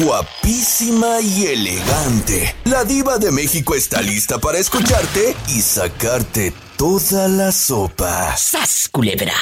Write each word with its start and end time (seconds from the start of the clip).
guapísima 0.00 1.20
y 1.20 1.46
elegante. 1.46 2.54
La 2.64 2.84
diva 2.84 3.18
de 3.18 3.30
México 3.30 3.74
está 3.74 4.00
lista 4.00 4.38
para 4.38 4.58
escucharte 4.58 5.36
y 5.48 5.60
sacarte 5.60 6.52
toda 6.76 7.28
la 7.28 7.52
sopa. 7.52 8.36
¡Sas, 8.36 8.88
culebra! 8.90 9.34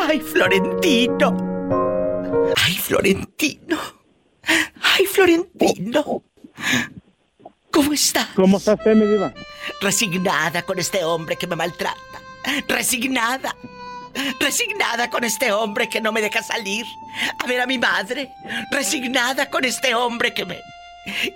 ¡Ay, 0.00 0.20
Florentino! 0.20 1.36
¡Ay, 2.56 2.76
Florentino! 2.76 3.78
¡Ay, 4.46 5.06
Florentino! 5.06 6.22
¿Cómo 7.70 7.92
está? 7.92 8.30
¿Cómo 8.36 8.58
está 8.58 8.74
usted, 8.74 8.94
mi 8.94 9.06
diva? 9.06 9.34
Resignada 9.80 10.62
con 10.62 10.78
este 10.78 11.02
hombre 11.02 11.36
que 11.36 11.46
me 11.46 11.56
maltrata. 11.56 11.98
Resignada. 12.68 13.56
Resignada 14.38 15.10
con 15.10 15.24
este 15.24 15.52
hombre 15.52 15.88
que 15.88 16.00
no 16.00 16.12
me 16.12 16.20
deja 16.20 16.42
salir 16.42 16.86
a 17.38 17.46
ver 17.46 17.60
a 17.60 17.66
mi 17.66 17.78
madre. 17.78 18.32
Resignada 18.70 19.50
con 19.50 19.64
este 19.64 19.94
hombre 19.94 20.32
que 20.32 20.44
me 20.44 20.60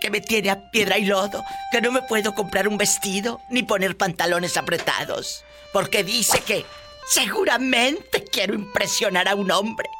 que 0.01 0.11
me 0.11 0.20
tiene 0.20 0.51
a 0.51 0.70
piedra 0.70 0.98
y 0.98 1.05
lodo, 1.05 1.45
que 1.70 1.80
no 1.80 1.93
me 1.93 2.03
puedo 2.03 2.34
comprar 2.34 2.69
un 2.69 2.79
vestido 2.79 3.41
ni 3.51 3.62
poner 3.62 3.97
pantalones 3.97 4.56
apretados, 4.56 5.45
porque 5.73 6.03
dice 6.05 6.41
que 6.41 6.65
seguramente 7.06 8.25
quiero 8.25 8.55
impresionar 8.55 9.29
a 9.29 9.34
un 9.34 9.51
hombre 9.51 9.91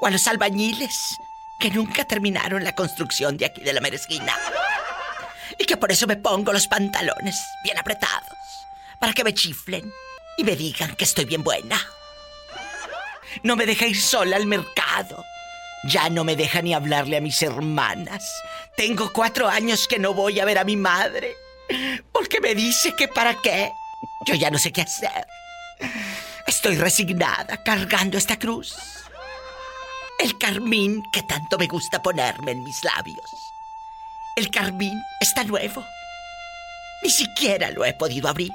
o 0.00 0.06
a 0.06 0.10
los 0.10 0.26
albañiles 0.26 1.16
que 1.58 1.70
nunca 1.70 2.04
terminaron 2.04 2.64
la 2.64 2.74
construcción 2.74 3.36
de 3.36 3.46
aquí 3.46 3.62
de 3.62 3.72
la 3.72 3.80
meresquina. 3.80 4.36
Y 5.58 5.64
que 5.64 5.76
por 5.76 5.92
eso 5.92 6.06
me 6.06 6.16
pongo 6.16 6.52
los 6.52 6.66
pantalones 6.66 7.40
bien 7.62 7.78
apretados, 7.78 8.36
para 8.98 9.12
que 9.12 9.24
me 9.24 9.34
chiflen 9.34 9.90
y 10.36 10.44
me 10.44 10.56
digan 10.56 10.94
que 10.96 11.04
estoy 11.04 11.24
bien 11.24 11.42
buena. 11.42 11.80
No 13.42 13.56
me 13.56 13.66
deja 13.66 13.86
ir 13.86 14.00
sola 14.00 14.36
al 14.36 14.46
mercado. 14.46 15.24
Ya 15.84 16.08
no 16.10 16.22
me 16.24 16.36
deja 16.36 16.62
ni 16.62 16.74
hablarle 16.74 17.16
a 17.16 17.20
mis 17.20 17.42
hermanas. 17.42 18.24
Tengo 18.76 19.12
cuatro 19.12 19.48
años 19.48 19.88
que 19.88 19.98
no 19.98 20.14
voy 20.14 20.38
a 20.38 20.44
ver 20.44 20.58
a 20.58 20.64
mi 20.64 20.76
madre. 20.76 21.34
Porque 22.12 22.40
me 22.40 22.54
dice 22.54 22.94
que 22.96 23.08
para 23.08 23.34
qué. 23.34 23.72
Yo 24.26 24.34
ya 24.34 24.50
no 24.50 24.58
sé 24.58 24.70
qué 24.70 24.82
hacer. 24.82 25.26
Estoy 26.46 26.76
resignada 26.76 27.62
cargando 27.64 28.18
esta 28.18 28.38
cruz. 28.38 28.74
El 30.18 30.38
carmín 30.38 31.02
que 31.12 31.22
tanto 31.22 31.58
me 31.58 31.66
gusta 31.66 32.00
ponerme 32.00 32.52
en 32.52 32.62
mis 32.62 32.84
labios. 32.84 33.30
El 34.36 34.50
carmín 34.50 35.02
está 35.20 35.42
nuevo. 35.42 35.84
Ni 37.02 37.10
siquiera 37.10 37.70
lo 37.72 37.84
he 37.84 37.92
podido 37.94 38.28
abrir. 38.28 38.52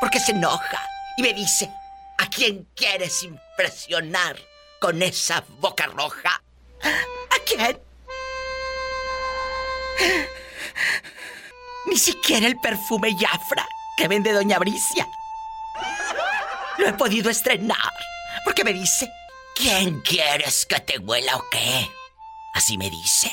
Porque 0.00 0.18
se 0.18 0.32
enoja 0.32 0.93
y 1.16 1.22
me 1.22 1.32
dice, 1.32 1.70
¿a 2.18 2.28
quién 2.28 2.68
quieres 2.74 3.22
impresionar 3.22 4.36
con 4.80 5.02
esa 5.02 5.44
boca 5.60 5.86
roja? 5.86 6.42
¿A 6.82 7.38
quién? 7.46 7.80
Ni 11.86 11.96
siquiera 11.96 12.46
el 12.46 12.58
perfume 12.60 13.14
Jafra 13.18 13.66
que 13.96 14.08
vende 14.08 14.32
Doña 14.32 14.58
Bricia. 14.58 15.06
Lo 16.78 16.88
he 16.88 16.92
podido 16.94 17.30
estrenar 17.30 17.92
porque 18.44 18.64
me 18.64 18.72
dice, 18.72 19.08
¿quién 19.54 20.00
quieres 20.00 20.66
que 20.66 20.80
te 20.80 20.98
huela 20.98 21.36
o 21.36 21.44
qué? 21.50 21.90
Así 22.54 22.76
me 22.76 22.90
dice. 22.90 23.30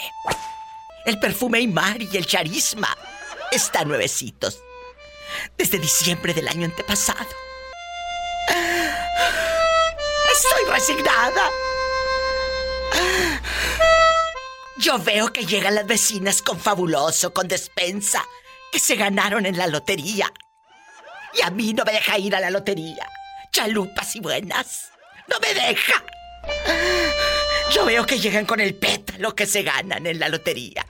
El 1.06 1.20
perfume 1.20 1.58
Aymar 1.58 2.02
y 2.02 2.16
el 2.16 2.26
charisma 2.26 2.96
están 3.52 3.88
nuevecitos. 3.88 4.59
Desde 5.58 5.80
diciembre 5.80 6.34
del 6.34 6.48
año 6.48 6.66
antepasado. 6.66 7.50
Estoy 10.31 10.66
resignada. 10.70 11.50
Yo 14.78 14.97
veo 14.97 15.31
que 15.31 15.45
llegan 15.45 15.75
las 15.75 15.86
vecinas 15.86 16.42
con 16.42 16.59
fabuloso, 16.59 17.34
con 17.34 17.47
despensa, 17.47 18.25
que 18.72 18.80
se 18.80 18.95
ganaron 18.95 19.45
en 19.45 19.58
la 19.58 19.67
lotería. 19.67 20.31
Y 21.34 21.41
a 21.41 21.52
mí 21.52 21.74
no 21.74 21.85
me 21.85 21.91
deja 21.91 22.18
ir 22.18 22.35
a 22.35 22.40
la 22.40 22.50
lotería. 22.50 23.07
Chalupas 23.52 24.16
y 24.16 24.19
buenas. 24.19 24.91
No 25.28 25.40
me 25.40 25.53
deja. 25.53 26.03
Yo 27.72 27.85
veo 27.85 28.06
que 28.06 28.19
llegan 28.19 28.46
con 28.46 28.59
el 28.59 28.75
pétalo 28.75 29.35
que 29.35 29.46
se 29.46 29.63
ganan 29.63 30.06
en 30.08 30.19
la 30.19 30.29
lotería. 30.29 30.85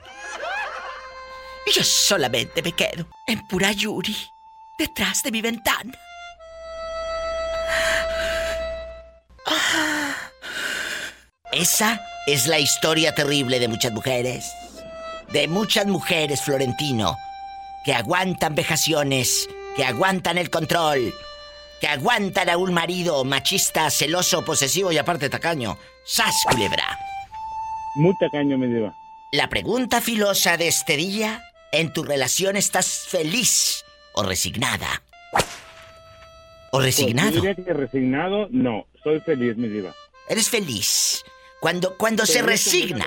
Y 1.66 1.72
yo 1.72 1.84
solamente 1.84 2.62
me 2.62 2.72
quedo 2.72 3.06
en 3.26 3.46
pura 3.46 3.72
Yuri, 3.72 4.16
detrás 4.78 5.22
de 5.22 5.30
mi 5.30 5.42
ventana. 5.42 5.92
Esa 11.52 12.00
es 12.26 12.46
la 12.46 12.58
historia 12.58 13.14
terrible 13.14 13.60
de 13.60 13.68
muchas 13.68 13.92
mujeres. 13.92 14.54
De 15.32 15.48
muchas 15.48 15.86
mujeres, 15.86 16.40
Florentino, 16.40 17.18
que 17.84 17.92
aguantan 17.92 18.54
vejaciones, 18.54 19.50
que 19.76 19.84
aguantan 19.84 20.38
el 20.38 20.48
control, 20.48 21.12
que 21.78 21.88
aguantan 21.88 22.48
a 22.48 22.56
un 22.56 22.72
marido 22.72 23.22
machista, 23.24 23.90
celoso, 23.90 24.42
posesivo 24.46 24.92
y 24.92 24.98
aparte 24.98 25.28
tacaño. 25.28 25.76
¡Sas, 26.06 26.34
culebra! 26.50 26.98
Muy 27.96 28.16
tacaño, 28.18 28.56
mi 28.56 28.68
diva. 28.68 28.94
La 29.32 29.48
pregunta 29.50 30.00
filosa 30.00 30.56
de 30.56 30.68
este 30.68 30.96
día, 30.96 31.42
¿en 31.70 31.92
tu 31.92 32.02
relación 32.02 32.56
estás 32.56 33.06
feliz 33.08 33.84
o 34.14 34.22
resignada? 34.22 35.02
¿O 36.70 36.80
resignado? 36.80 37.30
Pues 37.30 37.42
yo 37.42 37.48
diría 37.50 37.64
que 37.64 37.72
resignado, 37.74 38.48
no. 38.50 38.86
Soy 39.04 39.20
feliz, 39.20 39.54
mi 39.58 39.68
diva. 39.68 39.94
Eres 40.28 40.48
feliz. 40.48 41.22
Cuando, 41.62 41.96
cuando 41.96 42.26
se 42.26 42.42
resigna. 42.42 43.06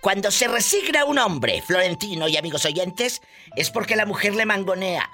Cuando 0.00 0.30
se 0.30 0.48
resigna 0.48 1.04
un 1.04 1.18
hombre, 1.18 1.60
Florentino 1.60 2.28
y 2.28 2.38
amigos 2.38 2.64
oyentes, 2.64 3.20
es 3.56 3.68
porque 3.68 3.94
la 3.94 4.06
mujer 4.06 4.34
le 4.34 4.46
mangonea. 4.46 5.10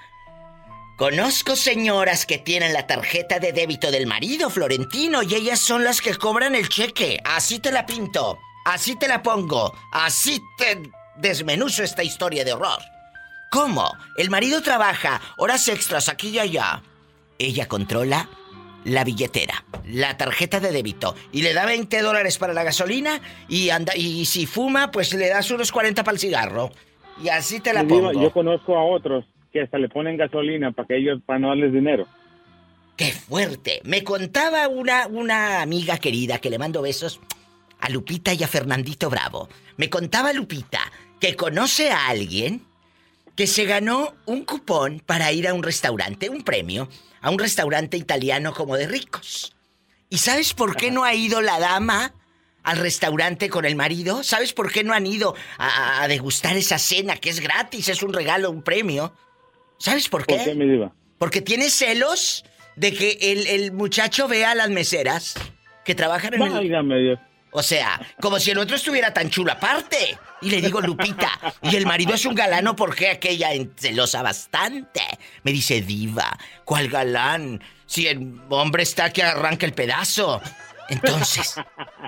Conozco 0.97 1.57
señoras 1.57 2.25
que 2.25 2.37
tienen 2.37 2.71
la 2.71 2.87
tarjeta 2.87 3.39
de 3.39 3.51
débito 3.51 3.91
del 3.91 4.07
marido, 4.07 4.49
Florentino, 4.49 5.21
y 5.21 5.35
ellas 5.35 5.59
son 5.59 5.83
las 5.83 5.99
que 5.99 6.15
cobran 6.15 6.55
el 6.55 6.69
cheque. 6.69 7.19
Así 7.25 7.59
te 7.59 7.73
la 7.73 7.85
pinto, 7.85 8.39
así 8.63 8.95
te 8.95 9.09
la 9.09 9.21
pongo, 9.21 9.77
así 9.91 10.41
te 10.57 10.81
desmenuzo 11.17 11.83
esta 11.83 12.05
historia 12.05 12.45
de 12.45 12.53
horror. 12.53 12.79
¿Cómo? 13.51 13.91
El 14.15 14.29
marido 14.29 14.61
trabaja 14.61 15.19
horas 15.35 15.67
extras 15.67 16.07
aquí 16.07 16.29
y 16.29 16.39
allá. 16.39 16.81
Ella 17.37 17.67
controla 17.67 18.29
la 18.87 19.03
billetera, 19.03 19.65
la 19.85 20.15
tarjeta 20.15 20.59
de 20.59 20.71
débito 20.71 21.13
y 21.33 21.41
le 21.41 21.53
da 21.53 21.65
20 21.65 22.01
dólares 22.01 22.37
para 22.37 22.53
la 22.53 22.63
gasolina 22.63 23.19
y 23.49 23.69
anda 23.69 23.93
y 23.95 24.25
si 24.25 24.45
fuma 24.45 24.91
pues 24.91 25.13
le 25.13 25.27
das 25.27 25.51
unos 25.51 25.71
40 25.71 26.03
para 26.03 26.13
el 26.13 26.19
cigarro 26.19 26.71
y 27.21 27.29
así 27.29 27.59
te 27.59 27.73
la 27.73 27.83
pongo. 27.83 28.13
yo 28.13 28.31
conozco 28.31 28.77
a 28.77 28.83
otros 28.83 29.25
que 29.51 29.61
hasta 29.61 29.77
le 29.77 29.89
ponen 29.89 30.15
gasolina 30.15 30.71
para 30.71 30.87
que 30.87 30.97
ellos 30.97 31.19
para 31.25 31.39
no 31.39 31.49
darles 31.49 31.73
dinero. 31.73 32.07
¡Qué 32.95 33.11
fuerte! 33.11 33.81
Me 33.83 34.03
contaba 34.03 34.67
una, 34.67 35.07
una 35.07 35.61
amiga 35.61 35.97
querida 35.97 36.39
que 36.39 36.49
le 36.49 36.57
mando 36.57 36.81
besos 36.81 37.19
a 37.79 37.89
Lupita 37.89 38.33
y 38.33 38.43
a 38.43 38.47
Fernandito 38.47 39.09
Bravo. 39.09 39.49
Me 39.75 39.89
contaba 39.89 40.33
Lupita 40.33 40.79
que 41.19 41.35
conoce 41.35 41.91
a 41.91 42.07
alguien 42.07 42.61
que 43.35 43.47
se 43.47 43.65
ganó 43.65 44.13
un 44.25 44.45
cupón 44.45 45.01
para 45.05 45.31
ir 45.31 45.47
a 45.47 45.53
un 45.53 45.61
restaurante, 45.61 46.29
un 46.29 46.41
premio, 46.41 46.89
a 47.21 47.29
un 47.29 47.39
restaurante 47.39 47.97
italiano 47.97 48.53
como 48.53 48.77
de 48.77 48.87
ricos. 48.87 49.55
¿Y 50.09 50.17
sabes 50.17 50.53
por 50.53 50.75
qué 50.75 50.91
no 50.91 51.03
ha 51.03 51.13
ido 51.13 51.41
la 51.41 51.59
dama 51.59 52.13
al 52.63 52.77
restaurante 52.77 53.49
con 53.49 53.65
el 53.65 53.75
marido? 53.75 54.23
¿Sabes 54.23 54.53
por 54.53 54.71
qué 54.71 54.83
no 54.83 54.93
han 54.93 55.05
ido 55.05 55.35
a, 55.57 56.07
degustar 56.07 56.55
esa 56.55 56.77
cena 56.77 57.17
que 57.17 57.29
es 57.29 57.39
gratis, 57.39 57.89
es 57.89 58.03
un 58.03 58.13
regalo, 58.13 58.49
un 58.49 58.61
premio? 58.61 59.13
¿Sabes 59.77 60.07
por 60.09 60.25
qué? 60.25 60.35
¿Por 60.35 60.45
qué 60.45 60.53
diva? 60.53 60.93
Porque 61.17 61.41
tiene 61.41 61.69
celos 61.69 62.45
de 62.75 62.93
que 62.93 63.17
el, 63.21 63.71
muchacho 63.71 64.27
vea 64.27 64.51
a 64.51 64.55
las 64.55 64.69
meseras 64.69 65.35
que 65.83 65.95
trabajan 65.95 66.33
en 66.33 66.39
Válgame 66.39 66.99
Dios. 66.99 67.19
O 67.51 67.63
sea, 67.63 67.99
como 68.21 68.39
si 68.39 68.51
el 68.51 68.57
otro 68.57 68.75
estuviera 68.75 69.13
tan 69.13 69.29
chulo 69.29 69.51
aparte. 69.51 70.17
Y 70.41 70.49
le 70.49 70.61
digo, 70.61 70.81
Lupita, 70.81 71.31
y 71.63 71.75
el 71.75 71.85
marido 71.85 72.13
es 72.13 72.25
un 72.25 72.35
galano 72.35 72.75
porque 72.75 73.09
aquella 73.09 73.49
celosa 73.77 74.21
bastante. 74.21 75.01
Me 75.43 75.51
dice, 75.51 75.81
diva, 75.81 76.37
¿cuál 76.65 76.89
galán? 76.89 77.61
Si 77.85 78.07
el 78.07 78.39
hombre 78.49 78.83
está 78.83 79.11
que 79.11 79.23
arranque 79.23 79.65
el 79.65 79.73
pedazo. 79.73 80.41
Entonces, 80.89 81.55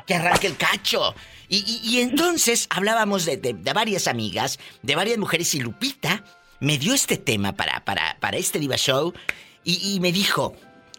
que 0.05 0.15
arranque 0.15 0.47
el 0.47 0.57
cacho. 0.57 1.15
Y, 1.47 1.99
entonces 1.99 2.67
hablábamos 2.69 3.25
de, 3.25 3.55
varias 3.73 4.07
amigas, 4.07 4.59
de 4.83 4.95
varias 4.95 5.17
mujeres, 5.17 5.55
y 5.55 5.59
Lupita 5.59 6.23
me 6.59 6.77
dio 6.77 6.93
este 6.93 7.17
tema 7.17 7.53
para, 7.53 7.83
para, 7.83 8.17
para 8.19 8.37
este 8.37 8.59
Diva 8.59 8.77
Show 8.77 9.13
y 9.63 9.99
me 9.99 10.11
dijo, 10.11 10.55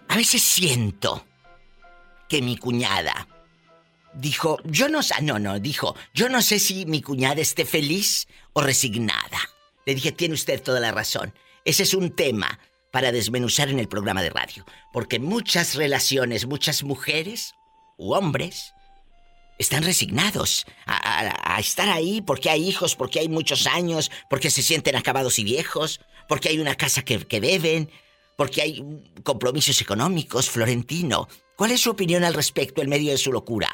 a 0.09 0.17
veces 0.17 0.43
siento 0.43 1.25
que 2.29 2.43
mi 2.43 2.57
cuñada 2.57 3.29
dijo, 4.15 4.59
yo 4.65 4.89
no 4.89 5.03
sé, 5.03 5.15
no, 5.23 5.39
no, 5.39 5.59
dijo, 5.59 5.95
yo 6.15 6.29
no 6.29 6.43
sé 6.43 6.59
si 6.59 6.87
mi 6.87 7.03
cuñada 7.03 7.41
esté 7.41 7.65
feliz 7.65 8.29
o 8.53 8.63
resignada. 8.63 9.39
Le 9.87 9.95
dije, 9.95 10.13
tiene 10.13 10.35
usted 10.35 10.63
toda 10.63 10.81
la 10.81 10.93
razón. 10.93 11.35
Ese 11.65 11.83
es 11.83 11.95
un 11.95 12.15
tema 12.15 12.59
para 12.93 13.13
desmenuzar 13.13 13.69
en 13.69 13.79
el 13.79 13.89
programa 13.89 14.23
de 14.23 14.31
radio, 14.31 14.65
porque 14.93 15.19
muchas 15.19 15.75
relaciones, 15.75 16.47
muchas 16.47 16.83
mujeres 16.83 17.55
u 17.97 18.15
hombres 18.15 18.73
están 19.59 19.83
resignados 19.83 20.65
a, 20.87 21.61
estar 21.61 21.91
ahí 21.91 22.23
porque 22.23 22.49
hay 22.49 22.67
hijos, 22.67 22.97
porque 22.97 23.21
hay 23.21 23.29
muchos 23.29 23.67
años, 23.67 24.11
porque 24.31 24.51
se 24.51 24.63
sienten 24.63 24.97
acabados 24.97 25.39
y 25.39 25.45
viejos, 25.45 26.01
porque 26.29 26.49
hay 26.49 26.59
una 26.59 26.75
casa 26.75 27.03
que, 27.03 27.27
que 27.27 27.41
deben, 27.41 27.91
porque 28.39 28.63
hay 28.63 28.83
compromisos 29.23 29.81
económicos. 29.83 30.49
Florentino, 30.49 31.29
¿cuál 31.61 31.73
es 31.73 31.83
su 31.83 31.91
opinión 31.91 32.25
al 32.25 32.33
respecto 32.33 32.81
en 32.81 32.89
medio 32.89 33.11
de 33.11 33.19
su 33.19 33.31
locura? 33.31 33.69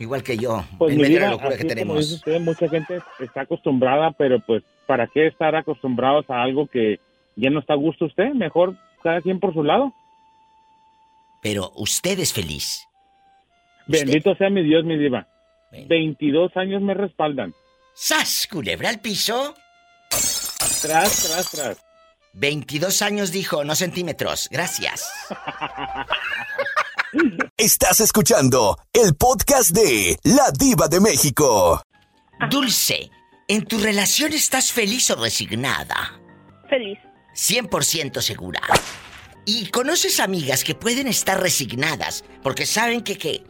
Igual 0.00 0.24
que 0.24 0.36
yo, 0.36 0.64
pues 0.76 0.92
en 0.92 1.00
medio 1.00 1.20
de 1.20 1.26
la 1.26 1.30
locura 1.30 1.56
que 1.56 1.64
tenemos. 1.64 2.20
mucha 2.40 2.68
gente 2.68 3.00
está 3.20 3.42
acostumbrada, 3.42 4.10
pero 4.10 4.40
pues, 4.40 4.64
¿para 4.88 5.06
qué 5.06 5.28
estar 5.28 5.54
acostumbrados 5.54 6.28
a 6.28 6.42
algo 6.42 6.66
que 6.66 6.98
ya 7.36 7.48
no 7.48 7.60
está 7.60 7.74
a 7.74 7.76
gusto 7.76 8.06
usted? 8.06 8.32
Mejor 8.34 8.74
cada 9.04 9.20
quien 9.20 9.38
por 9.38 9.54
su 9.54 9.62
lado. 9.62 9.94
Pero 11.42 11.70
usted 11.76 12.18
es 12.18 12.32
feliz. 12.32 12.88
Bendito 13.86 14.34
sea 14.34 14.50
mi 14.50 14.64
Dios, 14.64 14.84
mi 14.84 14.98
diva. 14.98 15.28
22 15.86 16.56
años 16.56 16.82
me 16.82 16.94
respaldan. 16.94 17.54
¡Sas! 17.94 18.48
Culebra 18.50 18.88
al 18.88 18.98
piso. 18.98 19.54
Tras, 20.10 21.22
tras, 21.22 21.50
tras. 21.52 21.86
22 22.32 23.00
años 23.02 23.30
dijo, 23.30 23.62
no 23.62 23.76
centímetros. 23.76 24.48
Gracias. 24.50 25.08
Estás 27.56 28.00
escuchando 28.00 28.76
el 28.92 29.14
podcast 29.14 29.70
de 29.70 30.18
La 30.24 30.50
Diva 30.50 30.88
de 30.88 31.00
México. 31.00 31.80
Dulce, 32.50 33.10
¿en 33.48 33.64
tu 33.64 33.78
relación 33.78 34.32
estás 34.32 34.72
feliz 34.72 35.10
o 35.10 35.16
resignada? 35.16 36.20
Feliz. 36.68 36.98
100% 37.34 38.20
segura. 38.20 38.60
¿Y 39.44 39.70
conoces 39.70 40.20
amigas 40.20 40.64
que 40.64 40.74
pueden 40.74 41.06
estar 41.06 41.40
resignadas 41.40 42.24
porque 42.42 42.66
saben 42.66 43.02
que, 43.02 43.16
que 43.16 43.42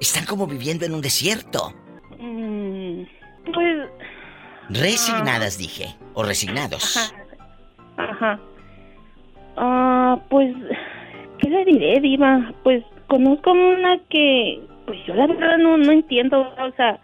están 0.00 0.24
como 0.24 0.46
viviendo 0.46 0.84
en 0.84 0.94
un 0.94 1.00
desierto? 1.00 1.74
Mm, 2.18 3.02
pues... 3.52 3.88
Resignadas, 4.68 5.56
ah. 5.56 5.58
dije. 5.58 5.96
O 6.14 6.22
resignados. 6.22 6.96
Ajá. 6.96 8.12
Ajá. 8.12 8.40
Ah, 9.56 10.20
pues... 10.28 10.54
¿Qué 11.40 11.48
le 11.48 11.64
diré, 11.64 12.00
Diva? 12.00 12.52
Pues 12.64 12.84
conozco 13.08 13.52
una 13.52 13.98
que... 14.08 14.60
Pues 14.86 14.98
yo 15.06 15.14
la 15.14 15.26
verdad 15.26 15.58
no, 15.58 15.76
no 15.76 15.92
entiendo, 15.92 16.40
o 16.40 16.72
sea, 16.76 16.98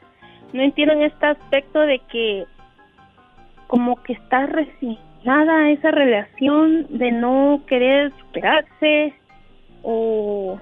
no 0.54 0.62
entiendo 0.62 0.94
en 0.94 1.02
este 1.02 1.26
aspecto 1.26 1.80
de 1.80 1.98
que 2.10 2.46
como 3.66 4.02
que 4.02 4.14
está 4.14 4.46
resignada 4.46 5.14
nada 5.24 5.70
esa 5.70 5.90
relación 5.90 6.86
de 6.90 7.10
no 7.10 7.62
querer 7.66 8.12
superarse 8.20 9.14
o... 9.82 10.60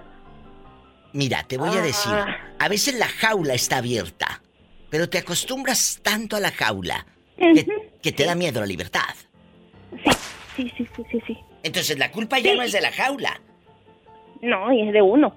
Mira, 1.12 1.42
te 1.42 1.58
voy 1.58 1.76
a 1.76 1.82
decir, 1.82 2.12
ah. 2.14 2.38
a 2.58 2.68
veces 2.68 2.98
la 2.98 3.06
jaula 3.06 3.52
está 3.54 3.78
abierta, 3.78 4.40
pero 4.88 5.08
te 5.08 5.18
acostumbras 5.18 6.00
tanto 6.02 6.36
a 6.36 6.40
la 6.40 6.50
jaula 6.50 7.04
que, 8.00 8.12
te 8.12 8.24
da 8.24 8.34
miedo 8.34 8.60
la 8.60 8.66
libertad. 8.66 9.14
Sí, 10.56 10.72
sí, 10.76 10.86
sí, 10.96 11.02
sí, 11.10 11.20
sí. 11.26 11.38
Entonces 11.62 11.98
la 11.98 12.10
culpa 12.10 12.38
ya 12.38 12.54
no 12.54 12.62
es 12.62 12.72
de 12.72 12.80
la 12.80 12.92
jaula. 12.92 13.40
No, 14.42 14.72
y 14.72 14.88
es 14.88 14.92
de 14.92 15.00
uno. 15.00 15.34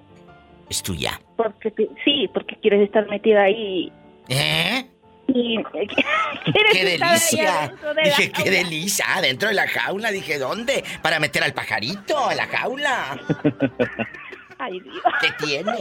Es 0.68 0.82
tuya. 0.82 1.20
Porque 1.36 1.72
sí, 2.04 2.28
porque 2.32 2.56
quieres 2.60 2.82
estar 2.82 3.08
metida 3.08 3.42
ahí. 3.42 3.92
¿Eh? 4.28 4.84
¡Qué 6.72 6.84
delicia! 6.84 7.72
Dije, 8.04 8.32
qué 8.32 8.50
delicia. 8.50 9.06
Dentro 9.20 9.48
de 9.48 9.54
la 9.54 9.68
jaula. 9.68 10.10
Dije, 10.10 10.38
¿dónde? 10.38 10.84
Para 11.02 11.20
meter 11.20 11.42
al 11.42 11.52
pajarito 11.52 12.28
a 12.28 12.34
la 12.34 12.46
jaula. 12.46 13.20
Ay, 14.58 14.80
Dios. 14.80 15.02
¿Qué 15.20 15.46
tiene? 15.46 15.72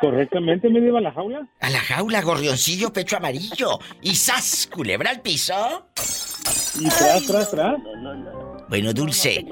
¿Correctamente 0.00 0.68
me 0.68 0.80
lleva 0.80 0.98
a 0.98 1.02
la 1.02 1.12
jaula? 1.12 1.46
A 1.60 1.70
la 1.70 1.80
jaula, 1.80 2.20
gorrioncillo, 2.20 2.92
pecho 2.92 3.16
amarillo. 3.16 3.78
Y 4.02 4.14
sas, 4.14 4.68
culebra 4.72 5.10
al 5.10 5.20
piso. 5.20 5.88
Y 6.78 6.88
tras, 6.88 7.26
tras, 7.26 7.50
tras. 7.50 7.76
Bueno, 8.68 8.92
Dulce, 8.92 9.44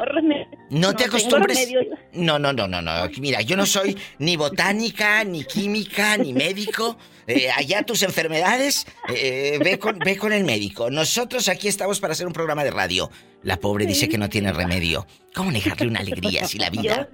no, 0.70 0.94
te 0.94 1.04
acostumbres. 1.04 1.68
No, 2.14 2.38
no, 2.38 2.52
no, 2.52 2.66
no, 2.66 2.82
no. 2.82 3.08
Mira, 3.20 3.42
yo 3.42 3.56
no 3.56 3.64
soy 3.64 3.96
ni 4.18 4.36
botánica, 4.36 5.22
ni 5.22 5.44
química, 5.44 6.16
ni 6.16 6.32
médico. 6.32 6.96
Eh, 7.26 7.48
allá 7.50 7.84
tus 7.84 8.02
enfermedades, 8.02 8.86
eh, 9.08 9.58
ve, 9.62 9.78
con, 9.78 9.98
ve 9.98 10.16
con 10.16 10.32
el 10.32 10.44
médico. 10.44 10.90
Nosotros 10.90 11.48
aquí 11.48 11.68
estamos 11.68 12.00
para 12.00 12.12
hacer 12.12 12.26
un 12.26 12.32
programa 12.32 12.64
de 12.64 12.70
radio. 12.70 13.10
La 13.42 13.56
pobre 13.58 13.86
dice 13.86 14.08
que 14.08 14.18
no 14.18 14.28
tiene 14.28 14.52
remedio. 14.52 15.06
¿Cómo 15.34 15.50
negarle 15.50 15.86
una 15.86 16.00
alegría 16.00 16.46
si 16.46 16.58
la 16.58 16.70
vida... 16.70 17.08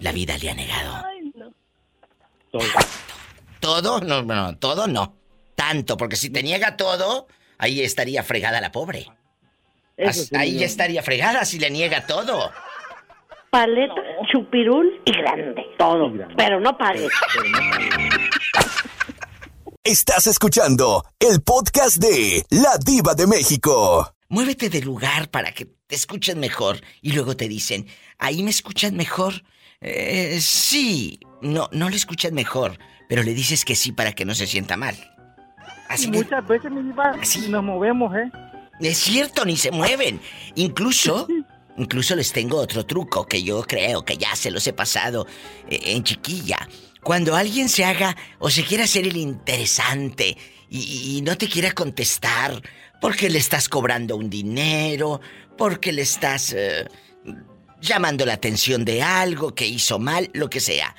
La 0.00 0.12
vida 0.12 0.38
le 0.38 0.50
ha 0.50 0.54
negado. 0.54 1.04
Todo. 2.50 2.64
¿Todo? 3.60 4.00
No, 4.00 4.22
no, 4.22 4.56
todo 4.56 4.86
no. 4.86 5.16
Tanto, 5.54 5.96
porque 5.96 6.16
si 6.16 6.30
te 6.30 6.42
niega 6.42 6.76
todo, 6.76 7.26
ahí 7.58 7.80
estaría 7.80 8.22
fregada 8.22 8.60
la 8.60 8.72
pobre. 8.72 9.06
Ahí 10.34 10.58
ya 10.58 10.66
estaría 10.66 11.02
fregada 11.02 11.44
si 11.44 11.58
le 11.58 11.70
niega 11.70 12.06
todo. 12.06 12.52
Paleta, 13.50 13.94
chupirul 14.30 15.00
y 15.04 15.12
grande. 15.12 15.62
Todo. 15.78 16.12
Pero 16.36 16.60
no 16.60 16.76
paleta. 16.76 17.14
Estás 19.82 20.26
escuchando 20.26 21.04
el 21.18 21.40
podcast 21.42 21.98
de 21.98 22.44
La 22.50 22.76
Diva 22.84 23.14
de 23.14 23.26
México. 23.26 24.12
Muévete 24.28 24.68
de 24.68 24.80
lugar 24.82 25.28
para 25.30 25.52
que 25.52 25.66
te 25.86 25.94
escuchen 25.94 26.40
mejor 26.40 26.80
y 27.00 27.12
luego 27.12 27.36
te 27.36 27.46
dicen, 27.48 27.86
ahí 28.18 28.42
me 28.42 28.50
escuchan 28.50 28.96
mejor. 28.96 29.34
Eh, 29.80 30.38
sí, 30.40 31.20
no, 31.40 31.68
no 31.70 31.88
le 31.88 31.96
escuchan 31.96 32.34
mejor, 32.34 32.78
pero 33.08 33.22
le 33.22 33.32
dices 33.32 33.64
que 33.64 33.76
sí 33.76 33.92
para 33.92 34.12
que 34.12 34.24
no 34.24 34.34
se 34.34 34.48
sienta 34.48 34.76
mal. 34.76 34.96
Así 35.88 36.10
Muchas 36.10 36.44
veces, 36.48 36.70
mi 36.72 36.82
diva, 36.82 37.14
así. 37.20 37.48
nos 37.48 37.62
movemos, 37.62 38.12
¿eh? 38.16 38.28
Es 38.80 38.98
cierto, 38.98 39.44
ni 39.44 39.56
se 39.56 39.70
mueven. 39.70 40.20
Incluso, 40.54 41.28
incluso 41.76 42.14
les 42.14 42.32
tengo 42.32 42.58
otro 42.58 42.84
truco 42.84 43.26
que 43.26 43.42
yo 43.42 43.62
creo 43.62 44.04
que 44.04 44.16
ya 44.16 44.34
se 44.36 44.50
los 44.50 44.66
he 44.66 44.72
pasado 44.72 45.26
eh, 45.68 45.80
en 45.84 46.04
chiquilla. 46.04 46.68
Cuando 47.02 47.36
alguien 47.36 47.68
se 47.68 47.84
haga 47.84 48.16
o 48.38 48.50
se 48.50 48.64
quiera 48.64 48.84
hacer 48.84 49.06
el 49.06 49.16
interesante 49.16 50.36
y, 50.68 51.20
no 51.22 51.38
te 51.38 51.48
quiera 51.48 51.70
contestar 51.70 52.60
porque 53.00 53.30
le 53.30 53.38
estás 53.38 53.68
cobrando 53.68 54.16
un 54.16 54.28
dinero, 54.28 55.20
porque 55.56 55.92
le 55.92 56.02
estás 56.02 56.52
eh, 56.52 56.88
llamando 57.80 58.26
la 58.26 58.32
atención 58.32 58.84
de 58.84 59.02
algo 59.02 59.54
que 59.54 59.66
hizo 59.66 60.00
mal, 60.00 60.30
lo 60.32 60.50
que 60.50 60.58
sea. 60.58 60.96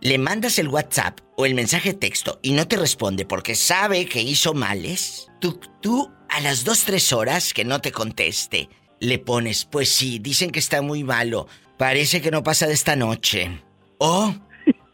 Le 0.00 0.16
mandas 0.16 0.58
el 0.58 0.68
WhatsApp 0.68 1.20
o 1.36 1.44
el 1.44 1.54
mensaje 1.54 1.92
texto 1.92 2.38
y 2.42 2.52
no 2.52 2.66
te 2.66 2.76
responde 2.76 3.26
porque 3.26 3.54
sabe 3.54 4.06
que 4.06 4.22
hizo 4.22 4.54
males. 4.54 5.26
Tú, 5.40 5.60
tú 5.82 6.10
a 6.28 6.40
las 6.40 6.64
dos, 6.64 6.84
tres 6.84 7.12
horas 7.12 7.52
que 7.54 7.64
no 7.64 7.80
te 7.80 7.92
conteste, 7.92 8.68
le 9.00 9.18
pones, 9.18 9.64
pues 9.64 9.88
sí, 9.88 10.18
dicen 10.18 10.50
que 10.50 10.58
está 10.58 10.82
muy 10.82 11.04
malo. 11.04 11.46
Parece 11.76 12.20
que 12.20 12.30
no 12.30 12.42
pasa 12.42 12.66
de 12.66 12.74
esta 12.74 12.96
noche. 12.96 13.62
O 13.98 14.34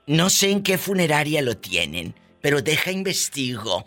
no 0.07 0.31
sé 0.31 0.51
en 0.51 0.63
qué 0.63 0.79
funeraria 0.79 1.43
lo 1.43 1.57
tienen, 1.57 2.15
pero 2.41 2.61
deja 2.63 2.91
investigo. 2.91 3.87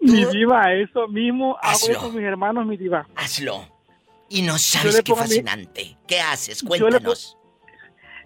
Mi 0.00 0.24
diva, 0.26 0.72
eso 0.74 1.08
mismo 1.08 1.56
hago 1.62 1.88
eso 1.88 2.00
con 2.00 2.16
mis 2.16 2.24
hermanos, 2.24 2.66
mi 2.66 2.76
diva. 2.76 3.06
Hazlo. 3.14 3.68
Y 4.28 4.42
no 4.42 4.58
sabes 4.58 5.02
qué 5.02 5.14
fascinante. 5.14 5.96
¿Qué 6.06 6.20
haces? 6.20 6.62
Cuéntanos. 6.62 7.36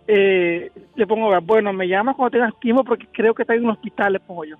Le, 0.06 0.66
eh, 0.66 0.72
le 0.94 1.06
pongo, 1.06 1.38
bueno, 1.40 1.72
me 1.72 1.86
llamas 1.86 2.16
cuando 2.16 2.30
tengas 2.38 2.58
tiempo 2.60 2.84
porque 2.84 3.06
creo 3.12 3.34
que 3.34 3.42
está 3.42 3.54
en 3.54 3.64
un 3.64 3.70
hospital, 3.70 4.12
le 4.14 4.20
pongo 4.20 4.44
yo. 4.44 4.56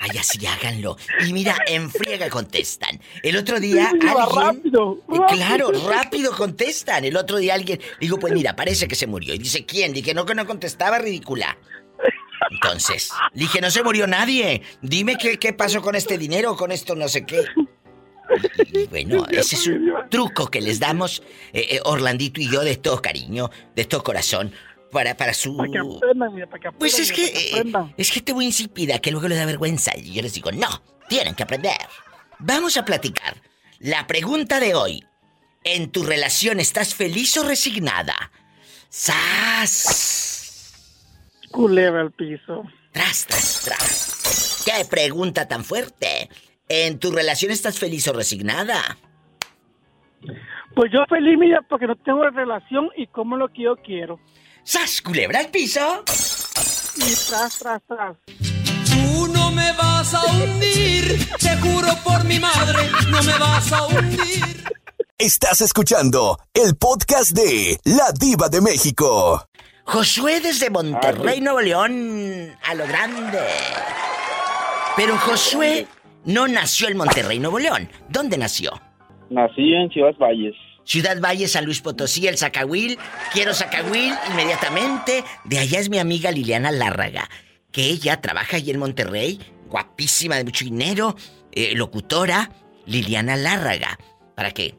Ay, 0.00 0.18
así 0.18 0.44
háganlo. 0.46 0.96
Y 1.26 1.32
mira, 1.32 1.56
en 1.66 1.90
friega 1.90 2.28
contestan. 2.28 3.00
El 3.22 3.36
otro 3.36 3.60
día 3.60 3.90
alguien... 3.90 4.14
Rápido, 4.34 4.98
eh, 5.12 5.18
Claro, 5.28 5.70
rápido 5.88 6.32
contestan. 6.32 7.04
El 7.04 7.16
otro 7.16 7.38
día 7.38 7.54
alguien... 7.54 7.80
Digo, 8.00 8.18
pues 8.18 8.32
mira, 8.32 8.56
parece 8.56 8.88
que 8.88 8.94
se 8.94 9.06
murió. 9.06 9.34
Y 9.34 9.38
dice, 9.38 9.64
¿quién? 9.64 9.92
Dije, 9.92 10.14
no, 10.14 10.26
que 10.26 10.34
no 10.34 10.46
contestaba, 10.46 10.98
ridícula. 10.98 11.56
Entonces, 12.50 13.10
dije, 13.32 13.60
no 13.60 13.70
se 13.70 13.82
murió 13.82 14.06
nadie. 14.06 14.62
Dime 14.82 15.16
qué, 15.16 15.38
qué 15.38 15.52
pasó 15.52 15.80
con 15.82 15.94
este 15.94 16.18
dinero, 16.18 16.56
con 16.56 16.70
esto 16.72 16.94
no 16.94 17.08
sé 17.08 17.24
qué. 17.24 17.44
Y, 18.72 18.86
bueno, 18.86 19.24
ese 19.30 19.54
es 19.54 19.66
un 19.68 19.92
truco 20.10 20.48
que 20.50 20.60
les 20.60 20.80
damos 20.80 21.22
eh, 21.52 21.66
eh, 21.70 21.80
Orlandito 21.84 22.40
y 22.40 22.50
yo 22.50 22.62
de 22.62 22.76
todo 22.76 23.00
cariño, 23.00 23.50
de 23.74 23.84
todo 23.84 24.02
corazón 24.02 24.52
para, 24.90 25.16
para 25.16 25.34
su... 25.34 25.56
pues 26.78 26.98
es 26.98 27.12
que, 27.12 27.24
eh, 27.26 27.64
es 27.96 28.10
que 28.10 28.20
te 28.20 28.32
voy 28.32 28.46
insípida, 28.46 28.98
que 28.98 29.10
luego 29.10 29.28
le 29.28 29.36
da 29.36 29.46
vergüenza. 29.46 29.92
Y 29.96 30.12
yo 30.14 30.22
les 30.22 30.34
digo, 30.34 30.50
no, 30.52 30.68
tienen 31.08 31.34
que 31.34 31.42
aprender. 31.42 31.76
Vamos 32.38 32.76
a 32.76 32.84
platicar. 32.84 33.36
La 33.78 34.06
pregunta 34.06 34.60
de 34.60 34.74
hoy. 34.74 35.04
¿En 35.64 35.90
tu 35.90 36.04
relación 36.04 36.60
estás 36.60 36.94
feliz 36.94 37.36
o 37.38 37.42
resignada? 37.42 38.14
¡Sas! 38.88 40.36
Culebra 41.50 42.02
al 42.02 42.12
piso. 42.12 42.62
Tras, 42.92 43.26
tras, 43.26 43.62
tras. 43.64 44.62
¿Qué 44.64 44.84
pregunta 44.84 45.48
tan 45.48 45.64
fuerte? 45.64 46.30
¿En 46.68 47.00
tu 47.00 47.10
relación 47.10 47.50
estás 47.50 47.80
feliz 47.80 48.06
o 48.08 48.12
resignada? 48.12 48.96
Pues 50.74 50.92
yo 50.92 51.04
feliz, 51.08 51.38
mira, 51.38 51.62
porque 51.62 51.86
no 51.86 51.96
tengo 51.96 52.28
relación 52.30 52.90
y 52.96 53.06
como 53.06 53.36
lo 53.36 53.48
que 53.48 53.62
yo 53.62 53.76
quiero. 53.76 54.20
¡Sas, 54.68 55.00
culebra 55.00 55.38
al 55.38 55.48
piso! 55.48 56.02
y 56.96 57.14
tras, 57.28 57.56
tras, 57.60 57.80
tras. 57.86 58.16
Tú 58.26 59.28
no 59.28 59.52
me 59.52 59.72
vas 59.74 60.12
a 60.12 60.24
hundir, 60.24 61.24
te 61.38 61.56
juro 61.58 61.86
por 62.02 62.24
mi 62.24 62.40
madre, 62.40 62.90
no 63.08 63.22
me 63.22 63.38
vas 63.38 63.72
a 63.72 63.86
hundir. 63.86 64.64
Estás 65.18 65.60
escuchando 65.60 66.36
el 66.52 66.74
podcast 66.76 67.30
de 67.30 67.78
La 67.84 68.10
Diva 68.10 68.48
de 68.48 68.60
México. 68.60 69.46
Josué 69.84 70.40
desde 70.40 70.68
Monterrey, 70.68 71.40
Nuevo 71.40 71.60
León, 71.60 72.50
a 72.64 72.74
lo 72.74 72.88
grande. 72.88 73.38
Pero 74.96 75.16
Josué 75.16 75.86
no 76.24 76.48
nació 76.48 76.88
en 76.88 76.96
Monterrey, 76.96 77.38
Nuevo 77.38 77.60
León. 77.60 77.88
¿Dónde 78.08 78.36
nació? 78.36 78.72
Nací 79.30 79.74
en 79.74 79.90
Chivas 79.90 80.18
Valles. 80.18 80.56
Ciudad 80.86 81.20
Valle, 81.20 81.48
San 81.48 81.64
Luis 81.64 81.80
Potosí, 81.80 82.28
el 82.28 82.38
Zacahuil. 82.38 82.96
Quiero 83.32 83.52
Zacahuil 83.52 84.14
inmediatamente. 84.30 85.24
De 85.44 85.58
allá 85.58 85.80
es 85.80 85.90
mi 85.90 85.98
amiga 85.98 86.30
Liliana 86.30 86.70
Lárraga, 86.70 87.28
que 87.72 87.82
ella 87.82 88.20
trabaja 88.20 88.56
allí 88.56 88.70
en 88.70 88.78
Monterrey, 88.78 89.40
guapísima 89.68 90.36
de 90.36 90.44
mucho 90.44 90.64
dinero, 90.64 91.16
eh, 91.50 91.74
locutora, 91.74 92.52
Liliana 92.86 93.36
Lárraga. 93.36 93.98
¿Para 94.36 94.52
qué? 94.52 94.76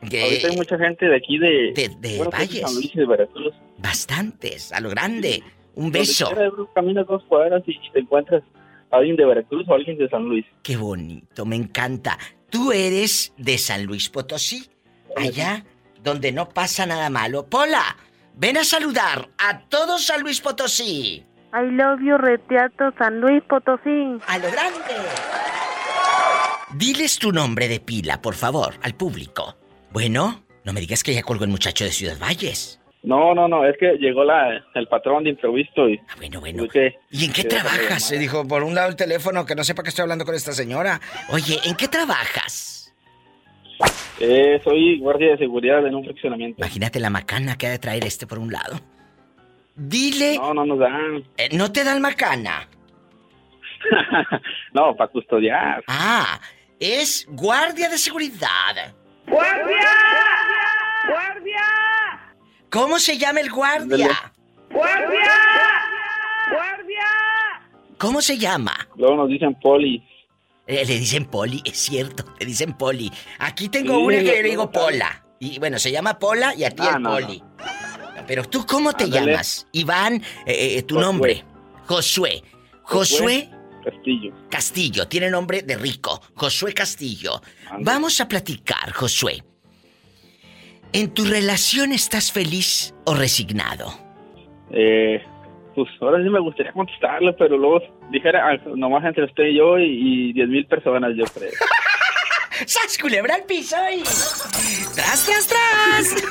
Ahorita 0.00 0.48
hay 0.48 0.56
mucha 0.56 0.78
gente 0.78 1.06
de 1.06 1.16
aquí 1.16 1.38
de... 1.38 1.72
de, 1.74 1.90
de 2.00 2.16
bueno, 2.16 2.30
pues, 2.30 2.48
de 2.48 2.60
Valles. 2.60 2.62
San 2.62 2.74
Luis 2.74 2.90
y 2.94 2.98
de 2.98 3.06
Veracruz. 3.06 3.54
Bastantes, 3.76 4.72
a 4.72 4.80
lo 4.80 4.88
grande. 4.88 5.42
Un 5.74 5.92
beso. 5.92 6.30
Caminas 6.74 7.06
dos 7.06 7.22
cuadras 7.28 7.62
y 7.66 7.74
te 7.92 8.00
encuentras 8.00 8.42
a 8.90 8.96
alguien 8.96 9.16
de 9.16 9.26
Veracruz 9.26 9.66
o 9.68 9.72
a 9.72 9.76
alguien 9.76 9.98
de 9.98 10.08
San 10.08 10.24
Luis. 10.24 10.46
Qué 10.62 10.76
bonito, 10.76 11.44
me 11.44 11.56
encanta. 11.56 12.18
Tú 12.50 12.72
eres 12.72 13.32
de 13.36 13.58
San 13.58 13.84
Luis 13.84 14.08
Potosí, 14.08 14.66
allá 15.16 15.64
donde 16.02 16.32
no 16.32 16.48
pasa 16.48 16.86
nada 16.86 17.10
malo. 17.10 17.46
Pola, 17.46 17.96
ven 18.34 18.56
a 18.56 18.64
saludar 18.64 19.28
a 19.38 19.60
todo 19.60 19.98
San 19.98 20.22
Luis 20.22 20.40
Potosí. 20.40 21.24
I 21.54 21.70
love 21.70 22.00
you, 22.00 22.16
Reteato, 22.16 22.92
San 22.98 23.20
Luis 23.20 23.42
Potosí. 23.48 24.18
A 24.26 24.38
lo 24.38 24.50
grande. 24.50 24.94
Diles 26.74 27.18
tu 27.18 27.32
nombre 27.32 27.68
de 27.68 27.80
pila, 27.80 28.22
por 28.22 28.34
favor, 28.34 28.74
al 28.82 28.94
público. 28.94 29.56
Bueno, 29.90 30.44
no 30.64 30.72
me 30.72 30.80
digas 30.80 31.02
que 31.02 31.12
ya 31.12 31.22
colgó 31.22 31.44
el 31.44 31.50
muchacho 31.50 31.84
de 31.84 31.90
Ciudad 31.90 32.18
Valles. 32.18 32.80
No, 33.02 33.34
no, 33.34 33.48
no, 33.48 33.66
es 33.66 33.76
que 33.78 33.96
llegó 33.98 34.24
la, 34.24 34.64
el 34.74 34.86
patrón 34.86 35.24
de 35.24 35.30
improviso 35.30 35.88
y... 35.88 36.00
Ah, 36.08 36.14
bueno, 36.18 36.40
bueno. 36.40 36.64
¿Y 37.10 37.24
en 37.24 37.32
qué 37.32 37.44
trabajas? 37.44 38.04
Se 38.04 38.16
dijo, 38.16 38.46
por 38.46 38.62
un 38.62 38.74
lado 38.74 38.88
el 38.88 38.96
teléfono, 38.96 39.44
que 39.44 39.56
no 39.56 39.64
sepa 39.64 39.82
que 39.82 39.88
estoy 39.88 40.04
hablando 40.04 40.24
con 40.24 40.34
esta 40.34 40.52
señora. 40.52 41.00
Oye, 41.30 41.58
¿en 41.64 41.74
qué 41.74 41.88
trabajas? 41.88 42.94
Eh, 44.24 44.60
soy 44.62 45.00
guardia 45.00 45.32
de 45.32 45.38
seguridad 45.38 45.84
en 45.84 45.96
un 45.96 46.04
fraccionamiento. 46.04 46.58
Imagínate 46.60 47.00
la 47.00 47.10
macana 47.10 47.58
que 47.58 47.66
ha 47.66 47.70
de 47.70 47.78
traer 47.80 48.04
este 48.04 48.24
por 48.26 48.38
un 48.38 48.52
lado. 48.52 48.78
Dile, 49.74 50.36
No, 50.36 50.54
no 50.54 50.64
nos 50.64 50.78
dan. 50.78 51.24
eh, 51.36 51.48
no 51.52 51.72
te 51.72 51.82
dan 51.82 52.00
macana. 52.00 52.68
no, 54.72 54.94
para 54.94 55.10
custodiar. 55.10 55.82
Ah, 55.88 56.40
es 56.78 57.26
guardia 57.30 57.88
de 57.88 57.98
seguridad. 57.98 58.94
¡Guardia! 59.26 59.90
¡Guardia! 61.08 61.64
¿Cómo 62.70 62.98
se 63.00 63.18
llama 63.18 63.40
el 63.40 63.50
guardia? 63.50 64.08
¡Guardia! 64.70 65.32
¡Guardia! 66.48 67.08
¿Cómo 67.98 68.20
se 68.20 68.38
llama? 68.38 68.72
Luego 68.96 69.16
nos 69.16 69.28
dicen 69.28 69.54
poli. 69.60 70.00
Eh, 70.66 70.84
le 70.86 70.98
dicen 70.98 71.24
poli, 71.26 71.60
es 71.64 71.76
cierto, 71.78 72.24
le 72.38 72.46
dicen 72.46 72.74
poli. 72.74 73.10
Aquí 73.38 73.68
tengo 73.68 73.96
Sí, 73.96 74.02
una 74.02 74.18
que 74.18 74.24
yo 74.26 74.32
le 74.32 74.42
digo 74.50 74.70
Pola. 74.70 75.24
Y 75.40 75.58
bueno, 75.58 75.78
se 75.78 75.90
llama 75.90 76.18
Pola 76.20 76.54
y 76.54 76.62
a 76.64 76.70
ti 76.70 76.82
Ah, 76.86 76.92
es 76.94 77.00
no, 77.00 77.10
Poli. 77.10 77.42
Pero 78.28 78.44
tú, 78.44 78.64
¿cómo 78.64 78.92
te 78.92 79.04
Ándale. 79.04 79.32
llamas? 79.32 79.66
Iván, 79.72 80.14
eh, 80.46 80.76
eh, 80.78 80.82
tu 80.82 80.94
Josué. 80.94 81.04
nombre. 81.06 81.44
Josué. 81.86 82.42
Josué 82.84 83.50
Castillo. 83.84 84.32
Castillo, 84.48 85.08
tiene 85.08 85.28
nombre 85.30 85.62
de 85.62 85.76
rico. 85.76 86.22
Josué 86.36 86.72
Castillo. 86.72 87.42
Ándale. 87.66 87.84
Vamos 87.84 88.20
a 88.20 88.28
platicar, 88.28 88.92
Josué. 88.92 89.42
¿En 90.92 91.10
tu 91.12 91.24
relación 91.24 91.92
estás 91.92 92.30
feliz 92.30 92.94
o 93.04 93.14
resignado? 93.14 93.92
Eh, 94.70 95.20
pues 95.74 95.88
ahora 96.00 96.22
sí 96.22 96.28
me 96.28 96.40
gustaría 96.40 96.72
contestarle, 96.72 97.32
pero 97.34 97.56
luego 97.56 97.80
dijera 98.10 98.48
ah, 98.48 98.58
nomás 98.76 99.04
entre 99.04 99.24
usted 99.24 99.44
y 99.44 99.56
yo 99.58 99.78
y, 99.78 100.30
y 100.30 100.32
10 100.32 100.48
mil 100.48 100.66
personas, 100.66 101.12
yo 101.16 101.24
creo. 101.26 101.50
¡Sas, 102.66 102.98
culebra 102.98 103.34
al 103.34 103.44
piso 103.44 103.76
y... 103.92 104.02
¡Tras, 104.94 105.26
tras, 105.26 105.48
tras! 105.48 106.24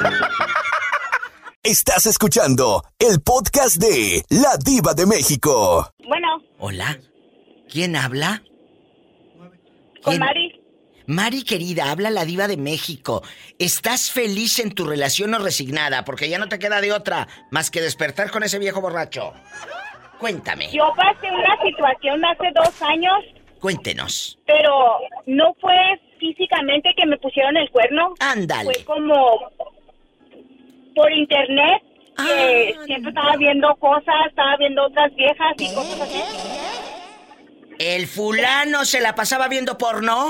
Estás 1.63 2.05
escuchando 2.05 2.83
el 2.97 3.21
podcast 3.21 3.77
de 3.81 4.23
La 4.29 4.57
Diva 4.63 4.93
de 4.93 5.05
México. 5.05 5.91
Bueno, 6.07 6.27
Hola. 6.59 6.97
¿Quién 7.69 7.95
habla? 7.95 8.41
con. 10.03 10.19
Mari. 10.19 10.60
Mari 11.11 11.43
querida, 11.43 11.91
habla 11.91 12.09
la 12.09 12.23
diva 12.23 12.47
de 12.47 12.55
México. 12.55 13.21
¿Estás 13.59 14.09
feliz 14.11 14.59
en 14.59 14.71
tu 14.73 14.85
relación 14.85 15.33
o 15.33 15.39
resignada? 15.39 16.05
Porque 16.05 16.29
ya 16.29 16.37
no 16.37 16.47
te 16.47 16.57
queda 16.57 16.79
de 16.79 16.93
otra 16.93 17.27
más 17.49 17.69
que 17.69 17.81
despertar 17.81 18.31
con 18.31 18.43
ese 18.43 18.59
viejo 18.59 18.79
borracho. 18.79 19.33
Cuéntame, 20.19 20.71
Yo 20.71 20.89
pasé 20.95 21.27
una 21.29 21.57
situación 21.65 22.23
hace 22.23 22.47
dos 22.55 22.81
años, 22.83 23.25
cuéntenos. 23.59 24.39
pero 24.47 24.99
no 25.25 25.53
fue 25.59 25.75
físicamente 26.17 26.91
que 26.95 27.05
me 27.05 27.17
pusieron 27.17 27.57
el 27.57 27.69
cuerno. 27.71 28.13
Ándale. 28.21 28.73
Fue 28.73 28.85
como 28.85 29.49
por 30.95 31.11
internet, 31.11 31.81
que 32.15 32.75
Ah, 32.79 32.83
siempre 32.85 33.09
estaba 33.09 33.35
viendo 33.35 33.75
cosas, 33.75 34.15
estaba 34.29 34.55
viendo 34.57 34.85
otras 34.85 35.13
viejas 35.15 35.53
y 35.57 35.73
cosas 35.75 36.01
así. 36.01 36.21
¿El 37.79 38.07
fulano 38.07 38.85
se 38.85 39.01
la 39.01 39.13
pasaba 39.13 39.49
viendo 39.49 39.77
porno? 39.77 40.29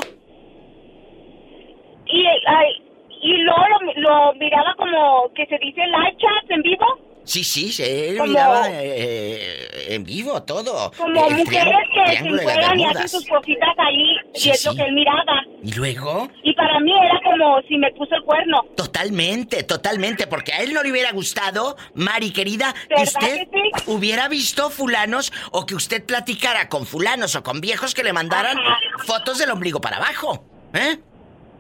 Y, 2.12 2.26
ay, 2.26 2.82
y 3.22 3.38
luego 3.38 3.64
lo, 3.96 4.02
lo 4.02 4.34
miraba 4.34 4.74
como 4.78 5.32
que 5.36 5.46
se 5.46 5.58
dice 5.60 5.82
live 5.88 6.18
chat 6.18 6.52
en 6.52 6.62
vivo, 6.62 6.86
Sí, 7.24 7.44
sí, 7.44 7.72
se 7.72 8.16
Como- 8.18 8.32
miraba 8.32 8.64
eh, 8.72 9.68
en 9.90 10.04
vivo 10.04 10.42
todo. 10.42 10.92
como 10.98 11.28
El 11.28 11.36
mujeres 11.36 11.74
que 11.94 12.18
se 12.18 12.24
encuentran 12.28 12.80
y 12.80 12.86
hacen 12.86 13.10
sus 13.10 13.28
cositas 13.28 13.70
ahí, 13.78 14.16
Sí, 14.34 14.50
y 14.50 14.52
es 14.52 14.66
lo 14.66 14.72
sí. 14.72 14.78
que 14.78 14.84
él 14.86 14.94
miraba. 14.94 15.44
¿Y 15.64 15.72
luego? 15.74 16.28
Y 16.42 16.52
para 16.56 16.80
mí 16.80 16.92
era 16.92 17.22
como 17.24 17.62
si 17.68 17.78
me 17.78 17.92
puso 17.92 18.16
el 18.16 18.24
cuerno. 18.24 18.64
Totalmente, 18.76 19.62
totalmente, 19.62 20.26
porque 20.26 20.52
a 20.52 20.62
él 20.64 20.74
no 20.74 20.82
le 20.82 20.92
hubiera 20.92 21.12
gustado, 21.12 21.78
Mari 21.94 22.34
querida, 22.34 22.74
que 22.90 22.96
¿Verdad 22.96 23.04
usted 23.06 23.48
que 23.52 23.72
sí? 23.80 23.84
hubiera 23.92 24.28
visto 24.28 24.72
fulanos 24.72 25.32
o 25.52 25.68
que 25.68 25.76
usted 25.76 26.04
platicara 26.04 26.70
con 26.70 26.88
fulanos 26.88 27.36
o 27.36 27.44
con 27.44 27.62
viejos 27.62 27.94
que 27.94 28.04
le 28.04 28.14
mandaran 28.14 28.58
Ajá. 28.58 28.80
fotos 29.06 29.38
del 29.38 29.52
ombligo 29.52 29.80
para 29.80 29.98
abajo. 29.98 30.44
¿Eh? 30.74 30.98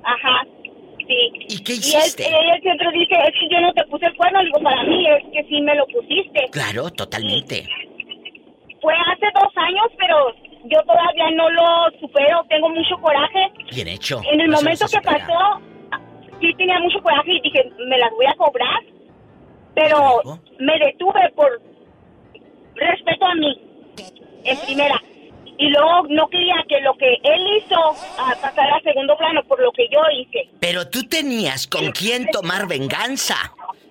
Ajá, 0.04 0.46
sí. 0.98 1.32
¿Y 1.50 1.64
qué 1.64 1.74
Y 1.74 1.76
él, 1.76 1.80
hiciste? 1.80 2.24
él 2.28 2.62
siempre 2.62 2.92
dice, 2.94 3.16
es 3.16 3.34
que 3.40 3.50
yo 3.56 3.62
no 3.62 3.74
te 3.74 3.84
puse 3.86 4.06
el 4.06 4.16
cuerno. 4.16 4.40
Le 4.42 4.46
digo, 4.46 4.60
para 4.62 4.84
mí 4.84 5.08
es 5.08 5.24
que 5.34 5.44
sí 5.50 5.62
me 5.62 5.76
lo 5.76 5.86
pusiste. 5.88 6.48
Claro, 6.52 6.90
totalmente. 6.92 7.68
Fue 8.82 8.94
hace 8.94 9.28
dos 9.34 9.54
años, 9.58 9.88
pero 10.00 10.34
yo 10.66 10.82
todavía 10.84 11.30
no 11.32 11.50
lo 11.50 11.92
supero. 12.00 12.44
Tengo 12.50 12.70
mucho 12.70 12.98
coraje. 12.98 13.52
Bien 13.74 13.88
hecho. 13.88 14.22
En 14.32 14.42
el 14.42 14.50
No 14.50 14.58
momento 14.58 14.86
que 14.88 15.02
pasó, 15.02 15.62
sí 16.40 16.54
tenía 16.58 16.80
mucho 16.80 17.00
coraje 17.02 17.34
y 17.34 17.42
dije, 17.42 17.70
me 17.88 17.98
las 17.98 18.12
voy 18.12 18.26
a 18.26 18.34
cobrar. 18.36 18.84
Pero 19.76 20.22
me 20.60 20.78
detuve 20.80 21.30
por 21.36 21.62
respeto 22.76 23.26
a 23.26 23.36
mí, 23.36 23.62
en 24.44 24.58
primera. 24.66 25.02
Y 25.58 25.70
luego 25.70 26.08
no 26.10 26.28
quería 26.30 26.56
que 26.68 26.82
lo 26.82 26.96
que 26.98 27.14
él 27.24 27.46
hizo 27.58 27.76
ah, 28.18 28.34
pasara 28.42 28.78
a 28.78 28.82
segundo 28.82 29.16
plano 29.18 29.44
por 29.44 29.62
lo 29.62 29.72
que 29.72 29.88
yo 29.92 30.00
hice. 30.20 30.50
Pero 30.60 30.88
tú 30.88 31.04
tenías 31.04 31.68
con 31.68 31.92
quién 31.92 32.28
tomar 32.32 32.68
venganza. 32.68 33.36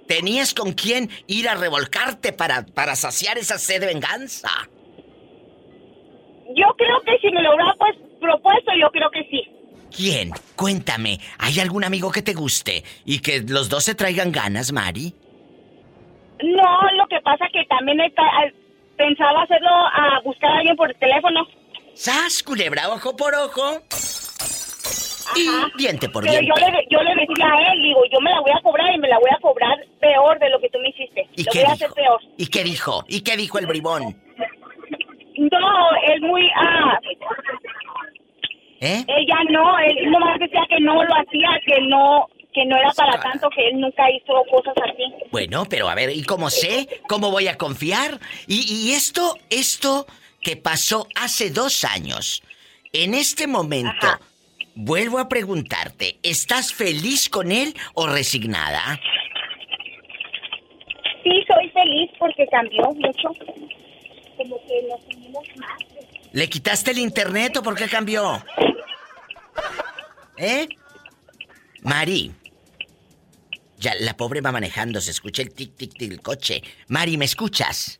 Tenías 0.08 0.54
con 0.54 0.72
quién 0.72 1.08
ir 1.28 1.48
a 1.48 1.54
revolcarte 1.54 2.32
para, 2.32 2.66
para 2.66 2.96
saciar 2.96 3.38
esa 3.38 3.58
sed 3.58 3.80
de 3.80 3.86
venganza. 3.86 4.50
Yo 6.56 6.66
creo 6.76 7.00
que 7.02 7.18
si 7.20 7.30
me 7.32 7.42
lo 7.42 7.54
hubiera 7.54 7.74
pues, 7.78 7.96
propuesto, 8.20 8.72
yo 8.80 8.90
creo 8.90 9.10
que 9.10 9.22
sí. 9.30 9.42
¿Quién? 9.96 10.30
Cuéntame, 10.56 11.18
¿hay 11.38 11.60
algún 11.60 11.84
amigo 11.84 12.10
que 12.10 12.22
te 12.22 12.34
guste 12.34 12.82
y 13.04 13.20
que 13.20 13.42
los 13.46 13.68
dos 13.68 13.84
se 13.84 13.94
traigan 13.94 14.32
ganas, 14.32 14.72
Mari? 14.72 15.14
No, 16.42 16.80
lo 16.96 17.06
que 17.08 17.20
pasa 17.20 17.46
que 17.52 17.64
también 17.66 18.00
está- 18.00 18.22
pensaba 19.00 19.42
hacerlo 19.42 19.70
a 19.70 20.20
buscar 20.24 20.50
a 20.52 20.58
alguien 20.58 20.76
por 20.76 20.92
teléfono. 20.94 21.46
¡Sas, 21.94 22.42
culebra, 22.42 22.88
ojo 22.90 23.16
por 23.16 23.34
ojo! 23.34 23.78
Y 25.36 25.48
diente 25.78 26.08
por 26.08 26.24
Pero 26.24 26.40
diente. 26.40 26.50
yo 26.60 26.66
le, 26.66 26.86
yo 26.90 27.02
le 27.02 27.14
decía 27.14 27.46
a 27.46 27.72
él, 27.72 27.82
digo, 27.82 28.00
yo 28.12 28.20
me 28.20 28.30
la 28.30 28.40
voy 28.40 28.50
a 28.50 28.60
cobrar 28.62 28.92
y 28.94 28.98
me 28.98 29.08
la 29.08 29.18
voy 29.18 29.30
a 29.30 29.38
cobrar 29.40 29.76
peor 30.00 30.38
de 30.38 30.50
lo 30.50 30.60
que 30.60 30.68
tú 30.70 30.78
me 30.80 30.88
hiciste. 30.88 31.26
¿Y 31.36 31.44
lo 31.44 31.52
qué 31.52 31.58
voy 31.60 31.68
a 31.68 31.72
dijo? 31.74 31.84
hacer 31.84 31.90
peor. 31.92 32.20
¿Y 32.36 32.46
qué 32.48 32.64
dijo? 32.64 33.04
¿Y 33.08 33.20
qué 33.22 33.36
dijo 33.36 33.58
el 33.58 33.66
bribón? 33.66 34.02
No, 35.36 35.90
él 36.08 36.20
muy... 36.22 36.50
Ah, 36.56 36.98
¿Eh? 38.80 39.04
ella 39.06 39.36
no, 39.50 39.78
él 39.78 40.10
nomás 40.10 40.38
decía 40.40 40.62
que 40.68 40.80
no 40.80 41.04
lo 41.04 41.14
hacía, 41.14 41.48
que 41.66 41.80
no 41.82 42.26
que 42.52 42.64
no 42.66 42.76
era 42.76 42.90
para 42.92 43.12
Cara. 43.18 43.30
tanto, 43.32 43.48
que 43.50 43.68
él 43.68 43.80
nunca 43.80 44.10
hizo 44.10 44.32
cosas 44.50 44.74
así. 44.84 45.04
Bueno, 45.30 45.64
pero 45.68 45.88
a 45.88 45.94
ver, 45.94 46.10
¿y 46.10 46.22
cómo 46.24 46.50
sé? 46.50 46.88
¿Cómo 47.08 47.30
voy 47.30 47.48
a 47.48 47.56
confiar? 47.56 48.18
Y, 48.46 48.62
y 48.72 48.92
esto, 48.92 49.36
esto 49.50 50.06
que 50.42 50.56
pasó 50.56 51.06
hace 51.14 51.50
dos 51.50 51.84
años, 51.84 52.42
en 52.92 53.14
este 53.14 53.46
momento, 53.46 54.06
Ajá. 54.06 54.20
vuelvo 54.74 55.18
a 55.18 55.28
preguntarte, 55.28 56.18
¿estás 56.22 56.72
feliz 56.74 57.28
con 57.28 57.52
él 57.52 57.74
o 57.94 58.06
resignada? 58.08 58.98
Sí, 61.22 61.30
soy 61.52 61.68
feliz 61.70 62.10
porque 62.18 62.46
cambió 62.50 62.82
mucho. 62.94 63.28
Como 64.36 64.56
que 64.66 64.82
nos 64.88 65.16
unimos 65.16 65.44
más. 65.56 65.78
¿Le 66.32 66.48
quitaste 66.48 66.92
el 66.92 66.98
internet 66.98 67.56
o 67.58 67.62
por 67.62 67.76
qué 67.76 67.86
cambió? 67.88 68.42
¿Eh? 70.38 70.66
Mari. 71.82 72.32
Ya, 73.80 73.94
la 73.98 74.14
pobre 74.14 74.42
va 74.42 74.52
manejando, 74.52 75.00
se 75.00 75.10
escucha 75.10 75.40
el 75.40 75.54
tic-tic 75.54 75.96
del 75.98 76.20
coche. 76.20 76.62
Mari, 76.88 77.16
¿me 77.16 77.24
escuchas? 77.24 77.98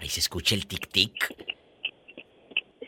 Ahí 0.00 0.08
se 0.08 0.18
escucha 0.18 0.56
el 0.56 0.66
tic-tic. 0.66 1.14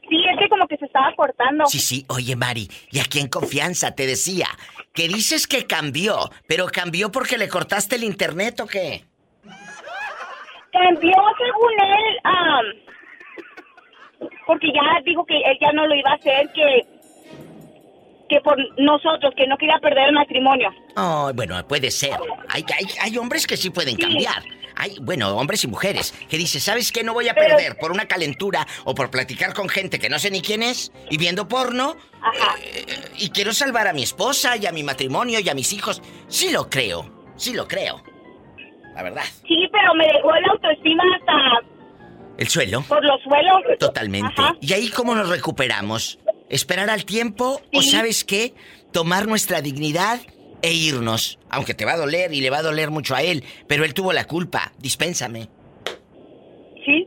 Sí, 0.08 0.16
es 0.28 0.38
que 0.38 0.48
como 0.48 0.66
que 0.66 0.76
se 0.76 0.86
estaba 0.86 1.14
cortando. 1.14 1.66
Sí, 1.66 1.78
sí, 1.78 2.04
oye 2.08 2.34
Mari, 2.34 2.68
y 2.90 2.98
aquí 2.98 3.20
en 3.20 3.28
confianza 3.28 3.94
te 3.94 4.06
decía 4.06 4.48
que 4.92 5.06
dices 5.06 5.46
que 5.46 5.66
cambió, 5.66 6.30
pero 6.48 6.66
cambió 6.66 7.12
porque 7.12 7.38
le 7.38 7.48
cortaste 7.48 7.94
el 7.94 8.02
internet 8.02 8.58
o 8.58 8.66
qué? 8.66 9.04
Cambió 10.72 11.14
según 11.38 11.72
él, 11.80 12.82
porque 14.46 14.66
ya 14.74 15.00
dijo 15.04 15.24
que 15.24 15.36
él 15.36 15.58
ya 15.60 15.70
no 15.72 15.86
lo 15.86 15.94
iba 15.94 16.10
a 16.10 16.14
hacer, 16.14 16.50
que 16.52 16.84
que 18.28 18.40
por 18.40 18.56
nosotros, 18.78 19.32
que 19.36 19.46
no 19.46 19.56
quería 19.56 19.78
perder 19.80 20.08
el 20.08 20.14
matrimonio. 20.14 20.70
Oh, 20.96 21.30
bueno, 21.34 21.66
puede 21.66 21.90
ser. 21.90 22.16
Hay, 22.48 22.64
hay, 22.76 22.86
hay 23.00 23.18
hombres 23.18 23.46
que 23.46 23.56
sí 23.56 23.70
pueden 23.70 23.96
cambiar. 23.96 24.42
Hay, 24.76 24.96
bueno, 25.00 25.36
hombres 25.36 25.64
y 25.64 25.66
mujeres 25.66 26.14
que 26.28 26.36
dicen, 26.36 26.60
¿sabes 26.60 26.92
qué? 26.92 27.02
No 27.02 27.12
voy 27.12 27.28
a 27.28 27.34
Pero- 27.34 27.56
perder 27.56 27.76
por 27.78 27.90
una 27.90 28.06
calentura 28.06 28.66
o 28.84 28.94
por 28.94 29.10
platicar 29.10 29.52
con 29.54 29.68
gente 29.68 29.98
que 29.98 30.08
no 30.08 30.18
sé 30.20 30.30
ni 30.30 30.40
quién 30.40 30.62
es 30.62 30.92
y 31.10 31.16
viendo 31.18 31.48
porno. 31.48 31.96
eh, 32.62 32.84
y 33.18 33.30
quiero 33.30 33.52
salvar 33.52 33.88
a 33.88 33.92
mi 33.92 34.02
esposa 34.04 34.56
y 34.56 34.66
a 34.66 34.72
mi 34.72 34.82
matrimonio 34.84 35.40
y 35.40 35.48
a 35.48 35.54
mis 35.54 35.72
hijos. 35.72 36.00
Sí 36.28 36.50
lo 36.52 36.68
creo, 36.70 37.10
sí 37.36 37.54
lo 37.54 37.66
creo. 37.66 38.02
La 38.94 39.02
verdad. 39.02 39.24
Sí, 39.46 39.68
pero 39.72 39.94
me 39.94 40.06
dejó 40.06 40.30
la 40.32 40.48
autoestima 40.52 41.02
hasta 41.18 41.66
El 42.36 42.48
suelo. 42.48 42.82
por 42.88 43.04
los 43.04 43.20
suelos. 43.22 43.78
Totalmente. 43.80 44.34
Ajá. 44.36 44.54
¿Y 44.60 44.72
ahí 44.72 44.88
cómo 44.90 45.14
nos 45.14 45.28
recuperamos? 45.28 46.18
¿Esperar 46.50 46.90
al 46.90 47.04
tiempo 47.04 47.60
o 47.74 47.82
sabes 47.82 48.24
qué? 48.24 48.54
Tomar 48.92 49.26
nuestra 49.26 49.60
dignidad 49.60 50.20
e 50.62 50.72
irnos. 50.72 51.38
Aunque 51.50 51.74
te 51.74 51.84
va 51.84 51.92
a 51.92 51.96
doler 51.96 52.32
y 52.32 52.40
le 52.40 52.50
va 52.50 52.58
a 52.58 52.62
doler 52.62 52.90
mucho 52.90 53.14
a 53.14 53.22
él, 53.22 53.44
pero 53.66 53.84
él 53.84 53.94
tuvo 53.94 54.12
la 54.12 54.24
culpa. 54.26 54.72
Dispénsame. 54.78 55.48
Sí. 56.84 57.06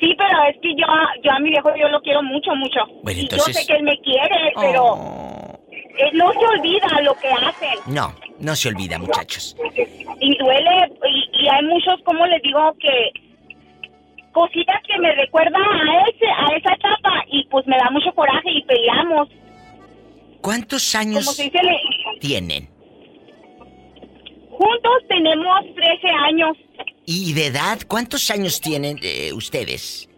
Sí, 0.00 0.14
pero 0.16 0.38
es 0.48 0.56
que 0.62 0.70
yo, 0.76 0.86
yo 1.22 1.30
a 1.30 1.38
mi 1.40 1.50
viejo 1.50 1.68
yo 1.78 1.88
lo 1.88 2.00
quiero 2.00 2.22
mucho, 2.22 2.54
mucho. 2.54 2.80
Bueno, 3.02 3.20
y 3.20 3.22
entonces- 3.24 3.54
yo 3.54 3.60
sé 3.60 3.66
que 3.66 3.72
él 3.74 3.82
me 3.82 3.98
quiere, 4.00 4.52
pero 4.58 4.96
eh, 5.72 6.10
no 6.14 6.32
se 6.32 6.46
olvida 6.58 7.00
lo 7.02 7.14
que 7.16 7.28
hacen. 7.28 7.78
No, 7.94 8.14
no 8.38 8.56
se 8.56 8.68
olvida, 8.70 8.98
muchachos. 8.98 9.54
Y 10.20 10.38
duele, 10.38 10.70
y, 11.06 11.44
y 11.44 11.48
hay 11.48 11.64
muchos, 11.66 11.96
como 12.04 12.24
les 12.26 12.40
digo, 12.42 12.74
que 12.80 13.10
cositas 14.32 14.80
que 14.86 14.98
me 14.98 15.12
recuerdan 15.14 15.62
a 15.62 16.08
ese, 16.08 16.26
a 16.26 16.56
esa 16.56 16.74
etapa 16.74 17.24
y 17.30 17.44
pues 17.50 17.66
me 17.66 17.76
da 17.76 17.90
mucho 17.90 18.12
coraje 18.14 18.50
y 18.50 18.62
peleamos. 18.64 19.28
¿Cuántos 20.40 20.92
Como 20.92 21.02
años 21.02 21.36
se 21.36 21.44
dice, 21.44 21.58
le- 21.62 22.18
tienen? 22.20 22.68
juntos 24.50 24.92
tenemos 25.08 25.60
13 25.74 26.08
años. 26.26 26.56
¿Y 27.06 27.32
de 27.32 27.46
edad? 27.46 27.78
¿Cuántos 27.88 28.30
años 28.30 28.60
tienen 28.60 28.98
eh, 29.02 29.32
ustedes? 29.32 30.08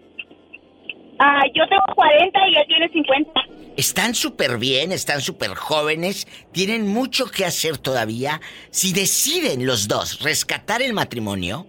Ah, 1.19 1.43
yo 1.55 1.67
tengo 1.69 1.83
40 1.95 2.49
y 2.49 2.57
él 2.57 2.65
tiene 2.67 2.89
50. 2.89 3.31
Están 3.77 4.15
súper 4.15 4.59
bien, 4.59 4.91
están 4.93 5.21
súper 5.21 5.55
jóvenes, 5.55 6.27
tienen 6.53 6.89
mucho 6.89 7.27
que 7.27 7.45
hacer 7.45 7.79
todavía. 7.79 8.41
Si 8.71 8.93
deciden 8.93 9.65
los 9.65 9.87
dos 9.89 10.21
rescatar 10.23 10.83
el 10.83 10.93
matrimonio, 10.93 11.67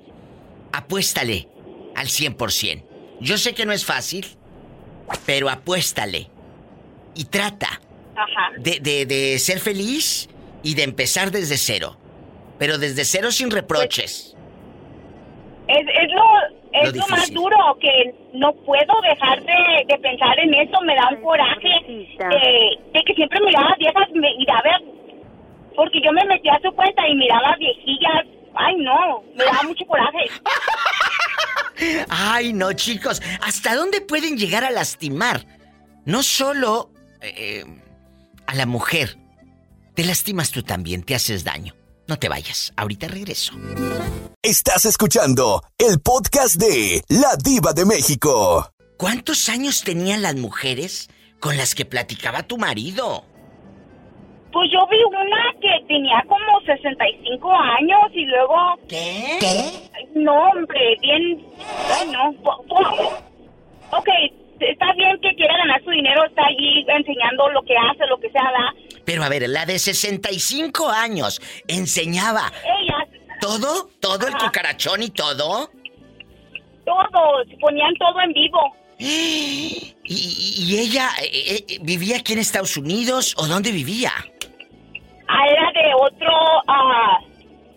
apuéstale 0.73 1.47
al 1.95 2.07
100%. 2.07 2.83
Yo 3.19 3.37
sé 3.37 3.53
que 3.53 3.65
no 3.65 3.71
es 3.73 3.85
fácil, 3.85 4.25
pero 5.25 5.49
apuéstale. 5.49 6.27
Y 7.15 7.25
trata 7.25 7.79
Ajá. 8.15 8.51
de, 8.57 8.79
de- 8.79 9.05
de 9.05 9.39
ser 9.39 9.59
feliz 9.59 10.29
y 10.63 10.75
de 10.75 10.83
empezar 10.83 11.31
desde 11.31 11.57
cero. 11.57 11.97
Pero 12.57 12.77
desde 12.77 13.05
cero 13.05 13.31
sin 13.31 13.51
reproches. 13.51 14.35
Es, 15.67 15.85
es 15.87 16.11
lo, 16.11 16.23
es 16.73 16.95
Lo 16.95 17.01
lo, 17.01 17.07
más 17.07 17.31
duro, 17.31 17.57
que 17.79 18.13
no 18.33 18.53
puedo 18.53 18.93
dejar 19.01 19.41
de, 19.43 19.85
de 19.87 19.97
pensar 19.99 20.37
en 20.39 20.53
eso, 20.55 20.81
me 20.81 20.95
da 20.95 21.09
un 21.15 21.21
coraje 21.21 21.69
de, 21.87 22.77
de 22.93 23.03
que 23.05 23.13
siempre 23.13 23.39
miraba 23.45 23.75
viejas 23.79 24.09
me, 24.13 24.29
y 24.33 24.45
a 24.49 24.61
ver, 24.61 24.81
porque 25.75 26.01
yo 26.03 26.11
me 26.11 26.25
metí 26.25 26.49
a 26.49 26.59
su 26.61 26.71
cuenta 26.73 27.07
y 27.07 27.15
miraba 27.15 27.55
viejillas, 27.57 28.25
ay 28.55 28.75
no, 28.77 29.23
me 29.35 29.43
daba 29.45 29.63
mucho 29.63 29.85
coraje. 29.85 30.25
Ay, 32.09 32.53
no, 32.53 32.73
chicos. 32.73 33.21
¿Hasta 33.41 33.75
dónde 33.75 34.01
pueden 34.01 34.37
llegar 34.37 34.63
a 34.63 34.71
lastimar? 34.71 35.45
No 36.05 36.23
solo 36.23 36.91
eh, 37.21 37.65
a 38.45 38.55
la 38.55 38.65
mujer. 38.65 39.17
Te 39.95 40.03
lastimas 40.03 40.51
tú 40.51 40.63
también, 40.63 41.03
te 41.03 41.15
haces 41.15 41.43
daño. 41.43 41.75
No 42.07 42.19
te 42.19 42.27
vayas, 42.27 42.73
ahorita 42.75 43.07
regreso. 43.07 43.53
Estás 44.41 44.85
escuchando 44.85 45.63
el 45.77 46.01
podcast 46.01 46.55
de 46.55 47.01
La 47.07 47.37
Diva 47.41 47.71
de 47.73 47.85
México. 47.85 48.69
¿Cuántos 48.97 49.47
años 49.49 49.83
tenían 49.83 50.21
las 50.21 50.35
mujeres 50.35 51.09
con 51.39 51.55
las 51.55 51.75
que 51.75 51.85
platicaba 51.85 52.43
tu 52.43 52.57
marido? 52.57 53.25
Pues 54.53 54.69
yo 54.71 54.85
vi 54.87 55.03
una 55.03 55.51
que 55.59 55.83
tenía 55.87 56.23
como 56.27 56.61
65 56.65 57.51
años 57.51 57.99
y 58.13 58.25
luego... 58.25 58.55
¿Qué? 58.87 59.39
Ay, 59.95 60.07
No, 60.15 60.49
hombre, 60.49 60.95
bien... 61.01 61.43
Ay, 61.99 62.07
no. 62.11 62.29
Ok, 63.97 64.07
está 64.59 64.93
bien 64.93 65.19
que 65.21 65.33
quiera 65.35 65.57
ganar 65.57 65.83
su 65.83 65.89
dinero, 65.89 66.23
está 66.25 66.45
allí 66.45 66.85
enseñando 66.87 67.49
lo 67.49 67.63
que 67.63 67.75
hace, 67.75 68.05
lo 68.07 68.17
que 68.19 68.29
sea, 68.29 68.43
da. 68.43 68.73
Pero 69.05 69.23
a 69.23 69.29
ver, 69.29 69.49
la 69.49 69.65
de 69.65 69.79
65 69.79 70.87
años 70.89 71.41
enseñaba 71.67 72.51
Ellas, 72.79 73.07
todo, 73.41 73.89
todo 73.99 74.27
el 74.27 74.33
cucarachón 74.37 75.01
y 75.03 75.09
todo. 75.09 75.69
todo, 76.85 77.43
ponían 77.59 77.93
todo 77.95 78.21
en 78.21 78.33
vivo. 78.33 78.59
¿Y, 78.99 79.95
y- 80.05 80.55
y 80.59 80.79
ella 80.79 81.09
eh, 81.21 81.65
eh, 81.67 81.77
vivía 81.81 82.17
aquí 82.17 82.33
en 82.33 82.39
Estados 82.39 82.77
Unidos 82.77 83.33
o 83.37 83.47
dónde 83.47 83.71
vivía? 83.71 84.11
Ah, 85.27 85.47
era 85.47 85.71
de 85.71 85.93
otro... 85.93 86.29
ah, 86.67 87.17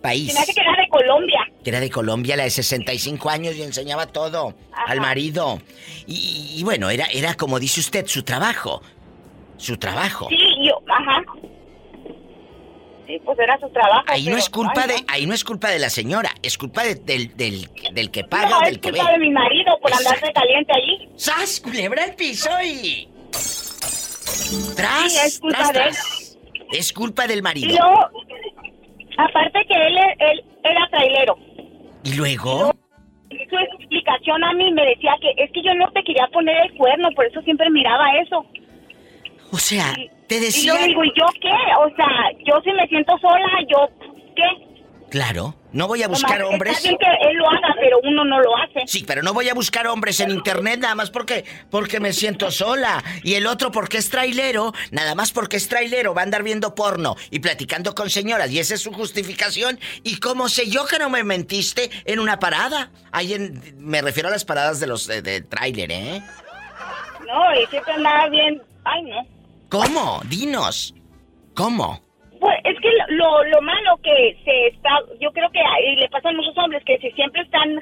País. 0.03 0.29
se 0.29 0.35
me 0.35 0.41
hace 0.41 0.55
que 0.55 0.61
era 0.61 0.73
de 0.81 0.89
Colombia. 0.89 1.41
que 1.65 1.71
era 1.71 1.81
de 1.81 1.91
Colombia, 1.91 2.37
la 2.37 2.45
de 2.45 2.51
65 2.51 3.29
años 3.29 3.57
y 3.57 3.63
enseñaba 3.63 4.07
todo 4.07 4.55
al 4.87 5.01
marido. 5.01 5.61
Y, 6.07 6.55
y 6.57 6.63
bueno, 6.63 6.91
era, 6.91 7.07
era 7.07 7.35
como 7.35 7.59
dice 7.59 7.81
usted, 7.81 8.07
su 8.07 8.23
trabajo. 8.23 8.83
Su 9.57 9.77
trabajo. 9.79 10.29
Sí, 10.29 10.37
yo, 10.69 10.81
ajá. 10.89 11.25
Sí, 13.09 13.21
pues 13.25 13.39
era 13.39 13.59
su 13.59 13.69
trabajo. 13.71 14.05
Ahí 14.09 14.27
no 14.29 14.37
es 14.37 14.49
culpa 14.51 14.83
ay, 14.83 14.89
de, 14.89 15.05
ahí 15.09 15.27
no 15.27 15.35
es 15.35 15.43
culpa 15.45 15.71
de 15.71 15.79
la 15.79 15.91
señora, 15.91 16.31
es 16.43 16.57
culpa 16.59 16.83
de- 16.85 16.97
del, 16.97 17.37
del, 17.37 17.69
del 17.93 18.11
que 18.11 18.23
paga 18.25 18.49
no 18.51 18.59
o 18.59 18.63
es 18.63 18.71
del 18.71 18.81
que 18.81 18.93
ve. 18.93 18.99
culpa 18.99 19.13
de 19.13 19.19
mi 19.19 19.31
marido 19.31 19.79
por 19.81 19.93
andarse 19.93 20.33
caliente 20.33 20.73
allí. 20.73 21.09
¡Sas! 21.17 21.61
Culebra 21.61 22.05
el 22.05 22.15
piso 22.15 22.51
y. 22.63 23.09
¡Tras! 24.77 25.13
Sí, 25.13 25.19
es 25.25 25.39
culpa 25.41 25.59
tras, 25.59 25.73
de 25.73 25.83
él. 25.85 25.97
Es 26.73 26.93
culpa 26.93 27.27
del 27.27 27.39
Y 27.39 27.43
marido. 27.43 27.69
luego, 27.79 28.11
aparte 29.19 29.65
que 29.67 29.75
él, 29.87 29.97
él 30.19 30.45
era 30.65 30.89
trailero. 30.91 31.37
¿Y 32.05 32.15
luego? 32.15 32.73
Su 33.29 33.57
explicación 33.59 34.43
a 34.45 34.53
mí 34.55 34.71
me 34.73 34.85
decía 34.87 35.13
que 35.21 35.43
es 35.43 35.51
que 35.53 35.63
yo 35.63 35.75
no 35.75 35.91
te 35.93 36.03
quería 36.05 36.27
poner 36.33 36.57
el 36.67 36.75
cuerno, 36.77 37.09
por 37.15 37.27
eso 37.27 37.41
siempre 37.43 37.69
miraba 37.71 38.07
eso. 38.23 38.45
O 39.53 39.57
sea, 39.59 39.95
te 40.27 40.37
Y 40.37 40.41
decía. 40.41 40.75
yo 40.79 40.87
digo, 40.87 41.05
¿y 41.05 41.13
yo 41.17 41.27
qué? 41.41 41.51
O 41.85 41.95
sea, 41.97 42.31
yo 42.45 42.61
si 42.63 42.73
me 42.73 42.87
siento 42.89 43.17
sola, 43.19 43.49
¿yo 43.69 43.89
qué? 44.35 44.66
Claro, 45.11 45.55
no 45.73 45.87
voy 45.87 46.03
a 46.03 46.09
buscar 46.09 46.43
hombres. 46.43 46.77
Está 46.77 46.89
bien 46.89 46.99
que 46.99 47.29
él 47.29 47.37
lo 47.37 47.49
haga, 47.49 47.75
pero 47.81 47.99
uno 48.03 48.25
no 48.25 48.41
lo 48.41 48.57
hace. 48.57 48.81
Sí, 48.87 49.05
pero 49.07 49.23
no 49.23 49.33
voy 49.33 49.49
a 49.49 49.55
buscar 49.55 49.87
hombres 49.87 50.19
en 50.19 50.31
internet 50.31 50.81
nada 50.81 50.97
más 50.97 51.11
porque 51.11 51.45
porque 51.71 52.01
me 52.01 52.13
siento 52.13 52.51
sola. 52.51 53.05
Y 53.23 53.35
el 53.35 53.47
otro 53.47 53.71
porque 53.71 53.99
es 53.99 54.11
trailero, 54.11 54.73
nada 54.91 55.15
más 55.15 55.31
porque 55.31 55.59
es 55.59 55.69
trailero, 55.69 56.13
va 56.13 56.23
a 56.23 56.25
andar 56.25 56.43
viendo 56.43 56.75
porno 56.75 57.15
y 57.31 57.39
platicando 57.39 57.95
con 57.95 58.11
señoras. 58.11 58.51
Y 58.51 58.59
esa 58.59 58.75
es 58.75 58.81
su 58.81 58.93
justificación. 58.93 59.79
¿Y 60.03 60.19
cómo 60.19 60.49
sé 60.49 60.69
yo 60.69 60.87
que 60.87 60.99
no 60.99 61.09
me 61.09 61.23
mentiste 61.23 61.91
en 62.05 62.19
una 62.19 62.41
parada? 62.41 62.91
Ahí 63.13 63.35
en, 63.35 63.77
me 63.79 64.03
refiero 64.03 64.29
a 64.29 64.33
las 64.33 64.45
paradas 64.45 64.81
de 64.81 64.89
los 64.89 65.07
de, 65.07 65.23
de 65.23 65.41
tráiler, 65.41 65.93
¿eh? 65.93 66.23
No, 67.27 67.61
y 67.61 67.67
siempre 67.67 67.93
andaba 67.93 68.29
bien. 68.29 68.61
Ay, 68.85 69.03
no. 69.03 69.27
¿Cómo? 69.69 70.21
Dinos. 70.29 70.95
¿Cómo? 71.55 72.06
Pues 72.47 72.61
es 72.63 72.81
que 72.81 72.89
lo, 72.93 73.17
lo, 73.17 73.45
lo 73.51 73.61
malo 73.61 73.97
que 74.05 74.39
se 74.45 74.69
está, 74.69 74.91
yo 75.21 75.33
creo 75.33 75.51
que 75.51 75.59
ahí 75.59 75.97
le 75.97 76.09
pasa 76.09 76.29
a 76.29 76.33
muchos 76.33 76.57
hombres 76.57 76.81
que 76.87 76.97
si 76.99 77.11
siempre 77.11 77.43
están 77.43 77.81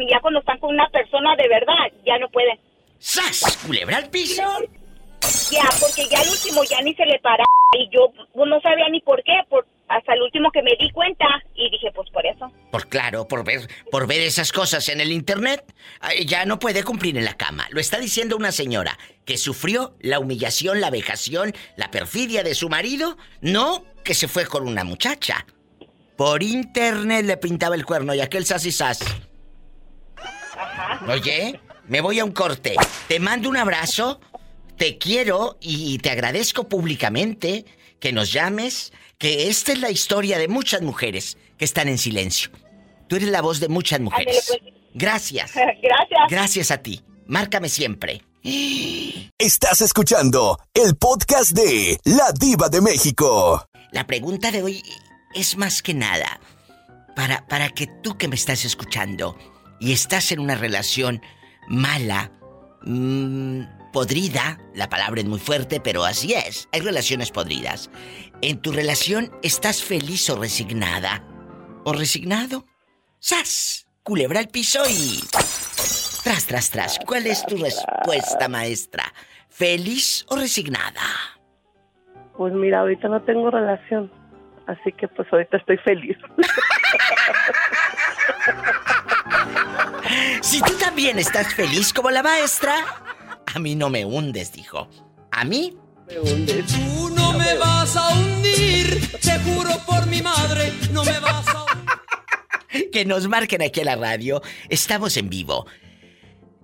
y 0.00 0.08
ya 0.08 0.20
cuando 0.20 0.40
están 0.40 0.56
con 0.58 0.70
una 0.70 0.88
persona 0.88 1.36
de 1.36 1.46
verdad, 1.48 1.92
ya 2.06 2.16
no 2.18 2.26
pueden. 2.30 2.58
¡Sas! 2.98 3.62
¿Culebra 3.66 3.98
al 3.98 4.08
piso? 4.08 4.42
Ya, 5.52 5.68
porque 5.78 6.08
ya 6.08 6.18
al 6.18 6.28
último 6.30 6.64
ya 6.64 6.80
ni 6.80 6.94
se 6.94 7.04
le 7.04 7.18
para 7.18 7.44
y 7.72 7.90
yo 7.94 8.10
pues, 8.32 8.48
no 8.48 8.58
sabía 8.62 8.88
ni 8.88 9.00
por 9.02 9.22
qué, 9.22 9.34
por, 9.50 9.66
hasta 9.88 10.14
el 10.14 10.22
último 10.22 10.50
que 10.50 10.62
me 10.62 10.72
di 10.80 10.90
cuenta 10.90 11.26
y 11.54 11.70
dije, 11.70 11.92
pues 11.94 12.08
por 12.10 12.24
eso. 12.26 12.50
Por 12.70 12.88
claro, 12.88 13.28
por 13.28 13.44
ver, 13.44 13.68
por 13.90 14.06
ver 14.06 14.22
esas 14.22 14.50
cosas 14.50 14.88
en 14.88 15.00
el 15.00 15.12
internet, 15.12 15.62
ya 16.26 16.44
no 16.46 16.58
puede 16.58 16.82
cumplir 16.82 17.16
en 17.18 17.24
la 17.24 17.36
cama. 17.36 17.66
Lo 17.70 17.80
está 17.80 17.98
diciendo 17.98 18.36
una 18.36 18.50
señora 18.50 18.98
que 19.24 19.36
sufrió 19.36 19.94
la 20.00 20.18
humillación, 20.18 20.80
la 20.80 20.90
vejación, 20.90 21.54
la 21.76 21.90
perfidia 21.90 22.42
de 22.42 22.54
su 22.54 22.68
marido, 22.68 23.16
no 23.40 23.84
que 24.04 24.14
se 24.14 24.28
fue 24.28 24.46
con 24.46 24.66
una 24.66 24.84
muchacha. 24.84 25.46
Por 26.16 26.42
internet 26.42 27.24
le 27.24 27.36
pintaba 27.36 27.74
el 27.74 27.84
cuerno 27.84 28.14
y 28.14 28.20
aquel 28.20 28.44
sas 28.44 28.66
y 28.66 28.72
sas. 28.72 29.00
Oye, 31.08 31.60
me 31.88 32.00
voy 32.00 32.18
a 32.18 32.24
un 32.24 32.32
corte. 32.32 32.74
Te 33.08 33.18
mando 33.18 33.48
un 33.48 33.56
abrazo, 33.56 34.20
te 34.76 34.98
quiero 34.98 35.56
y 35.60 35.98
te 35.98 36.10
agradezco 36.10 36.68
públicamente 36.68 37.64
que 37.98 38.12
nos 38.12 38.32
llames, 38.32 38.92
que 39.18 39.48
esta 39.48 39.72
es 39.72 39.80
la 39.80 39.90
historia 39.90 40.38
de 40.38 40.48
muchas 40.48 40.82
mujeres 40.82 41.36
que 41.58 41.64
están 41.64 41.88
en 41.88 41.98
silencio. 41.98 42.50
Tú 43.08 43.16
eres 43.16 43.28
la 43.28 43.42
voz 43.42 43.60
de 43.60 43.68
muchas 43.68 44.00
mujeres. 44.00 44.46
Pues. 44.48 44.74
Gracias. 44.94 45.52
Gracias. 45.82 46.20
Gracias 46.28 46.70
a 46.70 46.78
ti. 46.78 47.02
Márcame 47.26 47.68
siempre. 47.68 48.22
Estás 49.38 49.80
escuchando 49.80 50.58
el 50.74 50.96
podcast 50.96 51.52
de 51.52 51.98
La 52.04 52.32
Diva 52.32 52.68
de 52.68 52.80
México. 52.80 53.69
La 53.92 54.06
pregunta 54.06 54.50
de 54.50 54.62
hoy 54.62 54.82
es 55.34 55.56
más 55.56 55.82
que 55.82 55.94
nada 55.94 56.40
para, 57.16 57.46
para 57.46 57.70
que 57.70 57.86
tú 57.86 58.16
que 58.16 58.28
me 58.28 58.36
estás 58.36 58.64
escuchando 58.64 59.36
y 59.80 59.92
estás 59.92 60.30
en 60.32 60.40
una 60.40 60.54
relación 60.54 61.22
mala, 61.68 62.32
mm, 62.82 63.62
podrida, 63.92 64.60
la 64.74 64.88
palabra 64.88 65.20
es 65.20 65.26
muy 65.26 65.40
fuerte, 65.40 65.80
pero 65.80 66.04
así 66.04 66.34
es, 66.34 66.68
hay 66.72 66.80
relaciones 66.80 67.30
podridas. 67.30 67.90
¿En 68.42 68.60
tu 68.60 68.72
relación 68.72 69.32
estás 69.42 69.82
feliz 69.82 70.30
o 70.30 70.36
resignada? 70.36 71.24
¿O 71.84 71.92
resignado? 71.92 72.66
¡Sas! 73.18 73.86
Culebra 74.02 74.40
al 74.40 74.48
piso 74.48 74.82
y... 74.88 75.20
Tras, 76.22 76.46
tras, 76.46 76.70
tras. 76.70 76.98
¿Cuál 77.06 77.26
es 77.26 77.44
tu 77.46 77.56
respuesta, 77.56 78.48
maestra? 78.48 79.12
¿Feliz 79.48 80.24
o 80.28 80.36
resignada? 80.36 81.39
Pues 82.40 82.54
mira, 82.54 82.80
ahorita 82.80 83.06
no 83.08 83.20
tengo 83.20 83.50
relación. 83.50 84.10
Así 84.66 84.92
que 84.92 85.06
pues 85.08 85.28
ahorita 85.30 85.58
estoy 85.58 85.76
feliz. 85.76 86.16
Si 90.40 90.62
tú 90.62 90.72
también 90.78 91.18
estás 91.18 91.52
feliz 91.52 91.92
como 91.92 92.10
la 92.10 92.22
maestra, 92.22 92.76
a 93.54 93.58
mí 93.58 93.74
no 93.74 93.90
me 93.90 94.06
hundes, 94.06 94.54
dijo. 94.54 94.88
A 95.30 95.44
mí 95.44 95.76
Me 96.08 96.18
hundes. 96.18 96.64
Tú 96.64 97.10
no 97.14 97.34
me 97.34 97.58
vas 97.58 97.94
a 97.94 98.08
hundir, 98.14 99.18
te 99.20 99.38
juro 99.40 99.72
por 99.86 100.06
mi 100.06 100.22
madre, 100.22 100.72
no 100.92 101.04
me 101.04 101.20
vas 101.20 101.46
a 101.46 101.64
hundir. 101.64 102.90
que 102.90 103.04
nos 103.04 103.28
marquen 103.28 103.60
aquí 103.60 103.82
a 103.82 103.84
la 103.84 103.96
radio. 103.96 104.40
Estamos 104.70 105.18
en 105.18 105.28
vivo. 105.28 105.66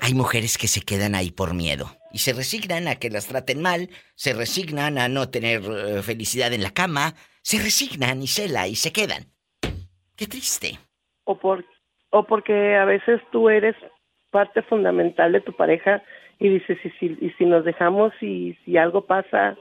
Hay 0.00 0.14
mujeres 0.14 0.56
que 0.56 0.68
se 0.68 0.80
quedan 0.80 1.14
ahí 1.14 1.30
por 1.30 1.52
miedo 1.52 1.94
y 2.16 2.18
se 2.18 2.32
resignan 2.32 2.88
a 2.88 2.94
que 2.94 3.10
las 3.10 3.28
traten 3.28 3.60
mal, 3.60 3.90
se 4.14 4.32
resignan 4.32 4.96
a 4.96 5.06
no 5.06 5.28
tener 5.28 5.60
eh, 5.60 6.00
felicidad 6.02 6.50
en 6.54 6.62
la 6.62 6.70
cama, 6.70 7.12
se 7.42 7.58
resignan 7.58 8.22
y 8.22 8.26
cela 8.26 8.66
y 8.68 8.74
se 8.74 8.90
quedan. 8.90 9.22
Qué 10.16 10.26
triste. 10.26 10.78
O, 11.24 11.36
por, 11.36 11.66
o 12.08 12.24
porque 12.24 12.74
a 12.74 12.86
veces 12.86 13.20
tú 13.32 13.50
eres 13.50 13.76
parte 14.30 14.62
fundamental 14.62 15.32
de 15.32 15.42
tu 15.42 15.52
pareja 15.52 16.02
y 16.38 16.48
dices, 16.48 16.78
y 16.86 16.90
si, 16.98 17.06
y 17.20 17.30
si 17.36 17.44
nos 17.44 17.66
dejamos 17.66 18.14
y 18.22 18.56
si 18.64 18.78
algo 18.78 19.04
pasa, 19.04 19.54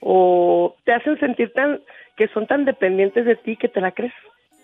o 0.00 0.74
te 0.86 0.94
hacen 0.94 1.20
sentir 1.20 1.52
tan 1.52 1.82
que 2.16 2.28
son 2.28 2.46
tan 2.46 2.64
dependientes 2.64 3.26
de 3.26 3.36
ti 3.36 3.56
que 3.56 3.68
te 3.68 3.82
la 3.82 3.92
crees. 3.92 4.14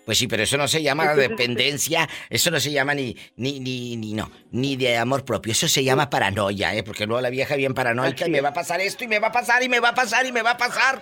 Pues 0.05 0.19
sí, 0.19 0.27
pero 0.27 0.43
eso 0.43 0.57
no 0.57 0.67
se 0.67 0.83
llama 0.83 1.15
dependencia, 1.15 2.07
eso 2.29 2.51
no 2.51 2.59
se 2.59 2.71
llama 2.71 2.93
ni, 2.93 3.15
ni, 3.37 3.59
ni, 3.59 3.97
ni, 3.97 4.13
no, 4.13 4.29
ni 4.51 4.75
de 4.75 4.97
amor 4.97 5.25
propio, 5.25 5.51
eso 5.51 5.67
se 5.67 5.83
llama 5.83 6.09
paranoia, 6.09 6.75
¿eh? 6.75 6.83
Porque 6.83 7.07
luego 7.07 7.21
la 7.21 7.29
vieja 7.31 7.55
bien 7.55 7.73
paranoica 7.73 8.27
y 8.27 8.31
me 8.31 8.41
va 8.41 8.49
a 8.49 8.53
pasar 8.53 8.81
esto 8.81 9.03
y 9.03 9.07
me 9.07 9.19
va 9.19 9.27
a 9.27 9.31
pasar 9.31 9.63
y 9.63 9.69
me 9.69 9.79
va 9.79 9.89
a 9.89 9.95
pasar 9.95 10.25
y 10.25 10.31
me 10.31 10.43
va 10.43 10.51
a 10.51 10.57
pasar. 10.57 11.01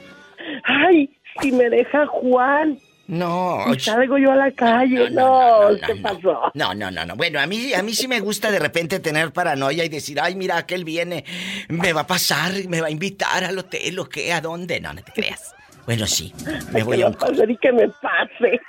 Ay, 0.66 1.10
si 1.42 1.52
me 1.52 1.70
deja 1.70 2.06
Juan 2.08 2.80
No, 3.08 3.66
y 3.74 3.80
salgo 3.80 4.18
yo 4.18 4.32
a 4.32 4.36
la 4.36 4.52
calle, 4.52 5.10
no, 5.10 5.68
¿qué 5.86 5.96
pasó? 5.98 6.52
No, 6.54 6.74
no, 6.74 6.90
no, 6.90 7.06
no. 7.06 7.16
Bueno, 7.18 7.42
a 7.42 7.46
mí, 7.48 7.74
a 7.74 7.84
mí 7.84 7.94
sí 7.94 8.08
me 8.08 8.22
gusta 8.22 8.52
de 8.52 8.60
repente 8.60 9.00
tener 9.02 9.34
paranoia 9.34 9.84
y 9.84 9.90
decir, 9.90 10.20
ay, 10.22 10.36
mira, 10.36 10.58
aquel 10.58 10.86
viene, 10.86 11.26
me 11.68 11.92
va 11.92 12.02
a 12.02 12.08
pasar, 12.08 12.54
me 12.70 12.80
va 12.80 12.88
a 12.88 12.92
invitar 12.92 13.44
al 13.44 13.58
hotel 13.58 14.00
o 14.00 14.08
qué, 14.08 14.32
a 14.32 14.40
dónde. 14.40 14.80
No, 14.80 14.94
no 14.94 15.04
te 15.04 15.12
creas. 15.12 15.54
Bueno, 15.86 16.08
sí, 16.08 16.34
me 16.72 16.84
voy 16.84 17.02
a 17.02 17.08
un 17.08 17.18
y 17.50 17.58
que 17.58 17.72
me 17.72 17.88
pase. 17.90 18.60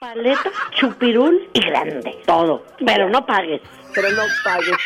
Paleta, 0.00 0.50
chupirul 0.78 1.48
y 1.52 1.60
grande. 1.60 2.18
Todo. 2.26 2.64
Pero 2.84 3.08
no 3.08 3.24
pagues. 3.26 3.60
Pero 3.94 4.10
no 4.12 4.22
pagues. 4.44 4.76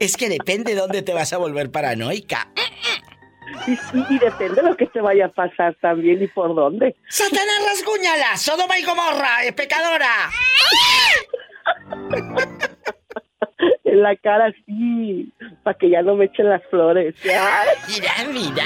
Es 0.00 0.16
que 0.16 0.28
depende 0.28 0.74
de 0.74 0.80
dónde 0.80 1.02
te 1.02 1.14
vas 1.14 1.32
a 1.32 1.38
volver 1.38 1.70
paranoica. 1.70 2.48
Y, 3.66 3.72
y- 3.72 4.06
y 4.10 4.18
depende 4.18 4.56
de 4.62 4.68
lo 4.68 4.76
que 4.76 4.86
te 4.86 5.00
vaya 5.00 5.26
a 5.26 5.28
pasar 5.28 5.74
también 5.80 6.22
y 6.22 6.26
por 6.28 6.54
dónde. 6.54 6.94
¡Satanás 7.08 7.64
rasguñala! 7.66 8.36
¡Sodoma 8.36 8.78
y 8.78 8.82
Gomorra! 8.84 9.44
¡eh, 9.44 9.52
¡Pecadora! 9.52 10.30
En 13.84 14.02
la 14.02 14.16
cara 14.16 14.52
sí, 14.66 15.31
para 15.62 15.78
que 15.78 15.90
ya 15.90 16.02
no 16.02 16.14
me 16.16 16.26
echen 16.26 16.48
las 16.48 16.62
flores. 16.70 17.14
Ay. 17.24 17.68
Mira, 17.88 18.12
mira. 18.32 18.64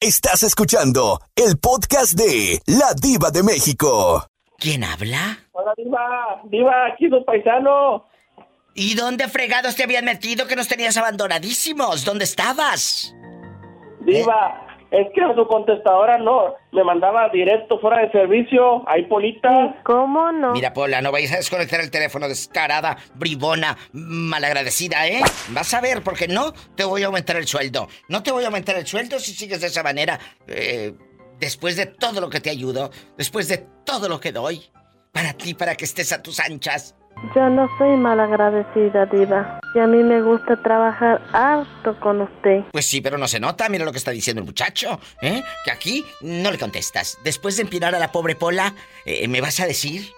Estás 0.00 0.42
escuchando 0.42 1.20
el 1.34 1.58
podcast 1.58 2.12
de 2.18 2.60
La 2.66 2.92
Diva 2.94 3.30
de 3.30 3.42
México. 3.42 4.26
¿Quién 4.58 4.84
habla? 4.84 5.38
Hola, 5.52 5.72
Diva. 5.76 6.42
Diva, 6.44 6.86
aquí 6.92 7.08
tu 7.10 7.24
paisano. 7.24 8.06
¿Y 8.74 8.94
dónde 8.94 9.26
fregados 9.28 9.74
te 9.74 9.84
habían 9.84 10.04
metido 10.04 10.46
que 10.46 10.54
nos 10.54 10.68
tenías 10.68 10.96
abandonadísimos? 10.96 12.04
¿Dónde 12.04 12.24
estabas? 12.24 13.14
Diva, 14.00 14.65
Es 14.90 15.08
que 15.14 15.20
a 15.20 15.34
su 15.34 15.46
contestadora 15.46 16.18
no, 16.18 16.54
me 16.72 16.84
mandaba 16.84 17.28
directo 17.30 17.78
fuera 17.80 18.02
de 18.02 18.10
servicio, 18.12 18.88
ahí 18.88 19.04
Polita. 19.06 19.80
¿Cómo 19.84 20.30
no? 20.32 20.52
Mira, 20.52 20.72
Pola, 20.72 21.00
no 21.02 21.12
vayas 21.12 21.32
a 21.32 21.36
desconectar 21.36 21.80
el 21.80 21.90
teléfono 21.90 22.28
descarada, 22.28 22.96
bribona, 23.14 23.76
malagradecida, 23.92 25.06
¿eh? 25.08 25.20
Vas 25.50 25.74
a 25.74 25.80
ver, 25.80 26.02
porque 26.02 26.28
no 26.28 26.52
te 26.74 26.84
voy 26.84 27.02
a 27.02 27.06
aumentar 27.06 27.36
el 27.36 27.46
sueldo. 27.46 27.88
No 28.08 28.22
te 28.22 28.30
voy 28.30 28.44
a 28.44 28.46
aumentar 28.46 28.76
el 28.76 28.86
sueldo 28.86 29.18
si 29.18 29.32
sigues 29.32 29.60
de 29.60 29.66
esa 29.66 29.82
manera. 29.82 30.18
Eh, 30.46 30.94
después 31.38 31.76
de 31.76 31.86
todo 31.86 32.20
lo 32.20 32.30
que 32.30 32.40
te 32.40 32.50
ayudo, 32.50 32.90
después 33.16 33.48
de 33.48 33.58
todo 33.84 34.08
lo 34.08 34.20
que 34.20 34.32
doy, 34.32 34.62
para 35.12 35.32
ti, 35.32 35.54
para 35.54 35.74
que 35.74 35.84
estés 35.84 36.12
a 36.12 36.22
tus 36.22 36.40
anchas. 36.40 36.95
Yo 37.34 37.48
no 37.48 37.68
soy 37.78 37.96
malagradecida, 37.96 39.06
Diva. 39.06 39.60
Y 39.74 39.78
a 39.78 39.86
mí 39.86 40.02
me 40.02 40.22
gusta 40.22 40.60
trabajar 40.62 41.22
harto 41.32 41.98
con 42.00 42.20
usted. 42.20 42.62
Pues 42.72 42.86
sí, 42.86 43.00
pero 43.00 43.18
no 43.18 43.26
se 43.26 43.40
nota, 43.40 43.68
mira 43.68 43.84
lo 43.84 43.92
que 43.92 43.98
está 43.98 44.10
diciendo 44.10 44.40
el 44.40 44.46
muchacho, 44.46 45.00
¿eh? 45.22 45.42
Que 45.64 45.70
aquí 45.70 46.04
no 46.20 46.50
le 46.50 46.58
contestas. 46.58 47.18
Después 47.24 47.56
de 47.56 47.62
empinar 47.62 47.94
a 47.94 47.98
la 47.98 48.12
pobre 48.12 48.36
Pola, 48.36 48.74
eh, 49.04 49.26
¿me 49.28 49.40
vas 49.40 49.60
a 49.60 49.66
decir? 49.66 50.12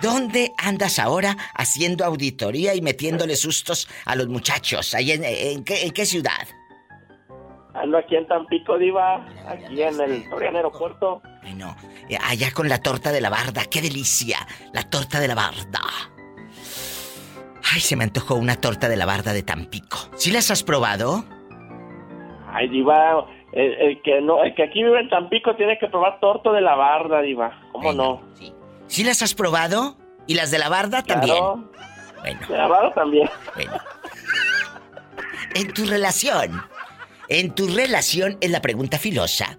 ¿Dónde 0.00 0.52
andas 0.58 0.98
ahora 0.98 1.36
haciendo 1.54 2.04
auditoría 2.04 2.74
y 2.74 2.82
metiéndole 2.82 3.34
sustos 3.34 3.88
a 4.04 4.14
los 4.14 4.28
muchachos? 4.28 4.94
¿Ahí 4.94 5.12
en, 5.12 5.24
en 5.24 5.64
qué, 5.64 5.86
en 5.86 5.92
qué 5.92 6.06
ciudad? 6.06 6.46
Ando 7.80 7.98
aquí 7.98 8.16
en 8.16 8.26
Tampico, 8.26 8.78
Diva, 8.78 9.26
aquí 9.46 9.82
en 9.82 10.00
el 10.00 10.28
Toriano 10.30 10.56
Aeropuerto. 10.56 11.20
Bueno, 11.42 11.76
eh, 12.08 12.16
allá 12.22 12.50
con 12.52 12.68
la 12.68 12.78
torta 12.78 13.12
de 13.12 13.20
la 13.20 13.28
barda, 13.28 13.64
qué 13.70 13.82
delicia, 13.82 14.38
la 14.72 14.82
torta 14.82 15.20
de 15.20 15.28
la 15.28 15.34
barda. 15.34 15.80
Ay, 17.72 17.80
se 17.80 17.96
me 17.96 18.04
antojó 18.04 18.34
una 18.36 18.56
torta 18.56 18.88
de 18.88 18.96
la 18.96 19.06
barda 19.06 19.32
de 19.32 19.42
Tampico. 19.42 19.98
¿Sí 20.16 20.30
las 20.30 20.50
has 20.50 20.62
probado? 20.62 21.24
Ay, 22.52 22.68
Diva, 22.68 23.26
el, 23.52 23.74
el 23.74 24.02
que 24.02 24.20
no, 24.20 24.42
el 24.42 24.54
que 24.54 24.62
aquí 24.62 24.82
vive 24.82 25.00
en 25.00 25.10
Tampico 25.10 25.54
tiene 25.56 25.78
que 25.78 25.88
probar 25.88 26.18
torto 26.20 26.52
de 26.52 26.60
la 26.62 26.74
barda, 26.76 27.20
Diva. 27.20 27.60
¿Cómo 27.72 27.92
no? 27.92 28.22
¿Sí 28.86 29.04
las 29.04 29.20
has 29.22 29.34
probado? 29.34 29.96
¿Y 30.26 30.34
las 30.34 30.50
de 30.50 30.58
la 30.58 30.68
barda 30.68 31.02
también? 31.02 31.36
Claro. 31.36 31.70
Bueno. 32.20 32.40
De 32.48 32.56
la 32.56 32.66
barda 32.66 32.94
también. 32.94 33.28
Bueno. 33.54 33.72
En 35.54 35.72
tu 35.72 35.86
relación, 35.86 36.62
en 37.28 37.54
tu 37.54 37.68
relación 37.68 38.38
es 38.40 38.50
la 38.50 38.62
pregunta 38.62 38.98
filosa. 38.98 39.58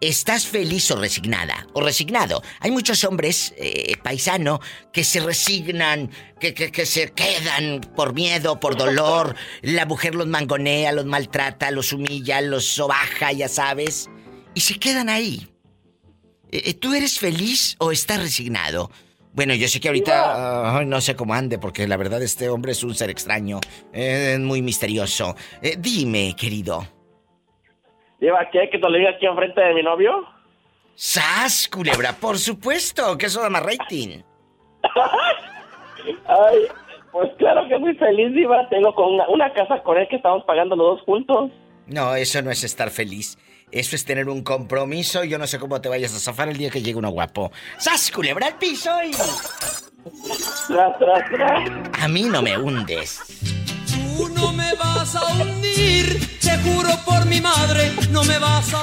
¿Estás 0.00 0.46
feliz 0.46 0.90
o 0.90 0.96
resignada? 0.96 1.66
O 1.72 1.80
resignado. 1.80 2.42
Hay 2.60 2.70
muchos 2.70 3.02
hombres, 3.04 3.54
eh, 3.56 3.96
paisano, 4.02 4.60
que 4.92 5.04
se 5.04 5.20
resignan, 5.20 6.10
que, 6.38 6.52
que, 6.52 6.70
que 6.70 6.84
se 6.84 7.12
quedan 7.12 7.80
por 7.96 8.12
miedo, 8.12 8.60
por 8.60 8.76
dolor. 8.76 9.34
La 9.62 9.86
mujer 9.86 10.14
los 10.14 10.26
mangonea, 10.26 10.92
los 10.92 11.06
maltrata, 11.06 11.70
los 11.70 11.94
humilla, 11.94 12.42
los 12.42 12.66
sobaja, 12.66 13.32
ya 13.32 13.48
sabes. 13.48 14.10
Y 14.54 14.60
se 14.60 14.78
quedan 14.78 15.08
ahí. 15.08 15.48
Eh, 16.50 16.74
¿Tú 16.74 16.94
eres 16.94 17.18
feliz 17.18 17.76
o 17.78 17.90
estás 17.90 18.20
resignado? 18.20 18.90
Bueno, 19.32 19.54
yo 19.54 19.68
sé 19.68 19.80
que 19.80 19.88
ahorita 19.88 20.82
no 20.86 21.00
sé 21.02 21.14
cómo 21.14 21.34
ande, 21.34 21.58
porque 21.58 21.86
la 21.86 21.98
verdad 21.98 22.22
este 22.22 22.48
hombre 22.48 22.72
es 22.72 22.82
un 22.82 22.94
ser 22.94 23.10
extraño, 23.10 23.60
eh, 23.92 24.38
muy 24.40 24.62
misterioso. 24.62 25.36
Eh, 25.60 25.76
dime, 25.78 26.34
querido. 26.38 26.95
Diva, 28.20 28.48
¿qué? 28.50 28.68
¿Que 28.70 28.78
te 28.78 28.88
lo 28.88 28.96
diga 28.96 29.10
aquí 29.10 29.26
enfrente 29.26 29.60
de 29.60 29.74
mi 29.74 29.82
novio? 29.82 30.26
¡Sas, 30.94 31.68
culebra! 31.68 32.14
Por 32.14 32.38
supuesto, 32.38 33.18
que 33.18 33.26
eso 33.26 33.42
da 33.42 33.50
más 33.50 33.62
rating. 33.62 34.22
Ay, 36.26 36.58
pues 37.12 37.30
claro 37.38 37.68
que 37.68 37.78
muy 37.78 37.94
feliz, 37.96 38.32
Diva. 38.34 38.68
Tengo 38.70 38.94
con 38.94 39.14
una, 39.14 39.28
una 39.28 39.52
casa 39.52 39.82
con 39.82 39.98
él 39.98 40.06
que 40.08 40.16
estamos 40.16 40.44
pagando 40.44 40.76
los 40.76 40.98
dos 40.98 41.02
juntos. 41.04 41.50
No, 41.86 42.14
eso 42.14 42.42
no 42.42 42.50
es 42.50 42.64
estar 42.64 42.90
feliz. 42.90 43.38
Eso 43.70 43.96
es 43.96 44.04
tener 44.04 44.28
un 44.28 44.42
compromiso. 44.42 45.24
Yo 45.24 45.38
no 45.38 45.46
sé 45.46 45.58
cómo 45.58 45.80
te 45.80 45.88
vayas 45.88 46.14
a 46.14 46.18
zafar 46.18 46.48
el 46.48 46.56
día 46.56 46.70
que 46.70 46.82
llegue 46.82 46.98
uno 46.98 47.10
guapo. 47.10 47.52
¡Sas, 47.78 48.10
culebra 48.10 48.46
al 48.46 48.58
piso 48.58 48.90
y... 49.02 49.10
Tras, 49.12 50.98
tras, 50.98 51.30
tras. 51.30 51.70
A 52.00 52.08
mí 52.08 52.22
no 52.24 52.40
me 52.40 52.56
hundes. 52.56 53.65
Tú 54.16 54.28
no 54.30 54.52
me 54.52 54.74
vas 54.76 55.14
a 55.14 55.24
hundir, 55.34 56.18
te 56.40 56.56
juro 56.58 56.88
por 57.04 57.26
mi 57.26 57.40
madre, 57.40 57.92
no 58.10 58.22
me 58.24 58.38
vas 58.38 58.72
a... 58.74 58.82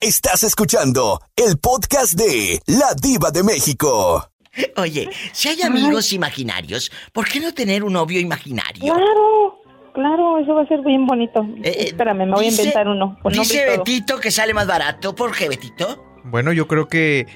Estás 0.00 0.42
escuchando 0.42 1.20
el 1.36 1.58
podcast 1.58 2.14
de 2.14 2.60
La 2.66 2.94
Diva 3.00 3.30
de 3.30 3.44
México. 3.44 4.28
Oye, 4.76 5.08
si 5.32 5.48
hay 5.48 5.62
amigos 5.62 6.12
imaginarios, 6.12 6.90
¿por 7.12 7.28
qué 7.28 7.38
no 7.38 7.54
tener 7.54 7.84
un 7.84 7.92
novio 7.92 8.18
imaginario? 8.18 8.92
Claro, 8.92 9.62
claro, 9.94 10.38
eso 10.38 10.54
va 10.54 10.62
a 10.62 10.66
ser 10.66 10.80
bien 10.82 11.06
bonito. 11.06 11.46
Espérame, 11.62 12.26
me 12.26 12.32
voy 12.32 12.46
a 12.46 12.48
Eh, 12.48 12.50
inventar 12.50 12.88
uno. 12.88 13.16
Dice. 13.30 13.64
Betito 13.78 14.18
que 14.18 14.30
sale 14.32 14.52
más 14.52 14.66
barato. 14.66 15.14
¿Por 15.14 15.34
qué, 15.36 15.48
Betito? 15.48 16.04
Bueno, 16.24 16.52
yo 16.52 16.66
creo 16.66 16.88
que, 16.88 17.26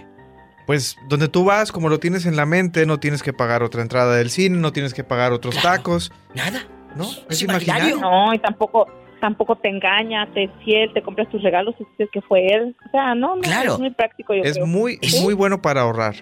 pues, 0.66 0.96
donde 1.08 1.28
tú 1.28 1.44
vas, 1.44 1.72
como 1.72 1.88
lo 1.88 1.98
tienes 2.00 2.26
en 2.26 2.36
la 2.36 2.44
mente, 2.46 2.86
no 2.86 2.98
tienes 3.00 3.22
que 3.22 3.32
pagar 3.32 3.62
otra 3.62 3.82
entrada 3.82 4.16
del 4.16 4.30
cine, 4.30 4.58
no 4.58 4.72
tienes 4.72 4.94
que 4.94 5.04
pagar 5.04 5.32
otros 5.32 5.56
tacos. 5.62 6.12
Nada. 6.34 6.66
¿No? 6.96 7.06
Es 7.30 7.42
imaginario. 7.42 7.98
No, 8.00 8.32
y 8.34 8.38
tampoco, 8.38 8.86
tampoco 9.20 9.56
te 9.56 9.68
engaña, 9.68 10.26
te 10.32 10.44
es 10.44 10.50
fiel, 10.64 10.92
te 10.94 11.02
compras 11.02 11.28
tus 11.30 11.42
regalos 11.42 11.74
y 11.78 11.84
dices 11.90 12.08
que 12.12 12.20
fue 12.22 12.46
él. 12.46 12.74
O 12.86 12.90
sea, 12.90 13.14
no, 13.14 13.36
no, 13.36 13.42
Claro. 13.42 13.74
es 13.74 13.78
muy 13.78 13.90
práctico, 13.90 14.34
yo 14.34 14.42
Es 14.42 14.54
creo. 14.54 14.66
muy, 14.66 14.98
es 15.02 15.20
muy 15.20 15.34
bueno 15.34 15.60
para 15.62 15.82
ahorrar. 15.82 16.16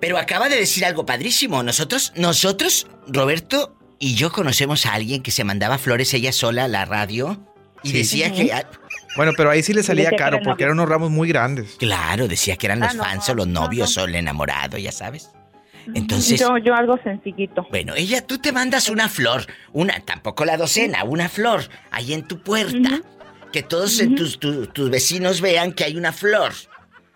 Pero 0.00 0.18
acaba 0.18 0.48
de 0.48 0.56
decir 0.56 0.84
algo 0.84 1.06
padrísimo. 1.06 1.62
Nosotros, 1.62 2.12
nosotros, 2.16 2.88
Roberto 3.06 3.76
y 3.98 4.14
yo 4.14 4.30
conocemos 4.30 4.84
a 4.84 4.92
alguien 4.94 5.22
que 5.22 5.30
se 5.30 5.42
mandaba 5.44 5.78
flores 5.78 6.12
ella 6.12 6.32
sola 6.32 6.64
a 6.64 6.68
la 6.68 6.84
radio 6.84 7.38
y 7.82 7.90
Sí. 7.90 7.96
decía 7.98 8.32
que... 8.32 8.50
ah, 9.16 9.18
Bueno, 9.18 9.32
pero 9.36 9.50
ahí 9.50 9.62
sí 9.62 9.72
le 9.72 9.82
salía 9.82 10.10
caro 10.12 10.38
porque 10.44 10.64
eran 10.64 10.78
unos 10.78 10.88
ramos 10.88 11.10
muy 11.10 11.28
grandes. 11.28 11.76
Claro, 11.78 12.28
decía 12.28 12.56
que 12.56 12.66
eran 12.66 12.80
los 12.80 12.90
Ah, 12.90 12.94
no, 12.94 13.04
fans 13.04 13.28
o 13.28 13.34
los 13.34 13.46
novios 13.46 13.96
o 13.98 14.04
el 14.04 14.14
enamorado, 14.14 14.78
ya 14.78 14.92
sabes. 14.92 15.30
Entonces, 15.94 16.40
Yo, 16.40 16.56
yo 16.58 16.74
algo 16.74 16.98
sencillito. 17.04 17.64
bueno, 17.70 17.94
ella, 17.96 18.26
tú 18.26 18.38
te 18.38 18.50
mandas 18.52 18.88
una 18.88 19.08
flor, 19.08 19.46
una, 19.72 20.00
tampoco 20.00 20.44
la 20.44 20.56
docena, 20.56 21.04
una 21.04 21.28
flor, 21.28 21.62
ahí 21.92 22.12
en 22.12 22.26
tu 22.26 22.42
puerta. 22.42 23.00
Que 23.52 23.62
todos 23.62 24.00
en 24.00 24.16
tus, 24.16 24.38
tu- 24.40 24.66
tus 24.66 24.90
vecinos 24.90 25.40
vean 25.40 25.72
que 25.72 25.84
hay 25.84 25.96
una 25.96 26.12
flor 26.12 26.52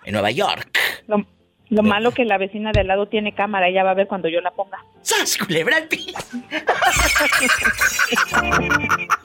en 0.05 0.13
Nueva 0.13 0.31
York. 0.31 0.79
Lo, 1.09 1.27
lo 1.69 1.83
malo 1.83 2.13
que 2.13 2.25
la 2.25 2.39
vecina 2.39 2.71
de 2.73 2.81
al 2.81 2.87
lado 2.87 3.09
tiene 3.09 3.35
cámara, 3.35 3.69
ella 3.69 3.83
va 3.83 3.91
a 3.91 3.95
ver 3.95 4.07
cuando 4.07 4.29
yo 4.29 4.41
la 4.41 4.53
ponga. 4.53 4.79
¡Sas, 5.03 5.37
culebra 5.37 5.77
al 5.79 5.89
piso! 5.89 6.17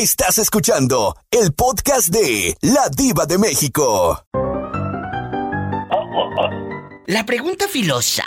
Estás 0.00 0.38
escuchando 0.38 1.14
el 1.30 1.52
podcast 1.52 2.08
de 2.08 2.54
La 2.62 2.88
Diva 2.88 3.26
de 3.26 3.36
México. 3.36 4.24
La 7.06 7.26
pregunta 7.26 7.68
filosa 7.68 8.24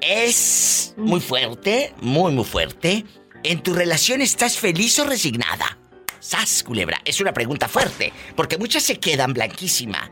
es 0.00 0.94
muy 0.96 1.20
fuerte, 1.20 1.92
muy, 2.00 2.32
muy 2.32 2.42
fuerte. 2.42 3.04
¿En 3.44 3.62
tu 3.62 3.72
relación 3.72 4.20
estás 4.20 4.58
feliz 4.58 4.98
o 4.98 5.04
resignada? 5.04 5.78
Sas, 6.18 6.64
culebra, 6.64 6.98
es 7.04 7.20
una 7.20 7.32
pregunta 7.32 7.68
fuerte, 7.68 8.12
porque 8.34 8.58
muchas 8.58 8.82
se 8.82 8.98
quedan 8.98 9.32
blanquísima 9.32 10.10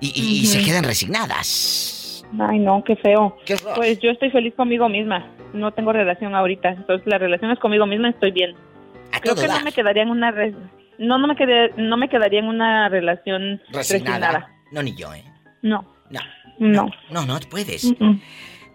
y, 0.00 0.06
y- 0.18 0.40
y 0.40 0.46
se 0.46 0.62
quedan 0.64 0.84
resignadas. 0.84 2.24
Ay, 2.40 2.58
no, 2.58 2.82
qué 2.86 2.96
feo. 2.96 3.36
Qué. 3.44 3.56
Pues 3.76 3.98
yo 4.00 4.08
estoy 4.12 4.30
feliz 4.30 4.54
conmigo 4.54 4.88
misma. 4.88 5.30
No 5.52 5.72
tengo 5.74 5.92
relación 5.92 6.34
ahorita. 6.34 6.70
Entonces 6.70 7.06
la 7.06 7.18
relación 7.18 7.50
es 7.50 7.58
conmigo 7.58 7.84
misma, 7.86 8.08
estoy 8.08 8.30
bien. 8.30 8.56
Creo 9.20 9.34
todo 9.34 9.42
que 9.46 9.48
no 9.52 9.60
me 9.64 9.72
quedaría 9.72 10.02
en 10.02 10.10
una 10.10 10.30
re- 10.30 10.54
no, 10.98 11.18
no 11.18 11.26
me 11.28 11.36
quedé, 11.36 11.72
no 11.76 11.96
me 11.96 12.08
quedaría 12.08 12.40
en 12.40 12.46
una 12.46 12.88
relación 12.88 13.60
Resignada. 13.72 14.28
resignada. 14.28 14.48
No, 14.72 14.82
ni 14.82 14.94
yo, 14.94 15.12
¿eh? 15.14 15.24
No. 15.62 15.86
No. 16.10 16.20
No. 16.58 16.90
No, 17.10 17.24
no 17.26 17.38
puedes. 17.50 17.92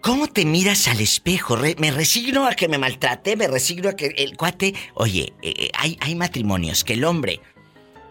¿Cómo 0.02 0.28
te 0.28 0.46
miras 0.46 0.88
al 0.88 1.00
espejo? 1.02 1.56
Re- 1.56 1.76
me 1.80 1.91
resigno 1.91 2.46
a 2.46 2.54
que 2.54 2.67
me 2.67 2.78
maltrate, 2.78 3.36
me 3.38 3.48
resigno 3.48 3.89
a 3.89 3.93
que 3.93 4.08
el 4.17 4.36
cuate... 4.36 4.74
Oye, 4.96 5.34
eh, 5.41 5.54
eh, 5.58 5.69
hay, 5.78 5.98
hay 6.02 6.15
matrimonios 6.15 6.84
que 6.84 6.93
el 6.93 7.04
hombre 7.06 7.39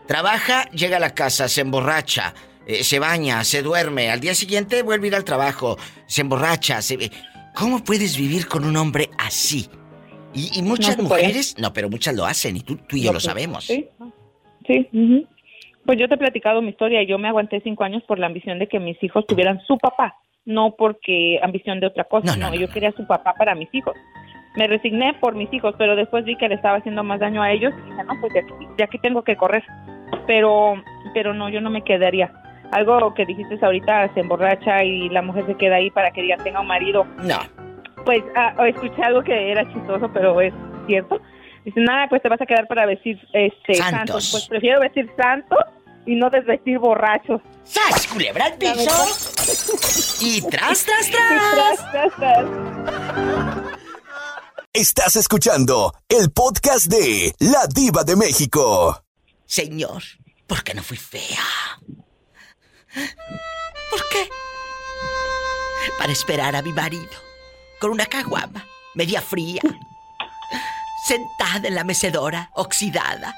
trabaja, 0.07 0.69
llega 0.71 0.97
a 0.97 1.01
la 1.01 1.15
casa, 1.15 1.49
se 1.49 1.61
emborracha, 1.61 2.35
eh, 2.67 2.83
se 2.85 2.99
baña, 2.99 3.45
se 3.45 3.63
duerme, 3.63 4.11
al 4.11 4.21
día 4.21 4.35
siguiente 4.35 4.83
vuelve 4.83 5.07
a 5.07 5.09
ir 5.09 5.15
al 5.17 5.25
trabajo, 5.25 5.79
se 6.07 6.23
emborracha, 6.23 6.81
se... 6.83 7.11
¿Cómo 7.55 7.85
puedes 7.85 8.17
vivir 8.17 8.47
con 8.49 8.65
un 8.65 8.77
hombre 8.77 9.11
así? 9.19 9.69
Y, 10.35 10.59
y 10.59 10.63
muchas 10.63 10.97
No 10.99 11.09
puede. 11.09 11.23
mujeres, 11.23 11.57
no, 11.59 11.73
pero 11.73 11.89
muchas 11.91 12.15
lo 12.15 12.25
hacen 12.25 12.57
y 12.57 12.61
tú, 12.61 12.77
tú 12.77 12.97
y 12.97 13.01
yo 13.03 13.07
No, 13.07 13.13
lo 13.13 13.17
pues, 13.17 13.25
sabemos. 13.25 13.65
Sí, 13.65 13.89
sí. 14.67 14.89
Pues 15.85 15.99
yo 15.99 16.09
te 16.09 16.15
he 16.15 16.19
platicado 16.19 16.63
mi 16.63 16.71
historia. 16.71 17.03
Yo 17.03 17.19
me 17.19 17.29
aguanté 17.29 17.61
cinco 17.63 17.85
años 17.85 18.03
por 18.05 18.19
la 18.19 18.27
ambición 18.27 18.59
de 18.59 18.69
que 18.69 18.79
mis 18.79 19.03
hijos 19.03 19.27
tuvieran 19.27 19.61
su 19.67 19.79
papá, 19.79 20.17
no 20.45 20.75
porque 20.77 21.41
ambición 21.43 21.81
de 21.81 21.87
otra 21.89 22.05
cosa. 22.05 22.37
No, 22.37 22.55
yo 22.55 22.69
quería 22.71 22.93
su 22.93 23.07
papá 23.07 23.35
para 23.35 23.55
mis 23.55 23.69
hijos. 23.75 23.95
Me 24.57 24.67
resigné 24.67 25.15
por 25.15 25.35
mis 25.35 25.53
hijos, 25.53 25.75
pero 25.79 25.97
después 25.97 26.25
vi 26.25 26.37
que 26.37 26.49
le 26.49 26.57
estaba 26.57 26.77
haciendo 26.79 27.03
más 27.03 27.21
daño 27.21 27.43
a 27.43 27.51
ellos 27.51 27.73
y 27.79 27.91
dije, 27.91 28.05
no, 28.05 28.13
pues 28.21 28.33
de 28.35 28.41
aquí, 28.41 28.53
de 28.77 28.85
aquí 28.85 28.99
tengo 28.99 29.23
que 29.25 29.37
correr. 29.37 29.65
Pero, 30.27 30.75
pero 31.15 31.33
no, 31.35 31.49
yo 31.49 31.61
no 31.61 31.71
me 31.71 31.83
quedaría. 31.83 32.31
Algo 32.71 33.13
que 33.15 33.27
dijiste 33.27 33.59
ahorita, 33.61 34.13
se 34.15 34.21
emborracha 34.21 34.85
y 34.85 35.09
la 35.09 35.23
mujer 35.23 35.47
se 35.47 35.57
queda 35.57 35.77
ahí 35.77 35.91
para 35.91 36.11
que 36.11 36.27
ya 36.27 36.37
tenga 36.37 36.61
un 36.61 36.67
marido. 36.67 37.07
No. 37.23 37.39
Pues 38.05 38.23
ah, 38.35 38.55
escuché 38.69 39.03
algo 39.03 39.23
que 39.23 39.53
era 39.53 39.71
chistoso, 39.73 40.11
pero 40.13 40.41
es 40.41 40.53
cierto. 40.87 41.21
Dice, 41.65 41.81
nada, 41.81 42.09
pues 42.09 42.21
te 42.23 42.29
vas 42.29 42.41
a 42.41 42.47
quedar 42.47 42.67
para 42.67 42.87
vestir 42.87 43.19
este, 43.33 43.75
Santos. 43.75 43.99
santos. 43.99 44.29
Pues 44.33 44.49
prefiero 44.49 44.81
vestir 44.81 45.09
santos 45.17 45.59
y 46.07 46.17
no 46.17 46.29
desvestir 46.31 46.79
borrachos. 46.79 47.41
¡Sas, 47.63 48.07
culebra 48.09 48.47
al 48.47 48.55
piso! 48.55 48.75
Y 50.21 50.43
tras, 50.43 50.85
tras, 50.85 51.09
Y 51.09 51.13
tras. 51.13 51.55
tras, 51.55 51.91
tras, 51.93 52.17
tras. 52.17 53.73
Estás 54.73 55.17
escuchando 55.17 55.93
el 56.09 56.31
podcast 56.33 56.87
de 56.87 57.35
La 57.39 57.67
Diva 57.73 58.05
de 58.05 58.17
México. 58.17 59.05
Señor, 59.45 60.03
¿por 60.47 60.65
qué 60.65 60.73
no 60.75 60.83
fui 60.83 60.97
fea? 60.97 61.45
¿Por 62.95 64.09
qué? 64.11 64.29
Para 65.99 66.13
esperar 66.13 66.57
a 66.57 66.63
mi 66.63 66.73
marido, 66.73 67.11
con 67.83 67.91
una 67.91 68.07
caguama, 68.07 68.65
media 68.95 69.21
fría, 69.21 69.61
sentada 71.05 71.67
en 71.67 71.75
la 71.75 71.83
mecedora, 71.83 72.49
oxidada, 72.55 73.35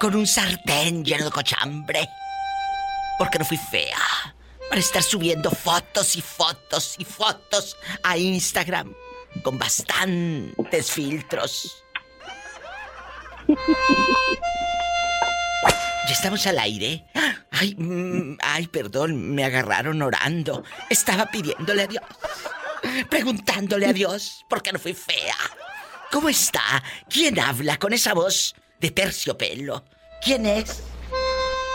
con 0.00 0.14
un 0.14 0.26
sartén 0.26 1.04
lleno 1.04 1.26
de 1.26 1.30
cochambre. 1.30 2.08
¿Por 3.18 3.28
qué 3.28 3.38
no 3.38 3.44
fui 3.44 3.58
fea? 3.58 3.98
Para 4.66 4.80
estar 4.80 5.02
subiendo 5.02 5.50
fotos 5.50 6.16
y 6.16 6.22
fotos 6.22 6.94
y 6.96 7.04
fotos 7.04 7.76
a 8.02 8.16
Instagram 8.16 8.94
con 9.42 9.58
bastantes 9.58 10.90
filtros. 10.90 11.84
¿Ya 16.08 16.14
estamos 16.14 16.46
al 16.46 16.58
aire? 16.58 17.04
Ay, 17.50 17.74
mm, 17.76 18.38
ay, 18.40 18.66
perdón, 18.68 19.34
me 19.34 19.44
agarraron 19.44 20.00
orando. 20.00 20.64
Estaba 20.88 21.26
pidiéndole 21.26 21.82
a 21.82 21.86
Dios, 21.86 22.02
preguntándole 23.10 23.84
a 23.84 23.92
Dios 23.92 24.42
por 24.48 24.62
qué 24.62 24.72
no 24.72 24.78
fui 24.78 24.94
fea. 24.94 25.36
¿Cómo 26.10 26.30
está? 26.30 26.62
¿Quién 27.10 27.38
habla 27.38 27.76
con 27.76 27.92
esa 27.92 28.14
voz 28.14 28.54
de 28.80 28.90
terciopelo? 28.90 29.84
¿Quién 30.22 30.46
es? 30.46 30.82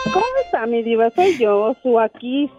¿Cómo 0.06 0.26
está 0.44 0.66
mi 0.66 0.82
diva? 0.82 1.12
Soy 1.16 1.38
yo, 1.38 1.76
su 1.84 2.00
aquí, 2.00 2.50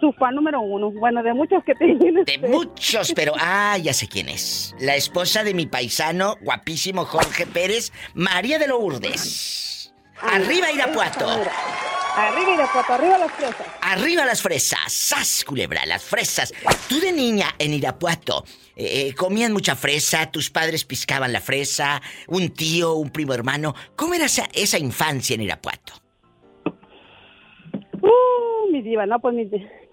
su 0.00 0.12
fan 0.14 0.34
número 0.34 0.60
uno. 0.60 0.90
Bueno, 0.90 1.22
de 1.22 1.32
muchos 1.32 1.62
que 1.62 1.76
tienen. 1.76 2.24
De 2.24 2.38
muchos, 2.38 3.12
pero 3.14 3.34
ah, 3.38 3.78
ya 3.78 3.92
sé 3.92 4.08
quién 4.08 4.28
es. 4.28 4.74
La 4.80 4.96
esposa 4.96 5.44
de 5.44 5.54
mi 5.54 5.66
paisano, 5.66 6.34
guapísimo 6.42 7.04
Jorge 7.04 7.46
Pérez, 7.46 7.92
María 8.14 8.58
de 8.58 8.66
Lourdes. 8.66 9.70
Arriba 10.22 10.70
Irapuato. 10.70 11.26
Arriba 12.16 12.54
Irapuato, 12.54 12.92
arriba 12.92 13.18
las 13.18 13.32
fresas. 13.32 13.66
Arriba 13.80 14.24
las 14.24 14.42
fresas. 14.42 14.92
¡Sas, 14.92 15.44
culebra! 15.44 15.86
Las 15.86 16.04
fresas. 16.04 16.52
Tú 16.88 17.00
de 17.00 17.12
niña 17.12 17.46
en 17.58 17.72
Irapuato, 17.72 18.44
eh, 18.76 19.14
comían 19.14 19.52
mucha 19.52 19.76
fresa, 19.76 20.30
tus 20.30 20.50
padres 20.50 20.84
piscaban 20.84 21.32
la 21.32 21.40
fresa, 21.40 22.02
un 22.28 22.50
tío, 22.50 22.94
un 22.94 23.10
primo 23.10 23.32
hermano. 23.32 23.74
¿Cómo 23.96 24.14
era 24.14 24.26
esa, 24.26 24.48
esa 24.52 24.78
infancia 24.78 25.34
en 25.34 25.42
Irapuato? 25.42 25.94
Uh, 28.02 28.72
mi 28.72 28.82
diva, 28.82 29.06
no, 29.06 29.20
pues 29.20 29.34
mi, 29.34 29.44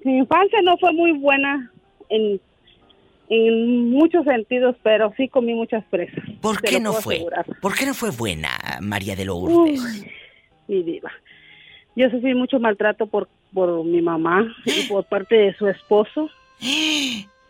mi 0.04 0.18
infancia 0.18 0.62
no 0.64 0.78
fue 0.78 0.92
muy 0.94 1.12
buena 1.12 1.72
en, 2.10 2.42
en 3.30 3.90
muchos 3.92 4.26
sentidos, 4.26 4.76
pero 4.84 5.14
sí 5.18 5.28
comí 5.28 5.54
muchas 5.54 5.86
fresas. 5.88 6.24
¿Por 6.42 6.62
qué 6.62 6.80
no 6.80 6.94
fue? 6.94 7.16
asegurar. 7.16 7.46
¿Por 7.62 7.76
qué 7.76 7.86
no 7.86 7.94
fue 7.94 8.12
buena 8.12 8.50
María 8.82 9.16
de 9.16 9.26
Lourdes? 9.26 9.58
Uy, 9.58 10.12
mi 10.68 10.84
diva. 10.84 11.12
Yo 11.96 12.10
sufrí 12.10 12.36
mucho 12.36 12.60
maltrato 12.60 13.08
por, 13.08 13.28
por 13.54 13.84
mi 13.84 14.02
mamá 14.02 14.48
y 14.66 14.88
por 14.88 15.04
parte 15.06 15.36
de 15.36 15.54
su 15.56 15.68
esposo. 15.68 16.30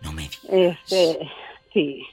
No 0.02 0.14
me 0.14 0.24
digas. 0.24 0.46
Este, 0.50 1.30
sí. 1.74 2.04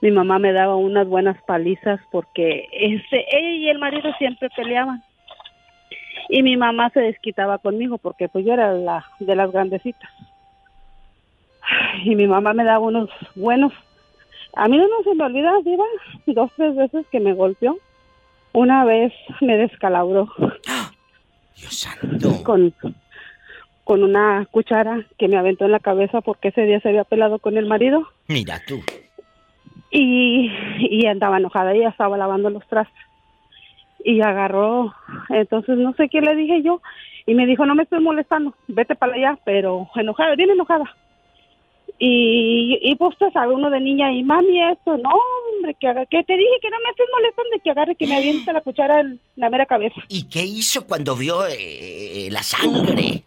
Mi 0.00 0.10
mamá 0.10 0.38
me 0.38 0.52
daba 0.52 0.76
unas 0.76 1.06
buenas 1.06 1.40
palizas 1.44 2.00
porque 2.10 2.68
este, 2.72 3.24
ella 3.36 3.50
y 3.50 3.68
el 3.68 3.78
marido 3.78 4.12
siempre 4.18 4.48
peleaban. 4.54 5.02
Y 6.28 6.42
mi 6.42 6.56
mamá 6.56 6.90
se 6.90 7.00
desquitaba 7.00 7.58
conmigo 7.58 7.98
porque 7.98 8.28
pues 8.28 8.44
yo 8.44 8.52
era 8.52 8.72
la 8.74 9.04
de 9.18 9.34
las 9.34 9.50
grandecitas. 9.50 10.10
Y 12.04 12.14
mi 12.14 12.26
mamá 12.26 12.52
me 12.52 12.64
daba 12.64 12.80
unos 12.80 13.08
buenos. 13.34 13.72
A 14.54 14.68
mí 14.68 14.76
no 14.76 14.86
se 15.04 15.14
me 15.14 15.24
olvida, 15.24 15.52
Diva, 15.64 15.84
dos, 16.26 16.50
tres 16.56 16.74
veces 16.76 17.06
que 17.10 17.20
me 17.20 17.32
golpeó. 17.32 17.78
Una 18.52 18.84
vez 18.84 19.12
me 19.40 19.56
descalabró. 19.56 20.28
Dios 21.56 21.74
santo. 21.74 22.42
Con, 22.42 22.74
con 23.84 24.02
una 24.02 24.46
cuchara 24.50 25.06
que 25.18 25.28
me 25.28 25.38
aventó 25.38 25.64
en 25.64 25.72
la 25.72 25.80
cabeza 25.80 26.20
porque 26.20 26.48
ese 26.48 26.62
día 26.62 26.80
se 26.80 26.88
había 26.88 27.04
pelado 27.04 27.38
con 27.38 27.56
el 27.56 27.66
marido 27.66 28.08
Mira 28.28 28.60
tú. 28.66 28.80
y, 29.90 30.50
y 30.78 31.06
andaba 31.06 31.38
enojada, 31.38 31.72
ella 31.72 31.88
estaba 31.90 32.16
lavando 32.16 32.50
los 32.50 32.66
trastes 32.66 32.96
y 34.04 34.20
agarró, 34.20 34.92
entonces 35.28 35.78
no 35.78 35.92
sé 35.94 36.08
qué 36.08 36.20
le 36.20 36.34
dije 36.34 36.62
yo 36.62 36.80
y 37.26 37.34
me 37.34 37.46
dijo 37.46 37.64
no 37.66 37.74
me 37.74 37.84
estoy 37.84 38.00
molestando, 38.00 38.54
vete 38.66 38.94
para 38.96 39.14
allá, 39.14 39.38
pero 39.44 39.88
enojada, 39.94 40.34
bien 40.34 40.50
enojada. 40.50 40.84
Y, 42.04 42.80
y 42.82 42.96
pues 42.96 43.12
usted 43.12 43.30
sabe, 43.32 43.54
uno 43.54 43.70
de 43.70 43.78
niña 43.78 44.12
y 44.12 44.24
mami 44.24 44.60
esto, 44.72 44.96
no 44.96 45.10
hombre, 45.56 45.76
que, 45.78 45.86
que 46.10 46.24
te 46.24 46.36
dije 46.36 46.50
que 46.60 46.68
no 46.70 46.76
me 46.82 46.90
estés 46.90 47.06
molestando, 47.12 47.50
que 47.62 47.70
agarre, 47.70 47.94
que 47.94 48.06
me 48.08 48.16
aviente 48.16 48.52
la 48.52 48.60
cuchara 48.60 48.98
en 49.02 49.20
la 49.36 49.48
mera 49.48 49.66
cabeza. 49.66 50.00
¿Y 50.08 50.28
qué 50.28 50.42
hizo 50.44 50.84
cuando 50.84 51.14
vio 51.14 51.46
eh, 51.48 52.26
la 52.32 52.42
sangre? 52.42 53.22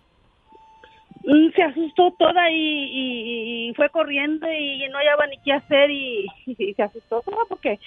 Mm, 1.24 1.52
se 1.56 1.64
asustó 1.64 2.12
toda 2.20 2.52
y, 2.52 2.56
y- 2.56 3.70
y 3.70 3.74
fue 3.76 3.90
corriendo 3.92 4.46
y 4.52 4.80
no 4.90 4.98
hallaba 4.98 5.26
ni 5.28 5.38
qué 5.38 5.54
hacer 5.54 5.90
y, 5.90 6.26
y 6.46 6.74
se 6.74 6.84
asustó 6.84 7.22
toda 7.22 7.46
porque 7.48 7.80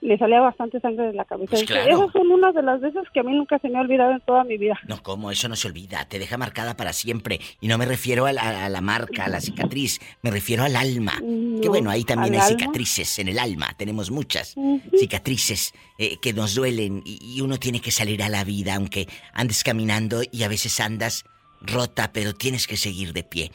le 0.00 0.16
salía 0.18 0.40
bastante 0.40 0.80
sangre 0.80 1.06
de 1.08 1.12
la 1.12 1.24
cabeza. 1.24 1.50
Pues 1.50 1.64
claro. 1.64 1.90
Esas 1.94 2.12
son 2.12 2.30
unas 2.30 2.54
de 2.54 2.62
las 2.62 2.80
veces 2.80 3.02
que 3.12 3.20
a 3.20 3.22
mí 3.22 3.32
nunca 3.34 3.58
se 3.58 3.68
me 3.68 3.78
ha 3.78 3.82
olvidado 3.82 4.12
en 4.12 4.20
toda 4.20 4.44
mi 4.44 4.56
vida. 4.56 4.78
No, 4.88 5.02
¿cómo? 5.02 5.30
Eso 5.30 5.48
no 5.48 5.56
se 5.56 5.68
olvida, 5.68 6.04
te 6.06 6.18
deja 6.18 6.38
marcada 6.38 6.76
para 6.76 6.92
siempre. 6.92 7.40
Y 7.60 7.68
no 7.68 7.76
me 7.78 7.84
refiero 7.84 8.26
a 8.26 8.32
la, 8.32 8.64
a 8.64 8.68
la 8.68 8.80
marca, 8.80 9.26
a 9.26 9.28
la 9.28 9.40
cicatriz, 9.40 10.00
me 10.22 10.30
refiero 10.30 10.64
al 10.64 10.76
alma. 10.76 11.14
No, 11.22 11.60
que 11.60 11.68
bueno, 11.68 11.90
ahí 11.90 12.04
también 12.04 12.34
¿al 12.34 12.40
hay 12.40 12.46
alma? 12.46 12.58
cicatrices 12.60 13.18
en 13.18 13.28
el 13.28 13.38
alma, 13.38 13.74
tenemos 13.76 14.10
muchas 14.10 14.54
cicatrices 14.98 15.72
eh, 15.98 16.16
que 16.20 16.32
nos 16.32 16.54
duelen 16.54 17.02
y, 17.04 17.18
y 17.36 17.40
uno 17.40 17.58
tiene 17.58 17.80
que 17.80 17.90
salir 17.90 18.22
a 18.22 18.28
la 18.28 18.44
vida, 18.44 18.76
aunque 18.76 19.06
andes 19.32 19.64
caminando 19.64 20.22
y 20.30 20.42
a 20.42 20.48
veces 20.48 20.80
andas 20.80 21.24
rota, 21.60 22.10
pero 22.12 22.32
tienes 22.34 22.66
que 22.66 22.76
seguir 22.76 23.12
de 23.12 23.22
pie. 23.22 23.50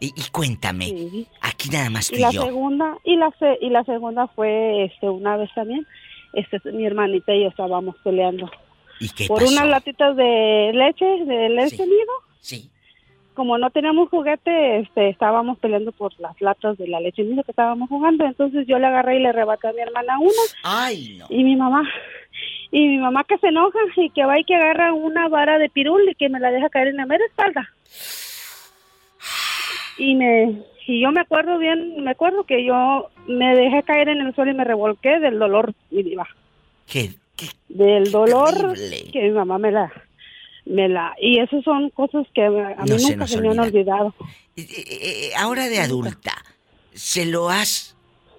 Y, 0.00 0.06
y 0.16 0.30
cuéntame, 0.32 0.86
Sí. 0.86 1.26
aquí 1.42 1.68
nada 1.70 1.90
más 1.90 2.08
tú 2.08 2.16
Y 2.16 2.18
y, 2.18 2.22
la 2.22 2.30
yo. 2.30 2.42
segunda 2.42 2.96
y 3.04 3.16
la 3.16 3.32
y 3.60 3.70
la 3.70 3.84
segunda 3.84 4.26
fue 4.28 4.84
este 4.84 5.08
una 5.10 5.36
vez 5.36 5.50
también 5.54 5.86
este 6.32 6.58
mi 6.72 6.86
hermanita 6.86 7.34
y 7.34 7.42
yo 7.42 7.48
estábamos 7.48 7.96
peleando 8.02 8.50
¿Y 8.98 9.08
qué 9.10 9.26
por 9.26 9.40
pasó? 9.40 9.52
unas 9.52 9.66
latitas 9.68 10.16
de 10.16 10.70
leche 10.74 11.04
de 11.04 11.48
leche 11.50 11.84
nido. 11.86 12.12
Sí. 12.40 12.70
Como 13.34 13.56
no 13.58 13.70
teníamos 13.70 14.08
juguete, 14.10 14.80
este 14.80 15.08
estábamos 15.08 15.58
peleando 15.58 15.92
por 15.92 16.12
las 16.20 16.38
latas 16.40 16.76
de 16.78 16.88
la 16.88 17.00
leche 17.00 17.22
nido 17.22 17.42
que 17.44 17.52
estábamos 17.52 17.88
jugando, 17.88 18.24
entonces 18.26 18.66
yo 18.66 18.78
le 18.78 18.86
agarré 18.86 19.16
y 19.16 19.22
le 19.22 19.28
arrebaté 19.28 19.68
a 19.68 19.72
mi 19.72 19.80
hermana 19.80 20.18
una 20.18 20.42
Ay, 20.62 21.16
no. 21.18 21.26
y 21.30 21.44
mi 21.44 21.56
mamá 21.56 21.82
y 22.70 22.86
mi 22.88 22.98
mamá 22.98 23.24
que 23.24 23.38
se 23.38 23.48
enoja 23.48 23.78
y 23.96 24.10
que 24.10 24.24
va 24.24 24.38
y 24.38 24.44
que 24.44 24.54
agarra 24.54 24.92
una 24.92 25.28
vara 25.28 25.58
de 25.58 25.68
pirul 25.70 26.08
y 26.08 26.14
que 26.14 26.28
me 26.28 26.40
la 26.40 26.50
deja 26.50 26.68
caer 26.68 26.88
en 26.88 26.96
la 26.96 27.06
mera 27.06 27.24
espalda. 27.26 27.68
Y 30.00 30.14
me 30.14 30.64
y 30.90 31.00
yo 31.00 31.12
me 31.12 31.20
acuerdo 31.20 31.56
bien, 31.58 32.02
me 32.02 32.10
acuerdo 32.10 32.44
que 32.44 32.64
yo 32.64 33.10
me 33.28 33.54
dejé 33.54 33.84
caer 33.84 34.08
en 34.08 34.22
el 34.22 34.34
suelo 34.34 34.50
y 34.50 34.54
me 34.54 34.64
revolqué 34.64 35.20
del 35.20 35.38
dolor, 35.38 35.72
mi 35.92 36.02
diva. 36.02 36.26
¿Qué? 36.84 37.10
Del 37.68 38.10
dolor 38.10 38.74
terrible. 38.74 39.12
que 39.12 39.22
mi 39.22 39.30
mamá 39.30 39.58
me 39.58 39.70
la 39.70 39.92
me 40.66 40.88
la 40.88 41.14
y 41.20 41.38
esas 41.38 41.62
son 41.62 41.90
cosas 41.90 42.26
que 42.34 42.44
a 42.44 42.50
mí 42.50 42.90
No 42.90 42.98
nunca 42.98 43.28
se 43.28 43.40
me 43.40 43.50
han 43.50 43.60
olvidado. 43.60 44.12
Eh, 44.56 45.30
ahora 45.38 45.68
de 45.68 45.78
adulta, 45.78 46.32
¿se 46.92 47.24
lo 47.24 47.50
has 47.50 47.96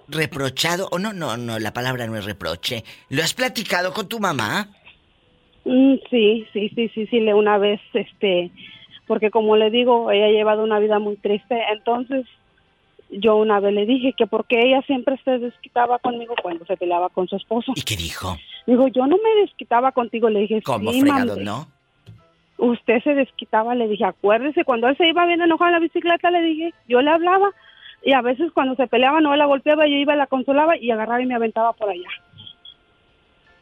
reprochado? 0.08 0.88
O 0.92 0.98
no, 0.98 1.14
no, 1.14 1.38
no, 1.38 1.58
la 1.58 1.72
palabra 1.72 2.06
no 2.06 2.16
es 2.16 2.26
reproche. 2.26 2.84
¿Lo 3.08 3.22
has 3.22 3.32
platicado 3.32 3.94
con 3.94 4.08
tu 4.08 4.20
mamá? 4.20 4.68
Mm, 5.64 5.94
sí, 6.10 6.46
sí, 6.52 6.70
sí, 6.74 6.90
sí, 6.94 7.06
sí, 7.06 7.20
le 7.20 7.32
una 7.32 7.56
vez, 7.56 7.80
este, 7.94 8.50
porque 9.06 9.30
como 9.30 9.56
le 9.56 9.70
digo, 9.70 10.10
ella 10.10 10.26
ha 10.26 10.30
llevado 10.30 10.62
una 10.62 10.78
vida 10.78 10.98
muy 10.98 11.16
triste, 11.16 11.60
entonces 11.72 12.26
yo 13.10 13.36
una 13.36 13.60
vez 13.60 13.74
le 13.74 13.86
dije 13.86 14.14
que 14.16 14.26
porque 14.26 14.60
ella 14.60 14.80
siempre 14.82 15.18
se 15.24 15.38
desquitaba 15.38 15.98
conmigo 15.98 16.34
cuando 16.42 16.64
se 16.64 16.76
peleaba 16.76 17.08
con 17.10 17.28
su 17.28 17.36
esposo. 17.36 17.72
¿Y 17.76 17.82
qué 17.82 17.96
dijo? 17.96 18.36
Digo, 18.66 18.88
yo 18.88 19.06
no 19.06 19.16
me 19.16 19.42
desquitaba 19.42 19.92
contigo, 19.92 20.30
le 20.30 20.40
dije, 20.40 20.62
¿Cómo 20.62 20.92
sí, 20.92 21.00
fregado, 21.00 21.34
mami. 21.34 21.44
no? 21.44 21.66
Usted 22.58 23.02
se 23.02 23.14
desquitaba, 23.14 23.74
le 23.74 23.88
dije, 23.88 24.04
acuérdese, 24.04 24.64
cuando 24.64 24.88
él 24.88 24.96
se 24.96 25.08
iba 25.08 25.26
bien 25.26 25.42
enojado 25.42 25.68
en 25.68 25.74
la 25.74 25.80
bicicleta, 25.80 26.30
le 26.30 26.42
dije, 26.42 26.74
yo 26.88 27.02
le 27.02 27.10
hablaba, 27.10 27.50
y 28.04 28.12
a 28.12 28.22
veces 28.22 28.50
cuando 28.52 28.76
se 28.76 28.86
peleaba, 28.86 29.20
no 29.20 29.34
la 29.36 29.46
golpeaba, 29.46 29.86
yo 29.86 29.96
iba, 29.96 30.14
la 30.16 30.26
consolaba 30.26 30.76
y 30.76 30.90
agarraba 30.90 31.22
y 31.22 31.26
me 31.26 31.34
aventaba 31.34 31.72
por 31.72 31.90
allá. 31.90 32.08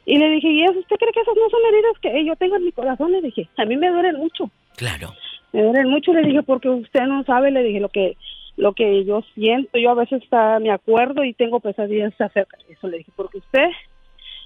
Y 0.07 0.19
le 0.19 0.29
dije, 0.31 0.49
¿y 0.49 0.65
eso 0.65 0.79
usted 0.79 0.97
cree 0.97 1.13
que 1.13 1.21
esas 1.21 1.35
no 1.37 1.49
son 1.51 1.61
heridas 1.69 1.99
que 2.01 2.25
yo 2.25 2.37
tengo 2.37 2.57
en 2.57 2.65
mi 2.65 2.73
corazón? 2.73 3.13
Le 3.13 3.21
dije, 3.21 3.49
a 3.57 3.65
mí 3.65 3.77
me 3.77 3.91
duelen 3.91 4.17
mucho. 4.17 4.51
Claro. 4.77 5.15
Me 5.53 5.63
duelen 5.63 5.89
mucho, 5.89 6.13
le 6.13 6.23
dije, 6.23 6.43
porque 6.43 6.69
usted 6.69 7.03
no 7.07 7.25
sabe, 7.25 7.51
le 7.51 7.63
dije, 7.63 7.81
lo 7.81 7.89
que 7.89 8.17
lo 8.57 8.75
que 8.75 9.05
yo 9.05 9.23
siento. 9.35 9.79
Yo 9.79 9.91
a 9.91 9.95
veces 9.95 10.23
hasta 10.23 10.59
me 10.59 10.71
acuerdo 10.71 11.25
y 11.25 11.33
tengo 11.33 11.61
pesadillas 11.61 12.19
acerca 12.21 12.57
de 12.67 12.75
eso. 12.75 12.89
Le 12.89 12.99
dije, 12.99 13.13
porque 13.17 13.39
usted 13.39 13.69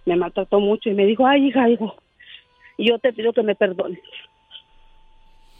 me 0.07 0.17
maltrató 0.17 0.61
mucho 0.61 0.89
y 0.89 0.95
me 0.95 1.07
dijo, 1.07 1.27
ay, 1.27 1.49
hija, 1.49 1.67
dijo, 1.67 1.97
yo 2.79 2.99
te 2.99 3.13
pido 3.13 3.33
que 3.33 3.43
me 3.43 3.55
perdones. 3.55 4.01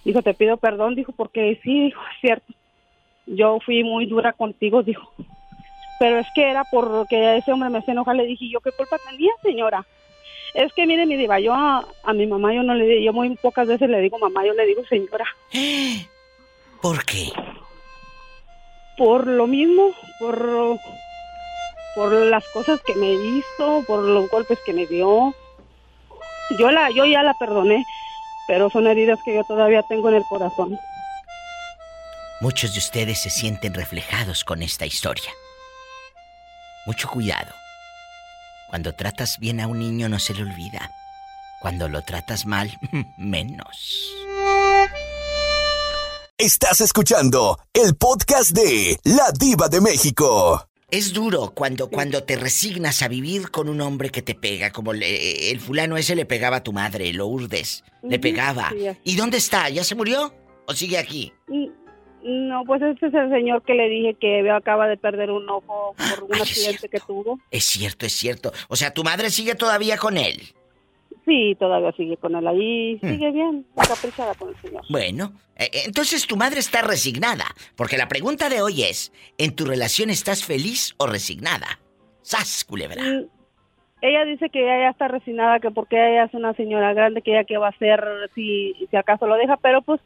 Dijo, 0.05 0.23
te 0.23 0.35
pido 0.35 0.57
perdón, 0.57 0.95
dijo, 0.95 1.13
porque 1.13 1.59
sí, 1.63 1.85
dijo, 1.87 2.01
es 2.13 2.21
cierto. 2.21 2.53
Yo 3.27 3.59
fui 3.65 3.83
muy 3.83 4.07
dura 4.07 4.33
contigo, 4.33 4.83
dijo. 4.83 5.11
Pero 5.99 6.19
es 6.19 6.27
que 6.35 6.49
era 6.51 6.65
porque 6.65 7.39
ese 7.39 7.53
hombre 7.53 7.71
me 7.71 7.79
hacía 7.79 7.93
enojar. 7.93 8.17
Le 8.17 8.27
dije, 8.27 8.49
¿yo 8.51 8.61
qué 8.61 8.71
culpa 8.77 8.99
tenía, 9.11 9.33
señora? 9.43 9.87
Es 10.55 10.73
que 10.73 10.87
mire, 10.87 11.05
mi 11.05 11.17
diva, 11.17 11.41
yo 11.41 11.53
a, 11.53 11.85
a 12.05 12.13
mi 12.13 12.27
mamá 12.27 12.55
yo 12.55 12.63
no 12.63 12.75
le 12.75 12.85
digo, 12.85 13.05
yo 13.07 13.13
muy 13.13 13.35
pocas 13.37 13.67
veces 13.67 13.91
le 13.91 14.01
digo 14.01 14.19
mamá, 14.21 14.47
yo 14.47 14.55
le 14.55 14.67
digo 14.67 14.85
señora. 14.87 15.27
¿Por 16.81 17.05
qué? 17.05 17.33
Por 18.97 19.27
lo 19.27 19.49
mismo, 19.49 19.93
por, 20.21 20.79
por 21.97 22.13
las 22.13 22.45
cosas 22.53 22.81
que 22.83 22.95
me 22.95 23.13
hizo, 23.13 23.83
por 23.87 24.05
los 24.05 24.31
golpes 24.31 24.59
que 24.65 24.73
me 24.73 24.87
dio. 24.87 25.35
Yo 26.59 26.71
la, 26.71 26.89
yo 26.91 27.05
ya 27.05 27.25
la 27.25 27.35
perdoné, 27.35 27.85
pero 28.47 28.71
son 28.71 28.87
heridas 28.87 29.19
que 29.25 29.35
yo 29.35 29.43
todavía 29.45 29.83
tengo 29.83 30.09
en 30.09 30.17
el 30.17 30.25
corazón. 30.29 30.79
Muchos 32.41 32.75
de 32.75 32.79
ustedes 32.79 33.23
se 33.23 33.31
sienten 33.31 33.75
reflejados 33.75 34.45
con 34.45 34.63
esta 34.63 34.87
historia. 34.87 35.33
Mucho 36.87 37.09
cuidado. 37.09 37.64
Cuando 38.75 38.93
tratas 38.93 39.39
bien 39.39 39.61
a 39.61 39.69
un 39.69 39.79
niño 39.79 40.09
no 40.09 40.19
se 40.19 40.35
le 40.35 40.43
olvida. 40.43 40.91
Cuando 41.61 41.89
lo 41.89 42.03
tratas 42.03 42.45
mal, 42.45 42.77
menos. 43.17 44.11
Estás 46.37 46.81
escuchando 46.81 47.57
el 47.73 47.95
podcast 47.95 48.51
de 48.51 48.99
La 49.05 49.31
Diva 49.31 49.69
de 49.69 49.81
México. 49.81 50.69
Es 50.91 51.13
duro 51.13 51.53
cuando, 51.55 51.89
cuando 51.89 52.25
te 52.25 52.35
resignas 52.35 53.03
a 53.03 53.07
vivir 53.07 53.53
con 53.53 53.69
un 53.69 53.81
hombre 53.81 54.11
que 54.11 54.23
te 54.23 54.35
pega, 54.35 54.73
como 54.73 54.93
le- 54.93 55.53
el 55.53 55.61
fulano 55.61 55.97
ese 55.97 56.17
le 56.17 56.27
pegaba 56.27 56.57
a 56.57 56.63
tu 56.65 56.73
madre, 56.73 57.13
Lourdes. 57.13 57.85
Le 58.03 58.17
Ujú, 58.17 58.23
pegaba. 58.23 58.71
sí. 58.71 58.89
¿Y 59.05 59.15
dónde 59.15 59.37
está? 59.39 59.69
¿Ya 59.69 59.85
se 59.85 59.95
murió? 59.95 60.35
¿O 60.67 60.75
sigue 60.75 60.99
aquí? 60.99 61.33
Mm, 61.47 61.67
No, 62.25 62.65
pues 62.65 62.81
ese 62.81 63.07
es 63.07 63.15
el 63.15 63.31
señor 63.31 63.63
que 63.65 63.75
le 63.75 63.89
dije 63.89 64.15
que 64.19 64.51
acaba 64.51 64.89
de 64.89 64.97
perder 64.97 65.31
un 65.31 65.49
ojo 65.49 65.95
por 66.17 66.25
un 66.25 66.35
accidente 66.35 66.89
que 66.89 66.99
tuvo. 67.01 67.39
Es 67.51 67.65
cierto, 67.65 68.07
es 68.07 68.13
cierto. 68.15 68.51
O 68.69 68.77
sea, 68.77 68.93
tu 68.95 69.05
madre 69.05 69.29
sigue 69.31 69.55
todavía 69.55 69.99
con 69.99 70.17
él. 70.17 70.41
Sí, 71.27 71.55
todavía 71.59 71.93
sigue 71.93 72.17
con 72.17 72.35
él 72.35 72.47
ahí, 72.47 72.99
Hmm. 73.03 73.09
sigue 73.09 73.31
bien, 73.31 73.67
caprichada 73.77 74.35
con 74.35 74.49
el 74.51 74.57
señor. 74.61 74.83
Bueno, 74.91 75.33
eh, 75.57 75.71
eh, 75.73 75.83
entonces 75.87 76.27
tu 76.27 76.37
madre 76.37 76.61
está 76.61 76.83
resignada. 76.83 77.45
Porque 77.77 77.97
la 77.99 78.09
pregunta 78.09 78.49
de 78.49 78.61
hoy 78.63 78.83
es, 78.83 79.13
¿en 79.39 79.55
tu 79.55 79.65
relación 79.67 80.09
estás 80.11 80.45
feliz 80.45 80.95
o 80.99 81.07
resignada? 81.07 81.79
¡Sas, 82.23 82.65
culebra! 82.65 83.03
Mm, 83.03 83.27
Ella 84.03 84.25
dice 84.27 84.51
que 84.51 84.61
ella 84.63 84.81
ya 84.85 84.91
está 84.91 85.09
resignada, 85.09 85.61
que 85.61 85.71
porque 85.71 85.97
ella 85.97 86.25
es 86.25 86.35
una 86.35 86.53
señora 86.55 86.93
grande, 86.93 87.23
que 87.23 87.31
ella 87.33 87.45
qué 87.45 87.57
va 87.57 87.69
a 87.69 87.71
hacer 87.71 88.03
si, 88.35 88.75
si 88.91 88.97
acaso 88.97 89.27
lo 89.27 89.37
deja, 89.37 89.57
pero 89.59 89.81
pues 89.81 89.99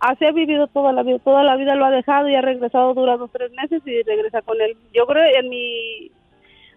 así 0.00 0.24
ha 0.24 0.32
vivido 0.32 0.66
toda 0.68 0.92
la 0.92 1.02
vida, 1.02 1.18
toda 1.20 1.42
la 1.42 1.56
vida 1.56 1.74
lo 1.74 1.84
ha 1.84 1.90
dejado 1.90 2.28
y 2.28 2.34
ha 2.34 2.40
regresado, 2.42 2.94
dura 2.94 3.16
dos, 3.16 3.30
tres 3.32 3.50
meses 3.52 3.82
y 3.86 4.02
regresa 4.02 4.42
con 4.42 4.60
él. 4.60 4.76
Yo 4.94 5.06
creo 5.06 5.22
en 5.38 5.48
mi, 5.48 6.10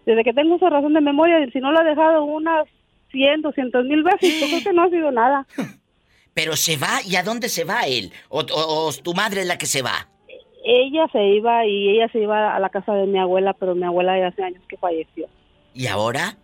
desde 0.06 0.24
que 0.24 0.32
tengo 0.32 0.56
esa 0.56 0.70
razón 0.70 0.94
de 0.94 1.00
memoria, 1.00 1.38
si 1.52 1.60
no 1.60 1.72
lo 1.72 1.80
ha 1.80 1.84
dejado 1.84 2.24
unas 2.24 2.66
100, 3.12 3.42
200 3.42 3.84
mil 3.86 4.02
veces, 4.02 4.40
yo 4.40 4.46
creo 4.48 4.62
que 4.62 4.72
no 4.72 4.82
ha 4.84 4.88
sido 4.90 5.10
nada. 5.10 5.46
Pero 6.34 6.54
se 6.56 6.76
va, 6.76 7.00
¿y 7.04 7.16
a 7.16 7.22
dónde 7.24 7.48
se 7.48 7.64
va 7.64 7.82
él? 7.88 8.12
¿O, 8.28 8.40
o- 8.40 8.86
o 8.88 8.92
tu 9.02 9.14
madre 9.14 9.40
es 9.42 9.46
la 9.48 9.58
que 9.58 9.66
se 9.66 9.82
va? 9.82 10.08
Ella 10.64 11.06
se 11.10 11.22
iba 11.24 11.66
y 11.66 11.88
ella 11.90 12.08
se 12.12 12.20
iba 12.20 12.54
a 12.54 12.60
la 12.60 12.68
casa 12.68 12.94
de 12.94 13.06
mi 13.06 13.18
abuela, 13.18 13.54
pero 13.54 13.74
mi 13.74 13.84
abuela 13.84 14.16
ya 14.18 14.28
hace 14.28 14.42
años 14.44 14.62
que 14.68 14.76
falleció. 14.76 15.26
¿Y 15.74 15.86
ahora? 15.86 16.36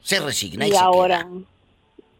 Se 0.00 0.20
resigna 0.20 0.66
y, 0.66 0.68
y 0.68 0.72
se 0.72 0.78
ahora 0.78 1.26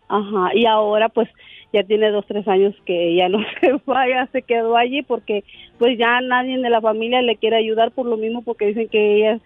ajá 0.08 0.50
y 0.54 0.66
ahora 0.66 1.08
pues 1.10 1.28
ya 1.72 1.82
tiene 1.84 2.10
dos 2.10 2.26
tres 2.26 2.46
años 2.48 2.74
que 2.84 3.10
ella 3.10 3.28
no 3.28 3.38
se 3.60 3.72
va 3.88 4.08
ya 4.08 4.28
se 4.32 4.42
quedó 4.42 4.76
allí 4.76 5.02
porque 5.02 5.44
pues 5.78 5.98
ya 5.98 6.20
nadie 6.20 6.58
de 6.58 6.70
la 6.70 6.80
familia 6.80 7.22
le 7.22 7.36
quiere 7.36 7.56
ayudar 7.56 7.92
por 7.92 8.06
lo 8.06 8.16
mismo 8.16 8.42
porque 8.42 8.66
dicen 8.66 8.88
que 8.88 9.16
ella 9.16 9.40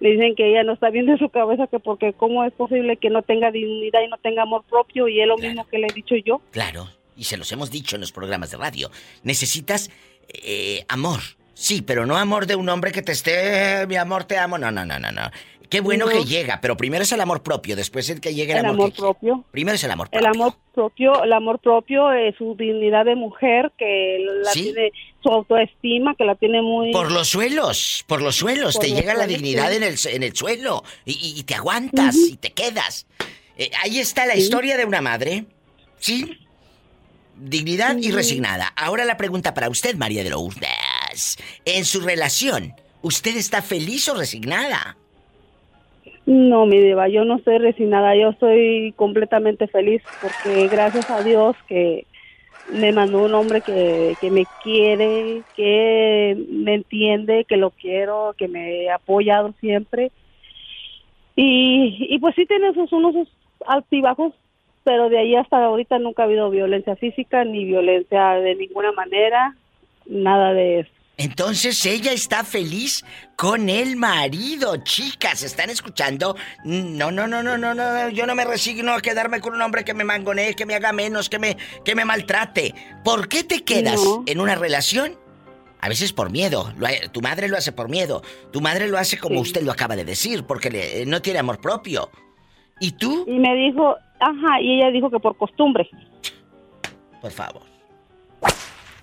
le 0.00 0.10
dicen 0.12 0.36
que 0.36 0.48
ella 0.50 0.62
no 0.62 0.74
está 0.74 0.90
bien 0.90 1.06
de 1.06 1.18
su 1.18 1.28
cabeza 1.28 1.66
que 1.66 1.80
porque 1.80 2.12
cómo 2.12 2.44
es 2.44 2.52
posible 2.52 2.96
que 2.96 3.10
no 3.10 3.22
tenga 3.22 3.50
dignidad 3.50 4.00
y 4.04 4.08
no 4.08 4.16
tenga 4.18 4.42
amor 4.42 4.64
propio 4.68 5.08
y 5.08 5.20
es 5.20 5.26
lo 5.26 5.36
mismo 5.36 5.66
que 5.66 5.78
le 5.78 5.88
he 5.88 5.94
dicho 5.94 6.14
yo 6.16 6.40
Claro, 6.52 6.88
y 7.18 7.24
se 7.24 7.36
los 7.36 7.50
hemos 7.52 7.70
dicho 7.70 7.96
en 7.96 8.00
los 8.00 8.12
programas 8.12 8.52
de 8.52 8.56
radio. 8.56 8.90
Necesitas 9.24 9.90
eh, 10.28 10.84
amor. 10.88 11.20
Sí, 11.52 11.82
pero 11.82 12.06
no 12.06 12.16
amor 12.16 12.46
de 12.46 12.54
un 12.54 12.68
hombre 12.68 12.92
que 12.92 13.02
te 13.02 13.10
esté, 13.10 13.84
mi 13.88 13.96
amor, 13.96 14.22
te 14.24 14.38
amo. 14.38 14.56
No, 14.56 14.70
no, 14.70 14.84
no, 14.84 15.00
no, 15.00 15.10
no. 15.10 15.22
Qué 15.68 15.80
bueno 15.80 16.06
No. 16.06 16.12
que 16.12 16.24
llega, 16.24 16.60
pero 16.60 16.76
primero 16.76 17.02
es 17.02 17.12
el 17.12 17.20
amor 17.20 17.42
propio, 17.42 17.76
después 17.76 18.08
es 18.08 18.20
que 18.20 18.34
llegue 18.34 18.52
el, 18.52 18.60
el 18.60 18.66
amor, 18.66 18.92
propio 18.92 19.44
Primero 19.50 19.74
es 19.74 19.84
el 19.84 19.90
amor 19.90 20.08
el 20.12 20.20
propio. 20.20 20.40
amor 20.42 20.54
propio 20.74 21.24
el 21.24 21.32
amor 21.32 21.58
propio 21.60 22.10
es 22.12 22.34
su 22.36 22.54
dignidad 22.56 23.04
de 23.04 23.14
mujer 23.16 23.72
que 23.78 24.18
la 24.44 24.50
Sí. 24.52 24.64
tiene 24.64 24.92
su 25.22 25.28
autoestima 25.28 26.14
que 26.16 26.24
la 26.24 26.34
tiene 26.36 26.62
muy 26.62 26.92
Por 26.92 27.10
los 27.12 27.28
suelos, 27.28 28.04
por 28.06 28.22
los 28.22 28.36
suelos, 28.36 28.74
Por 28.76 28.84
te 28.84 28.90
los 28.90 28.98
llega 28.98 29.14
la 29.14 29.26
dignidad 29.26 29.70
sí. 29.70 29.76
en 29.76 29.82
el, 29.82 29.96
en 30.06 30.22
el 30.22 30.34
suelo 30.36 30.84
y, 31.04 31.42
te 31.44 31.54
aguantas 31.54 32.16
y 32.16 32.36
te 32.36 32.52
quedas. 32.52 33.06
Eh, 33.56 33.70
ahí 33.82 33.98
está 33.98 34.24
la 34.26 34.36
historia 34.36 34.76
de 34.76 34.84
una 34.84 35.00
madre, 35.00 35.44
¿sí? 35.98 36.38
Dignidad 37.36 37.96
y 37.98 38.10
resignada. 38.10 38.72
Ahora 38.76 39.04
la 39.04 39.16
pregunta 39.16 39.54
para 39.54 39.68
usted, 39.68 39.94
María 39.96 40.24
de 40.24 40.30
Lourdes. 40.30 41.36
En 41.64 41.84
su 41.84 42.00
relación, 42.00 42.74
¿usted 43.02 43.36
está 43.36 43.62
feliz 43.62 44.08
o 44.08 44.14
resignada? 44.14 44.96
No, 46.28 46.66
mi 46.66 46.78
diva, 46.78 47.08
yo 47.08 47.24
no 47.24 47.36
estoy 47.36 47.56
resignada, 47.56 48.14
yo 48.14 48.28
estoy 48.28 48.92
completamente 48.96 49.66
feliz 49.66 50.02
porque 50.20 50.68
gracias 50.68 51.08
a 51.08 51.22
Dios 51.22 51.56
que 51.66 52.06
me 52.70 52.92
mandó 52.92 53.20
un 53.24 53.32
hombre 53.32 53.62
que, 53.62 54.18
que 54.20 54.30
me 54.30 54.44
quiere, 54.62 55.44
que 55.54 56.36
me 56.50 56.74
entiende, 56.74 57.46
que 57.46 57.56
lo 57.56 57.70
quiero, 57.70 58.34
que 58.36 58.46
me 58.46 58.90
ha 58.90 58.96
apoyado 58.96 59.54
siempre. 59.60 60.12
Y, 61.34 61.96
y 62.14 62.18
pues 62.18 62.34
sí 62.34 62.44
tiene 62.44 62.74
sus 62.74 62.92
unos 62.92 63.14
altibajos, 63.66 64.34
pero 64.84 65.08
de 65.08 65.16
ahí 65.20 65.34
hasta 65.34 65.64
ahorita 65.64 65.98
nunca 65.98 66.24
ha 66.24 66.26
habido 66.26 66.50
violencia 66.50 66.94
física 66.96 67.42
ni 67.44 67.64
violencia 67.64 68.32
de 68.34 68.54
ninguna 68.54 68.92
manera, 68.92 69.54
nada 70.04 70.52
de 70.52 70.80
eso. 70.80 70.97
Entonces 71.20 71.84
ella 71.84 72.12
está 72.12 72.44
feliz 72.44 73.04
con 73.36 73.68
el 73.68 73.96
marido, 73.96 74.76
chicas, 74.78 75.42
¿están 75.42 75.68
escuchando? 75.68 76.36
No, 76.64 77.10
no, 77.10 77.26
no, 77.26 77.42
no, 77.42 77.58
no, 77.58 77.74
no, 77.74 78.08
yo 78.10 78.24
no 78.24 78.36
me 78.36 78.44
resigno 78.44 78.92
a 78.94 79.00
quedarme 79.00 79.40
con 79.40 79.52
un 79.52 79.60
hombre 79.62 79.84
que 79.84 79.94
me 79.94 80.04
mangonee, 80.04 80.54
que 80.54 80.64
me 80.64 80.76
haga 80.76 80.92
menos, 80.92 81.28
que 81.28 81.40
me, 81.40 81.56
que 81.84 81.96
me 81.96 82.04
maltrate. 82.04 82.72
¿Por 83.04 83.28
qué 83.28 83.42
te 83.42 83.64
quedas 83.64 84.00
No. 84.02 84.22
en 84.26 84.40
una 84.40 84.54
relación? 84.54 85.18
A 85.80 85.88
veces 85.88 86.12
por 86.12 86.30
miedo, 86.30 86.72
lo 86.76 86.86
tu 87.12 87.20
madre 87.20 87.48
lo 87.48 87.56
hace 87.56 87.72
por 87.72 87.88
miedo, 87.88 88.22
tu 88.52 88.60
madre 88.60 88.86
lo 88.88 88.96
hace 88.96 89.18
como 89.18 89.36
Sí. 89.36 89.40
usted 89.42 89.62
lo 89.62 89.72
acaba 89.72 89.96
de 89.96 90.04
decir, 90.04 90.44
porque 90.44 90.70
le- 90.70 91.04
no 91.06 91.20
tiene 91.20 91.40
amor 91.40 91.60
propio. 91.60 92.10
¿Y 92.80 92.92
tú? 92.92 93.24
Y 93.26 93.38
me 93.40 93.54
dijo, 93.56 93.96
ajá, 94.20 94.60
y 94.62 94.76
ella 94.78 94.90
dijo 94.92 95.10
que 95.10 95.18
por 95.18 95.36
costumbre. 95.36 95.88
Por 97.20 97.32
favor. 97.32 97.62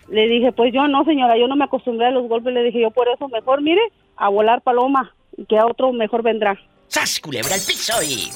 Le 0.07 0.27
dije, 0.27 0.51
pues 0.51 0.71
yo 0.73 0.87
no, 0.87 1.03
señora, 1.03 1.37
yo 1.37 1.47
no 1.47 1.55
me 1.55 1.65
acostumbré 1.65 2.07
a 2.07 2.11
los 2.11 2.27
golpes. 2.27 2.53
Le 2.53 2.63
dije, 2.63 2.81
yo 2.81 2.91
por 2.91 3.07
eso 3.07 3.27
mejor, 3.27 3.61
mire, 3.61 3.81
a 4.15 4.29
volar 4.29 4.61
paloma, 4.61 5.15
que 5.49 5.57
a 5.57 5.65
otro 5.65 5.91
mejor 5.91 6.21
vendrá. 6.23 6.57
¡Sas, 6.87 7.19
culebra 7.19 7.55
al 7.55 7.61
piso 7.61 7.93
y... 8.03 8.29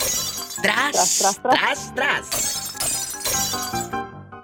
Tras, 0.61 1.39
tras, 1.41 1.95
tras. 1.95 2.59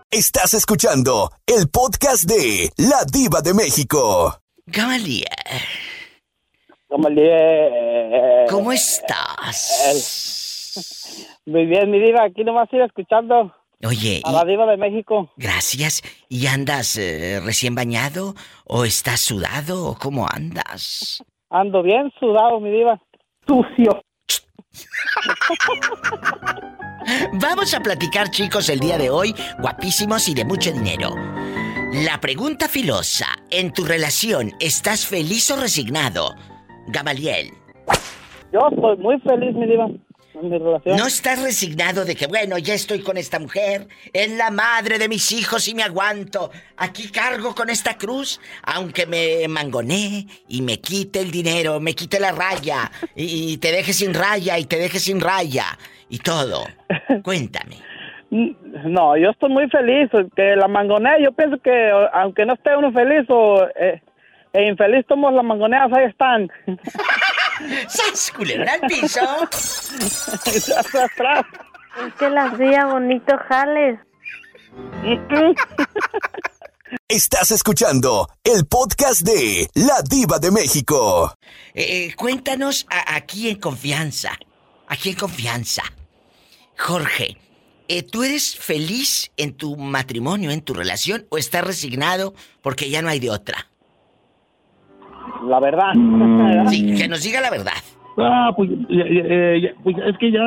Estás 0.09 0.53
escuchando 0.53 1.29
el 1.45 1.67
podcast 1.69 2.23
de 2.23 2.69
La 2.77 3.03
Diva 3.11 3.41
de 3.41 3.53
México. 3.53 4.39
Gamaliel. 4.65 5.25
Gamaliel. 6.89 8.45
¿Cómo 8.49 8.71
estás? 8.71 9.91
Muy 11.45 11.65
bien, 11.65 11.91
mi 11.91 11.99
diva, 11.99 12.23
aquí 12.23 12.45
nomás 12.45 12.71
ir 12.71 12.81
escuchando 12.81 13.53
Oye, 13.87 14.21
a 14.23 14.29
y- 14.31 14.33
la 14.33 14.43
diva 14.45 14.65
de 14.65 14.77
México. 14.77 15.29
gracias. 15.37 16.01
¿Y 16.29 16.47
andas 16.47 16.97
eh, 16.97 17.39
recién 17.43 17.75
bañado? 17.75 18.35
¿O 18.65 18.85
estás 18.85 19.21
sudado? 19.21 19.85
¿O 19.87 19.95
cómo 19.95 20.27
andas? 20.29 21.23
Ando 21.49 21.83
bien 21.83 22.11
sudado, 22.19 22.59
mi 22.59 22.71
diva. 22.71 22.99
Sucio. 23.47 24.01
Vamos 27.33 27.73
a 27.73 27.79
platicar, 27.81 28.29
chicos, 28.31 28.69
el 28.69 28.79
día 28.79 28.97
de 28.97 29.09
hoy, 29.09 29.33
guapísimos 29.59 30.27
y 30.27 30.33
de 30.33 30.43
mucho 30.45 30.71
dinero. 30.71 31.11
La 32.03 32.19
pregunta 32.19 32.67
filosa, 32.67 33.27
en 33.51 33.71
tu 33.71 33.85
relación, 33.85 34.51
¿estás 34.59 35.05
feliz 35.05 35.49
o 35.51 35.55
resignado? 35.61 36.33
Gamaliel. 36.87 37.51
Yo 38.51 38.59
estoy 38.71 38.97
muy 38.97 39.19
feliz, 39.21 39.55
mi 39.55 39.67
diva. 39.67 39.87
En 40.35 40.49
mi 40.49 40.57
relación. 40.57 40.97
¿No 40.97 41.07
estás 41.07 41.41
resignado 41.41 42.05
de 42.05 42.15
que, 42.15 42.27
bueno, 42.27 42.57
ya 42.57 42.73
estoy 42.73 43.01
con 43.01 43.17
esta 43.17 43.39
mujer, 43.39 43.87
es 44.13 44.31
la 44.31 44.51
madre 44.51 44.97
de 44.97 45.09
mis 45.09 45.31
hijos 45.31 45.67
y 45.67 45.75
me 45.75 45.83
aguanto? 45.83 46.51
Aquí 46.77 47.11
cargo 47.11 47.55
con 47.55 47.69
esta 47.69 47.97
cruz, 47.97 48.39
aunque 48.63 49.05
me 49.05 49.47
mangoné 49.47 50.27
y 50.47 50.61
me 50.61 50.79
quite 50.79 51.21
el 51.21 51.31
dinero, 51.31 51.79
me 51.79 51.93
quite 51.93 52.19
la 52.19 52.31
raya, 52.31 52.91
y, 53.15 53.53
y 53.53 53.57
te 53.57 53.71
deje 53.71 53.93
sin 53.93 54.13
raya, 54.13 54.57
y 54.59 54.65
te 54.65 54.77
deje 54.77 54.99
sin 54.99 55.19
raya, 55.21 55.65
y 56.09 56.19
todo. 56.19 56.65
Cuéntame. 57.23 57.77
No, 58.85 59.15
yo 59.17 59.29
estoy 59.29 59.49
muy 59.49 59.69
feliz. 59.69 60.09
Que 60.35 60.55
la 60.55 60.67
mangonea, 60.67 61.17
yo 61.19 61.31
pienso 61.31 61.57
que 61.59 61.91
aunque 62.13 62.45
no 62.45 62.53
esté 62.53 62.75
uno 62.75 62.91
feliz 62.91 63.25
o 63.29 63.65
eh, 63.79 64.01
e 64.53 64.67
infeliz, 64.67 65.05
tomos 65.05 65.33
las 65.33 65.43
mangoneas, 65.43 65.91
ahí 65.93 66.05
están. 66.05 66.49
¡Sas, 67.87 68.31
culebra 68.35 68.73
al 68.73 68.81
piso! 68.81 69.19
atrás. 70.99 71.45
Es 72.07 72.13
que 72.19 72.29
la 72.29 72.45
hacía 72.45 72.85
bonito 72.87 73.33
jales. 73.47 73.99
Estás 77.07 77.51
escuchando 77.51 78.27
el 78.43 78.65
podcast 78.65 79.21
de 79.21 79.69
La 79.75 80.01
Diva 80.01 80.39
de 80.39 80.51
México. 80.51 81.33
Eh, 81.73 82.13
cuéntanos 82.15 82.85
a- 82.89 83.15
aquí 83.15 83.49
en 83.49 83.59
confianza. 83.59 84.37
Aquí 84.87 85.09
en 85.09 85.15
confianza. 85.15 85.83
Jorge, 86.77 87.37
eh, 87.87 88.03
¿tú 88.03 88.23
eres 88.23 88.57
feliz 88.57 89.31
en 89.37 89.55
tu 89.55 89.77
matrimonio, 89.77 90.51
en 90.51 90.61
tu 90.61 90.73
relación, 90.73 91.25
o 91.29 91.37
estás 91.37 91.63
resignado 91.63 92.33
porque 92.61 92.89
ya 92.89 93.01
no 93.01 93.09
hay 93.09 93.19
de 93.19 93.29
otra? 93.29 93.69
La 95.47 95.59
verdad. 95.59 95.93
Sí, 96.69 96.95
que 96.95 97.07
nos 97.07 97.23
diga 97.23 97.41
la 97.41 97.49
verdad. 97.49 97.73
Ah, 98.17 98.51
pues, 98.55 98.69
ya- 98.89 99.05
ya- 99.05 99.25
eh, 99.25 99.61
ya- 99.61 99.73
pues, 99.83 99.95
es 100.05 100.17
que 100.17 100.31
ya, 100.31 100.41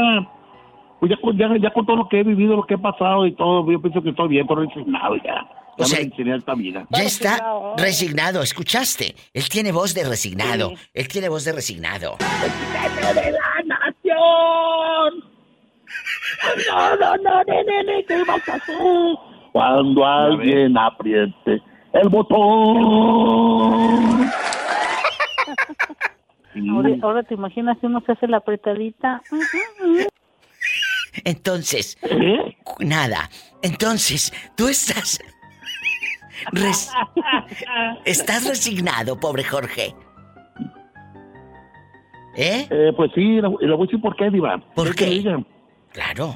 pues 1.00 1.10
ya, 1.10 1.16
con- 1.20 1.36
ya, 1.36 1.48
ya 1.60 1.70
con 1.70 1.84
todo 1.86 1.96
lo 1.96 2.08
que 2.08 2.20
he 2.20 2.24
vivido, 2.24 2.56
lo 2.56 2.64
que 2.64 2.74
he 2.74 2.78
pasado 2.78 3.26
y 3.26 3.32
todo, 3.34 3.70
yo 3.70 3.80
pienso 3.80 4.02
que 4.02 4.10
estoy 4.10 4.28
bien, 4.28 4.46
pero 4.46 4.60
resignado 4.62 5.16
ya. 5.16 5.46
Ya 5.76 5.86
me 5.86 5.96
resigné 6.08 6.32
a 6.32 6.36
esta 6.36 6.54
vida. 6.54 6.86
Ya 6.90 7.02
está 7.04 7.38
resignado, 7.76 8.42
¿escuchaste? 8.42 9.14
Él 9.32 9.48
tiene 9.48 9.70
voz 9.70 9.94
de 9.94 10.02
resignado. 10.08 10.72
Él 10.92 11.06
tiene 11.06 11.28
voz 11.28 11.44
de 11.44 11.52
resignado. 11.52 12.16
de 12.18 13.32
la 13.32 13.62
nación. 13.64 15.22
No, 16.68 16.96
no, 16.96 17.16
no, 17.22 17.44
nene, 17.44 17.84
nene, 17.84 18.04
¿qué 18.08 18.24
vas 18.24 18.48
a 18.48 18.54
hacer? 18.54 18.74
Cuando 19.52 20.04
alguien 20.04 20.76
apriete 20.76 21.62
el 21.92 22.08
botón. 22.08 22.38
Ahora, 26.70 26.88
ahora 27.02 27.22
te 27.22 27.34
imaginas 27.34 27.76
si 27.80 27.86
uno 27.86 28.00
se 28.06 28.12
hace 28.12 28.26
la 28.28 28.38
apretadita. 28.38 29.22
Entonces, 31.24 31.98
nada. 32.80 33.28
Entonces, 33.62 34.32
tú 34.56 34.68
estás. 34.68 35.18
res- 36.52 36.92
estás 38.04 38.46
resignado, 38.48 39.18
pobre 39.18 39.44
Jorge. 39.44 39.94
¿Eh? 42.36 42.66
Eh, 42.70 42.92
pues 42.96 43.10
sí, 43.14 43.40
le, 43.40 43.42
le 43.42 43.48
voy 43.74 43.82
a 43.82 43.86
decir 43.86 44.00
por 44.00 44.14
qué, 44.16 44.30
Diva. 44.30 44.58
¿Por 44.74 44.94
qué? 44.94 45.06
Claro. 45.92 46.34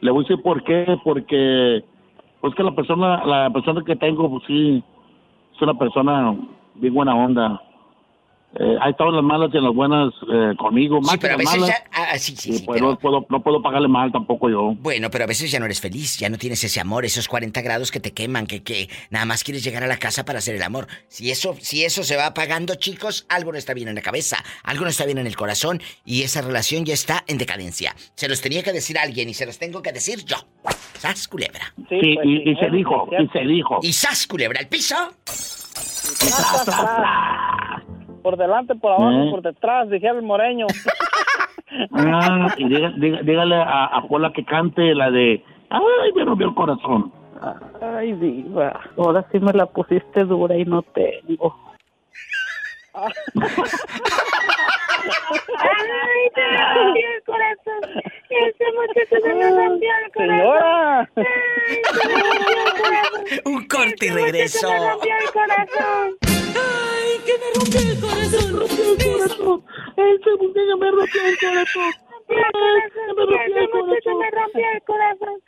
Le 0.00 0.10
voy 0.10 0.24
a 0.24 0.28
decir 0.28 0.42
por 0.42 0.62
qué, 0.64 0.86
porque 1.02 1.84
pues 2.40 2.54
que 2.54 2.62
la 2.62 2.74
persona, 2.74 3.24
la 3.24 3.50
persona 3.50 3.82
que 3.84 3.96
tengo, 3.96 4.30
pues 4.30 4.44
sí, 4.46 4.82
es 5.54 5.62
una 5.62 5.74
persona 5.74 6.36
bien 6.76 6.94
buena 6.94 7.14
onda. 7.16 7.60
Eh, 8.58 8.76
ha 8.82 8.90
estado 8.90 9.10
en 9.10 9.16
las 9.16 9.24
malas 9.24 9.50
y 9.54 9.58
en 9.58 9.62
las 9.64 9.72
buenas 9.72 10.12
eh, 10.28 10.56
conmigo, 10.58 11.00
más 11.00 11.12
Sí, 11.12 11.18
que 11.18 11.22
pero 11.22 11.34
a 11.34 11.36
veces 11.36 11.60
malas. 11.60 11.68
ya. 11.70 11.84
ah, 11.92 12.18
sí, 12.18 12.34
sí, 12.36 12.50
y 12.50 12.52
sí, 12.58 12.62
pues 12.66 12.80
pero- 12.80 12.90
no, 12.90 12.98
puedo, 12.98 13.24
no 13.28 13.42
puedo 13.44 13.62
pagarle 13.62 13.86
mal 13.86 14.10
tampoco 14.10 14.50
yo. 14.50 14.74
Bueno, 14.80 15.08
pero 15.08 15.22
a 15.22 15.26
veces 15.28 15.52
ya 15.52 15.60
no 15.60 15.66
eres 15.66 15.80
feliz, 15.80 16.18
ya 16.18 16.28
no 16.28 16.36
tienes 16.36 16.64
ese 16.64 16.80
amor, 16.80 17.04
esos 17.04 17.28
40 17.28 17.60
grados 17.62 17.92
que 17.92 18.00
te 18.00 18.12
queman, 18.12 18.48
que, 18.48 18.64
que 18.64 18.88
nada 19.10 19.24
más 19.24 19.44
quieres 19.44 19.62
llegar 19.62 19.84
a 19.84 19.86
la 19.86 19.98
casa 19.98 20.24
para 20.24 20.40
hacer 20.40 20.56
el 20.56 20.62
amor. 20.64 20.88
Si 21.06 21.30
eso, 21.30 21.54
si 21.60 21.84
eso 21.84 22.02
se 22.02 22.16
va 22.16 22.26
apagando, 22.26 22.74
chicos, 22.74 23.24
algo 23.28 23.52
no 23.52 23.58
está 23.58 23.72
bien 23.72 23.86
en 23.86 23.94
la 23.94 24.02
cabeza, 24.02 24.38
algo 24.64 24.82
no 24.82 24.90
está 24.90 25.04
bien 25.04 25.18
en 25.18 25.28
el 25.28 25.36
corazón 25.36 25.80
y 26.04 26.22
esa 26.22 26.42
relación 26.42 26.84
ya 26.84 26.94
está 26.94 27.22
en 27.28 27.38
decadencia. 27.38 27.94
Se 28.16 28.28
los 28.28 28.40
tenía 28.40 28.64
que 28.64 28.72
decir 28.72 28.98
alguien 28.98 29.28
y 29.28 29.34
se 29.34 29.46
los 29.46 29.58
tengo 29.60 29.80
que 29.80 29.92
decir 29.92 30.24
yo. 30.24 30.36
¡Sas, 30.98 31.28
culebra! 31.28 31.72
Sí, 31.88 32.16
pues 32.16 32.26
y, 32.26 32.50
y 32.50 32.56
se 32.56 32.68
dijo, 32.70 33.08
y 33.16 33.28
se 33.28 33.46
dijo. 33.46 33.78
¿Y 33.82 33.92
sas, 33.92 34.26
culebra, 34.26 34.58
al 34.58 34.66
piso? 34.68 34.96
Tras, 35.24 36.64
tras, 36.64 36.64
tras. 36.64 37.79
Por 38.22 38.36
delante, 38.36 38.74
por 38.74 38.92
abajo, 38.92 39.10
¿Eh? 39.24 39.30
por 39.30 39.42
detrás, 39.42 39.88
dijera 39.90 40.14
el 40.14 40.22
moreño. 40.22 40.66
Ah, 41.92 42.48
y 42.58 42.64
diga- 42.64 42.92
diga- 42.96 43.22
dígale 43.22 43.54
a, 43.54 43.84
a 43.84 44.02
Pola 44.08 44.32
que 44.32 44.44
cante 44.44 44.92
la 44.92 45.08
de 45.12 45.40
Ay, 45.68 46.12
me 46.16 46.24
rompió 46.24 46.48
el 46.48 46.54
corazón. 46.56 47.12
Ay, 47.80 48.12
diva. 48.14 48.80
Ahora 48.98 49.24
sí 49.30 49.38
me 49.38 49.52
la 49.52 49.66
pusiste 49.66 50.24
dura 50.24 50.56
y 50.56 50.64
no 50.64 50.82
tengo. 50.82 51.54
Ay, 52.94 53.12
te 56.34 56.42
rompió 56.74 57.06
el 57.16 57.22
corazón. 57.24 57.80
Ese 58.30 58.64
muchacho 58.74 59.16
se 59.22 59.34
me 59.34 59.50
rompió 59.50 59.90
el 60.04 60.12
corazón. 60.12 60.38
Señora. 60.38 61.08
Ay, 61.16 61.82
se 61.84 62.08
me 62.08 62.14
rompió 62.14 62.56
el 62.66 62.72
corazón. 62.82 63.52
Un 63.54 63.68
corte 63.68 64.06
y 64.06 64.10
regreso. 64.10 64.68
Se 64.68 64.74
me 64.74 64.90
rompió 64.90 65.12
el 65.24 65.30
corazón. 65.32 66.16
Ay, 67.00 67.18
que 67.24 67.32
me 67.38 67.48
rompió 67.54 67.80
el 67.80 68.00
corazón. 68.00 68.52
corazón. 68.58 69.64
Ese 69.96 70.30
muchacho 70.38 70.76
me 70.78 70.90
rompió 70.90 71.26
el 71.26 71.38
corazón. 71.38 71.92
Ese 72.28 73.12
muchacho 73.16 74.10
me 74.18 74.30
rompió 74.30 74.64
el 74.74 74.82
corazón. 74.86 75.40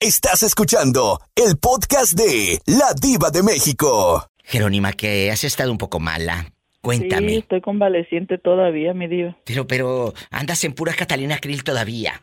Estás 0.00 0.42
escuchando 0.42 1.20
el 1.34 1.56
podcast 1.58 2.18
de 2.18 2.60
La 2.66 2.92
Diva 3.00 3.30
de 3.30 3.42
México. 3.42 4.26
Jerónima, 4.42 4.92
que 4.92 5.30
has 5.30 5.44
estado 5.44 5.72
un 5.72 5.78
poco 5.78 6.00
mala. 6.00 6.46
Cuéntame. 6.82 7.28
Sí, 7.30 7.36
estoy 7.38 7.60
convaleciente 7.60 8.38
todavía, 8.38 8.94
mi 8.94 9.08
diva. 9.08 9.36
Pero, 9.44 9.66
pero, 9.66 10.12
andas 10.30 10.62
en 10.64 10.72
pura 10.72 10.92
Catalina 10.94 11.38
Krill 11.38 11.64
todavía. 11.64 12.22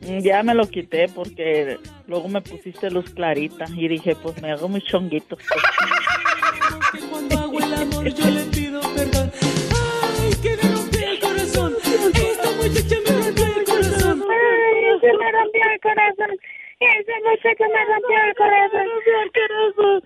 Ya 0.00 0.42
me 0.42 0.54
lo 0.54 0.68
quité 0.68 1.08
porque 1.08 1.78
luego 2.06 2.28
me 2.28 2.40
pusiste 2.42 2.90
luz 2.90 3.10
clarita 3.10 3.64
y 3.74 3.88
dije, 3.88 4.14
pues 4.14 4.40
me 4.42 4.52
hago 4.52 4.68
mis 4.68 4.84
chonguitos. 4.84 5.38
Cuando 7.10 7.38
hago 7.38 7.58
el 7.58 7.74
amor 7.74 8.08
yo 8.12 8.30
le 8.30 8.42
pido 8.44 8.80
perdón. 8.94 9.32
Ay, 9.40 10.34
que 10.42 10.56
me 10.56 10.70
rompió 10.74 11.08
el 11.08 11.18
corazón. 11.18 11.74
Esta 11.84 12.50
muchacha 12.52 12.96
me 13.06 13.22
rompió 13.22 13.46
el 13.46 13.64
corazón. 13.64 14.24
Ay, 14.30 15.00
se 15.00 15.12
me 15.12 15.32
rompió 15.32 15.62
el 15.72 15.80
corazón. 15.80 16.38
Ese 16.78 17.12
muchacho 17.24 17.64
me 17.72 17.84
rompió 17.86 18.16
el 18.28 18.34
corazón. 18.36 18.86
el 19.22 19.32
corazón. 19.32 20.02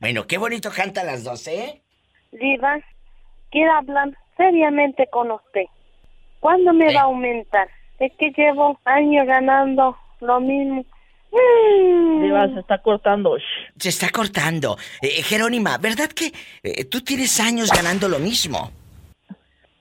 Bueno, 0.00 0.26
qué 0.26 0.36
bonito 0.36 0.70
cantan 0.74 1.06
las 1.06 1.22
dos, 1.22 1.46
¿eh? 1.46 1.80
Diva, 2.32 2.80
quiero 3.50 3.72
hablar 3.72 4.10
seriamente 4.36 5.06
con 5.12 5.30
usted. 5.30 5.66
¿Cuándo 6.42 6.72
me 6.72 6.92
va 6.92 7.02
a 7.02 7.04
aumentar? 7.04 7.68
Es 8.00 8.10
que 8.18 8.32
llevo 8.36 8.76
años 8.84 9.28
ganando 9.28 9.96
lo 10.20 10.40
mismo. 10.40 10.84
Mm. 11.30 12.20
Diva, 12.20 12.48
se 12.48 12.58
está 12.58 12.78
cortando. 12.78 13.36
Se 13.76 13.88
está 13.88 14.08
cortando. 14.10 14.76
Eh, 15.00 15.22
Jerónima, 15.22 15.78
¿verdad 15.78 16.08
que 16.08 16.32
eh, 16.64 16.84
tú 16.86 17.00
tienes 17.00 17.38
años 17.38 17.70
ganando 17.70 18.08
lo 18.08 18.18
mismo? 18.18 18.72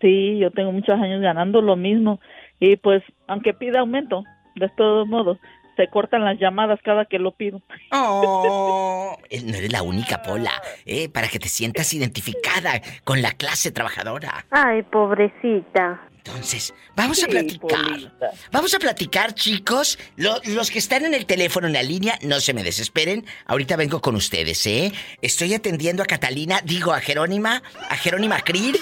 Sí, 0.01 0.37
yo 0.37 0.51
tengo 0.51 0.71
muchos 0.71 0.93
años 1.01 1.19
ganando 1.19 1.63
lo 1.63 1.75
mismo. 1.75 2.19
Y 2.59 2.75
pues, 2.75 3.01
aunque 3.25 3.55
pida 3.55 3.79
aumento, 3.79 4.23
de 4.53 4.69
todos 4.77 5.07
modos, 5.07 5.39
se 5.77 5.87
cortan 5.87 6.23
las 6.23 6.37
llamadas 6.39 6.79
cada 6.83 7.05
que 7.05 7.17
lo 7.17 7.31
pido. 7.31 7.59
Oh, 7.91 9.17
eh, 9.31 9.41
no 9.43 9.57
eres 9.57 9.71
la 9.71 9.81
única, 9.81 10.21
Pola, 10.21 10.61
eh, 10.85 11.09
para 11.09 11.27
que 11.27 11.39
te 11.39 11.49
sientas 11.49 11.91
identificada 11.95 12.79
con 13.03 13.23
la 13.23 13.31
clase 13.31 13.71
trabajadora. 13.71 14.45
Ay, 14.51 14.83
pobrecita. 14.83 16.10
Entonces, 16.23 16.73
vamos 16.95 17.23
a 17.23 17.27
platicar. 17.27 18.13
Vamos 18.51 18.73
a 18.75 18.79
platicar, 18.79 19.33
chicos. 19.33 19.97
Lo- 20.17 20.39
los 20.45 20.69
que 20.69 20.77
están 20.79 21.03
en 21.05 21.13
el 21.15 21.25
teléfono 21.25 21.65
en 21.67 21.73
la 21.73 21.81
línea, 21.83 22.19
no 22.21 22.39
se 22.39 22.53
me 22.53 22.63
desesperen. 22.63 23.25
Ahorita 23.47 23.75
vengo 23.75 24.01
con 24.01 24.15
ustedes, 24.15 24.65
¿eh? 24.67 24.91
Estoy 25.21 25.53
atendiendo 25.55 26.03
a 26.03 26.05
Catalina, 26.05 26.61
digo 26.63 26.93
a 26.93 26.99
Jerónima, 26.99 27.63
a 27.89 27.97
Jerónima 27.97 28.41
Krill, 28.41 28.77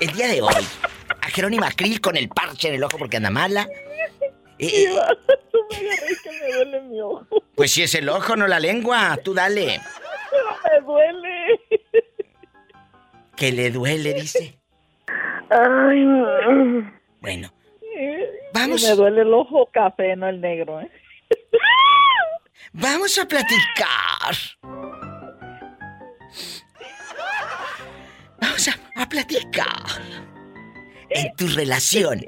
el 0.00 0.12
día 0.12 0.26
de 0.28 0.40
hoy. 0.40 0.54
A 1.20 1.28
Jerónima 1.28 1.70
Krill 1.72 2.00
con 2.00 2.16
el 2.16 2.28
parche 2.30 2.68
en 2.68 2.74
el 2.74 2.84
ojo 2.84 2.96
porque 2.96 3.18
anda 3.18 3.30
mala. 3.30 3.68
Eh, 4.58 4.84
eh, 4.84 4.94
que 5.70 6.30
me 6.30 6.52
duele 6.54 6.80
mi 6.82 7.00
ojo. 7.00 7.26
pues 7.56 7.72
si 7.72 7.82
es 7.82 7.94
el 7.94 8.08
ojo, 8.08 8.36
no 8.36 8.46
la 8.46 8.58
lengua. 8.58 9.18
Tú 9.22 9.34
dale. 9.34 9.80
Me 10.72 10.80
duele. 10.86 11.60
Que 13.36 13.52
le 13.52 13.70
duele, 13.70 14.14
dice. 14.14 14.59
Ay, 15.50 16.04
Bueno, 17.20 17.52
Vamos. 18.54 18.82
Me 18.82 18.94
duele 18.94 19.22
el 19.22 19.34
ojo 19.34 19.68
café, 19.72 20.16
no 20.16 20.28
el 20.28 20.40
negro, 20.40 20.80
¿eh? 20.80 20.90
Vamos 22.72 23.18
a 23.18 23.26
platicar. 23.26 24.34
Vamos 28.40 28.68
a, 28.68 29.02
a 29.02 29.08
platicar 29.08 29.66
En 31.10 31.34
tu 31.36 31.46
relación, 31.48 32.24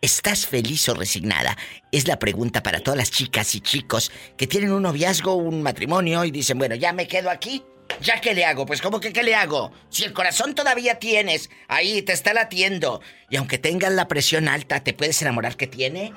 ¿estás 0.00 0.46
feliz 0.46 0.88
o 0.88 0.94
resignada? 0.94 1.56
Es 1.90 2.06
la 2.06 2.18
pregunta 2.18 2.62
para 2.62 2.80
todas 2.80 2.98
las 2.98 3.10
chicas 3.10 3.54
y 3.54 3.60
chicos 3.60 4.12
que 4.36 4.46
tienen 4.46 4.72
un 4.72 4.82
noviazgo, 4.82 5.34
un 5.34 5.62
matrimonio 5.62 6.24
y 6.24 6.30
dicen, 6.30 6.58
bueno, 6.58 6.74
ya 6.74 6.92
me 6.92 7.08
quedo 7.08 7.30
aquí. 7.30 7.64
¿Ya 8.00 8.20
qué 8.20 8.34
le 8.34 8.44
hago? 8.44 8.66
Pues 8.66 8.82
¿cómo 8.82 9.00
que 9.00 9.12
qué 9.12 9.22
le 9.22 9.34
hago? 9.34 9.72
Si 9.90 10.04
el 10.04 10.12
corazón 10.12 10.54
todavía 10.54 10.98
tienes, 10.98 11.50
ahí 11.68 12.02
te 12.02 12.12
está 12.12 12.34
latiendo. 12.34 13.00
Y 13.30 13.36
aunque 13.36 13.58
tengas 13.58 13.92
la 13.92 14.08
presión 14.08 14.48
alta, 14.48 14.80
¿te 14.80 14.92
puedes 14.92 15.20
enamorar 15.22 15.56
que 15.56 15.66
tiene? 15.66 16.12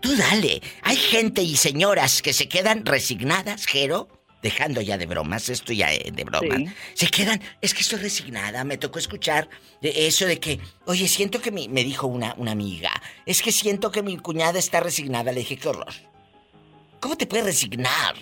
Tú 0.00 0.14
dale. 0.16 0.62
Hay 0.82 0.96
gente 0.96 1.42
y 1.42 1.56
señoras 1.56 2.22
que 2.22 2.32
se 2.32 2.48
quedan 2.48 2.84
resignadas, 2.84 3.66
Jero, 3.66 4.08
dejando 4.42 4.80
ya 4.80 4.98
de 4.98 5.06
bromas, 5.06 5.48
esto 5.48 5.72
ya 5.72 5.92
es 5.92 6.14
de 6.14 6.24
broma. 6.24 6.56
Sí. 6.56 6.66
Se 6.94 7.06
quedan, 7.08 7.40
es 7.60 7.74
que 7.74 7.80
estoy 7.80 7.98
resignada, 7.98 8.64
me 8.64 8.76
tocó 8.76 8.98
escuchar 8.98 9.48
de 9.80 10.06
eso 10.06 10.26
de 10.26 10.38
que, 10.38 10.60
oye, 10.84 11.08
siento 11.08 11.40
que 11.40 11.50
mi, 11.50 11.68
me 11.68 11.82
dijo 11.82 12.06
una, 12.06 12.34
una 12.36 12.52
amiga, 12.52 12.90
es 13.24 13.42
que 13.42 13.52
siento 13.52 13.90
que 13.90 14.02
mi 14.02 14.18
cuñada 14.18 14.58
está 14.58 14.80
resignada. 14.80 15.32
Le 15.32 15.40
dije, 15.40 15.56
qué 15.56 15.68
horror. 15.68 15.94
¿Cómo 17.00 17.16
te 17.16 17.26
puedes 17.26 17.46
resignar? 17.46 18.14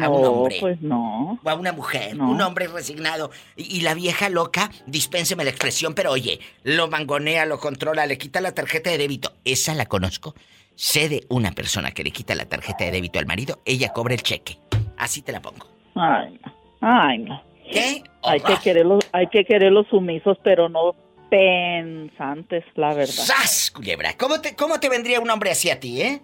A 0.00 0.08
un 0.08 0.24
hombre. 0.24 0.56
pues 0.60 0.80
no. 0.80 1.38
O 1.42 1.48
a 1.50 1.54
una 1.54 1.72
mujer, 1.72 2.16
No. 2.16 2.30
un 2.30 2.40
hombre 2.40 2.66
resignado. 2.68 3.30
Y, 3.56 3.78
y 3.78 3.80
la 3.82 3.94
vieja 3.94 4.28
loca, 4.28 4.70
dispénseme 4.86 5.44
la 5.44 5.50
expresión, 5.50 5.94
pero 5.94 6.10
oye, 6.12 6.40
lo 6.62 6.88
mangonea, 6.88 7.44
lo 7.46 7.58
controla, 7.58 8.06
le 8.06 8.18
quita 8.18 8.40
la 8.40 8.52
tarjeta 8.52 8.90
de 8.90 8.98
débito. 8.98 9.32
Esa 9.44 9.74
la 9.74 9.86
conozco. 9.86 10.34
Sé 10.74 11.08
de 11.08 11.26
una 11.28 11.52
persona 11.52 11.90
que 11.92 12.02
le 12.02 12.10
quita 12.10 12.34
la 12.34 12.46
tarjeta 12.46 12.84
de 12.84 12.90
débito 12.92 13.18
al 13.18 13.26
marido, 13.26 13.60
ella 13.66 13.92
cobra 13.92 14.14
el 14.14 14.22
cheque. 14.22 14.58
Así 14.96 15.20
te 15.22 15.32
la 15.32 15.40
pongo. 15.42 15.66
Ay, 15.94 16.38
no. 16.44 16.52
Ay, 16.80 17.18
no. 17.18 17.42
¿Qué? 17.70 18.02
Hay 18.22 18.40
que 18.40 18.56
quererlos, 18.56 19.04
hay 19.12 19.26
que 19.28 19.44
quererlos 19.44 19.86
sumisos, 19.88 20.38
pero 20.42 20.68
no 20.68 20.94
pensantes, 21.30 22.64
la 22.74 22.88
verdad. 22.94 23.12
¡Sas, 23.12 23.70
culebra! 23.70 24.14
¿Cómo 24.16 24.40
te, 24.40 24.54
¿Cómo 24.54 24.78
te 24.80 24.88
vendría 24.88 25.20
un 25.20 25.30
hombre 25.30 25.50
así 25.50 25.70
a 25.70 25.78
ti, 25.80 26.00
eh? 26.02 26.20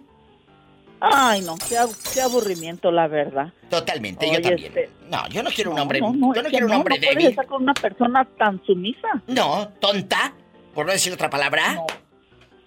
Ay, 1.01 1.41
no, 1.41 1.55
qué, 1.57 1.75
ab- 1.77 1.95
qué 2.13 2.21
aburrimiento, 2.21 2.91
la 2.91 3.07
verdad. 3.07 3.53
Totalmente, 3.69 4.25
yo 4.25 4.33
Oye, 4.33 4.41
también. 4.41 4.67
este- 4.67 4.89
No, 5.09 5.27
yo 5.29 5.41
no 5.43 5.49
quiero 5.49 5.69
un 5.71 5.77
No, 5.77 5.81
hombre. 5.83 6.01
no, 6.01 6.11
no, 6.13 6.33
yo 6.35 6.43
no 6.43 6.49
quiero 6.49 6.65
un 6.65 6.71
no, 6.73 6.77
hombre 6.79 6.95
no 6.95 6.99
puedes 7.01 7.15
débil. 7.15 7.29
estar 7.29 7.45
con 7.45 7.63
una 7.63 7.73
persona 7.73 8.25
tan 8.37 8.61
sumisa. 8.65 9.07
No, 9.27 9.69
tonta, 9.79 10.33
por 10.73 10.85
no 10.85 10.91
decir 10.91 11.13
otra 11.13 11.29
palabra. 11.29 11.81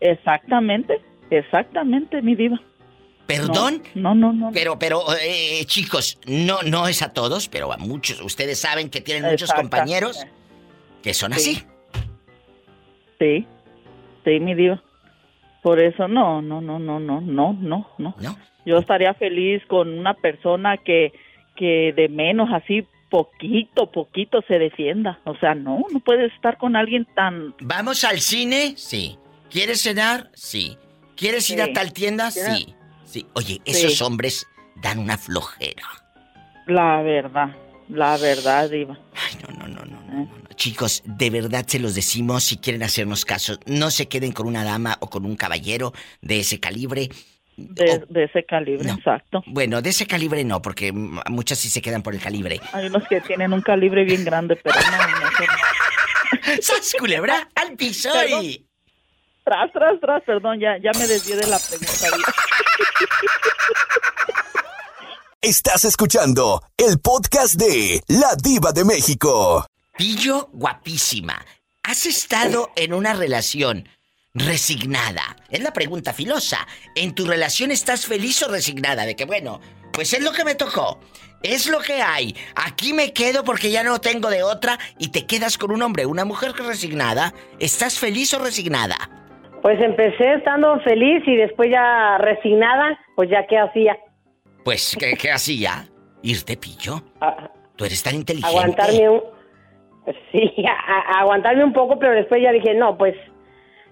Exactamente, 0.00 1.00
exactamente, 1.30 2.22
mi 2.22 2.34
diva. 2.34 2.60
¿Perdón? 3.26 3.82
No, 3.94 4.14
no, 4.14 4.32
no. 4.32 4.50
Pero, 4.52 4.78
pero, 4.78 5.04
eh, 5.22 5.64
chicos, 5.66 6.18
no, 6.26 6.62
no 6.62 6.88
es 6.88 7.02
a 7.02 7.12
todos, 7.12 7.48
pero 7.48 7.72
a 7.72 7.76
muchos. 7.76 8.20
Ustedes 8.20 8.58
saben 8.60 8.90
que 8.90 9.00
tienen 9.00 9.30
muchos 9.30 9.52
compañeros 9.52 10.26
que 11.02 11.14
son 11.14 11.32
así. 11.32 11.62
Sí, 13.18 13.46
sí, 14.24 14.40
mi 14.40 14.54
diva. 14.54 14.82
Por 15.62 15.80
eso 15.80 16.08
no, 16.08 16.42
no, 16.42 16.60
no, 16.60 16.78
no, 16.78 16.98
no, 16.98 17.20
no, 17.20 17.52
no, 17.60 17.86
no. 17.98 18.14
Yo 18.66 18.78
estaría 18.78 19.14
feliz 19.14 19.62
con 19.66 19.98
una 19.98 20.14
persona 20.14 20.76
que, 20.76 21.12
que 21.56 21.92
de 21.94 22.08
menos 22.08 22.50
así 22.52 22.86
poquito, 23.08 23.90
poquito 23.90 24.42
se 24.48 24.58
defienda. 24.58 25.20
O 25.24 25.36
sea, 25.36 25.54
no, 25.54 25.84
no 25.92 26.00
puedes 26.00 26.32
estar 26.32 26.58
con 26.58 26.76
alguien 26.76 27.06
tan... 27.14 27.54
¿Vamos 27.60 28.04
al 28.04 28.20
cine? 28.20 28.74
Sí. 28.76 29.18
¿Quieres 29.50 29.82
cenar? 29.82 30.30
Sí. 30.34 30.78
¿Quieres 31.16 31.48
ir 31.50 31.62
a 31.62 31.72
tal 31.72 31.92
tienda? 31.92 32.30
Sí. 32.30 32.74
Sí. 33.04 33.26
Oye, 33.34 33.60
esos 33.64 34.00
hombres 34.00 34.46
dan 34.76 34.98
una 34.98 35.18
flojera. 35.18 35.84
La 36.66 37.02
verdad, 37.02 37.54
la 37.88 38.16
verdad, 38.16 38.70
Diva. 38.70 38.98
Ay, 39.14 39.38
no, 39.42 39.58
no, 39.58 39.68
no, 39.68 39.84
no. 39.84 40.01
Chicos, 40.54 41.02
de 41.04 41.30
verdad 41.30 41.64
se 41.66 41.78
los 41.78 41.94
decimos 41.94 42.44
si 42.44 42.56
quieren 42.56 42.82
hacernos 42.82 43.24
caso. 43.24 43.58
No 43.66 43.90
se 43.90 44.08
queden 44.08 44.32
con 44.32 44.46
una 44.46 44.64
dama 44.64 44.96
o 45.00 45.08
con 45.10 45.24
un 45.24 45.36
caballero 45.36 45.92
de 46.20 46.40
ese 46.40 46.60
calibre. 46.60 47.08
De, 47.56 48.02
de 48.08 48.24
ese 48.24 48.44
calibre, 48.44 48.90
exacto. 48.90 49.42
Bueno, 49.46 49.82
de 49.82 49.90
ese 49.90 50.06
calibre 50.06 50.42
no, 50.42 50.62
porque 50.62 50.90
muchas 50.92 51.58
sí 51.58 51.68
se 51.68 51.82
quedan 51.82 52.02
por 52.02 52.14
el 52.14 52.20
calibre. 52.20 52.60
Hay 52.72 52.86
unos 52.86 53.06
que 53.08 53.20
tienen 53.20 53.52
un 53.52 53.60
calibre 53.60 54.04
bien 54.04 54.24
grande, 54.24 54.56
pero 54.56 54.74
no, 54.80 54.90
mejor 54.90 55.46
no. 55.48 56.52
¡Sas, 56.62 56.94
culebra! 56.98 57.48
¡Al 57.54 57.76
piso! 57.76 58.08
Y- 58.40 58.66
Tras, 59.44 59.72
tras, 59.72 60.00
tras, 60.00 60.22
perdón, 60.22 60.60
ya, 60.60 60.76
ya 60.82 60.96
me 60.98 61.06
desvié 61.06 61.34
de 61.36 61.46
la 61.48 61.58
pregunta. 61.58 61.92
Estás 65.40 65.84
escuchando 65.84 66.62
el 66.76 67.00
podcast 67.00 67.54
de 67.54 68.00
La 68.06 68.36
Diva 68.40 68.70
de 68.72 68.84
México. 68.84 69.66
Pillo, 69.96 70.48
guapísima. 70.52 71.44
¿Has 71.82 72.06
estado 72.06 72.70
en 72.76 72.94
una 72.94 73.12
relación 73.12 73.88
resignada? 74.32 75.36
Es 75.50 75.62
la 75.62 75.72
pregunta 75.74 76.14
filosa. 76.14 76.66
¿En 76.96 77.14
tu 77.14 77.26
relación 77.26 77.70
estás 77.70 78.06
feliz 78.06 78.42
o 78.42 78.48
resignada? 78.48 79.04
De 79.04 79.14
que, 79.14 79.26
bueno, 79.26 79.60
pues 79.92 80.14
es 80.14 80.22
lo 80.22 80.32
que 80.32 80.44
me 80.44 80.54
tocó. 80.54 80.98
Es 81.42 81.68
lo 81.68 81.80
que 81.80 82.00
hay. 82.00 82.34
Aquí 82.54 82.94
me 82.94 83.12
quedo 83.12 83.44
porque 83.44 83.70
ya 83.70 83.82
no 83.82 84.00
tengo 84.00 84.30
de 84.30 84.42
otra 84.42 84.78
y 84.98 85.08
te 85.08 85.26
quedas 85.26 85.58
con 85.58 85.70
un 85.72 85.82
hombre, 85.82 86.06
una 86.06 86.24
mujer 86.24 86.52
resignada. 86.52 87.34
¿Estás 87.58 87.98
feliz 87.98 88.32
o 88.32 88.38
resignada? 88.38 88.96
Pues 89.60 89.78
empecé 89.80 90.34
estando 90.34 90.80
feliz 90.80 91.22
y 91.26 91.36
después 91.36 91.70
ya 91.70 92.16
resignada, 92.18 92.98
pues 93.14 93.28
ya 93.28 93.46
qué 93.46 93.58
hacía. 93.58 93.98
Pues, 94.64 94.96
¿qué, 94.98 95.14
qué 95.16 95.32
hacía? 95.32 95.86
¿Irte 96.22 96.56
pillo? 96.56 97.02
Tú 97.76 97.84
eres 97.84 98.02
tan 98.02 98.14
inteligente. 98.14 98.48
Aguantarme 98.48 99.08
un... 99.10 99.41
Sí, 100.32 100.52
a- 100.66 100.92
a- 101.16 101.20
aguantarme 101.20 101.64
un 101.64 101.72
poco, 101.72 101.98
pero 101.98 102.12
después 102.14 102.42
ya 102.42 102.52
dije, 102.52 102.74
no, 102.74 102.96
pues 102.98 103.14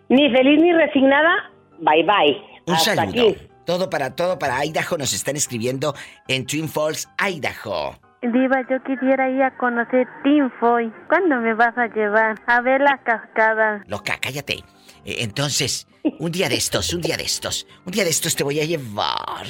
ni 0.08 0.30
feliz 0.30 0.60
ni 0.62 0.72
resignada, 0.72 1.50
bye 1.78 2.02
bye. 2.02 2.36
Un 2.66 2.74
Hasta 2.74 2.94
saludo. 2.96 3.20
aquí. 3.28 3.36
Todo 3.64 3.88
para 3.88 4.16
todo 4.16 4.38
para 4.38 4.64
Idaho. 4.64 4.98
Nos 4.98 5.12
están 5.12 5.36
escribiendo 5.36 5.94
en 6.26 6.44
Twin 6.46 6.68
Falls, 6.68 7.08
Idaho. 7.18 7.94
Diva, 8.22 8.60
yo 8.68 8.82
quisiera 8.82 9.30
ir 9.30 9.42
a 9.42 9.56
conocer 9.56 10.06
Tinfoy. 10.24 10.92
¿Cuándo 11.08 11.36
me 11.36 11.54
vas 11.54 11.76
a 11.78 11.86
llevar 11.86 12.34
a 12.46 12.60
ver 12.60 12.80
las 12.80 13.00
cascadas? 13.02 13.82
Loca, 13.88 14.18
cállate. 14.20 14.54
Eh, 15.04 15.16
Entonces, 15.20 15.86
un 16.18 16.30
día 16.32 16.48
de 16.48 16.56
estos, 16.56 16.92
un 16.92 17.00
día 17.00 17.16
de 17.16 17.22
estos, 17.22 17.66
un 17.86 17.92
día 17.92 18.04
de 18.04 18.10
estos 18.10 18.34
te 18.36 18.42
voy 18.44 18.60
a 18.60 18.64
llevar. 18.64 19.46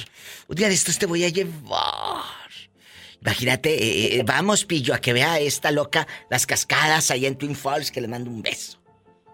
Un 0.47 0.55
día 0.55 0.67
de 0.67 0.73
estos 0.75 0.97
te 0.99 1.05
voy 1.05 1.25
a 1.25 1.29
llevar. 1.29 2.40
Imagínate, 3.21 3.69
eh, 3.73 4.19
eh, 4.19 4.23
vamos, 4.25 4.65
pillo, 4.65 4.93
a 4.93 4.99
que 4.99 5.13
vea 5.13 5.33
a 5.33 5.39
esta 5.39 5.71
loca 5.71 6.07
las 6.29 6.45
cascadas 6.45 7.11
ahí 7.11 7.25
en 7.25 7.37
Twin 7.37 7.55
Falls, 7.55 7.91
que 7.91 8.01
le 8.01 8.07
mando 8.07 8.29
un 8.29 8.41
beso. 8.41 8.79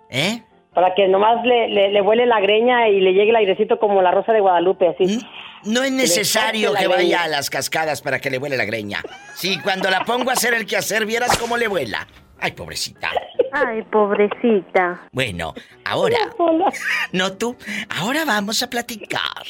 ¿Eh? 0.09 0.43
Para 0.73 0.93
que 0.93 1.07
nomás 1.07 1.43
le, 1.45 1.69
le, 1.69 1.89
le 1.91 2.01
vuele 2.01 2.25
la 2.25 2.39
greña 2.39 2.89
y 2.89 2.99
le 2.99 3.13
llegue 3.13 3.29
el 3.29 3.35
airecito 3.37 3.79
como 3.79 4.01
la 4.01 4.11
rosa 4.11 4.33
de 4.33 4.41
Guadalupe, 4.41 4.89
así. 4.89 5.25
No 5.63 5.83
es 5.83 5.91
necesario 5.91 6.73
que 6.73 6.87
vaya 6.87 6.97
greña. 6.97 7.23
a 7.23 7.27
las 7.27 7.49
cascadas 7.49 8.01
para 8.01 8.19
que 8.19 8.29
le 8.29 8.37
vuele 8.37 8.57
la 8.57 8.65
greña. 8.65 9.01
Sí, 9.33 9.57
cuando 9.63 9.89
la 9.89 10.05
pongo 10.05 10.29
a 10.29 10.33
hacer 10.33 10.53
el 10.53 10.65
quehacer, 10.65 11.05
vieras 11.05 11.37
cómo 11.37 11.57
le 11.57 11.67
vuela. 11.67 12.07
Ay, 12.39 12.51
pobrecita. 12.51 13.09
Ay, 13.51 13.81
pobrecita. 13.83 15.07
Bueno, 15.11 15.53
ahora. 15.85 16.17
No 17.11 17.33
tú. 17.33 17.55
Ahora 17.99 18.25
vamos 18.25 18.61
a 18.61 18.69
platicar. 18.69 19.43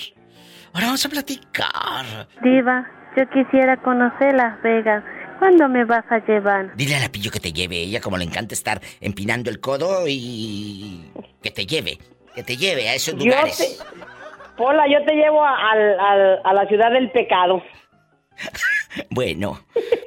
Ahora 0.73 0.85
vamos 0.87 1.05
a 1.05 1.09
platicar. 1.09 2.27
Diva, 2.41 2.87
yo 3.15 3.29
quisiera 3.29 3.77
conocer 3.77 4.33
Las 4.35 4.61
Vegas. 4.61 5.03
¿Cuándo 5.39 5.69
me 5.69 5.85
vas 5.85 6.03
a 6.09 6.17
llevar? 6.25 6.75
Dile 6.75 6.95
a 6.95 6.99
la 6.99 7.09
pillo 7.09 7.29
que 7.29 7.39
te 7.39 7.53
lleve. 7.53 7.77
Ella, 7.77 8.01
como 8.01 8.17
le 8.17 8.23
encanta 8.23 8.55
estar 8.55 8.81
empinando 9.01 9.49
el 9.51 9.59
codo 9.59 10.05
y. 10.07 11.11
que 11.41 11.51
te 11.51 11.65
lleve. 11.65 11.99
Que 12.33 12.43
te 12.43 12.57
lleve 12.57 12.89
a 12.89 12.95
esos 12.95 13.15
Yo 13.15 13.25
lugares. 13.25 13.57
te... 13.57 13.67
Pola, 14.57 14.85
yo 14.87 15.03
te 15.05 15.13
llevo 15.13 15.43
a, 15.43 15.53
a 16.43 16.53
la 16.53 16.67
ciudad 16.67 16.91
del 16.91 17.11
pecado. 17.11 17.61
Bueno, 19.11 19.63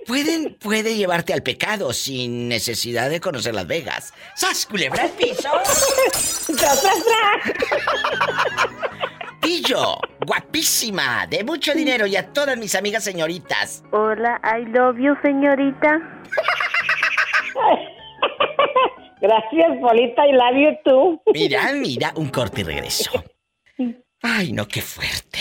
pueden, 0.07 0.55
puede 0.59 0.97
llevarte 0.97 1.33
al 1.33 1.45
pecado 1.45 1.93
sin 1.93 2.49
necesidad 2.49 3.09
de 3.09 3.21
conocer 3.21 3.55
Las 3.55 3.69
Vegas. 3.69 4.13
¡Sas, 4.35 4.67
culebra 4.67 5.05
al 5.05 5.11
piso! 5.11 5.49
¡Tras, 6.47 6.81
tras, 6.81 7.05
tras! 7.05 7.55
Pillo, 9.41 9.97
guapísima, 10.27 11.27
de 11.27 11.45
mucho 11.45 11.73
dinero 11.75 12.07
y 12.07 12.17
a 12.17 12.33
todas 12.33 12.57
mis 12.59 12.75
amigas 12.75 13.05
señoritas. 13.05 13.83
Hola, 13.93 14.41
I 14.45 14.65
love 14.71 14.97
you, 14.99 15.15
señorita. 15.23 15.99
Gracias, 19.21 19.69
Polita, 19.81 20.27
y 20.27 20.33
love 20.33 20.57
you 20.57 20.77
too. 20.85 21.23
Mira, 21.35 21.73
mira, 21.75 22.13
un 22.17 22.29
corte 22.29 22.63
y 22.63 22.65
regreso. 22.65 23.11
Ay, 24.23 24.53
no, 24.53 24.67
qué 24.67 24.81
fuerte. 24.83 25.39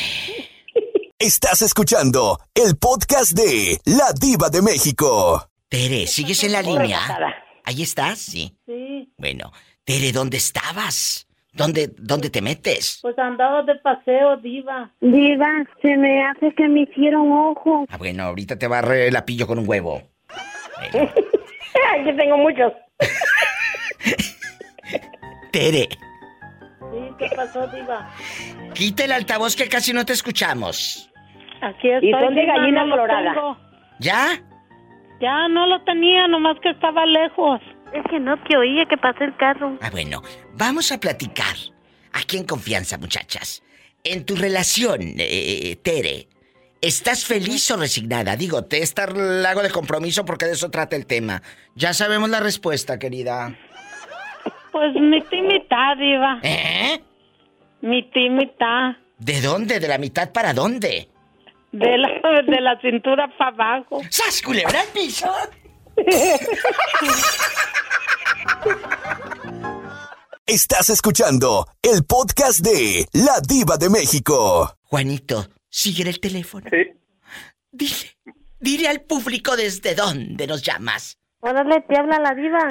Estás 1.17 1.61
escuchando 1.61 2.39
el 2.53 2.77
podcast 2.77 3.33
de 3.33 3.79
La 3.85 4.13
Diva 4.19 4.49
de 4.49 4.61
México. 4.61 5.49
Tere, 5.67 6.07
¿sigues 6.07 6.43
en 6.43 6.53
la 6.53 6.61
línea? 6.61 6.99
¿Ahí 7.65 7.83
estás? 7.83 8.19
Sí. 8.19 8.57
Sí, 8.65 9.13
Bueno, 9.17 9.51
Tere, 9.83 10.11
¿dónde 10.11 10.37
estabas? 10.37 11.27
¿Dónde, 11.53 11.89
dónde 11.97 12.29
te 12.29 12.41
metes? 12.41 12.99
pues 13.01 13.17
andaba 13.17 13.63
de 13.63 13.75
paseo, 13.75 14.37
diva. 14.37 14.91
Diva, 15.01 15.47
se 15.81 15.97
me 15.97 16.23
hace 16.25 16.53
que 16.53 16.67
me 16.67 16.81
hicieron 16.81 17.31
ojo. 17.31 17.85
Ah, 17.89 17.97
bueno, 17.97 18.23
ahorita 18.23 18.57
te 18.57 18.67
va 18.67 18.79
a 18.79 18.81
re 18.81 19.11
la 19.11 19.25
pillo 19.25 19.47
con 19.47 19.59
un 19.59 19.67
huevo. 19.67 20.01
Aquí 20.93 22.13
tengo 22.17 22.37
muchos. 22.37 22.73
Tere, 25.51 25.87
Sí, 26.91 27.09
¿qué 27.19 27.27
pasó, 27.35 27.67
Diva? 27.67 28.09
quita 28.73 29.05
el 29.05 29.11
altavoz 29.11 29.55
que 29.55 29.67
casi 29.67 29.93
no 29.93 30.05
te 30.05 30.13
escuchamos. 30.13 31.09
Aquí 31.61 31.89
estoy. 31.89 32.09
Y 32.09 32.13
son 32.13 32.35
de 32.35 32.45
gallina 32.45 32.81
no 32.81 32.87
lo 32.87 32.95
colorada. 33.01 33.33
tengo. 33.33 33.57
¿Ya? 33.99 34.27
Ya 35.19 35.47
no 35.49 35.67
lo 35.67 35.83
tenía, 35.83 36.27
nomás 36.27 36.57
que 36.61 36.69
estaba 36.69 37.05
lejos. 37.05 37.59
Es 37.93 38.03
que 38.09 38.19
no, 38.19 38.41
que 38.43 38.55
oía 38.57 38.85
que 38.85 38.97
pasó 38.97 39.23
el 39.23 39.35
carro. 39.35 39.77
Ah, 39.81 39.89
bueno, 39.91 40.21
vamos 40.59 40.91
a 40.91 40.99
platicar. 40.99 41.55
Aquí 42.13 42.37
en 42.37 42.43
confianza, 42.43 42.97
muchachas. 42.97 43.63
En 44.03 44.25
tu 44.25 44.35
relación, 44.35 45.15
eh, 45.17 45.77
Tere, 45.81 46.27
¿estás 46.81 47.25
feliz 47.25 47.69
o 47.71 47.77
resignada? 47.77 48.35
Digo, 48.35 48.65
te 48.65 48.83
está 48.83 49.05
el 49.05 49.41
lago 49.41 49.63
de 49.63 49.71
compromiso 49.71 50.25
porque 50.25 50.45
de 50.45 50.53
eso 50.53 50.69
trata 50.69 50.95
el 50.95 51.05
tema. 51.05 51.41
Ya 51.75 51.93
sabemos 51.93 52.29
la 52.29 52.39
respuesta, 52.39 52.99
querida. 52.99 53.55
Pues 54.71 54.93
mitad 54.95 55.31
y 55.31 55.41
mitad, 55.41 55.97
Diva. 55.97 56.39
¿Eh? 56.43 57.01
Mitad 57.81 58.21
y 58.21 58.29
mitad. 58.29 58.91
¿De 59.17 59.41
dónde? 59.41 59.79
¿De 59.79 59.87
la 59.87 59.97
mitad 59.97 60.31
para 60.31 60.53
dónde? 60.53 61.09
De 61.71 61.97
la, 61.97 62.41
de 62.41 62.61
la 62.61 62.79
cintura 62.81 63.27
para 63.37 63.51
abajo. 63.51 64.01
¡Sas, 64.09 64.41
culebra 64.41 64.81
al 64.81 64.87
piso! 64.87 65.31
Estás 70.49 70.89
escuchando 70.89 71.67
el 71.83 72.03
podcast 72.05 72.61
de 72.61 73.05
La 73.13 73.39
Diva 73.47 73.77
de 73.77 73.87
México. 73.87 74.73
Juanito, 74.81 75.45
sigue 75.69 76.09
el 76.09 76.19
teléfono. 76.19 76.65
Dile, 77.71 78.17
dile 78.59 78.87
al 78.87 79.01
público 79.01 79.55
desde 79.55 79.93
dónde 79.93 80.47
nos 80.47 80.63
llamas. 80.63 81.19
Órale, 81.41 81.81
te 81.87 81.95
habla 81.99 82.17
la 82.19 82.33
diva. 82.33 82.67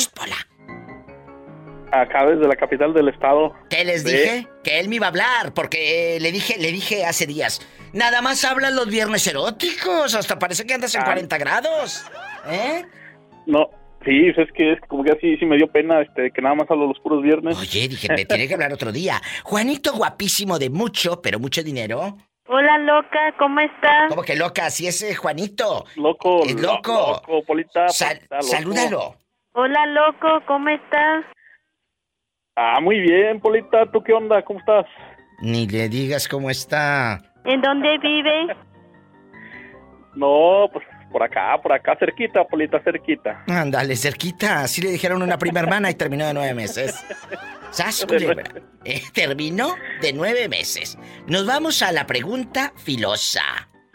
Acá 1.93 2.27
desde 2.27 2.49
la 2.49 2.57
capital 2.57 2.93
del 2.95 3.11
estado. 3.11 3.53
¿Qué 3.71 3.85
les 3.85 4.03
Sí. 4.03 4.09
dije? 4.09 4.49
Que 4.65 4.81
él 4.81 4.89
me 4.89 4.97
iba 4.97 5.07
a 5.07 5.11
hablar, 5.11 5.55
porque 5.55 6.17
eh, 6.17 6.21
le 6.21 6.33
dije, 6.33 6.57
le 6.59 6.73
dije 6.73 7.07
hace 7.07 7.27
días. 7.27 7.61
Nada 7.93 8.21
más 8.23 8.45
hablan 8.45 8.75
los 8.75 8.89
viernes 8.89 9.25
eróticos, 9.29 10.17
hasta 10.17 10.37
parece 10.41 10.67
que 10.67 10.75
andas 10.75 10.95
en 10.97 11.03
Ah. 11.03 11.05
40 11.05 11.39
grados. 11.39 12.03
¿Eh? 12.51 12.85
No, 13.47 13.71
sí, 14.09 14.29
es 14.37 14.53
que 14.53 14.73
es 14.73 14.81
como 14.89 15.05
que 15.05 15.13
así 15.13 15.37
sí 15.37 15.45
me 15.47 15.57
dio 15.57 15.67
pena 15.71 16.01
este, 16.01 16.31
que 16.31 16.41
nada 16.43 16.55
más 16.55 16.71
hablo 16.71 16.87
los 16.87 16.99
puros 17.01 17.23
viernes. 17.23 17.59
Oye, 17.59 17.89
dije, 17.89 18.09
me 18.09 18.25
tiene 18.25 18.49
que 18.49 18.55
hablar 18.55 18.73
otro 18.73 18.91
día. 18.93 19.21
Juanito 19.45 19.93
guapísimo 19.95 20.59
de 20.59 20.71
mucho, 20.71 21.21
pero 21.23 21.39
mucho 21.39 21.63
dinero. 21.63 22.17
Hola, 22.47 22.79
loca, 22.79 23.35
¿cómo 23.39 23.61
estás? 23.61 24.09
¿Cómo 24.09 24.23
que 24.23 24.35
loca? 24.35 24.67
Así 24.67 24.87
es 24.87 25.03
eh, 25.03 25.15
Juanito. 25.15 25.85
Loco, 25.97 26.43
Es 26.45 26.55
lo- 26.55 26.77
loco. 26.77 27.21
loco, 27.27 27.43
Polita, 27.47 27.89
Sal- 27.89 28.17
Polita, 28.17 28.37
loco. 28.37 28.49
salúdalo. 28.49 29.15
Hola, 29.53 29.87
loco, 29.87 30.43
¿cómo 30.47 30.69
estás? 30.71 31.25
Ah, 32.57 32.81
muy 32.81 33.01
bien, 33.01 33.39
Polita, 33.41 33.91
¿tú 33.93 34.03
qué 34.03 34.13
onda? 34.15 34.43
¿Cómo 34.43 34.59
estás? 34.61 34.87
Ni 35.43 35.67
le 35.69 35.89
digas 35.89 36.27
cómo 36.27 36.49
está. 36.51 37.21
¿En 37.45 37.61
dónde 37.61 37.99
vive? 37.99 38.57
No, 40.15 40.69
pues 40.73 40.85
por 41.11 41.23
acá, 41.23 41.59
por 41.63 41.73
acá, 41.73 41.97
cerquita, 41.99 42.45
Polita, 42.45 42.81
cerquita. 42.83 43.45
Ándale, 43.49 43.97
cerquita. 43.97 44.61
Así 44.63 44.83
le 44.83 44.91
dijeron 44.91 45.23
a 45.23 45.25
una 45.25 45.39
prima 45.39 45.61
hermana 45.61 45.91
y 45.91 45.95
terminó 45.95 46.27
de 46.27 46.35
nueve 46.35 46.55
meses. 46.55 47.05
¿Sas, 47.71 48.05
culebra? 48.07 48.45
Eh, 48.85 49.03
terminó 49.13 49.75
de 50.01 50.13
nueve 50.13 50.49
meses. 50.49 50.99
Nos 51.27 51.47
vamos 51.47 51.83
a 51.83 51.93
la 51.93 52.07
pregunta 52.07 52.73
filosa. 52.77 53.43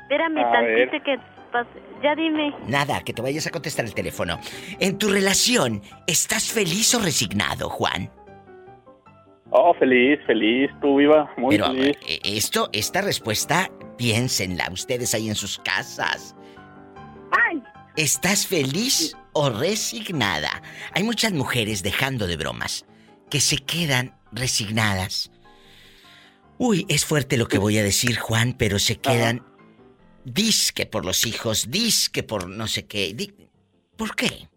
Espérame 0.01 0.39
A 0.39 0.51
tantito 0.51 0.91
ver. 0.91 1.03
que 1.03 1.17
pase. 1.51 1.69
Ya 2.03 2.15
dime. 2.15 2.53
Nada, 2.67 3.01
que 3.01 3.13
te 3.13 3.21
vayas 3.21 3.47
a 3.47 3.51
contestar 3.51 3.85
el 3.85 3.93
teléfono. 3.93 4.39
En 4.79 4.97
tu 4.97 5.09
relación, 5.09 5.81
¿estás 6.07 6.51
feliz 6.51 6.93
o 6.95 6.99
resignado, 6.99 7.69
Juan? 7.69 8.11
Oh, 9.55 9.73
feliz, 9.75 10.19
feliz, 10.25 10.69
tú 10.81 10.97
viva, 10.97 11.31
muy 11.37 11.55
Pero 11.57 11.67
feliz. 11.67 11.97
eh, 12.07 12.19
esto, 12.23 12.69
esta 12.73 13.01
respuesta, 13.01 13.69
piénsenla 13.97 14.67
ustedes 14.71 15.13
ahí 15.13 15.29
en 15.29 15.35
sus 15.35 15.59
casas. 15.59 16.35
¿Estás 17.95 18.47
feliz 18.47 19.15
o 19.33 19.51
resignada? 19.51 20.63
Hay 20.93 21.03
muchas 21.03 21.31
mujeres, 21.31 21.83
dejando 21.83 22.25
de 22.25 22.37
bromas, 22.37 22.85
que 23.29 23.39
se 23.39 23.57
quedan 23.57 24.17
resignadas. 24.31 25.31
Uy, 26.57 26.87
es 26.89 27.05
fuerte 27.05 27.37
lo 27.37 27.47
que 27.47 27.59
voy 27.59 27.77
a 27.77 27.83
decir, 27.83 28.17
Juan, 28.17 28.55
pero 28.57 28.79
se 28.79 28.97
quedan 28.97 29.45
disque 30.25 30.87
por 30.87 31.05
los 31.05 31.27
hijos, 31.27 31.69
disque 31.69 32.23
por 32.23 32.47
no 32.49 32.67
sé 32.67 32.87
qué. 32.87 33.15
¿Por 33.95 34.15
qué? 34.15 34.49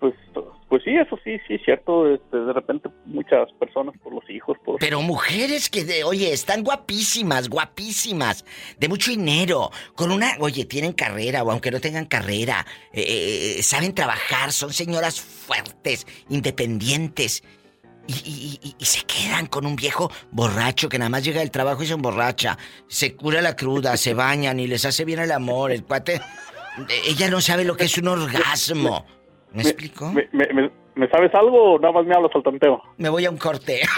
Pues, 0.00 0.14
pues 0.70 0.82
sí, 0.84 0.90
eso 0.96 1.18
sí, 1.22 1.32
sí, 1.46 1.58
cierto. 1.64 2.08
Este, 2.14 2.38
de 2.38 2.52
repente 2.54 2.88
muchas 3.04 3.52
personas 3.58 3.94
por 4.02 4.14
los 4.14 4.24
hijos, 4.30 4.56
por... 4.64 4.78
Pero 4.78 5.02
mujeres 5.02 5.68
que, 5.68 5.84
de- 5.84 6.04
oye, 6.04 6.32
están 6.32 6.62
guapísimas, 6.64 7.48
guapísimas, 7.50 8.44
de 8.78 8.88
mucho 8.88 9.10
dinero, 9.10 9.70
con 9.96 10.10
una, 10.12 10.36
oye, 10.38 10.64
tienen 10.64 10.92
carrera 10.94 11.42
o 11.42 11.50
aunque 11.50 11.70
no 11.70 11.80
tengan 11.80 12.06
carrera, 12.06 12.64
eh, 12.92 13.56
eh, 13.58 13.62
saben 13.62 13.94
trabajar, 13.94 14.52
son 14.52 14.72
señoras 14.72 15.20
fuertes, 15.20 16.06
independientes. 16.28 17.42
Y, 18.06 18.12
y- 18.24 18.58
y- 18.62 18.74
y 18.78 18.84
se 18.86 19.04
quedan 19.04 19.46
con 19.46 19.66
un 19.66 19.76
viejo 19.76 20.10
borracho 20.32 20.88
que 20.88 20.98
nada 20.98 21.10
más 21.10 21.22
llega 21.22 21.40
del 21.40 21.50
trabajo 21.50 21.82
y 21.82 21.86
se 21.86 21.92
emborracha, 21.94 22.58
se 22.88 23.14
cura 23.14 23.40
la 23.42 23.54
cruda, 23.54 23.96
se 23.96 24.14
bañan 24.14 24.58
y 24.58 24.66
les 24.66 24.84
hace 24.84 25.04
bien 25.04 25.20
el 25.20 25.30
amor. 25.32 25.70
El 25.70 25.84
cuate, 25.84 26.14
eh, 26.16 26.20
ella 27.06 27.28
no 27.28 27.40
sabe 27.40 27.64
lo 27.64 27.76
que 27.76 27.84
es 27.84 27.98
un 27.98 28.08
orgasmo. 28.08 29.04
¿Me 29.52 29.62
explico? 29.62 30.10
¿Me, 30.12 30.28
me, 30.32 30.46
me- 30.52 30.70
me 30.96 31.08
sabes 31.08 31.32
algo 31.34 31.74
o 31.74 31.78
nada 31.78 31.92
más 31.94 32.04
me 32.04 32.14
hablas 32.14 32.32
al 32.34 32.42
tanteo? 32.42 32.82
Me 32.98 33.08
voy 33.08 33.24
a 33.24 33.30
un 33.30 33.38
corte. 33.38 33.80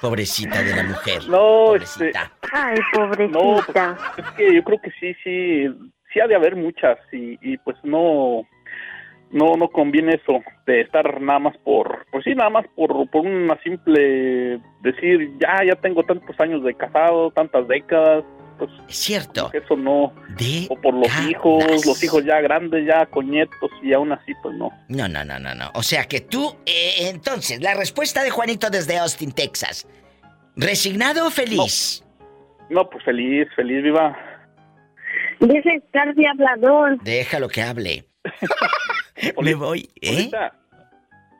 Pobrecita 0.00 0.62
de 0.62 0.76
la 0.76 0.82
mujer. 0.84 1.28
No, 1.28 1.74
este... 1.74 2.12
Ay, 2.52 2.76
No, 2.92 3.08
pobrecita. 3.08 3.96
pues, 4.14 4.26
es 4.26 4.32
que 4.34 4.54
yo 4.54 4.62
creo 4.62 4.80
que 4.80 4.90
sí, 5.00 5.14
sí, 5.24 5.66
sí 6.12 6.20
ha 6.20 6.26
de 6.26 6.34
haber 6.34 6.54
muchas 6.56 6.98
y, 7.12 7.38
y 7.40 7.56
pues 7.58 7.76
no, 7.82 8.42
no, 9.30 9.54
no 9.56 9.68
conviene 9.68 10.14
eso 10.22 10.40
de 10.66 10.82
estar 10.82 11.20
nada 11.20 11.38
más 11.38 11.56
por, 11.58 12.06
pues 12.12 12.24
sí, 12.24 12.34
nada 12.34 12.50
más 12.50 12.66
por, 12.76 13.08
por 13.10 13.22
una 13.26 13.58
simple 13.62 14.60
decir, 14.82 15.30
ya, 15.40 15.64
ya 15.64 15.74
tengo 15.80 16.02
tantos 16.04 16.38
años 16.40 16.62
de 16.62 16.74
casado, 16.74 17.30
tantas 17.30 17.66
décadas, 17.66 18.24
pues 18.58 18.70
es 18.88 18.96
cierto. 18.96 19.50
Eso 19.52 19.76
no, 19.76 20.12
o 20.68 20.80
por 20.82 20.94
los 20.94 21.08
hijos, 21.28 21.64
los 21.86 22.02
hijos 22.02 22.24
ya 22.24 22.40
grandes, 22.40 22.86
ya 22.86 23.06
con 23.06 23.30
nietos 23.30 23.70
y 23.82 23.92
aún 23.92 24.12
así, 24.12 24.32
pues 24.42 24.56
no. 24.56 24.70
No, 24.88 25.08
no, 25.08 25.24
no, 25.24 25.38
no, 25.38 25.54
no. 25.54 25.70
O 25.74 25.82
sea 25.82 26.04
que 26.04 26.20
tú, 26.20 26.56
eh, 26.66 27.08
entonces, 27.08 27.60
la 27.60 27.74
respuesta 27.74 28.22
de 28.22 28.30
Juanito 28.30 28.70
desde 28.70 28.98
Austin, 28.98 29.32
Texas. 29.32 29.86
¿Resignado 30.56 31.26
o 31.26 31.30
feliz? 31.30 32.04
No, 32.70 32.88
pues 32.88 33.04
feliz, 33.04 33.46
feliz, 33.54 33.82
viva. 33.82 34.16
Deja 35.40 35.70
de 35.70 35.76
estar 35.76 36.14
de 36.14 36.26
hablador. 36.26 37.02
Déjalo 37.02 37.48
que 37.48 37.62
hable. 37.62 38.04
Me 39.42 39.54
voy, 39.54 39.90
¿eh? 40.00 40.30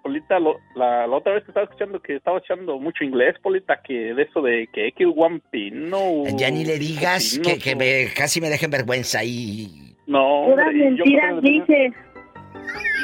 Polita, 0.07 0.39
lo- 0.39 0.61
la, 0.77 1.05
la 1.09 1.17
otra 1.17 1.33
vez 1.35 1.43
que 1.43 1.51
estaba 1.51 1.65
escuchando 1.65 2.01
que 2.01 2.15
estaba 2.15 2.39
echando 2.39 2.79
mucho 2.79 3.03
inglés, 3.03 3.35
Polita, 3.43 3.83
que 3.83 4.15
de 4.15 4.23
eso 4.23 4.41
de 4.41 4.69
que 4.73 4.87
X 4.87 5.05
One 5.17 5.41
Pino. 5.51 6.23
Ya 6.39 6.49
ni 6.49 6.65
le 6.65 6.79
digas 6.79 7.41
que, 7.43 7.59
que 7.59 7.75
me- 7.75 8.07
casi 8.15 8.41
me 8.41 8.49
dejen 8.49 8.71
vergüenza 8.71 9.25
y... 9.25 9.97
No, 10.07 10.45
Puras 10.47 10.69
yo 10.73 10.85
mentiras 10.85 11.41
tenía- 11.43 11.65
dices. 11.67 11.93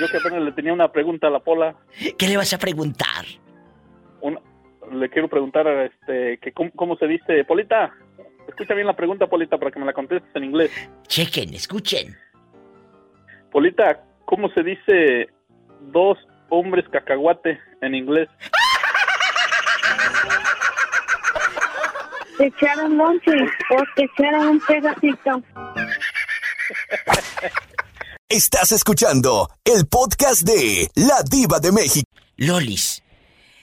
Yo 0.01 0.07
que 0.13 0.17
apenas 0.17 0.45
le 0.45 0.53
tenía 0.53 0.73
una 0.73 0.93
pregunta 0.93 1.27
a 1.27 1.31
la 1.31 1.41
Pola. 1.41 1.75
¿Qué 2.17 2.29
le 2.29 2.37
vas 2.37 2.55
a 2.55 2.59
preguntar? 2.59 3.25
Una- 4.21 4.41
le 4.93 5.09
quiero 5.09 5.27
preguntar, 5.27 5.67
este, 5.67 6.39
que 6.39 6.53
cómo, 6.53 6.71
cómo 6.77 6.97
se 6.99 7.09
dice, 7.09 7.43
Polita. 7.45 7.93
Escucha 8.47 8.75
bien 8.75 8.87
la 8.87 8.95
pregunta, 8.95 9.27
Polita, 9.27 9.59
para 9.59 9.73
que 9.73 9.81
me 9.81 9.87
la 9.87 9.93
contestes 9.93 10.31
en 10.37 10.45
inglés. 10.45 10.71
Chequen, 11.09 11.53
escuchen. 11.53 12.15
Polita, 13.51 14.05
¿cómo 14.25 14.49
se 14.51 14.63
dice 14.63 15.29
dos 15.93 16.17
hombres 16.53 16.85
cacahuate 16.93 17.59
en 17.81 17.95
inglés? 17.95 18.29
Te 22.37 22.47
echaron 22.47 22.97
lonche 22.97 23.33
o 23.71 23.83
te 23.97 24.05
echaron 24.05 24.49
un 24.49 24.61
pedacito. 24.61 25.43
Estás 28.29 28.73
escuchando 28.73 29.49
el 29.65 29.87
podcast 29.87 30.43
de 30.43 30.89
La 30.95 31.23
Diva 31.29 31.59
de 31.59 31.73
México. 31.73 32.11
Lolis, 32.37 33.03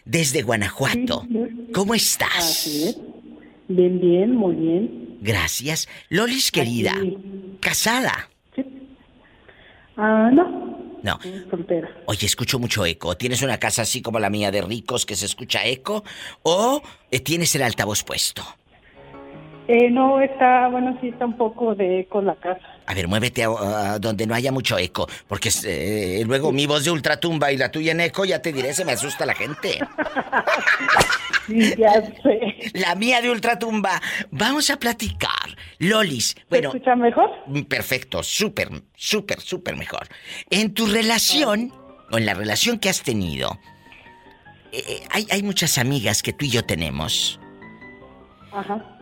desde 0.06 0.42
Guanajuato. 0.42 1.28
¿Cómo 1.74 1.94
estás? 1.94 2.96
Bien, 3.68 4.00
bien, 4.00 4.36
muy 4.36 4.56
bien. 4.56 5.18
Gracias. 5.22 5.88
Lolis, 6.10 6.52
querida. 6.52 6.94
¿Casada? 7.60 8.30
Ah, 9.98 10.30
no, 10.32 10.69
No. 11.04 11.20
soltera. 11.50 11.90
Oye, 12.06 12.26
escucho 12.26 12.60
mucho 12.60 12.86
eco. 12.86 13.16
¿Tienes 13.16 13.42
una 13.42 13.58
casa 13.58 13.84
así 13.84 14.02
como 14.02 14.20
la 14.20 14.30
mía 14.30 14.52
de 14.52 14.62
ricos 14.62 15.06
que 15.06 15.16
se 15.16 15.26
escucha 15.26 15.66
eco? 15.66 16.04
¿O 16.44 16.82
eh, 17.12 17.20
tienes 17.20 17.56
el 17.56 17.64
altavoz 17.64 18.04
puesto? 18.04 18.42
Eh, 19.68 19.90
no, 19.92 20.20
está, 20.20 20.68
bueno, 20.68 20.98
sí 21.00 21.10
está 21.10 21.26
un 21.26 21.38
poco 21.38 21.76
de 21.76 22.08
con 22.10 22.26
la 22.26 22.36
casa. 22.36 22.79
A 22.90 22.96
ver, 22.96 23.08
muévete 23.08 23.44
a, 23.44 23.50
a 23.50 24.00
donde 24.00 24.26
no 24.26 24.34
haya 24.34 24.52
mucho 24.52 24.76
eco, 24.80 25.08
porque 25.28 25.52
eh, 25.64 26.24
luego 26.26 26.52
mi 26.52 26.66
voz 26.66 26.86
de 26.86 26.90
ultratumba 26.90 27.52
y 27.52 27.58
la 27.58 27.70
tuya 27.70 27.92
en 27.92 28.00
eco, 28.00 28.26
ya 28.26 28.42
te 28.42 28.52
diré, 28.52 28.74
se 28.74 28.84
me 28.84 28.94
asusta 28.94 29.28
la 29.28 29.36
gente. 29.36 29.78
Sí, 31.46 31.76
ya 31.78 32.02
sé. 32.24 32.72
La 32.74 32.96
mía 32.96 33.22
de 33.22 33.30
ultratumba. 33.30 34.02
Vamos 34.32 34.72
a 34.72 34.78
platicar. 34.78 35.56
Lolis, 35.78 36.36
bueno. 36.50 36.70
escucha 36.70 36.96
mejor? 36.96 37.30
Perfecto, 37.68 38.24
súper, 38.24 38.70
súper, 38.96 39.40
súper 39.40 39.76
mejor. 39.76 40.08
En 40.50 40.74
tu 40.74 40.88
relación, 40.88 41.72
o 42.12 42.18
en 42.18 42.26
la 42.26 42.34
relación 42.34 42.80
que 42.80 42.90
has 42.90 43.04
tenido, 43.04 43.60
eh, 44.72 44.84
eh, 44.88 45.04
hay, 45.12 45.28
hay 45.30 45.44
muchas 45.44 45.78
amigas 45.78 46.24
que 46.24 46.34
tú 46.34 46.46
y 46.46 46.50
yo 46.50 46.66
tenemos 46.66 47.40
Ajá. 48.52 48.99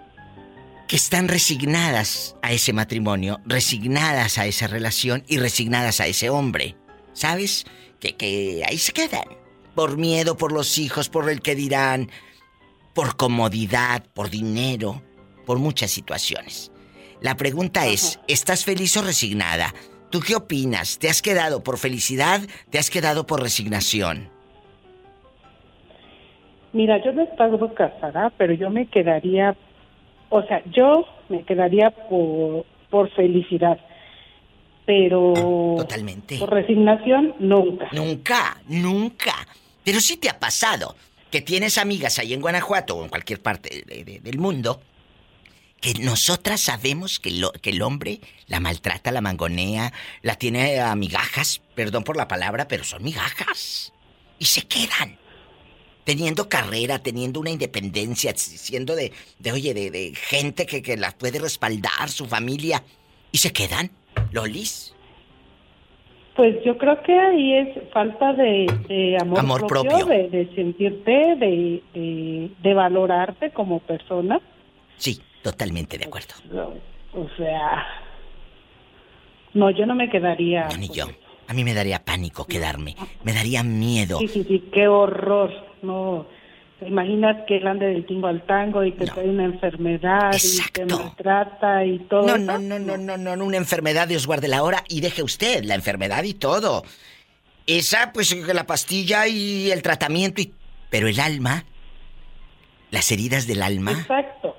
Que 0.88 0.96
están 0.96 1.28
resignadas 1.28 2.38
a 2.42 2.52
ese 2.52 2.74
matrimonio, 2.74 3.40
resignadas 3.46 4.38
a 4.38 4.46
esa 4.46 4.68
relación 4.68 5.24
y 5.28 5.38
resignadas 5.38 6.00
a 6.00 6.08
ese 6.08 6.30
hombre. 6.30 6.76
¿Sabes? 7.14 7.66
Que, 8.00 8.16
que 8.16 8.64
ahí 8.68 8.78
se 8.78 8.94
quedan. 8.94 9.26
Por 9.76 9.98
miedo, 9.98 10.38
por 10.38 10.52
los 10.52 10.78
hijos, 10.78 11.10
por 11.10 11.30
el 11.30 11.42
que 11.42 11.56
dirán, 11.56 12.10
por 12.94 13.16
comodidad, 13.16 14.04
por 14.14 14.30
dinero, 14.30 15.04
por 15.46 15.60
muchas 15.60 15.92
situaciones. 15.92 16.72
La 17.22 17.36
pregunta 17.36 17.88
es, 17.88 18.20
¿estás 18.28 18.64
feliz 18.64 18.96
o 18.98 19.02
resignada? 19.02 19.74
¿Tú 20.10 20.20
qué 20.20 20.36
opinas? 20.36 21.00
¿Te 21.00 21.10
has 21.10 21.22
quedado 21.22 21.64
por 21.64 21.78
felicidad? 21.78 22.42
¿Te 22.70 22.80
has 22.80 22.90
quedado 22.90 23.26
por 23.26 23.42
resignación? 23.42 24.30
Mira, 26.74 27.04
yo 27.04 27.12
no 27.12 27.22
he 27.22 27.26
estado 27.26 27.74
casada, 27.74 28.32
pero 28.38 28.54
yo 28.54 28.70
me 28.70 28.88
quedaría, 28.88 29.56
o 30.30 30.42
sea, 30.44 30.62
yo 30.72 31.06
me 31.30 31.44
quedaría 31.44 31.92
por, 31.92 32.66
por 32.90 33.10
felicidad, 33.12 33.80
pero 34.86 35.34
Totalmente. 35.78 36.38
por 36.38 36.52
resignación 36.54 37.36
nunca. 37.40 37.88
Nunca, 37.92 38.58
nunca. 38.68 39.34
Pero 39.84 40.00
sí 40.00 40.18
te 40.18 40.30
ha 40.30 40.40
pasado 40.40 40.96
que 41.32 41.42
tienes 41.42 41.78
amigas 41.78 42.20
ahí 42.20 42.34
en 42.34 42.42
Guanajuato 42.42 42.96
o 42.98 43.04
en 43.04 43.10
cualquier 43.10 43.42
parte 43.42 43.84
de- 43.86 44.04
de- 44.04 44.20
del 44.20 44.38
mundo 44.40 44.82
que 45.82 45.94
nosotras 45.96 46.60
sabemos 46.62 47.20
que, 47.20 47.32
lo- 47.32 47.52
que 47.52 47.70
el 47.72 47.82
hombre 47.82 48.20
la 48.48 48.60
maltrata, 48.60 49.12
la 49.12 49.22
mangonea, 49.22 49.94
la 50.24 50.36
tiene 50.36 50.80
a 50.80 50.96
migajas, 50.96 51.62
perdón 51.76 52.04
por 52.04 52.18
la 52.18 52.28
palabra, 52.28 52.68
pero 52.68 52.84
son 52.84 53.04
migajas. 53.04 53.94
Y 54.40 54.46
se 54.46 54.62
quedan. 54.68 55.18
Teniendo 56.08 56.48
carrera, 56.48 57.00
teniendo 57.00 57.42
una 57.42 57.50
independencia, 57.50 58.32
siendo 58.34 58.96
de, 58.96 59.12
de 59.40 59.52
oye, 59.52 59.74
de, 59.74 59.92
de 59.92 60.14
gente 60.16 60.66
que, 60.66 60.82
que 60.82 60.96
las 60.96 61.16
puede 61.16 61.38
respaldar, 61.38 62.08
su 62.08 62.26
familia. 62.28 62.82
Y 63.34 63.40
se 63.40 63.52
quedan, 63.52 63.92
Lolis. 64.32 64.96
Pues 66.38 66.64
yo 66.64 66.78
creo 66.78 67.04
que 67.04 67.12
ahí 67.14 67.56
es 67.56 67.92
falta 67.92 68.32
de, 68.32 68.68
de 68.88 69.18
amor, 69.20 69.40
Amor 69.40 69.68
propio, 69.68 69.90
propio. 69.90 70.06
De, 70.06 70.30
de 70.30 70.56
sentirte, 70.56 71.36
de, 71.36 72.52
de, 72.64 72.74
valorarte 72.74 73.52
como 73.52 73.80
persona. 73.82 74.40
Sí, 74.96 75.20
totalmente 75.44 75.98
de 75.98 76.06
acuerdo. 76.06 76.36
O 77.12 77.28
sea, 77.36 77.86
no, 79.54 79.72
yo 79.72 79.86
no 79.86 79.94
me 79.94 80.10
quedaría. 80.10 80.70
No, 80.70 80.78
ni 80.78 80.88
yo. 80.88 81.08
A 81.50 81.54
mí 81.54 81.66
me 81.66 81.74
daría 81.74 82.06
pánico 82.06 82.46
quedarme. 82.46 82.96
Me 83.26 83.34
daría 83.34 83.62
miedo. 83.64 84.20
Sí, 84.20 84.30
sí, 84.30 84.46
sí, 84.46 84.70
qué 84.72 84.88
horror. 84.88 85.67
No, 85.82 86.26
te 86.80 86.88
imaginas 86.88 87.38
que 87.48 87.58
él 87.58 87.68
ande 87.68 87.88
del 87.88 88.06
tingo 88.06 88.28
al 88.28 88.46
tango 88.46 88.84
y 88.84 88.92
te 88.92 89.06
trae 89.06 89.30
una 89.30 89.46
enfermedad 89.46 90.32
y 90.34 90.72
te 90.72 90.86
maltrata 90.86 91.86
y 91.86 92.00
todo. 92.00 92.28
No, 92.28 92.36
eso. 92.36 92.46
no, 92.46 92.60
no, 92.60 92.80
no, 92.80 92.98
no, 92.98 93.18
no, 93.18 93.36
no, 93.36 93.46
una 93.46 93.58
enfermedad, 93.58 94.08
Dios 94.08 94.28
guarde 94.28 94.48
la 94.48 94.64
hora 94.64 94.84
y 94.88 95.02
deje 95.02 95.24
usted 95.24 95.64
la 95.64 95.76
enfermedad 95.76 96.24
y 96.24 96.34
todo. 96.34 96.84
Esa, 97.66 98.12
pues 98.14 98.36
la 98.54 98.66
pastilla 98.66 99.28
y 99.28 99.72
el 99.72 99.82
tratamiento 99.82 100.42
y... 100.42 100.54
Pero 100.90 101.10
el 101.10 101.20
alma, 101.20 101.66
las 102.92 103.12
heridas 103.12 103.46
del 103.46 103.62
alma, 103.62 103.92
Exacto. 103.92 104.56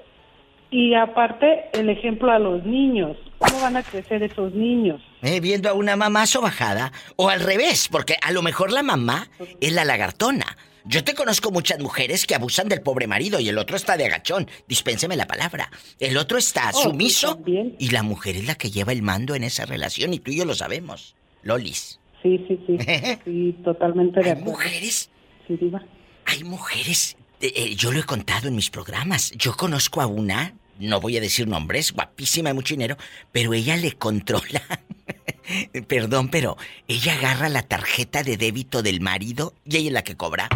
Y 0.70 0.94
aparte, 0.94 1.70
el 1.72 1.88
ejemplo 1.88 2.30
a 2.30 2.38
los 2.38 2.62
niños. 2.64 3.16
¿Cómo 3.38 3.60
van 3.62 3.76
a 3.76 3.82
crecer 3.82 4.22
esos 4.22 4.52
niños? 4.52 5.00
eh, 5.22 5.40
viendo 5.40 5.68
a 5.68 5.72
una 5.72 5.96
mamá 5.96 6.26
sobajada, 6.26 6.92
o 7.16 7.28
al 7.28 7.40
revés, 7.40 7.88
porque 7.90 8.16
a 8.22 8.32
lo 8.32 8.42
mejor 8.42 8.70
la 8.70 8.82
mamá 8.82 9.28
es 9.60 9.72
la 9.72 9.84
lagartona. 9.84 10.56
Yo 10.88 11.04
te 11.04 11.14
conozco 11.14 11.50
muchas 11.50 11.80
mujeres 11.80 12.26
que 12.26 12.34
abusan 12.34 12.68
del 12.68 12.80
pobre 12.80 13.06
marido 13.06 13.38
y 13.40 13.48
el 13.50 13.58
otro 13.58 13.76
está 13.76 13.98
de 13.98 14.06
agachón, 14.06 14.48
dispénseme 14.66 15.16
la 15.16 15.26
palabra. 15.26 15.70
El 16.00 16.16
otro 16.16 16.38
está 16.38 16.70
Oh, 16.72 16.82
sumiso 16.82 17.38
y 17.78 17.90
la 17.90 18.02
mujer 18.02 18.36
es 18.36 18.46
la 18.46 18.54
que 18.54 18.70
lleva 18.70 18.92
el 18.92 19.02
mando 19.02 19.34
en 19.34 19.44
esa 19.44 19.66
relación 19.66 20.14
y 20.14 20.18
tú 20.18 20.30
y 20.30 20.36
yo 20.38 20.46
lo 20.46 20.54
sabemos. 20.54 21.14
Lolis. 21.42 22.00
Sí, 22.22 22.42
sí, 22.48 22.58
sí. 22.66 22.78
Sí, 23.24 23.56
totalmente 23.62 24.20
de 24.22 24.30
acuerdo. 24.30 24.50
mujeres? 24.50 25.10
Sí, 25.46 25.56
diva. 25.60 25.82
Hay 26.24 26.42
mujeres, 26.44 27.18
eh, 27.42 27.74
yo 27.74 27.92
lo 27.92 28.00
he 28.00 28.04
contado 28.04 28.48
en 28.48 28.56
mis 28.56 28.70
programas. 28.70 29.30
Yo 29.32 29.54
conozco 29.56 30.00
a 30.00 30.06
una, 30.06 30.54
no 30.78 31.00
voy 31.02 31.18
a 31.18 31.20
decir 31.20 31.46
nombres, 31.48 31.92
guapísima, 31.92 32.48
de 32.48 32.54
mucho 32.54 32.72
dinero, 32.72 32.96
pero 33.30 33.52
ella 33.52 33.76
le 33.76 33.92
controla. 33.92 34.62
Perdón, 35.86 36.28
pero 36.28 36.56
ella 36.88 37.14
agarra 37.14 37.50
la 37.50 37.62
tarjeta 37.62 38.22
de 38.22 38.38
débito 38.38 38.82
del 38.82 39.00
marido 39.02 39.52
y 39.66 39.76
ella 39.76 39.88
es 39.88 39.92
la 39.92 40.02
que 40.04 40.16
cobra. 40.16 40.48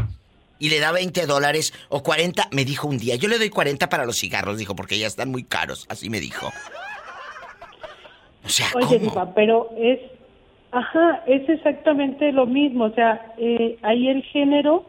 Y 0.62 0.68
le 0.68 0.78
da 0.78 0.92
20 0.92 1.26
dólares 1.26 1.74
o 1.88 2.04
40, 2.04 2.50
me 2.52 2.64
dijo 2.64 2.86
un 2.86 2.96
día. 2.96 3.16
Yo 3.16 3.28
le 3.28 3.36
doy 3.36 3.50
40 3.50 3.88
para 3.88 4.06
los 4.06 4.16
cigarros, 4.16 4.58
dijo, 4.58 4.76
porque 4.76 4.96
ya 4.96 5.08
están 5.08 5.28
muy 5.28 5.42
caros. 5.42 5.86
Así 5.88 6.08
me 6.08 6.20
dijo. 6.20 6.52
O 8.44 8.48
sea, 8.48 8.68
Oye, 8.76 9.00
¿cómo? 9.00 9.10
Diva, 9.10 9.34
pero 9.34 9.70
es, 9.76 9.98
ajá, 10.70 11.24
es 11.26 11.48
exactamente 11.48 12.30
lo 12.30 12.46
mismo. 12.46 12.84
O 12.84 12.94
sea, 12.94 13.34
eh, 13.38 13.76
ahí 13.82 14.06
el 14.06 14.22
género, 14.22 14.86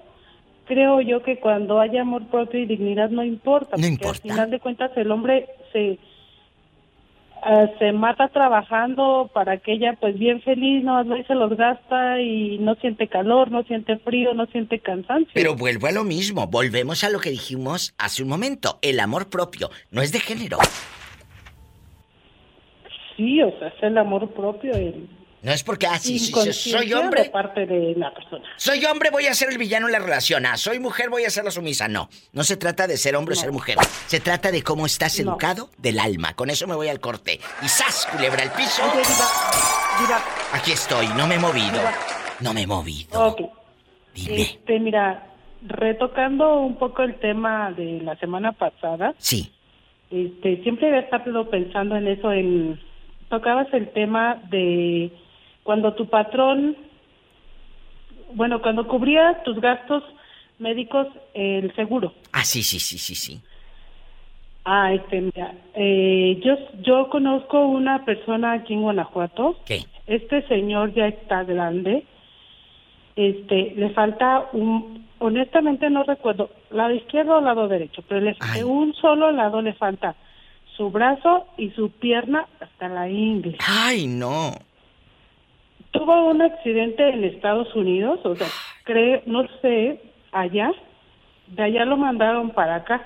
creo 0.65 1.01
yo 1.01 1.23
que 1.23 1.39
cuando 1.39 1.79
hay 1.79 1.97
amor 1.97 2.27
propio 2.27 2.59
y 2.59 2.67
dignidad 2.67 3.09
no 3.09 3.23
importa. 3.23 3.75
No 3.75 3.81
porque 3.81 3.87
importa. 3.87 4.19
Al 4.23 4.31
final 4.31 4.51
de 4.51 4.59
cuentas 4.59 4.91
el 4.95 5.09
hombre 5.09 5.49
se 5.71 5.97
ah, 7.45 7.67
se 7.79 7.91
mata 7.91 8.27
trabajando 8.29 9.29
para 9.33 9.57
que 9.57 9.73
ella 9.73 9.97
pues 9.99 10.17
bien 10.17 10.41
feliz, 10.41 10.83
no 10.83 11.03
se 11.27 11.35
los 11.35 11.55
gasta 11.55 12.21
y 12.21 12.57
no 12.59 12.75
siente 12.75 13.07
calor, 13.07 13.51
no 13.51 13.63
siente 13.63 13.97
frío, 13.97 14.33
no 14.33 14.45
siente 14.47 14.79
cansancio. 14.79 15.31
Pero 15.33 15.55
vuelvo 15.55 15.87
a 15.87 15.91
lo 15.91 16.03
mismo, 16.03 16.47
volvemos 16.47 17.03
a 17.03 17.09
lo 17.09 17.19
que 17.19 17.29
dijimos 17.29 17.93
hace 17.97 18.23
un 18.23 18.29
momento. 18.29 18.79
El 18.81 18.99
amor 18.99 19.29
propio 19.29 19.69
no 19.91 20.01
es 20.01 20.11
de 20.11 20.19
género. 20.19 20.57
Sí, 23.15 23.41
o 23.41 23.51
sea, 23.59 23.67
es 23.67 23.83
el 23.83 23.97
amor 23.97 24.29
propio, 24.31 24.73
el 24.73 25.07
No 25.43 25.51
es 25.51 25.61
porque, 25.63 25.85
ah, 25.87 25.99
sí, 25.99 26.17
sí, 26.17 26.25
sí, 26.25 26.29
inconsciencia 26.31 26.79
soy 26.79 26.93
hombre. 26.93 27.23
de 27.23 27.29
parte 27.29 27.65
de 27.65 27.93
la 27.97 28.13
persona. 28.13 28.43
Soy 28.55 28.83
hombre, 28.85 29.09
voy 29.11 29.27
a 29.27 29.33
ser 29.33 29.49
el 29.49 29.57
villano 29.57 29.87
en 29.87 29.91
la 29.91 29.99
relación. 29.99 30.45
Ah, 30.45 30.55
soy 30.57 30.79
mujer, 30.79 31.09
voy 31.09 31.25
a 31.25 31.29
ser 31.29 31.43
la 31.43 31.51
sumisa. 31.51 31.87
No, 31.89 32.09
no 32.31 32.43
se 32.45 32.55
trata 32.57 32.87
de 32.87 32.95
ser 32.97 33.15
hombre 33.17 33.33
o 33.33 33.35
ser 33.35 33.51
mujer. 33.51 33.77
Se 34.07 34.19
trata 34.21 34.51
de 34.51 34.63
cómo 34.63 34.85
estás 34.85 35.19
No. 35.19 35.31
educado 35.31 35.69
del 35.77 35.99
alma. 35.99 36.33
Con 36.33 36.49
eso 36.49 36.65
me 36.65 36.75
voy 36.75 36.87
al 36.87 36.99
corte. 37.01 37.39
Y 37.61 37.67
¡zas! 37.67 38.07
Culebra 38.11 38.41
el 38.43 38.51
piso. 38.51 38.81
Oye, 38.83 39.01
Diva, 39.03 39.25
Diva, 39.99 40.23
Aquí 40.53 40.71
estoy, 40.71 41.07
no 41.09 41.27
me 41.27 41.35
he 41.35 41.39
movido. 41.39 41.79
No 42.39 42.53
me 42.53 42.61
he 42.61 42.67
movido. 42.67 43.21
Ok. 43.27 43.41
Este, 44.15 44.79
mira, 44.79 45.27
retocando 45.65 46.61
un 46.61 46.77
poco 46.77 47.01
el 47.03 47.19
tema 47.19 47.71
de 47.71 47.99
la 48.01 48.15
semana 48.17 48.51
pasada. 48.53 49.13
Sí. 49.17 49.51
Este, 50.11 50.61
siempre 50.63 50.87
había 50.87 51.01
estado 51.01 51.49
pensando 51.49 51.95
en 51.95 52.07
eso, 52.07 52.31
en 52.31 52.79
tocabas 53.29 53.67
el 53.73 53.91
tema 53.93 54.41
de 54.49 55.11
cuando 55.63 55.93
tu 55.93 56.07
patrón, 56.07 56.77
bueno, 58.33 58.61
cuando 58.61 58.87
cubría 58.87 59.41
tus 59.43 59.59
gastos 59.59 60.03
médicos 60.59 61.07
el 61.33 61.73
seguro. 61.75 62.13
Ah, 62.31 62.43
sí, 62.43 62.63
sí, 62.63 62.79
sí, 62.79 62.97
sí, 62.97 63.15
sí. 63.15 63.41
Ah, 64.65 64.93
este, 64.93 65.21
mira, 65.21 65.53
eh, 65.75 66.39
yo, 66.43 66.55
yo 66.81 67.09
conozco 67.09 67.65
una 67.65 68.05
persona 68.05 68.53
aquí 68.53 68.73
en 68.73 68.81
Guanajuato. 68.81 69.57
¿Qué? 69.65 69.85
Este 70.07 70.47
señor 70.47 70.93
ya 70.93 71.07
está 71.07 71.43
grande. 71.43 72.05
Este, 73.15 73.73
le 73.75 73.89
falta 73.89 74.49
un, 74.53 75.05
honestamente 75.19 75.89
no 75.89 76.03
recuerdo, 76.03 76.49
lado 76.71 76.93
izquierdo 76.93 77.37
o 77.37 77.41
lado 77.41 77.67
derecho, 77.67 78.03
pero 78.07 78.21
le, 78.21 78.35
de 78.55 78.63
un 78.63 78.93
solo 78.95 79.31
lado 79.31 79.61
le 79.61 79.73
falta 79.73 80.15
su 80.75 80.89
brazo 80.89 81.45
y 81.57 81.69
su 81.71 81.91
pierna 81.91 82.47
hasta 82.59 82.87
la 82.87 83.09
ingle. 83.09 83.57
Ay, 83.67 84.07
no. 84.07 84.53
Tuvo 85.93 86.29
un 86.29 86.41
accidente 86.41 87.07
en 87.07 87.23
Estados 87.23 87.73
Unidos, 87.75 88.19
o 88.25 88.35
sea, 88.35 88.47
creo, 88.83 89.21
no 89.25 89.47
sé, 89.61 90.01
allá, 90.31 90.71
de 91.47 91.63
allá 91.63 91.85
lo 91.85 91.97
mandaron 91.97 92.49
para 92.49 92.77
acá. 92.77 93.05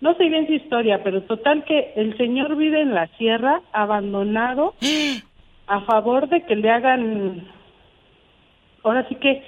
No 0.00 0.14
sé 0.16 0.24
bien 0.30 0.46
su 0.46 0.54
historia, 0.54 1.02
pero 1.04 1.22
total 1.24 1.62
que 1.64 1.92
el 1.96 2.16
señor 2.16 2.56
vive 2.56 2.80
en 2.80 2.94
la 2.94 3.06
sierra, 3.18 3.60
abandonado, 3.72 4.74
a 5.66 5.80
favor 5.82 6.28
de 6.28 6.42
que 6.46 6.56
le 6.56 6.70
hagan, 6.70 7.46
ahora 8.82 9.06
sí 9.08 9.16
que 9.16 9.44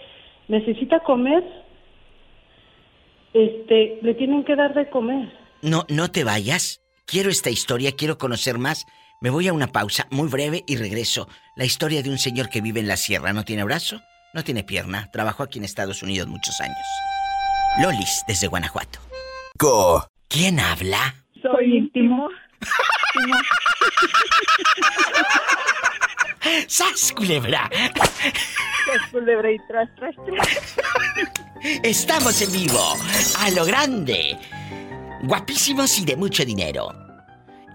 necesita 0.49 1.01
comer, 1.01 1.43
este, 3.33 3.99
le 4.03 4.15
tienen 4.15 4.45
que 4.45 4.57
dar 4.57 4.75
de 4.75 4.91
comer. 4.91 5.33
No, 5.63 5.85
no 5.89 6.11
te 6.11 6.23
vayas. 6.23 6.83
Quiero 7.07 7.31
esta 7.31 7.49
historia, 7.49 7.93
quiero 7.97 8.19
conocer 8.19 8.59
más. 8.59 8.87
Me 9.23 9.31
voy 9.31 9.47
a 9.47 9.53
una 9.53 9.69
pausa 9.69 10.09
muy 10.11 10.27
breve 10.27 10.65
y 10.67 10.75
regreso. 10.75 11.29
La 11.55 11.65
historia 11.65 12.03
de 12.03 12.11
un 12.11 12.19
señor 12.19 12.49
que 12.49 12.61
vive 12.61 12.81
en 12.81 12.89
la 12.89 12.97
sierra. 12.97 13.33
No 13.33 13.45
tiene 13.45 13.63
brazo, 13.63 14.03
no 14.35 14.43
tiene 14.43 14.65
pierna. 14.65 15.13
Trabajó 15.13 15.45
aquí 15.45 15.61
en 15.61 15.65
Estados 15.65 16.03
Unidos 16.03 16.27
muchos 16.27 16.61
años. 16.61 16.77
Lolis, 17.81 18.25
desde 18.27 18.49
Guanajuato. 18.49 18.99
Co. 19.57 20.09
¿Quién 20.27 20.59
habla? 20.59 21.15
Soy 21.41 21.77
íntimo. 21.77 22.29
¡Sas, 26.67 27.13
culebra! 27.13 27.71
Sas, 27.73 29.07
culebra 29.13 29.53
y 29.53 29.59
tras, 29.69 29.89
tras, 29.95 30.17
tras. 30.27 30.77
Estamos 31.85 32.43
en 32.43 32.51
vivo, 32.51 32.97
a 33.39 33.51
lo 33.53 33.65
grande. 33.65 34.37
Guapísimos 35.23 35.97
y 36.01 36.05
de 36.07 36.17
mucho 36.17 36.45
dinero. 36.45 37.02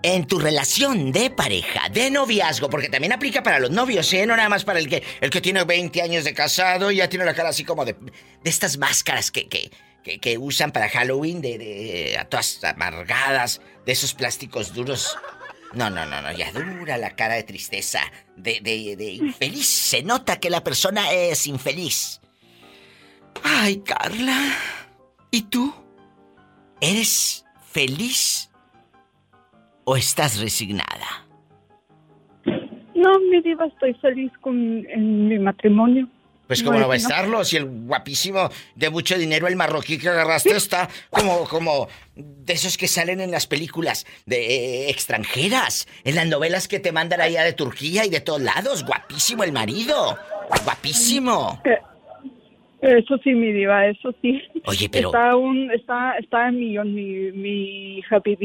En 0.09 0.25
tu 0.25 0.39
relación 0.39 1.11
de 1.11 1.29
pareja, 1.29 1.89
de 1.89 2.09
noviazgo, 2.09 2.69
porque 2.69 2.87
también 2.87 3.11
aplica 3.11 3.43
para 3.43 3.59
los 3.59 3.71
novios, 3.71 4.13
¿eh? 4.13 4.25
No 4.25 4.37
nada 4.37 4.47
más 4.47 4.63
para 4.63 4.79
el 4.79 4.87
que, 4.87 5.03
el 5.19 5.29
que 5.29 5.41
tiene 5.41 5.65
20 5.65 6.01
años 6.01 6.23
de 6.23 6.33
casado 6.33 6.91
y 6.91 6.95
ya 6.95 7.09
tiene 7.09 7.25
la 7.25 7.33
cara 7.33 7.49
así 7.49 7.65
como 7.65 7.83
de, 7.83 7.91
de 7.91 8.49
estas 8.49 8.77
máscaras 8.77 9.31
que, 9.31 9.49
que, 9.49 9.69
que, 10.21 10.37
usan 10.37 10.71
para 10.71 10.87
Halloween, 10.87 11.41
de, 11.41 11.57
de 11.57 12.17
a 12.17 12.23
todas 12.23 12.63
amargadas, 12.63 13.59
de 13.85 13.91
esos 13.91 14.13
plásticos 14.13 14.73
duros. 14.73 15.17
No, 15.73 15.89
no, 15.89 16.05
no, 16.05 16.21
no, 16.21 16.31
ya 16.31 16.53
dura 16.53 16.97
la 16.97 17.13
cara 17.17 17.33
de 17.33 17.43
tristeza, 17.43 17.99
de, 18.37 18.61
de, 18.61 18.95
de 18.95 19.11
infeliz. 19.11 19.67
Se 19.67 20.03
nota 20.03 20.39
que 20.39 20.49
la 20.49 20.63
persona 20.63 21.11
es 21.11 21.47
infeliz. 21.47 22.21
Ay, 23.43 23.83
Carla. 23.85 24.57
¿Y 25.31 25.41
tú? 25.41 25.75
¿Eres 26.79 27.43
feliz 27.73 28.46
o 29.89 29.95
estás 29.95 30.39
resignada? 30.41 31.07
No, 32.93 33.19
mi 33.31 33.41
diva, 33.41 33.65
estoy 33.67 33.93
feliz 33.95 34.31
con 34.41 34.55
en 34.89 35.29
mi 35.29 35.39
matrimonio. 35.39 36.07
Pues 36.47 36.61
como 36.63 36.79
no 36.79 36.87
va 36.87 36.93
a 36.95 36.97
estarlo, 36.97 37.43
si 37.45 37.57
el 37.57 37.65
guapísimo 37.65 38.49
de 38.75 38.89
mucho 38.89 39.17
dinero, 39.17 39.47
el 39.47 39.55
marroquí 39.57 39.97
que 39.97 40.07
agarraste 40.09 40.55
está 40.55 40.89
como, 41.09 41.45
como 41.47 41.87
de 42.15 42.53
esos 42.53 42.77
que 42.77 42.87
salen 42.87 43.19
en 43.21 43.31
las 43.31 43.47
películas 43.47 44.05
de 44.25 44.37
eh, 44.85 44.89
extranjeras, 44.89 45.87
en 46.05 46.15
las 46.15 46.25
novelas 46.27 46.67
que 46.69 46.79
te 46.79 46.91
mandan 46.93 47.19
allá 47.21 47.43
de 47.43 47.51
Turquía 47.53 48.05
y 48.05 48.09
de 48.09 48.21
todos 48.21 48.41
lados. 48.41 48.85
Guapísimo 48.85 49.43
el 49.43 49.51
marido. 49.51 50.17
Guapísimo. 50.63 51.61
Eh, 51.65 51.79
Eso 52.81 53.17
sí, 53.23 53.33
mi 53.33 53.51
diva, 53.51 53.87
eso 53.87 54.13
sí. 54.21 54.41
Oye, 54.65 54.87
pero- 54.89 55.09
Está 55.09 55.35
un, 55.35 55.71
está, 55.71 56.17
está 56.17 56.47
en 56.49 56.59
millón 56.59 56.93
mi, 56.93 57.31
mi 57.33 58.01
happy. 58.09 58.37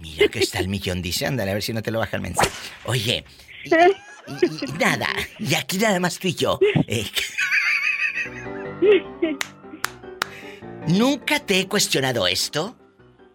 Mira 0.00 0.28
que 0.28 0.38
está 0.40 0.58
el 0.58 0.68
millón, 0.68 1.02
dice. 1.02 1.26
Ándale, 1.26 1.50
a 1.50 1.54
ver 1.54 1.62
si 1.62 1.72
no 1.72 1.82
te 1.82 1.90
lo 1.90 1.98
baja 1.98 2.16
el 2.16 2.22
mensaje. 2.22 2.50
Oye, 2.84 3.24
y, 3.64 3.74
y- 3.74 4.64
y 4.68 4.72
nada, 4.78 5.08
y 5.38 5.54
aquí 5.54 5.78
nada 5.78 6.00
más 6.00 6.18
tú 6.18 6.28
y 6.28 6.34
yo. 6.34 6.58
eh, 6.86 7.04
¿Nunca 10.88 11.38
te 11.40 11.60
he 11.60 11.68
cuestionado 11.68 12.26
esto? 12.26 12.76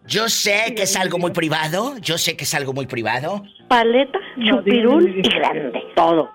Yo 0.06 0.28
sé 0.28 0.74
que 0.76 0.82
es 0.82 0.96
algo 0.96 1.18
muy 1.18 1.32
privado, 1.32 1.96
yo 1.98 2.16
sé 2.18 2.36
que 2.36 2.44
es 2.44 2.54
algo 2.54 2.72
muy 2.72 2.86
privado. 2.86 3.42
Paleta, 3.68 4.18
No, 4.36 4.58
chupirul 4.58 5.18
y 5.18 5.22
grande. 5.22 5.82
Todo. 5.96 6.30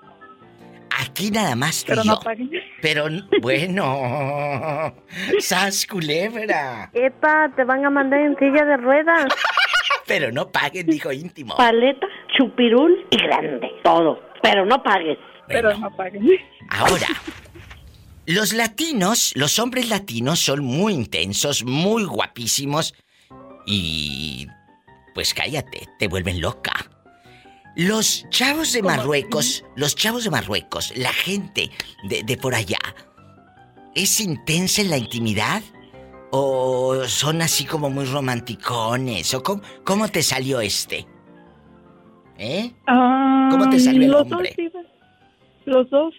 Aquí 0.98 1.30
nada 1.30 1.56
más 1.56 1.82
tú 1.84 1.86
Pero 1.92 2.02
y 2.04 2.06
no 2.06 2.14
yo. 2.16 2.20
paguen. 2.20 2.50
Pero 2.82 3.06
bueno, 3.40 4.94
sas 5.40 5.86
culebra. 5.86 6.90
Epa, 6.92 7.50
te 7.56 7.64
van 7.64 7.84
a 7.86 7.90
mandar 7.90 8.20
en 8.20 8.36
silla 8.38 8.64
de 8.64 8.76
ruedas. 8.76 9.24
Pero 10.06 10.32
no 10.32 10.50
paguen, 10.50 10.86
dijo 10.86 11.12
íntimo. 11.12 11.56
Paleta, 11.56 12.06
chupirul 12.36 13.06
y 13.10 13.16
grande. 13.16 13.68
Todo. 13.82 14.20
Pero 14.42 14.64
no 14.66 14.82
pagues. 14.82 15.18
Pero 15.48 15.76
no 15.78 15.94
paguen. 15.96 16.28
Ahora, 16.70 17.08
los 18.26 18.52
latinos, 18.52 19.32
los 19.34 19.58
hombres 19.58 19.88
latinos 19.88 20.38
son 20.38 20.64
muy 20.64 20.94
intensos, 20.94 21.64
muy 21.64 22.04
guapísimos 22.04 22.94
y 23.66 24.46
pues 25.14 25.34
cállate, 25.34 25.88
te 25.98 26.08
vuelven 26.08 26.40
loca. 26.40 26.72
Los 27.74 28.28
chavos 28.28 28.72
de 28.72 28.82
Marruecos, 28.82 29.64
los 29.76 29.96
chavos 29.96 30.24
de 30.24 30.30
Marruecos, 30.30 30.92
la 30.96 31.12
gente 31.12 31.70
de, 32.04 32.22
de 32.22 32.36
por 32.36 32.54
allá, 32.54 32.78
¿es 33.94 34.20
intensa 34.20 34.82
en 34.82 34.90
la 34.90 34.98
intimidad? 34.98 35.62
¿O 36.34 37.04
son 37.08 37.42
así 37.42 37.66
como 37.66 37.90
muy 37.90 38.06
romanticones? 38.06 39.34
¿O 39.34 39.42
cómo, 39.42 39.60
cómo 39.84 40.08
te 40.08 40.22
salió 40.22 40.60
este? 40.62 41.06
¿Eh? 42.38 42.72
Ah, 42.86 43.48
¿Cómo 43.50 43.68
te 43.68 43.78
salió 43.78 44.02
el 44.02 44.14
hombre? 44.14 44.54
Dos. 44.72 44.86
Los 45.66 45.90
dos. 45.90 46.14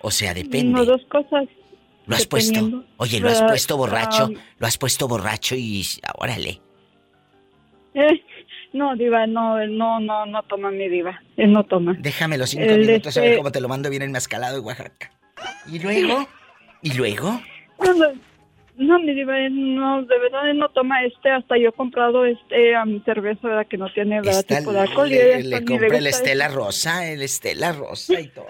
O 0.00 0.10
sea, 0.10 0.32
depende. 0.32 0.78
Las 0.78 0.86
dos 0.86 1.02
cosas. 1.10 1.44
Lo 2.06 2.16
has 2.16 2.26
puesto. 2.26 2.84
Oye, 2.96 3.20
lo 3.20 3.28
has 3.28 3.42
puesto 3.42 3.76
borracho. 3.76 4.30
Lo 4.58 4.66
has 4.66 4.78
puesto 4.78 5.06
borracho 5.06 5.54
y. 5.54 5.84
Órale. 6.18 6.60
eh, 7.94 8.22
no, 8.72 8.94
diva, 8.96 9.26
no, 9.26 9.58
no, 9.66 10.00
no, 10.00 10.24
no 10.26 10.42
toma 10.44 10.70
mi 10.70 10.88
diva. 10.88 11.20
Él 11.36 11.52
no 11.52 11.64
toma. 11.64 11.94
Déjame 11.98 12.38
los 12.38 12.50
cinco 12.50 12.64
El 12.64 12.86
minutos 12.86 13.16
a 13.16 13.20
ver 13.20 13.30
este- 13.30 13.38
cómo 13.38 13.52
te 13.52 13.60
lo 13.60 13.68
mando 13.68 13.90
bien 13.90 14.02
enmascalado 14.02 14.54
de 14.54 14.60
Oaxaca. 14.60 15.12
¿Y 15.70 15.78
luego? 15.78 16.26
¿Y 16.82 16.92
luego? 16.94 17.40
No, 17.84 17.92
no, 17.94 18.06
no, 18.76 18.98
mi 18.98 19.14
diva, 19.14 19.34
no, 19.50 20.02
de 20.02 20.18
verdad 20.18 20.50
él 20.50 20.58
no 20.58 20.68
toma 20.70 21.02
este, 21.04 21.30
hasta 21.30 21.56
yo 21.58 21.70
he 21.70 21.72
comprado 21.72 22.24
este 22.24 22.74
a 22.76 22.84
mi 22.84 23.00
cerveza, 23.00 23.48
¿verdad? 23.48 23.66
Que 23.68 23.78
no 23.78 23.92
tiene, 23.92 24.20
¿verdad? 24.20 24.44
Tipo 24.44 24.72
de 24.72 24.80
alcohol. 24.80 25.08
le, 25.08 25.42
le 25.42 25.64
compré 25.64 25.98
el 25.98 26.06
Estela. 26.06 26.48
Rosa, 26.48 27.10
el 27.10 27.22
Estela 27.22 27.72
Rosa 27.72 28.20
y 28.20 28.28
todo. 28.28 28.46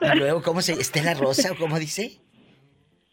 ¿Y 0.00 0.18
luego 0.18 0.42
cómo 0.42 0.62
se 0.62 0.72
Estela 0.72 1.14
Rosa 1.14 1.52
o 1.52 1.56
cómo 1.56 1.78
dice? 1.78 2.18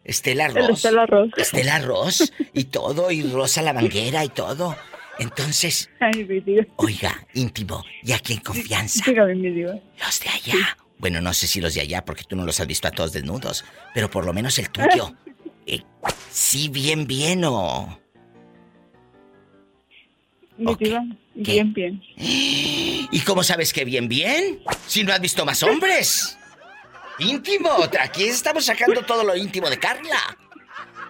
Estela 0.04 0.46
El 0.46 0.54
Rosa. 0.54 0.72
Estela 0.72 1.06
Rosa. 1.06 1.32
Estela 1.36 1.78
Ross 1.80 2.32
y 2.52 2.64
todo, 2.64 3.10
y 3.10 3.22
Rosa 3.22 3.62
la 3.62 3.74
y 3.82 4.28
todo. 4.28 4.76
Entonces, 5.18 5.90
Ay, 5.98 6.24
mi 6.24 6.40
diva. 6.40 6.64
oiga, 6.76 7.26
íntimo, 7.34 7.82
y 8.02 8.12
aquí 8.12 8.34
en 8.34 8.40
confianza. 8.40 9.04
Dígame, 9.06 9.34
mi 9.34 9.50
diva. 9.50 9.74
Los 9.98 10.20
de 10.20 10.28
allá. 10.28 10.76
Bueno, 10.98 11.20
no 11.20 11.32
sé 11.32 11.46
si 11.46 11.60
los 11.60 11.74
de 11.74 11.80
allá, 11.80 12.04
porque 12.04 12.24
tú 12.24 12.36
no 12.36 12.44
los 12.44 12.60
has 12.60 12.66
visto 12.66 12.86
a 12.86 12.90
todos 12.90 13.12
desnudos, 13.12 13.64
pero 13.94 14.10
por 14.10 14.24
lo 14.24 14.32
menos 14.32 14.58
el 14.58 14.70
tuyo. 14.70 15.14
Eh, 15.66 15.82
sí, 16.30 16.68
bien, 16.68 17.06
bien 17.06 17.44
o. 17.44 17.98
Mi 20.58 20.74
diva, 20.76 21.04
bien, 21.34 21.72
bien. 21.74 22.02
¿Y 22.16 23.20
cómo 23.26 23.42
sabes 23.42 23.72
que 23.72 23.84
bien, 23.84 24.08
bien? 24.08 24.60
Si 24.86 25.04
no 25.04 25.12
has 25.12 25.20
visto 25.20 25.44
más 25.44 25.62
hombres. 25.62 26.38
Íntimo, 27.18 27.70
aquí 28.00 28.24
estamos 28.24 28.64
sacando 28.64 29.02
todo 29.02 29.24
lo 29.24 29.36
íntimo 29.36 29.68
de 29.68 29.78
Carla. 29.78 30.18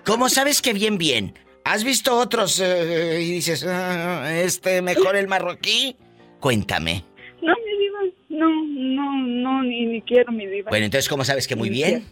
¿Cómo 0.04 0.28
sabes 0.28 0.62
que 0.62 0.72
bien, 0.72 0.98
bien? 0.98 1.34
¿Has 1.64 1.82
visto 1.82 2.16
otros 2.16 2.60
eh, 2.60 3.20
y 3.20 3.32
dices, 3.32 3.64
"Ah, 3.66 4.32
este 4.40 4.82
mejor 4.82 5.16
el 5.16 5.26
marroquí? 5.26 5.96
Cuéntame. 6.38 7.04
No, 7.42 7.52
mi 7.64 7.78
diva, 7.78 7.98
no, 8.28 8.48
no, 8.66 9.26
no, 9.26 9.62
ni, 9.62 9.86
ni 9.86 10.00
quiero 10.02 10.30
mi 10.32 10.46
diva. 10.46 10.70
Bueno, 10.70 10.86
entonces, 10.86 11.08
¿cómo 11.08 11.24
sabes 11.24 11.48
que 11.48 11.56
muy 11.56 11.70
bien? 11.70 12.04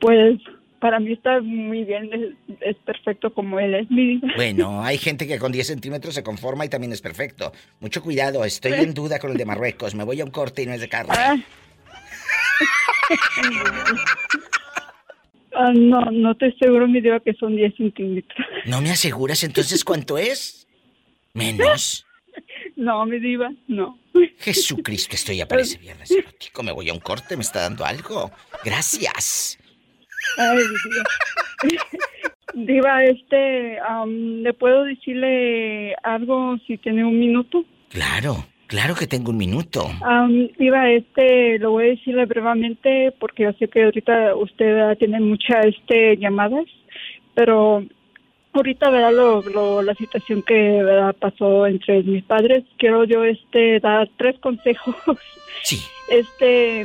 Pues 0.00 0.38
para 0.80 0.98
mí 0.98 1.12
está 1.12 1.40
muy 1.40 1.84
bien, 1.84 2.10
es, 2.12 2.56
es 2.60 2.76
perfecto 2.78 3.32
como 3.32 3.60
él 3.60 3.74
es 3.74 3.90
mi. 3.90 4.20
Bueno, 4.36 4.82
hay 4.82 4.98
gente 4.98 5.26
que 5.26 5.38
con 5.38 5.52
10 5.52 5.66
centímetros 5.66 6.14
se 6.14 6.22
conforma 6.22 6.64
y 6.64 6.68
también 6.68 6.92
es 6.92 7.00
perfecto. 7.00 7.52
Mucho 7.80 8.02
cuidado, 8.02 8.44
estoy 8.44 8.72
en 8.72 8.94
duda 8.94 9.18
con 9.18 9.30
el 9.30 9.36
de 9.36 9.44
Marruecos. 9.44 9.94
Me 9.94 10.04
voy 10.04 10.20
a 10.20 10.24
un 10.24 10.30
corte 10.30 10.62
y 10.62 10.66
no 10.66 10.72
es 10.72 10.80
de 10.80 10.88
carne. 10.88 11.14
Ah, 15.52 15.72
no, 15.74 16.00
no 16.10 16.32
estoy 16.32 16.52
seguro, 16.58 16.86
mi 16.88 17.00
diva, 17.00 17.20
que 17.20 17.34
son 17.34 17.56
10 17.56 17.76
centímetros. 17.76 18.46
¿No 18.66 18.80
me 18.80 18.90
aseguras 18.90 19.42
entonces 19.44 19.84
cuánto 19.84 20.16
es? 20.16 20.66
Menos. 21.34 22.06
No, 22.76 23.04
mi 23.04 23.18
diva, 23.18 23.50
no. 23.68 23.98
Jesucristo, 24.38 25.14
esto 25.14 25.32
ya 25.32 25.46
parece 25.46 25.76
viernes 25.78 26.10
erótico. 26.10 26.62
Me 26.62 26.72
voy 26.72 26.88
a 26.88 26.94
un 26.94 27.00
corte, 27.00 27.36
me 27.36 27.42
está 27.42 27.60
dando 27.60 27.84
algo. 27.84 28.30
Gracias. 28.64 29.58
Ay, 30.38 30.58
mi 32.54 32.66
diva. 32.66 33.04
Este, 33.04 33.78
am, 33.80 34.42
¿le 34.42 34.52
puedo 34.54 34.84
decirle 34.84 35.94
algo 36.02 36.56
si 36.66 36.78
tiene 36.78 37.04
un 37.04 37.18
minuto? 37.18 37.64
Claro, 37.90 38.44
claro 38.66 38.94
que 38.94 39.06
tengo 39.06 39.30
un 39.30 39.36
minuto. 39.38 39.88
Am, 40.02 40.48
Diva, 40.58 40.90
este, 40.90 41.58
lo 41.58 41.72
voy 41.72 41.84
a 41.86 41.90
decirle 41.90 42.24
brevemente 42.26 43.12
porque 43.18 43.44
yo 43.44 43.52
sé 43.58 43.68
que 43.68 43.84
ahorita 43.84 44.34
usted 44.36 44.96
tiene 44.98 45.20
muchas 45.20 45.66
este, 45.66 46.16
llamadas, 46.16 46.64
pero 47.34 47.84
ahorita, 48.52 48.90
¿verdad? 48.90 49.12
Lo, 49.12 49.42
lo- 49.42 49.82
la 49.82 49.94
situación 49.94 50.42
que 50.42 50.54
¿verdad? 50.82 51.14
pasó 51.18 51.66
entre 51.66 52.02
mis 52.02 52.24
padres, 52.24 52.64
quiero 52.78 53.04
yo 53.04 53.24
este, 53.24 53.78
dar 53.80 54.08
tres 54.16 54.38
consejos. 54.40 54.96
Sí. 55.62 55.78
Este, 56.10 56.84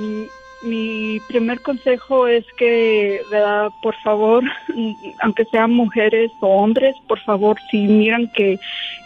mi 0.64 1.20
primer 1.28 1.62
consejo 1.62 2.28
es 2.28 2.46
que, 2.58 3.22
¿verdad? 3.32 3.70
por 3.82 3.96
favor, 4.02 4.44
aunque 5.22 5.46
sean 5.46 5.72
mujeres 5.72 6.32
o 6.40 6.48
hombres, 6.48 6.96
por 7.08 7.20
favor, 7.20 7.58
si 7.70 7.88
miran 7.88 8.32
que, 8.34 8.60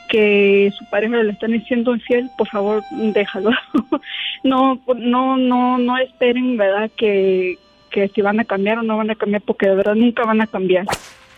que 0.10 0.72
su 0.78 0.89
pareja 0.89 1.18
le 1.18 1.32
están 1.32 1.52
diciendo 1.52 1.93
infiel, 1.93 2.30
por 2.38 2.47
favor, 2.47 2.84
déjalo. 2.91 3.52
no, 4.43 4.80
no, 4.95 5.38
no, 5.38 5.78
no 5.78 5.97
esperen, 5.97 6.58
¿verdad? 6.58 6.89
Que, 6.95 7.58
que 7.91 8.08
si 8.10 8.22
van 8.22 8.39
a 8.39 8.45
cambiar 8.45 8.80
o 8.80 8.84
no 8.84 8.97
van 8.97 9.12
a 9.12 9.16
cambiar, 9.16 9.41
porque 9.41 9.68
de 9.68 9.76
verdad 9.76 9.95
nunca 9.95 10.24
van 10.26 10.41
a 10.41 10.47
cambiar, 10.47 10.86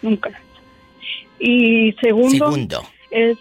nunca. 0.01 0.31
Y 1.39 1.93
segundo, 1.93 2.51
Segundo. 2.51 2.83
es 3.09 3.37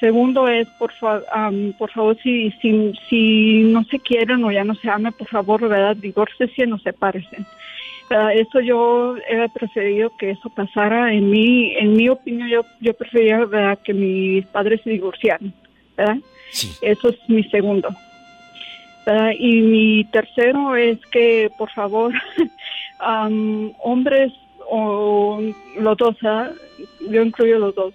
segundo 0.00 0.48
es 0.48 0.68
por 0.78 0.92
fa- 0.92 1.22
am, 1.32 1.72
por 1.78 1.90
favor 1.90 2.16
si, 2.22 2.50
si 2.62 2.92
si 3.08 3.62
no 3.64 3.84
se 3.84 3.98
quieren 3.98 4.42
o 4.44 4.50
ya 4.50 4.64
no 4.64 4.74
se 4.74 4.88
aman 4.90 5.12
por 5.12 5.28
favor 5.28 5.68
verdad 5.68 5.96
divorciense 5.96 6.64
y 6.64 6.66
no 6.66 6.78
sepárense 6.78 7.38
¿Verdad? 8.08 8.32
eso 8.34 8.60
yo 8.60 9.16
he 9.28 9.48
preferido 9.48 10.12
que 10.18 10.30
eso 10.30 10.48
pasara 10.50 11.12
en 11.12 11.28
mi 11.30 11.74
en 11.76 11.94
mi 11.96 12.08
opinión 12.08 12.48
yo 12.48 12.62
yo 12.80 12.94
prefería 12.94 13.38
¿verdad? 13.44 13.78
que 13.84 13.92
mis 13.94 14.46
padres 14.46 14.80
se 14.82 14.90
divorciaran 14.90 15.52
verdad 15.96 16.18
eso 16.82 17.08
es 17.08 17.16
mi 17.28 17.42
segundo 17.44 17.88
¿verdad? 19.04 19.32
y 19.38 19.60
mi 19.60 20.04
tercero 20.12 20.76
es 20.76 20.98
que 21.12 21.50
por 21.58 21.70
favor 21.70 22.12
am, 22.98 23.72
hombres 23.82 24.32
o 24.68 25.40
los 25.78 25.96
dos 25.96 26.16
¿verdad? 26.20 26.52
yo 27.10 27.22
incluyo 27.22 27.58
los 27.58 27.74
dos 27.74 27.94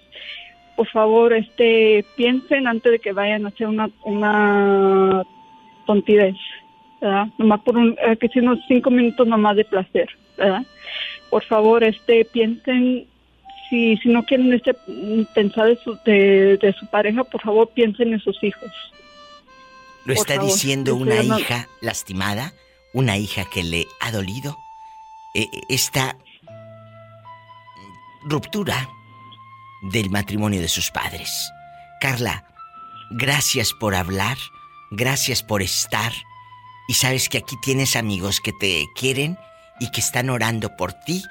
por 0.76 0.88
favor, 0.88 1.32
este, 1.32 2.04
piensen 2.16 2.66
antes 2.66 2.92
de 2.92 2.98
que 2.98 3.12
vayan 3.12 3.44
a 3.44 3.48
hacer 3.48 3.66
una, 3.66 3.90
una 4.04 5.22
tontidez, 5.86 6.36
¿verdad? 7.00 7.28
Nomás 7.38 7.60
por 7.60 7.76
un, 7.76 7.96
eh, 8.02 8.16
que 8.16 8.28
si 8.28 8.38
unos 8.38 8.58
cinco 8.68 8.90
minutos 8.90 9.26
nomás 9.26 9.56
de 9.56 9.64
placer, 9.64 10.08
¿verdad? 10.36 10.64
Por 11.30 11.44
favor, 11.44 11.84
este, 11.84 12.24
piensen, 12.24 13.06
si, 13.68 13.96
si 13.98 14.08
no 14.08 14.24
quieren 14.24 14.52
este, 14.52 14.74
pensar 15.34 15.66
de 15.66 15.76
su, 15.76 15.98
de, 16.04 16.56
de 16.56 16.72
su 16.72 16.86
pareja, 16.86 17.24
por 17.24 17.40
favor, 17.42 17.68
piensen 17.68 18.12
en 18.12 18.20
sus 18.20 18.42
hijos. 18.42 18.70
Lo 20.04 20.14
Por 20.14 20.22
está 20.22 20.34
favor, 20.34 20.50
diciendo 20.50 20.92
estoy 20.92 21.02
una 21.02 21.38
hija 21.38 21.68
lastimada, 21.80 22.52
una 22.92 23.18
hija 23.18 23.44
que 23.44 23.62
le 23.62 23.86
ha 24.00 24.10
dolido 24.10 24.56
eh, 25.34 25.48
esta 25.68 26.16
ruptura 28.24 28.88
del 29.90 30.10
matrimonio 30.10 30.60
de 30.60 30.68
sus 30.68 30.90
padres. 30.90 31.50
Carla, 32.00 32.44
gracias 33.10 33.72
por 33.72 33.94
hablar, 33.94 34.36
gracias 34.90 35.42
por 35.42 35.62
estar 35.62 36.12
y 36.88 36.94
sabes 36.94 37.28
que 37.28 37.38
aquí 37.38 37.56
tienes 37.62 37.96
amigos 37.96 38.40
que 38.40 38.52
te 38.52 38.86
quieren 38.94 39.36
y 39.80 39.90
que 39.90 40.00
están 40.00 40.30
orando 40.30 40.76
por 40.76 40.92
ti, 40.92 41.22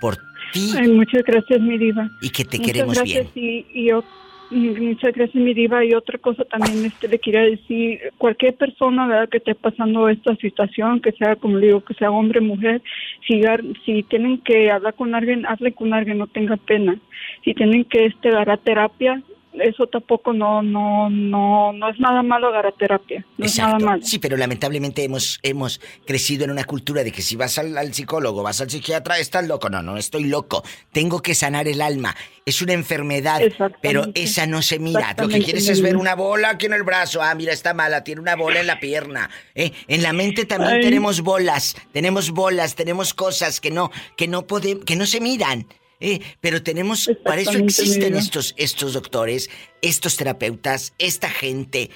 por 0.00 0.16
ti 0.52 0.72
Ay, 0.78 0.88
muchas 0.88 1.22
gracias, 1.26 1.60
mi 1.60 1.78
diva. 1.78 2.08
y 2.20 2.30
que 2.30 2.44
te 2.44 2.58
Muchas 2.58 2.72
queremos 2.72 2.94
gracias, 2.96 3.34
bien. 3.34 3.66
Y, 3.72 3.80
y 3.82 3.88
yo- 3.90 4.04
muchas 4.50 5.14
gracias, 5.14 5.42
mi 5.42 5.54
diva. 5.54 5.84
Y 5.84 5.94
otra 5.94 6.18
cosa 6.18 6.44
también 6.44 6.84
este, 6.84 7.08
le 7.08 7.18
quería 7.18 7.42
decir, 7.42 8.00
cualquier 8.18 8.54
persona 8.54 9.06
¿verdad? 9.06 9.28
que 9.28 9.38
esté 9.38 9.54
pasando 9.54 10.08
esta 10.08 10.34
situación, 10.36 11.00
que 11.00 11.12
sea, 11.12 11.36
como 11.36 11.58
digo, 11.58 11.82
que 11.82 11.94
sea 11.94 12.10
hombre, 12.10 12.40
mujer, 12.40 12.82
si, 13.26 13.42
si 13.84 14.02
tienen 14.04 14.38
que 14.38 14.70
hablar 14.70 14.94
con 14.94 15.14
alguien, 15.14 15.46
hable 15.46 15.72
con 15.72 15.92
alguien, 15.92 16.18
no 16.18 16.26
tenga 16.26 16.56
pena. 16.56 16.98
Si 17.44 17.54
tienen 17.54 17.84
que 17.84 18.06
este, 18.06 18.28
agarrar 18.28 18.58
terapia, 18.58 19.22
eso 19.54 19.86
tampoco 19.86 20.32
no, 20.32 20.62
no, 20.62 21.10
no, 21.10 21.72
no 21.72 21.90
es 21.90 21.98
nada 21.98 22.22
malo 22.22 22.48
agarrar 22.48 22.74
terapia. 22.74 23.24
No 23.36 23.46
es 23.46 23.58
nada 23.58 23.78
malo. 23.78 24.02
Sí, 24.02 24.18
pero 24.18 24.36
lamentablemente 24.36 25.04
hemos, 25.04 25.38
hemos 25.42 25.80
crecido 26.06 26.44
en 26.44 26.50
una 26.50 26.64
cultura 26.64 27.02
de 27.04 27.12
que 27.12 27.22
si 27.22 27.36
vas 27.36 27.58
al, 27.58 27.76
al 27.76 27.92
psicólogo, 27.92 28.42
vas 28.42 28.60
al 28.60 28.70
psiquiatra, 28.70 29.18
estás 29.18 29.46
loco. 29.46 29.68
No, 29.68 29.82
no 29.82 29.96
estoy 29.96 30.24
loco. 30.24 30.62
Tengo 30.92 31.20
que 31.20 31.34
sanar 31.34 31.68
el 31.68 31.80
alma. 31.80 32.14
Es 32.44 32.62
una 32.62 32.72
enfermedad, 32.72 33.40
pero 33.82 34.06
esa 34.14 34.46
no 34.46 34.62
se 34.62 34.78
mira. 34.78 35.14
Lo 35.18 35.28
que 35.28 35.42
quieres 35.42 35.68
es 35.68 35.82
ver 35.82 35.96
una 35.96 36.14
bola 36.14 36.50
aquí 36.50 36.66
en 36.66 36.72
el 36.72 36.82
brazo. 36.82 37.20
Ah, 37.22 37.34
mira, 37.34 37.52
está 37.52 37.74
mala, 37.74 38.04
tiene 38.04 38.20
una 38.20 38.36
bola 38.36 38.60
en 38.60 38.66
la 38.66 38.80
pierna. 38.80 39.28
¿eh? 39.54 39.72
En 39.86 40.02
la 40.02 40.12
mente 40.12 40.46
también 40.46 40.74
Ay. 40.74 40.80
tenemos 40.80 41.20
bolas, 41.20 41.76
tenemos 41.92 42.30
bolas, 42.30 42.74
tenemos 42.74 43.12
cosas 43.12 43.60
que 43.60 43.70
no, 43.70 43.90
que 44.16 44.28
no 44.28 44.46
podemos, 44.46 44.84
que 44.84 44.96
no 44.96 45.06
se 45.06 45.20
miran. 45.20 45.66
¿Eh? 46.00 46.20
Pero 46.40 46.62
tenemos, 46.62 47.10
para 47.24 47.40
eso 47.40 47.58
existen 47.58 48.16
estos, 48.16 48.54
estos 48.56 48.94
doctores, 48.94 49.50
estos 49.82 50.16
terapeutas, 50.16 50.94
esta 50.98 51.28
gente. 51.28 51.90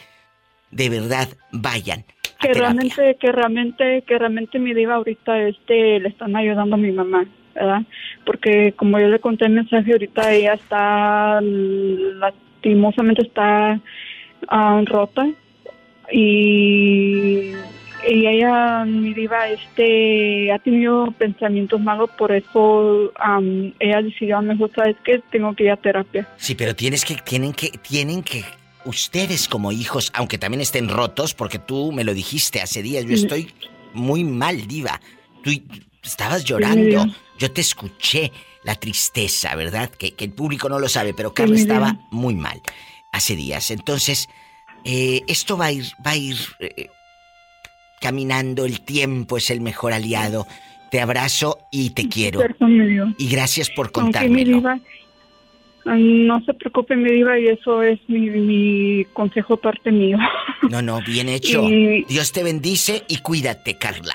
De 0.71 0.89
verdad, 0.89 1.29
vayan. 1.51 2.01
a 2.39 2.47
que 2.47 2.53
terapia. 2.53 2.61
realmente 2.61 3.17
que 3.21 3.33
realmente 3.33 4.05
que 4.07 4.19
realmente 4.19 4.59
mi 4.59 4.75
diva 4.75 4.95
ahorita 4.95 5.49
este 5.49 6.01
le 6.01 6.09
están 6.09 6.35
ayudando 6.35 6.77
a 6.77 6.79
mi 6.79 6.91
mamá 6.91 7.27
verdad 7.55 7.83
porque 8.25 8.73
como 8.73 8.99
yo 8.99 9.09
le 9.09 9.21
conté 9.21 9.45
el 9.45 9.53
mensaje 9.53 9.93
ahorita 9.93 10.33
ella 10.33 10.55
está 10.55 11.41
lastimosamente 11.43 13.23
está 13.23 13.79
ah, 14.49 14.83
rota 14.87 15.29
y 16.11 17.53
y 18.09 18.27
ella 18.27 18.85
mi 18.85 19.15
diva 19.15 19.49
este 19.49 20.51
ha 20.53 20.59
tenido 20.59 21.11
pensamientos 21.13 21.81
malos 21.81 22.11
por 22.19 22.33
eso 22.33 23.13
am, 23.17 23.73
ella 23.79 24.03
decidió 24.03 24.39
"Ah, 24.39 24.43
mejor 24.43 24.71
sabes 24.75 24.97
que 25.05 25.21
tengo 25.31 25.55
que 25.55 25.65
ir 25.65 25.71
a 25.71 25.77
terapia 25.77 26.29
Sí, 26.37 26.55
pero 26.55 26.75
tienes 26.75 27.05
que, 27.05 27.15
tienen 27.17 27.53
que, 27.53 27.69
tienen 27.71 28.23
que, 28.23 28.45
ustedes 28.85 29.49
como 29.49 29.73
hijos, 29.73 30.11
aunque 30.15 30.39
también 30.39 30.61
estén 30.61 30.89
rotos, 30.89 31.35
porque 31.35 31.59
tú 31.59 31.93
me 31.93 32.05
lo 32.05 32.15
dijiste 32.15 32.61
hace 32.61 32.83
días, 32.83 33.05
yo 33.05 33.15
estoy 33.15 33.51
muy 33.93 34.25
mal, 34.25 34.67
diva. 34.67 35.01
Tú 35.43 35.51
estabas 36.03 36.45
llorando, 36.45 37.07
yo 37.39 37.53
te 37.53 37.61
escuché 37.61 38.33
la 38.65 38.75
tristeza, 38.75 39.55
¿verdad? 39.55 39.91
Que, 39.91 40.13
que 40.13 40.25
el 40.25 40.33
público 40.33 40.69
no 40.69 40.79
lo 40.79 40.89
sabe, 40.89 41.15
pero 41.15 41.33
Carla 41.35 41.57
estaba 41.57 41.97
muy 42.11 42.35
mal 42.35 42.61
hace 43.13 43.37
días. 43.37 43.71
Entonces, 43.71 44.29
eh, 44.85 45.21
esto 45.29 45.57
va 45.57 45.67
a 45.67 45.73
ir, 45.73 45.85
va 46.05 46.13
a 46.13 46.17
ir 46.17 46.37
eh, 46.61 46.89
caminando, 48.03 48.67
el 48.67 48.83
tiempo 48.83 49.39
es 49.39 49.51
el 49.51 49.63
mejor 49.63 49.95
aliado. 49.95 50.47
Te 50.91 51.01
abrazo 51.01 51.59
y 51.71 51.91
te 51.91 52.09
quiero. 52.09 52.41
Y 53.17 53.29
gracias 53.31 53.71
por 53.71 53.93
contármelo. 53.93 54.59
diva, 54.59 54.79
no 55.87 56.45
se 56.45 56.53
preocupe 56.53 56.95
mi 56.97 57.11
diva 57.11 57.39
y 57.39 57.49
eso 57.49 57.83
es 57.83 57.99
mi, 58.09 58.29
mi 58.29 59.05
consejo 59.15 59.57
parte 59.57 59.91
mío. 59.91 60.19
No, 60.71 60.81
no, 60.81 61.01
bien 61.05 61.29
hecho. 61.29 61.69
Y- 61.69 62.05
Dios 62.09 62.31
te 62.33 62.43
bendice 62.45 63.03
y 63.09 63.19
cuídate, 63.19 63.79
Carla. 63.79 64.15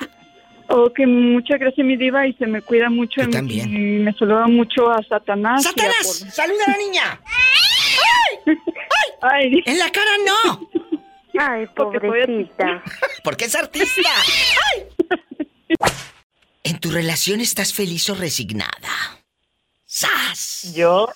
Ok, 0.69 0.99
muchas 1.05 1.59
gracias 1.59 1.85
mi 1.85 1.97
diva 1.97 2.25
y 2.25 2.33
se 2.33 2.47
me 2.47 2.61
cuida 2.61 2.89
mucho. 2.89 3.21
Tú 3.21 3.29
y, 3.29 3.31
también. 3.31 3.69
y 3.69 3.99
me 3.99 4.13
saluda 4.13 4.47
mucho 4.47 4.89
a 4.89 5.03
Satanás. 5.03 5.63
y 5.63 5.67
a 5.67 5.71
¡Satanás! 5.71 6.25
¡Saluda 6.31 6.63
a 6.67 6.71
la 6.71 6.77
niña! 6.77 7.21
¡Ay! 9.21 9.61
¡En 9.65 9.77
la 9.77 9.89
cara 9.91 10.11
no! 10.25 10.69
Ay, 11.39 11.67
pobrecita. 11.75 12.81
Porque 13.27 13.43
es 13.43 13.55
artista. 13.55 14.09
¿En 16.63 16.79
tu 16.79 16.91
relación 16.91 17.41
estás 17.41 17.73
feliz 17.73 18.09
o 18.09 18.15
resignada? 18.15 19.21
¡Sas! 19.85 20.71
Yo 20.73 21.09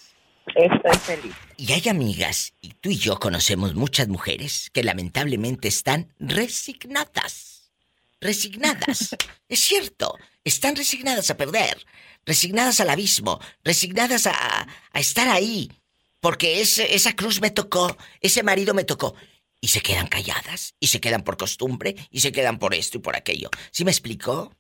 estoy 0.47 0.97
feliz. 1.05 1.33
Y 1.55 1.71
hay 1.71 1.87
amigas, 1.87 2.51
y 2.59 2.73
tú 2.81 2.89
y 2.89 2.97
yo 2.97 3.17
conocemos 3.17 3.75
muchas 3.75 4.09
mujeres 4.09 4.69
que 4.73 4.83
lamentablemente 4.83 5.69
están 5.69 6.13
resignadas. 6.19 7.71
Resignadas. 8.19 9.15
es 9.47 9.61
cierto, 9.61 10.17
están 10.43 10.75
resignadas 10.75 11.29
a 11.29 11.37
perder, 11.37 11.85
resignadas 12.25 12.81
al 12.81 12.89
abismo, 12.89 13.39
resignadas 13.63 14.27
a, 14.27 14.67
a 14.91 14.99
estar 14.99 15.29
ahí. 15.29 15.71
Porque 16.19 16.59
ese- 16.59 16.93
esa 16.93 17.15
cruz 17.15 17.39
me 17.39 17.51
tocó, 17.51 17.95
ese 18.19 18.43
marido 18.43 18.73
me 18.73 18.83
tocó. 18.83 19.15
Y 19.61 19.67
se 19.67 19.81
quedan 19.81 20.07
calladas, 20.07 20.75
y 20.79 20.87
se 20.87 20.99
quedan 20.99 21.21
por 21.21 21.37
costumbre, 21.37 21.95
y 22.09 22.19
se 22.19 22.31
quedan 22.31 22.57
por 22.57 22.73
esto 22.73 22.97
y 22.97 23.01
por 23.01 23.15
aquello. 23.15 23.49
¿Sí 23.71 23.85
me 23.85 23.91
explicó? 23.91 24.51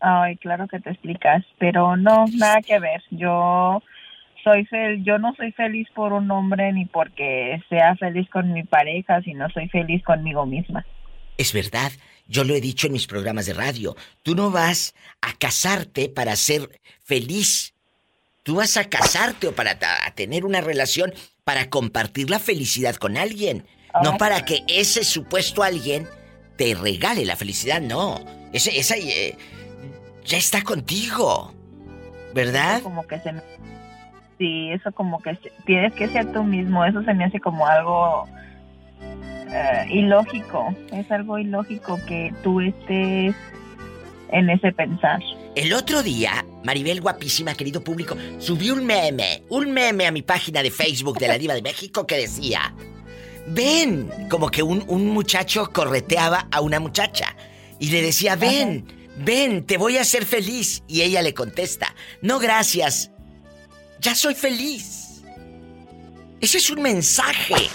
Ay, 0.00 0.36
claro 0.36 0.68
que 0.68 0.80
te 0.80 0.90
explicas, 0.90 1.44
pero 1.58 1.96
no, 1.96 2.26
nada 2.36 2.60
que 2.60 2.78
ver. 2.78 3.02
Yo 3.10 3.82
soy 4.42 4.64
fel 4.66 5.04
yo 5.04 5.18
no 5.18 5.34
soy 5.36 5.52
feliz 5.52 5.88
por 5.94 6.12
un 6.12 6.30
hombre 6.30 6.72
ni 6.72 6.86
porque 6.86 7.62
sea 7.68 7.96
feliz 7.96 8.28
con 8.30 8.52
mi 8.52 8.64
pareja, 8.64 9.22
sino 9.22 9.48
soy 9.50 9.68
feliz 9.68 10.02
conmigo 10.02 10.46
misma. 10.46 10.84
Es 11.38 11.52
verdad, 11.52 11.92
yo 12.26 12.44
lo 12.44 12.54
he 12.54 12.60
dicho 12.60 12.86
en 12.86 12.92
mis 12.92 13.06
programas 13.06 13.46
de 13.46 13.54
radio. 13.54 13.96
Tú 14.22 14.34
no 14.34 14.50
vas 14.50 14.94
a 15.20 15.32
casarte 15.38 16.08
para 16.08 16.36
ser 16.36 16.80
feliz. 17.02 17.74
Tú 18.42 18.56
vas 18.56 18.76
a 18.76 18.88
casarte 18.88 19.48
o 19.48 19.54
para 19.54 19.78
a 20.04 20.14
tener 20.14 20.44
una 20.44 20.60
relación 20.60 21.12
para 21.44 21.70
compartir 21.70 22.28
la 22.28 22.38
felicidad 22.38 22.96
con 22.96 23.16
alguien. 23.16 23.64
No 24.02 24.16
para 24.16 24.44
que 24.44 24.62
ese 24.68 25.04
supuesto 25.04 25.62
alguien 25.62 26.08
te 26.56 26.74
regale 26.74 27.24
la 27.24 27.36
felicidad, 27.36 27.80
no. 27.80 28.20
Ese, 28.52 28.78
esa 28.78 28.96
eh, 28.96 29.36
ya 30.24 30.38
está 30.38 30.62
contigo. 30.62 31.52
¿Verdad? 32.34 32.82
Como 32.82 33.06
que 33.06 33.18
se 33.20 33.32
me- 33.32 33.42
Sí, 34.38 34.70
eso 34.72 34.90
como 34.92 35.20
que 35.20 35.36
se- 35.36 35.52
tienes 35.66 35.92
que 35.94 36.08
ser 36.08 36.32
tú 36.32 36.42
mismo, 36.42 36.84
eso 36.84 37.02
se 37.04 37.12
me 37.14 37.24
hace 37.24 37.38
como 37.38 37.66
algo 37.66 38.26
eh, 39.52 39.86
ilógico, 39.90 40.74
es 40.92 41.10
algo 41.10 41.38
ilógico 41.38 42.00
que 42.08 42.32
tú 42.42 42.60
estés 42.60 43.34
en 44.30 44.50
ese 44.50 44.72
pensar. 44.72 45.20
El 45.54 45.74
otro 45.74 46.02
día, 46.02 46.44
Maribel 46.64 47.02
guapísima, 47.02 47.54
querido 47.54 47.84
público, 47.84 48.16
subí 48.38 48.70
un 48.70 48.86
meme, 48.86 49.42
un 49.50 49.70
meme 49.72 50.06
a 50.06 50.10
mi 50.10 50.22
página 50.22 50.62
de 50.62 50.70
Facebook 50.70 51.18
de 51.18 51.28
la 51.28 51.36
Diva 51.36 51.52
de 51.54 51.60
México 51.62 52.06
que 52.06 52.16
decía, 52.16 52.74
ven, 53.46 54.10
como 54.28 54.50
que 54.50 54.62
un, 54.62 54.84
un 54.88 55.06
muchacho 55.08 55.70
correteaba 55.72 56.48
a 56.50 56.60
una 56.60 56.80
muchacha 56.80 57.36
y 57.78 57.90
le 57.90 58.02
decía, 58.02 58.36
ven, 58.36 59.10
ven, 59.16 59.64
te 59.66 59.76
voy 59.76 59.98
a 59.98 60.02
hacer 60.02 60.24
feliz. 60.24 60.82
Y 60.86 61.02
ella 61.02 61.22
le 61.22 61.34
contesta, 61.34 61.94
no 62.20 62.38
gracias, 62.38 63.10
ya 64.00 64.14
soy 64.14 64.34
feliz. 64.34 65.22
Ese 66.40 66.58
es 66.58 66.70
un 66.70 66.82
mensaje. 66.82 67.68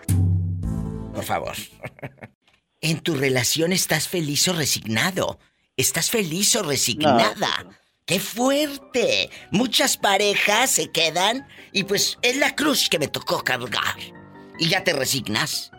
Por 1.18 1.26
favor. 1.26 1.56
¿En 2.82 3.00
tu 3.00 3.16
relación 3.16 3.74
estás 3.74 4.08
feliz 4.08 4.48
o 4.50 4.54
resignado? 4.54 5.40
¿Estás 5.76 6.12
feliz 6.12 6.56
o 6.56 6.62
resignada? 6.62 7.66
¡Qué 8.06 8.20
fuerte! 8.20 9.32
Muchas 9.50 9.98
parejas 9.98 10.70
se 10.70 10.92
quedan 10.92 11.48
y 11.72 11.86
pues 11.86 12.20
es 12.22 12.38
la 12.38 12.56
cruz 12.56 12.88
que 12.88 13.00
me 13.00 13.08
tocó 13.08 13.44
cargar. 13.44 13.98
Y 14.60 14.70
ya 14.70 14.84
te 14.84 14.94
resignas. 14.94 15.72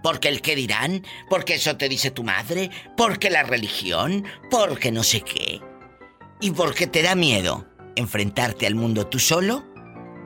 Porque 0.00 0.28
el 0.28 0.42
qué 0.42 0.54
dirán, 0.54 1.04
porque 1.28 1.54
eso 1.54 1.76
te 1.76 1.88
dice 1.88 2.12
tu 2.12 2.22
madre, 2.22 2.70
porque 2.96 3.30
la 3.30 3.42
religión, 3.42 4.24
porque 4.48 4.92
no 4.92 5.02
sé 5.02 5.22
qué. 5.22 5.60
Y 6.40 6.52
porque 6.52 6.86
te 6.86 7.02
da 7.02 7.16
miedo 7.16 7.66
enfrentarte 7.96 8.68
al 8.68 8.76
mundo 8.76 9.08
tú 9.08 9.18
solo, 9.18 9.64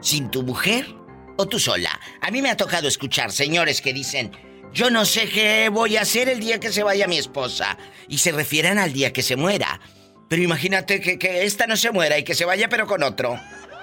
sin 0.02 0.30
tu 0.30 0.42
mujer 0.42 0.94
o 1.38 1.46
tú 1.46 1.58
sola. 1.58 1.98
A 2.20 2.30
mí 2.30 2.42
me 2.42 2.50
ha 2.50 2.56
tocado 2.58 2.86
escuchar 2.86 3.32
señores 3.32 3.80
que 3.80 3.94
dicen, 3.94 4.32
yo 4.72 4.90
no 4.90 5.04
sé 5.04 5.28
qué 5.28 5.68
voy 5.68 5.96
a 5.96 6.02
hacer 6.02 6.28
el 6.28 6.40
día 6.40 6.60
que 6.60 6.72
se 6.72 6.82
vaya 6.82 7.06
mi 7.06 7.18
esposa. 7.18 7.76
Y 8.08 8.18
se 8.18 8.32
refieren 8.32 8.78
al 8.78 8.92
día 8.92 9.12
que 9.12 9.22
se 9.22 9.36
muera. 9.36 9.80
Pero 10.28 10.42
imagínate 10.42 11.00
que, 11.00 11.18
que 11.18 11.44
esta 11.44 11.66
no 11.66 11.76
se 11.76 11.90
muera 11.90 12.18
y 12.18 12.24
que 12.24 12.34
se 12.34 12.44
vaya 12.44 12.68
pero 12.68 12.86
con 12.86 13.02
otro. 13.02 13.38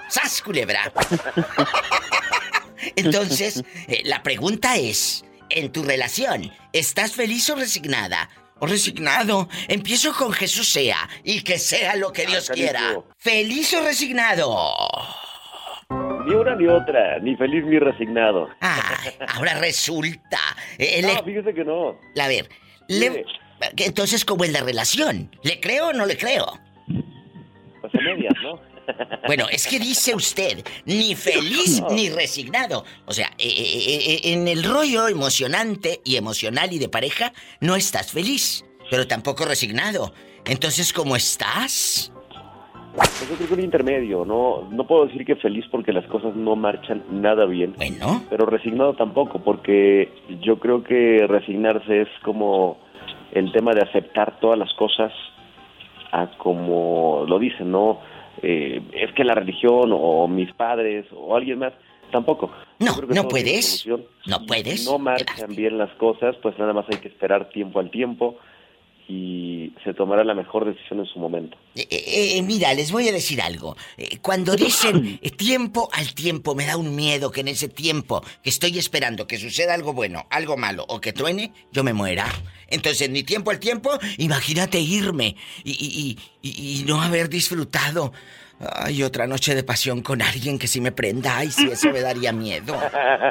¡Sas, 0.09 0.41
culebra! 0.41 0.91
Entonces, 2.95 3.63
eh, 3.87 4.01
la 4.05 4.21
pregunta 4.21 4.77
es, 4.77 5.25
en 5.49 5.71
tu 5.71 5.83
relación, 5.83 6.51
¿estás 6.73 7.13
feliz 7.13 7.49
o 7.49 7.55
resignada? 7.55 8.29
O 8.59 8.67
resignado. 8.67 9.49
Empiezo 9.67 10.13
con 10.13 10.31
Jesús 10.31 10.69
sea 10.71 11.09
y 11.23 11.41
que 11.41 11.59
sea 11.59 11.95
lo 11.95 12.13
que 12.13 12.25
Dios 12.25 12.49
quiera. 12.49 13.01
¿Feliz 13.17 13.73
o 13.73 13.81
resignado? 13.81 14.55
Ni 15.89 16.33
una 16.33 16.55
ni 16.55 16.67
otra, 16.67 17.19
ni 17.19 17.35
feliz 17.35 17.63
ni 17.65 17.77
resignado. 17.77 18.49
Ahora 19.35 19.55
resulta. 19.59 20.39
eh, 20.79 21.01
no, 21.01 21.23
fíjese 21.23 21.53
que 21.53 21.63
no. 21.63 21.99
A 22.19 22.27
ver, 22.27 22.49
le- 22.87 23.25
entonces, 23.77 24.25
¿cómo 24.25 24.43
es 24.43 24.51
la 24.51 24.61
relación? 24.61 25.29
¿Le 25.43 25.59
creo 25.59 25.89
o 25.89 25.93
no 25.93 26.05
le 26.05 26.17
creo? 26.17 26.59
Pues 27.81 27.93
a 27.93 27.97
medias, 27.99 28.33
¿no? 28.41 28.59
Bueno, 29.25 29.47
es 29.49 29.65
que 29.65 29.79
dice 29.79 30.13
usted, 30.13 30.63
ni 30.85 31.15
feliz 31.15 31.81
No. 31.81 31.89
ni 31.89 32.09
resignado. 32.11 32.85
O 33.05 33.13
sea, 33.13 33.27
eh, 33.39 33.47
eh, 33.47 34.05
eh, 34.05 34.21
en 34.33 34.47
el 34.47 34.63
rollo 34.63 35.07
emocionante 35.07 36.01
y 36.05 36.17
emocional 36.17 36.71
y 36.71 36.77
de 36.77 36.87
pareja, 36.89 37.33
no 37.61 37.75
estás 37.75 38.11
feliz, 38.11 38.63
pero 38.91 39.07
tampoco 39.07 39.45
resignado. 39.45 40.13
Entonces, 40.45 40.93
¿cómo 40.93 41.15
estás? 41.15 42.11
Pues 42.95 43.29
yo 43.29 43.35
creo 43.35 43.47
que 43.47 43.53
un 43.55 43.59
intermedio, 43.61 44.25
no, 44.25 44.67
no 44.71 44.87
puedo 44.87 45.07
decir 45.07 45.25
que 45.25 45.35
feliz 45.35 45.65
porque 45.69 45.91
las 45.91 46.05
cosas 46.07 46.35
no 46.35 46.55
marchan 46.55 47.03
nada 47.11 47.45
bien. 47.45 47.73
Bueno. 47.75 48.23
Pero 48.29 48.45
resignado 48.45 48.93
tampoco, 48.93 49.39
porque 49.39 50.11
yo 50.41 50.59
creo 50.59 50.83
que 50.83 51.25
resignarse 51.27 52.01
es 52.01 52.07
como 52.23 52.77
el 53.31 53.51
tema 53.51 53.73
de 53.73 53.81
aceptar 53.81 54.39
todas 54.39 54.57
las 54.57 54.73
cosas 54.73 55.11
a 56.11 56.37
como 56.37 57.25
lo 57.27 57.37
dicen, 57.39 57.71
¿no? 57.71 57.99
Eh, 58.41 58.81
es 58.93 59.11
que 59.13 59.23
la 59.23 59.33
religión 59.33 59.91
o 59.91 60.27
mis 60.27 60.53
padres 60.53 61.05
o 61.13 61.35
alguien 61.35 61.59
más, 61.59 61.73
tampoco. 62.11 62.51
No, 62.79 62.93
no 63.09 63.27
puedes. 63.27 63.85
No 64.25 64.45
puedes. 64.45 64.85
Si 64.85 64.91
no 64.91 64.99
marchan 64.99 65.53
bien 65.55 65.77
las 65.77 65.91
cosas, 65.95 66.35
pues 66.41 66.57
nada 66.57 66.73
más 66.73 66.85
hay 66.89 66.99
que 66.99 67.09
esperar 67.09 67.49
tiempo 67.49 67.79
al 67.79 67.89
tiempo 67.91 68.37
y 69.07 69.71
se 69.83 69.93
tomará 69.93 70.23
la 70.23 70.33
mejor 70.33 70.65
decisión 70.65 70.99
en 70.99 71.05
su 71.05 71.19
momento. 71.19 71.55
Eh, 71.75 71.87
eh, 71.91 72.37
eh, 72.37 72.41
mira, 72.41 72.73
les 72.73 72.91
voy 72.91 73.07
a 73.07 73.11
decir 73.11 73.41
algo. 73.41 73.75
Eh, 73.97 74.17
cuando 74.21 74.55
dicen 74.55 75.19
eh, 75.21 75.29
tiempo 75.29 75.89
al 75.93 76.13
tiempo, 76.15 76.55
me 76.55 76.65
da 76.65 76.75
un 76.77 76.95
miedo 76.95 77.31
que 77.31 77.41
en 77.41 77.49
ese 77.49 77.69
tiempo 77.69 78.23
que 78.43 78.49
estoy 78.49 78.77
esperando 78.79 79.27
que 79.27 79.37
suceda 79.37 79.73
algo 79.75 79.93
bueno, 79.93 80.25
algo 80.31 80.57
malo 80.57 80.85
o 80.87 80.99
que 81.01 81.13
truene, 81.13 81.53
yo 81.71 81.83
me 81.83 81.93
muera. 81.93 82.25
Entonces, 82.67 83.09
ni 83.11 83.21
tiempo 83.23 83.51
al 83.51 83.59
tiempo, 83.59 83.91
imagínate 84.17 84.79
irme 84.79 85.35
y, 85.63 85.71
y- 85.71 86.17
y- 86.41 86.79
y 86.81 86.83
no 86.85 87.01
haber 87.01 87.29
disfrutado. 87.29 88.11
Ay, 88.59 89.03
otra 89.03 89.27
noche 89.27 89.53
de 89.53 89.63
pasión 89.63 90.01
con 90.01 90.21
alguien 90.21 90.57
que 90.57 90.67
sí 90.67 90.79
me 90.79 90.91
prenda. 90.91 91.37
Ay, 91.37 91.51
sí, 91.51 91.67
eso 91.69 91.91
me 91.91 92.01
daría 92.01 92.31
miedo. 92.31 92.73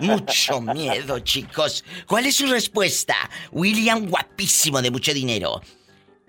Mucho 0.02 0.60
miedo, 0.60 1.18
chicos. 1.20 1.84
¿Cuál 2.06 2.26
es 2.26 2.36
su 2.36 2.46
respuesta? 2.46 3.14
William, 3.50 4.06
guapísimo 4.06 4.82
de 4.82 4.90
mucho 4.90 5.14
dinero. 5.14 5.60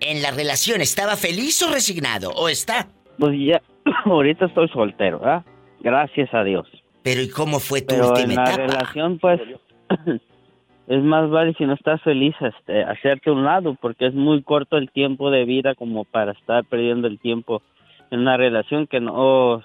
¿En 0.00 0.22
la 0.22 0.30
relación 0.30 0.80
estaba 0.80 1.16
feliz 1.16 1.62
o 1.62 1.70
resignado? 1.72 2.30
¿O 2.30 2.48
está? 2.48 2.88
Pues 3.18 3.38
ya, 3.38 3.60
ahorita 4.04 4.46
estoy 4.46 4.68
soltero, 4.68 5.20
¿verdad? 5.20 5.44
Gracias 5.80 6.32
a 6.32 6.42
Dios. 6.42 6.66
Pero 7.02 7.20
¿y 7.20 7.28
cómo 7.28 7.60
fue 7.60 7.82
tu 7.82 7.94
Pero 7.94 8.16
en 8.16 8.30
última 8.30 8.44
la 8.44 8.50
etapa? 8.50 8.66
relación, 8.66 9.18
pues, 9.18 9.40
es 10.88 11.02
más 11.02 11.30
vale 11.30 11.54
si 11.54 11.64
no 11.64 11.74
estás 11.74 12.02
feliz, 12.02 12.34
este, 12.40 12.82
hacerte 12.82 13.30
un 13.30 13.44
lado, 13.44 13.76
porque 13.80 14.06
es 14.06 14.14
muy 14.14 14.42
corto 14.42 14.76
el 14.76 14.90
tiempo 14.90 15.30
de 15.30 15.44
vida 15.44 15.74
como 15.74 16.04
para 16.04 16.32
estar 16.32 16.64
perdiendo 16.64 17.06
el 17.06 17.18
tiempo 17.18 17.62
en 18.10 18.20
una 18.20 18.36
relación 18.36 18.86
que 18.86 19.00
no 19.00 19.62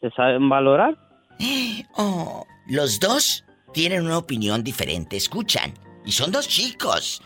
se 0.00 0.10
saben 0.10 0.48
valorar. 0.48 0.96
Oh, 1.96 2.46
los 2.68 3.00
dos 3.00 3.44
tienen 3.74 4.04
una 4.06 4.18
opinión 4.18 4.62
diferente, 4.64 5.16
escuchan. 5.16 5.74
Y 6.06 6.12
son 6.12 6.32
dos 6.32 6.48
chicos. 6.48 7.22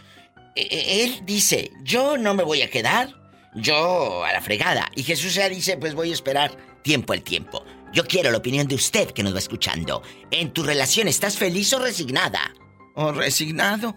E- 0.55 0.63
e- 0.63 1.05
Él 1.05 1.21
dice, 1.25 1.71
yo 1.83 2.17
no 2.19 2.35
me 2.35 2.43
voy 2.43 2.63
a 2.63 2.71
quedar, 2.71 3.11
yo 3.55 4.25
a 4.25 4.33
la 4.33 4.41
fregada. 4.41 4.91
Y 4.97 5.03
Jesús 5.03 5.35
ya 5.35 5.49
dice, 5.49 5.77
pues 5.77 5.95
voy 5.95 6.11
a 6.11 6.15
esperar 6.15 6.51
tiempo 6.83 7.13
al 7.13 7.23
tiempo. 7.23 7.65
Yo 7.93 8.05
quiero 8.07 8.31
la 8.31 8.39
opinión 8.39 8.67
de 8.67 8.75
usted 8.75 9.11
que 9.11 9.23
nos 9.23 9.35
va 9.35 9.39
escuchando. 9.39 10.03
¿En 10.31 10.53
tu 10.53 10.63
relación 10.63 11.09
estás 11.09 11.37
feliz 11.39 11.73
o 11.73 11.79
resignada? 11.79 12.53
¿O 12.95 13.13
resignado? 13.13 13.95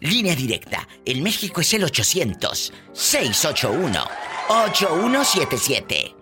Línea 0.00 0.34
directa. 0.34 0.88
En 1.04 1.22
México 1.22 1.60
es 1.60 1.74
el 1.74 1.84
800-681-8177. 4.50 6.14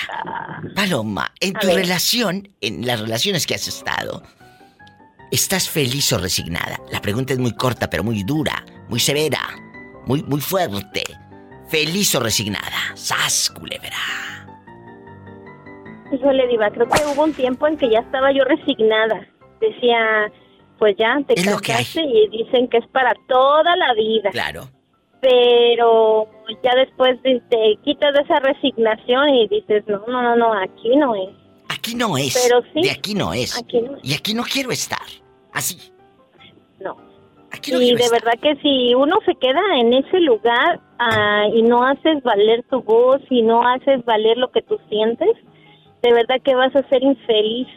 Paloma, 0.75 1.31
en 1.39 1.53
tu 1.53 1.67
relación, 1.67 2.49
en 2.61 2.85
las 2.85 2.99
relaciones 2.99 3.45
que 3.47 3.55
has 3.55 3.67
estado, 3.67 4.21
¿estás 5.33 5.67
feliz 5.67 6.13
o 6.13 6.19
resignada? 6.19 6.79
La 6.91 7.01
pregunta 7.01 7.33
es 7.33 7.39
muy 7.39 7.55
corta, 7.55 7.89
pero 7.89 8.03
muy 8.03 8.23
dura, 8.23 8.63
muy 8.87 8.99
severa, 8.99 9.39
muy, 10.05 10.21
muy 10.23 10.39
fuerte. 10.39 11.03
¿Feliz 11.67 12.13
o 12.13 12.19
resignada? 12.19 12.93
¡Sas, 12.93 13.49
culebra! 13.49 13.97
Híjole, 16.11 16.47
Diva, 16.47 16.69
creo 16.69 16.87
que 16.87 17.01
hubo 17.07 17.23
un 17.23 17.33
tiempo 17.33 17.65
en 17.65 17.77
que 17.77 17.89
ya 17.89 17.99
estaba 17.99 18.31
yo 18.31 18.43
resignada. 18.43 19.27
Decía, 19.59 20.31
pues 20.77 20.95
ya, 20.99 21.17
te 21.27 21.33
Es 21.33 21.43
casaste 21.43 22.03
y 22.03 22.29
dicen 22.29 22.67
que 22.67 22.77
es 22.77 22.87
para 22.89 23.15
toda 23.27 23.75
la 23.75 23.95
vida. 23.95 24.29
Claro. 24.29 24.69
Pero 25.19 26.27
ya 26.63 26.75
después 26.75 27.19
te, 27.23 27.79
quitas 27.83 28.13
de 28.13 28.21
esa 28.21 28.39
resignación 28.39 29.29
y 29.29 29.47
dices, 29.47 29.83
no, 29.87 30.03
no, 30.07 30.21
no, 30.21 30.35
no, 30.35 30.53
aquí 30.53 30.95
no 30.95 31.15
es. 31.15 31.29
Aquí 31.69 31.95
no 31.95 32.17
es. 32.17 32.39
Pero 32.43 32.61
sí. 32.73 32.83
De 32.83 32.91
aquí 32.91 33.15
no 33.15 33.33
es. 33.33 33.57
Aquí 33.57 33.81
no 33.81 33.97
Y 34.03 34.13
aquí 34.13 34.35
no 34.35 34.43
quiero 34.43 34.71
estar. 34.71 34.99
Así. 35.53 35.91
No. 36.79 36.97
Aquí 37.51 37.71
no 37.71 37.81
y 37.81 37.95
de 37.95 38.03
estar. 38.03 38.21
verdad 38.21 38.39
que 38.41 38.55
si 38.61 38.95
uno 38.95 39.17
se 39.25 39.35
queda 39.35 39.61
en 39.77 39.93
ese 39.93 40.19
lugar 40.19 40.79
ah, 40.99 41.45
y 41.53 41.61
no 41.61 41.83
haces 41.85 42.21
valer 42.23 42.63
tu 42.63 42.81
voz 42.81 43.21
y 43.29 43.43
no 43.43 43.65
haces 43.67 44.03
valer 44.05 44.37
lo 44.37 44.51
que 44.51 44.63
tú 44.63 44.79
sientes, 44.89 45.29
de 46.01 46.13
verdad 46.13 46.41
que 46.43 46.55
vas 46.55 46.75
a 46.75 46.87
ser 46.89 47.03
infeliz 47.03 47.67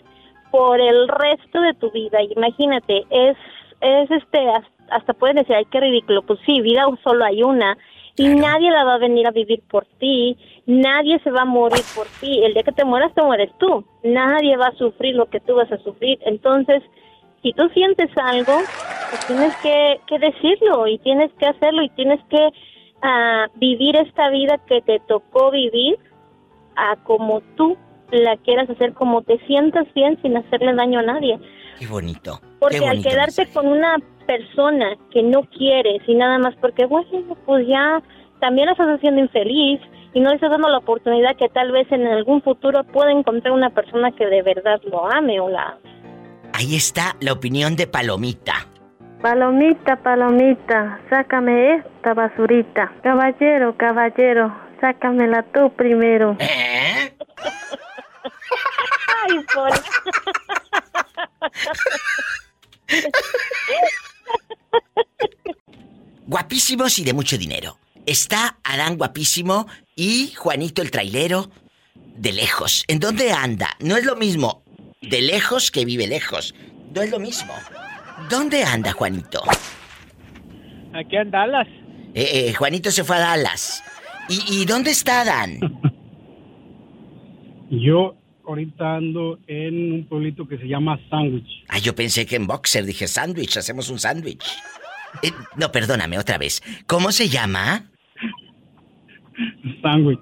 por 0.51 0.81
el 0.81 1.09
resto 1.09 1.61
de 1.61 1.75
tu 1.75 1.91
vida. 1.91 2.19
Imagínate, 2.23 3.05
es, 3.11 3.37
es 3.81 4.11
este, 4.11 4.49
hasta, 4.49 4.71
hasta 4.91 5.13
pueden 5.13 5.37
decir, 5.37 5.55
ay, 5.55 5.67
qué 5.71 5.81
ridículo. 5.81 6.23
Pues 6.23 6.41
sí, 6.47 6.61
vida 6.63 6.87
solo 7.05 7.25
hay 7.25 7.43
una. 7.43 7.77
Y 8.19 8.29
nadie 8.29 8.71
la 8.71 8.85
va 8.85 8.95
a 8.95 8.99
venir 8.99 9.27
a 9.27 9.31
vivir 9.31 9.63
por 9.69 9.85
ti, 9.99 10.39
nadie 10.65 11.19
se 11.21 11.31
va 11.31 11.43
a 11.43 11.45
morir 11.45 11.85
por 11.95 12.07
ti. 12.19 12.43
El 12.43 12.55
día 12.55 12.63
que 12.63 12.73
te 12.73 12.85
mueras, 12.85 13.15
te 13.15 13.23
mueres 13.23 13.51
tú. 13.59 13.85
Nadie 14.03 14.57
va 14.57 14.69
a 14.69 14.77
sufrir 14.77 15.15
lo 15.15 15.27
que 15.27 15.41
tú 15.41 15.55
vas 15.55 15.71
a 15.71 15.77
sufrir. 15.79 16.19
Entonces, 16.23 16.83
si 17.47 17.53
tú 17.53 17.69
sientes 17.69 18.11
algo, 18.17 18.55
pues 19.11 19.27
tienes 19.29 19.55
que, 19.59 20.01
que 20.09 20.19
decirlo 20.19 20.89
y 20.89 20.99
tienes 20.99 21.31
que 21.35 21.47
hacerlo 21.47 21.83
y 21.83 21.89
tienes 21.91 22.19
que 22.29 22.49
ah, 23.03 23.47
vivir 23.55 23.95
esta 23.95 24.31
vida 24.31 24.59
que 24.67 24.83
te 24.83 24.99
tocó 25.07 25.53
vivir 25.53 25.97
a 26.75 26.97
como 27.05 27.43
tú 27.57 27.77
la 28.11 28.37
quieras 28.39 28.69
hacer, 28.69 28.95
como 28.95 29.23
te 29.23 29.39
sientas 29.47 29.87
bien 29.95 30.21
sin 30.23 30.37
hacerle 30.37 30.75
daño 30.75 30.99
a 30.99 31.03
nadie. 31.03 31.39
Qué 31.79 31.87
bonito. 31.87 32.41
Porque 32.59 32.81
qué 32.81 32.89
al 32.89 33.01
quedarte 33.01 33.47
con 33.53 33.69
una 33.69 33.97
persona 34.27 34.97
que 35.13 35.23
no 35.23 35.43
quieres 35.45 36.03
y 36.09 36.17
nada 36.17 36.39
más 36.39 36.57
porque, 36.57 36.85
bueno, 36.87 37.37
pues 37.45 37.65
ya 37.69 38.03
también 38.41 38.67
la 38.67 38.73
estás 38.73 38.89
haciendo 38.89 39.21
infeliz 39.21 39.81
y 40.15 40.21
no 40.21 40.31
le 40.31 40.35
estás 40.35 40.51
dando 40.51 40.69
la 40.69 40.79
oportunidad 40.79 41.37
que 41.37 41.49
tal 41.49 41.71
vez 41.71 41.87
en 41.93 42.09
algún 42.09 42.43
futuro 42.43 42.83
pueda 42.83 43.13
encontrar 43.13 43.55
una 43.55 43.71
persona 43.71 44.11
que 44.11 44.27
de 44.27 44.43
verdad 44.43 44.81
lo 44.91 45.07
ame 45.07 45.39
o 45.39 45.49
la 45.49 45.79
Ahí 46.59 46.75
está 46.75 47.17
la 47.21 47.35
opinión 47.35 47.77
de 47.77 47.87
Palomita. 47.87 48.67
Palomita, 49.21 50.03
palomita, 50.03 50.99
sácame 51.11 51.75
esta 51.75 52.15
basurita. 52.15 52.95
Caballero, 53.03 53.77
caballero, 53.77 54.57
sácamela 54.81 55.43
tú 55.53 55.71
primero. 55.77 56.35
Ay, 59.21 59.45
por... 59.53 59.69
Guapísimos 66.27 66.99
y 66.99 67.05
de 67.05 67.13
mucho 67.13 67.37
dinero. 67.37 67.77
Está 68.07 68.57
Adán 68.65 68.97
guapísimo 68.97 69.67
y 69.95 70.33
Juanito 70.33 70.81
el 70.81 70.91
trailero 70.91 71.51
de 71.95 72.33
lejos. 72.33 72.85
¿En 72.89 72.99
dónde 72.99 73.31
anda? 73.33 73.77
No 73.81 73.99
es 73.99 74.07
lo 74.07 74.17
mismo 74.17 74.63
de 75.03 75.23
lejos 75.23 75.71
que 75.71 75.85
vive 75.85 76.07
lejos. 76.07 76.55
No 76.95 77.03
es 77.03 77.11
lo 77.11 77.19
mismo. 77.19 77.53
¿Dónde 78.31 78.65
anda 78.65 78.93
Juanito? 78.93 79.43
Aquí 80.95 81.17
en 81.17 81.31
Dallas. 81.31 81.69
Eh, 82.15 82.49
eh, 82.49 82.55
Juanito 82.55 82.91
se 82.91 83.05
fue 83.05 83.17
a 83.17 83.21
Dallas. 83.21 83.83
¿Y, 84.29 84.63
y 84.63 84.65
dónde 84.65 84.91
está 84.91 85.21
Adán? 85.21 85.61
Yo 87.71 88.17
ahorita 88.47 88.97
ando 88.97 89.39
en 89.47 89.93
un 89.93 90.07
pueblito 90.07 90.47
que 90.47 90.59
se 90.59 90.69
llama 90.69 90.99
Sandwich. 91.11 91.65
Ah, 91.69 91.79
yo 91.79 91.95
pensé 91.95 92.27
que 92.27 92.37
en 92.37 92.47
Boxer 92.47 92.85
dije 92.85 93.09
sándwich, 93.09 93.57
hacemos 93.57 93.91
un 93.91 93.99
sándwich. 93.99 94.45
Eh, 95.23 95.33
no, 95.57 95.73
perdóname 95.73 96.19
otra 96.19 96.39
vez. 96.39 96.63
¿Cómo 96.87 97.13
se 97.13 97.29
llama? 97.29 97.91
Sandwich. 99.83 100.21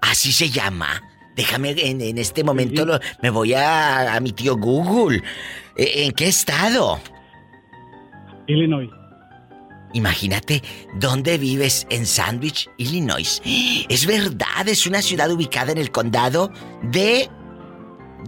Así 0.00 0.32
se 0.32 0.48
llama. 0.48 1.02
Déjame, 1.36 1.74
en, 1.76 2.00
en 2.00 2.18
este 2.18 2.42
momento 2.42 2.84
lo- 2.86 2.98
me 3.22 3.30
voy 3.30 3.52
a, 3.54 4.14
a 4.14 4.20
mi 4.20 4.32
tío 4.32 4.56
Google. 4.56 5.22
Eh, 5.76 6.04
¿En 6.06 6.12
qué 6.12 6.28
estado? 6.28 6.98
Illinois. 8.46 8.88
Imagínate, 9.92 10.62
¿dónde 10.98 11.38
vives? 11.38 11.86
En 11.90 12.06
Sandwich, 12.06 12.68
Illinois. 12.76 13.40
Es 13.88 14.06
verdad, 14.06 14.66
es 14.66 14.86
una 14.86 15.00
ciudad 15.00 15.30
ubicada 15.30 15.72
en 15.72 15.78
el 15.78 15.90
condado 15.90 16.50
de... 16.82 17.30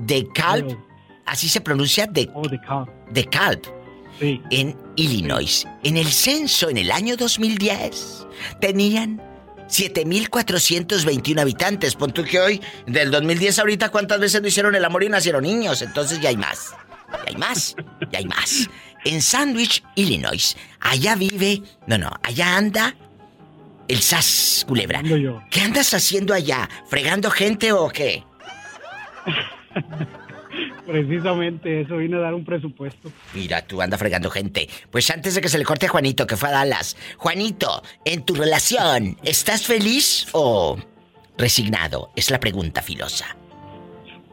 de 0.03 0.27
Calp. 0.35 0.71
Así 1.27 1.49
se 1.49 1.61
pronuncia, 1.61 2.07
de... 2.07 2.31
Oh, 2.35 2.49
de 2.49 2.59
Calp. 2.61 2.89
De 3.11 3.25
Calp. 3.25 3.65
Sí. 4.19 4.41
En 4.51 4.77
Illinois. 4.97 5.67
En 5.83 5.97
el 5.99 6.07
censo, 6.07 6.71
en 6.71 6.79
el 6.79 6.91
año 6.91 7.17
2010, 7.17 8.27
tenían 8.61 9.21
7.421 9.69 11.41
habitantes. 11.41 11.95
Pon 11.95 12.13
tú 12.13 12.25
que 12.25 12.41
hoy, 12.41 12.61
del 12.87 13.11
2010 13.11 13.59
ahorita, 13.59 13.91
¿cuántas 13.91 14.21
veces 14.21 14.43
no 14.43 14.49
hicieron 14.49 14.75
el 14.75 14.85
amor 14.85 15.05
y 15.05 15.09
nacieron 15.09 15.43
niños? 15.45 15.83
Entonces 15.83 16.21
ya 16.21 16.31
hay 16.31 16.37
más. 16.37 16.75
Ya 17.13 17.25
hay 17.27 17.37
más. 17.37 17.77
Ya 18.11 18.19
hay 18.19 18.27
más. 18.27 18.69
En 19.05 19.23
Sandwich, 19.23 19.83
Illinois. 19.95 20.57
Allá 20.81 21.15
vive... 21.15 21.63
No, 21.87 21.99
no, 21.99 22.11
allá 22.23 22.57
anda... 22.57 22.97
El 23.89 24.03
Sas 24.03 24.67
Culebra. 24.69 25.03
¿Qué 25.51 25.63
andas 25.63 25.95
haciendo 25.95 26.35
allá? 26.35 26.69
¿Fregando 26.89 27.31
gente 27.31 27.73
o 27.73 27.89
qué? 27.89 28.23
Precisamente 30.89 31.83
eso 31.83 31.99
vine 31.99 32.17
a 32.17 32.21
dar 32.21 32.33
un 32.33 32.47
presupuesto. 32.47 33.13
Mira, 33.35 33.61
tú 33.61 33.83
anda 33.83 33.99
fregando 33.99 34.31
gente. 34.31 34.67
Pues 34.91 35.11
antes 35.11 35.35
de 35.35 35.43
que 35.43 35.51
se 35.51 35.59
le 35.59 35.65
corte 35.65 35.85
a 35.85 35.91
Juanito, 35.91 36.27
que 36.27 36.35
fue 36.35 36.49
a 36.49 36.53
Dallas. 36.53 36.97
Juanito, 37.19 37.83
en 38.07 38.25
tu 38.25 38.35
relación, 38.35 39.19
¿estás 39.23 39.67
feliz 39.67 40.29
o 40.33 40.79
resignado? 41.37 42.09
Es 42.17 42.31
la 42.31 42.41
pregunta 42.41 42.81
filosa. 42.81 43.37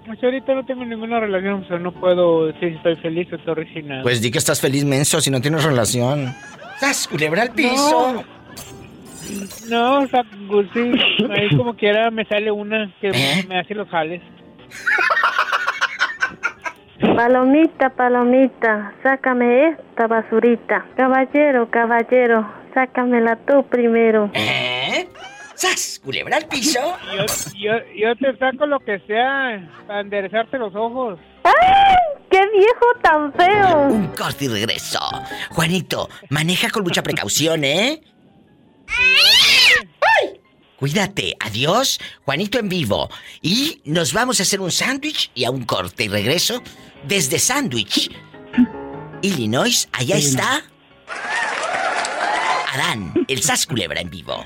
Pues 0.06 0.24
ahorita 0.24 0.56
no 0.56 0.66
tengo 0.66 0.86
ninguna 0.86 1.20
relación, 1.20 1.64
o 1.64 1.68
sea, 1.68 1.78
no 1.78 1.92
puedo 1.92 2.46
decir 2.46 2.70
si 2.70 2.76
estoy 2.76 2.96
feliz 2.98 3.28
o 3.34 3.36
estoy 3.36 3.56
resignado. 3.56 4.04
Pues 4.04 4.22
di 4.22 4.32
que 4.32 4.38
estás 4.38 4.62
feliz, 4.62 4.86
menso, 4.86 5.20
si 5.20 5.30
no 5.30 5.42
tienes 5.42 5.62
relación. 5.62 6.34
¡Sas, 6.80 7.06
culebra 7.10 7.42
al 7.42 7.52
piso! 7.52 8.24
No, 9.68 10.00
o 10.04 10.08
sea, 10.08 10.24
pues 10.48 10.68
sí, 10.74 10.92
ahí 11.36 11.54
como 11.58 11.76
quiera 11.76 12.10
me 12.12 12.24
sale 12.24 12.50
una 12.50 12.90
que 13.02 13.10
¿Eh? 13.10 13.46
me 13.50 13.60
hace 13.60 13.76
los 13.76 13.90
jales. 13.90 14.22
Palomita, 17.00 17.90
palomita, 17.90 18.94
sácame 19.04 19.70
esta 19.70 20.08
basurita. 20.08 20.86
Caballero, 20.96 21.70
caballero, 21.70 22.50
sácamela 22.74 23.36
tú 23.46 23.66
primero. 23.68 24.30
¿Eh? 24.34 25.08
¡Sas, 25.56 26.02
culebra 26.04 26.38
al 26.38 26.48
piso! 26.48 26.80
Yo, 27.16 27.26
yo, 27.58 27.74
yo 27.96 28.16
te 28.16 28.38
saco 28.38 28.66
lo 28.66 28.80
que 28.80 29.00
sea 29.08 29.70
para 29.88 30.02
enderezarte 30.02 30.58
los 30.58 30.76
ojos. 30.76 31.20
¡Ay! 31.44 31.96
¡Qué 32.30 32.42
viejo 32.52 32.86
tan 33.02 33.34
feo! 33.34 33.88
Un 33.88 34.08
corte 34.08 34.46
y 34.46 34.48
regreso. 34.50 35.00
Juanito, 35.52 36.10
maneja 36.30 36.70
con 36.70 36.84
mucha 36.84 37.04
precaución, 37.04 37.64
¿eh? 37.64 38.02
Cuídate, 40.86 41.36
adiós, 41.40 42.00
Juanito 42.26 42.60
en 42.60 42.70
vivo. 42.70 43.10
Y 43.42 43.82
nos 43.86 44.14
vamos 44.14 44.40
a 44.40 44.44
hacer 44.44 44.62
un 44.62 44.72
sándwich 44.72 45.32
y 45.34 45.44
a 45.46 45.50
un 45.50 45.64
corte 45.66 46.04
y 46.04 46.10
regreso 46.10 46.62
desde 47.08 47.40
Sándwich. 47.40 48.12
Illinois, 49.24 49.90
allá 49.92 50.16
está. 50.16 50.64
Adán, 52.72 53.26
el 53.28 53.42
Sas 53.42 53.66
Culebra 53.66 54.00
en 54.00 54.12
vivo. 54.12 54.44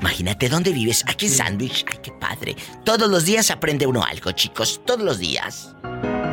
Imagínate 0.00 0.48
dónde 0.48 0.72
vives, 0.72 1.04
aquí 1.06 1.26
en 1.26 1.32
Sándwich. 1.32 1.84
Ay, 1.86 1.98
qué 2.02 2.12
padre. 2.12 2.56
Todos 2.82 3.10
los 3.10 3.26
días 3.26 3.50
aprende 3.50 3.86
uno 3.86 4.02
algo, 4.02 4.32
chicos. 4.32 4.80
Todos 4.86 5.02
los 5.02 5.18
días. 5.18 5.74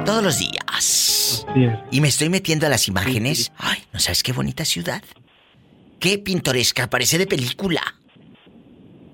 Todos 0.05 0.23
los 0.23 0.39
días. 0.39 1.45
Y 1.91 1.99
me 1.99 2.07
estoy 2.07 2.29
metiendo 2.29 2.67
a 2.67 2.69
las 2.69 2.87
imágenes. 2.87 3.51
Ay, 3.57 3.83
¿no 3.91 3.99
sabes 3.99 4.23
qué 4.23 4.31
bonita 4.31 4.63
ciudad? 4.63 5.03
Qué 5.99 6.19
pintoresca, 6.19 6.89
parece 6.89 7.17
de 7.17 7.27
película. 7.27 7.98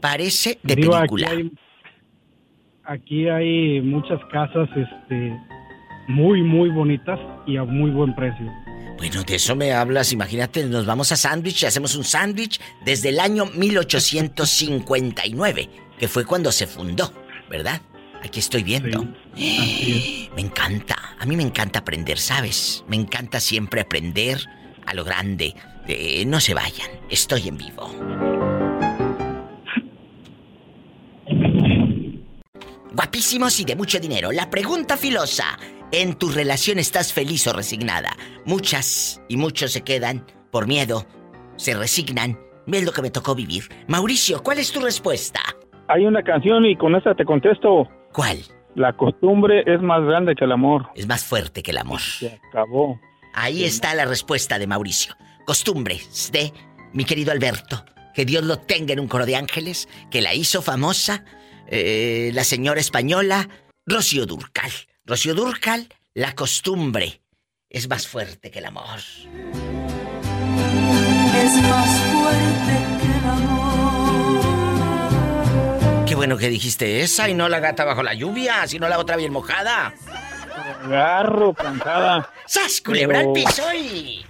Parece 0.06 0.60
de 0.62 0.76
Digo, 0.76 0.92
película. 0.92 1.32
Aquí 1.32 1.36
hay, 1.36 1.52
aquí 2.84 3.28
hay 3.28 3.82
muchas 3.82 4.20
casas 4.32 4.70
este, 4.76 5.36
muy, 6.08 6.44
muy 6.44 6.70
bonitas 6.70 7.20
y 7.48 7.58
a 7.58 7.64
muy 7.64 7.90
buen 7.90 8.14
precio. 8.14 8.46
Bueno, 9.00 9.24
de 9.24 9.34
eso 9.34 9.56
me 9.56 9.74
hablas. 9.74 10.14
Imagínate, 10.14 10.64
nos 10.66 10.86
vamos 10.86 11.12
a 11.12 11.16
sándwich 11.16 11.64
y 11.64 11.66
hacemos 11.66 11.96
un 11.96 12.04
sándwich 12.04 12.62
desde 12.86 13.10
el 13.10 13.20
año 13.20 13.48
1859, 13.48 15.70
que 15.98 16.08
fue 16.08 16.24
cuando 16.24 16.52
se 16.52 16.68
fundó, 16.68 17.12
¿verdad? 17.50 17.82
Aquí 18.24 18.40
estoy 18.40 18.62
viendo. 18.62 19.08
Me 19.36 20.42
encanta. 20.42 21.16
A 21.18 21.26
mí 21.26 21.36
me 21.36 21.44
encanta 21.44 21.80
aprender, 21.80 22.20
¿sabes? 22.20 22.86
Me 22.88 22.96
encanta 22.96 23.40
siempre 23.40 23.82
aprender 23.82 24.38
a 24.86 24.94
lo 24.94 25.04
grande. 25.04 25.56
Eh, 25.88 26.26
no 26.28 26.40
se 26.40 26.54
vayan. 26.54 26.92
Estoy 27.10 27.48
en 27.48 27.58
vivo. 27.58 28.35
Guapísimos 32.96 33.60
y 33.60 33.66
de 33.66 33.76
mucho 33.76 34.00
dinero. 34.00 34.32
La 34.32 34.50
pregunta 34.50 34.96
filosa. 34.96 35.60
¿En 35.92 36.16
tu 36.16 36.30
relación 36.30 36.80
estás 36.80 37.12
feliz 37.12 37.46
o 37.46 37.52
resignada? 37.52 38.16
Muchas 38.46 39.22
y 39.28 39.36
muchos 39.36 39.74
se 39.74 39.82
quedan 39.82 40.26
por 40.50 40.66
miedo. 40.66 41.06
Se 41.58 41.74
resignan. 41.74 42.40
Ves 42.66 42.86
lo 42.86 42.94
que 42.94 43.02
me 43.02 43.12
tocó 43.12 43.36
vivir. 43.36 43.64
Mauricio, 43.90 44.42
¿cuál 44.42 44.60
es 44.60 44.72
tu 44.72 44.80
respuesta? 44.80 45.42
Hay 45.90 46.06
una 46.06 46.24
canción 46.24 46.66
y 46.66 46.78
con 46.78 46.96
esta 46.96 47.14
te 47.16 47.26
contesto. 47.26 47.90
¿Cuál? 48.14 48.38
La 48.76 48.96
costumbre 48.96 49.64
es 49.68 49.82
más 49.82 50.02
grande 50.06 50.34
que 50.34 50.46
el 50.46 50.54
amor. 50.54 50.88
Es 50.96 51.06
más 51.06 51.26
fuerte 51.26 51.64
que 51.64 51.72
el 51.72 51.80
amor. 51.80 52.00
Se 52.00 52.40
acabó. 52.48 52.98
Ahí 53.34 53.66
está 53.66 53.94
la 53.94 54.06
respuesta 54.06 54.58
de 54.58 54.68
Mauricio. 54.68 55.16
Costumbres 55.46 56.32
de 56.32 56.54
mi 56.94 57.04
querido 57.04 57.34
Alberto. 57.34 57.84
Que 58.14 58.24
Dios 58.24 58.46
lo 58.46 58.58
tenga 58.60 58.94
en 58.94 59.02
un 59.02 59.10
coro 59.10 59.26
de 59.26 59.36
ángeles. 59.36 59.90
Que 60.10 60.22
la 60.22 60.34
hizo 60.34 60.62
famosa 60.62 61.26
eh, 61.68 62.32
la 62.34 62.44
señora 62.44 62.80
española 62.80 63.50
Rocío 63.86 64.26
Durcal. 64.26 64.72
Rocío 65.06 65.36
Durcal, 65.36 65.88
la 66.14 66.34
costumbre 66.34 67.22
es 67.70 67.88
más 67.90 68.08
fuerte 68.08 68.52
que 68.52 68.60
el 68.60 68.66
amor. 68.66 69.00
Es 71.36 71.54
más 71.64 72.00
fuerte 72.00 72.74
que 73.02 73.08
el 73.18 73.26
amor. 73.26 73.66
Qué 76.08 76.16
bueno 76.16 76.38
que 76.38 76.50
dijiste 76.50 77.02
esa 77.02 77.28
y 77.30 77.34
no 77.34 77.50
la 77.50 77.60
gata 77.60 77.84
bajo 77.84 78.02
la 78.02 78.14
lluvia, 78.14 78.68
sino 78.68 78.88
la 78.88 78.98
otra 79.00 79.18
bien 79.18 79.34
mojada. 79.34 79.94
Agarro, 80.84 81.54
cansada. 81.54 82.32
¡Sas, 82.46 82.82
culebra 82.82 83.20
al 83.20 83.34
piso 83.34 83.64
y... 83.74 84.26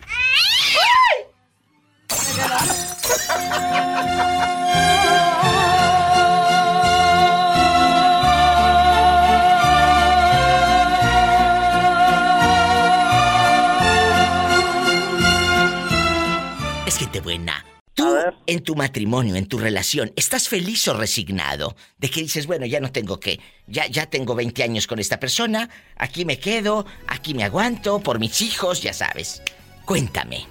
Es 16.95 16.99
gente 16.99 17.19
buena. 17.19 17.65
Tú, 17.93 18.05
en 18.47 18.63
tu 18.63 18.73
matrimonio, 18.73 19.35
en 19.35 19.49
tu 19.49 19.57
relación, 19.57 20.13
¿estás 20.15 20.47
feliz 20.47 20.87
o 20.87 20.93
resignado? 20.93 21.75
De 21.97 22.09
que 22.09 22.21
dices, 22.21 22.47
bueno, 22.47 22.65
ya 22.65 22.79
no 22.79 22.89
tengo 22.89 23.19
que, 23.19 23.41
ya, 23.67 23.85
ya 23.87 24.05
tengo 24.05 24.33
20 24.33 24.63
años 24.63 24.87
con 24.87 24.99
esta 24.99 25.19
persona, 25.19 25.69
aquí 25.97 26.23
me 26.23 26.39
quedo, 26.39 26.85
aquí 27.07 27.33
me 27.33 27.43
aguanto, 27.43 27.99
por 27.99 28.17
mis 28.17 28.41
hijos, 28.41 28.81
ya 28.81 28.93
sabes. 28.93 29.43
Cuéntame. 29.83 30.45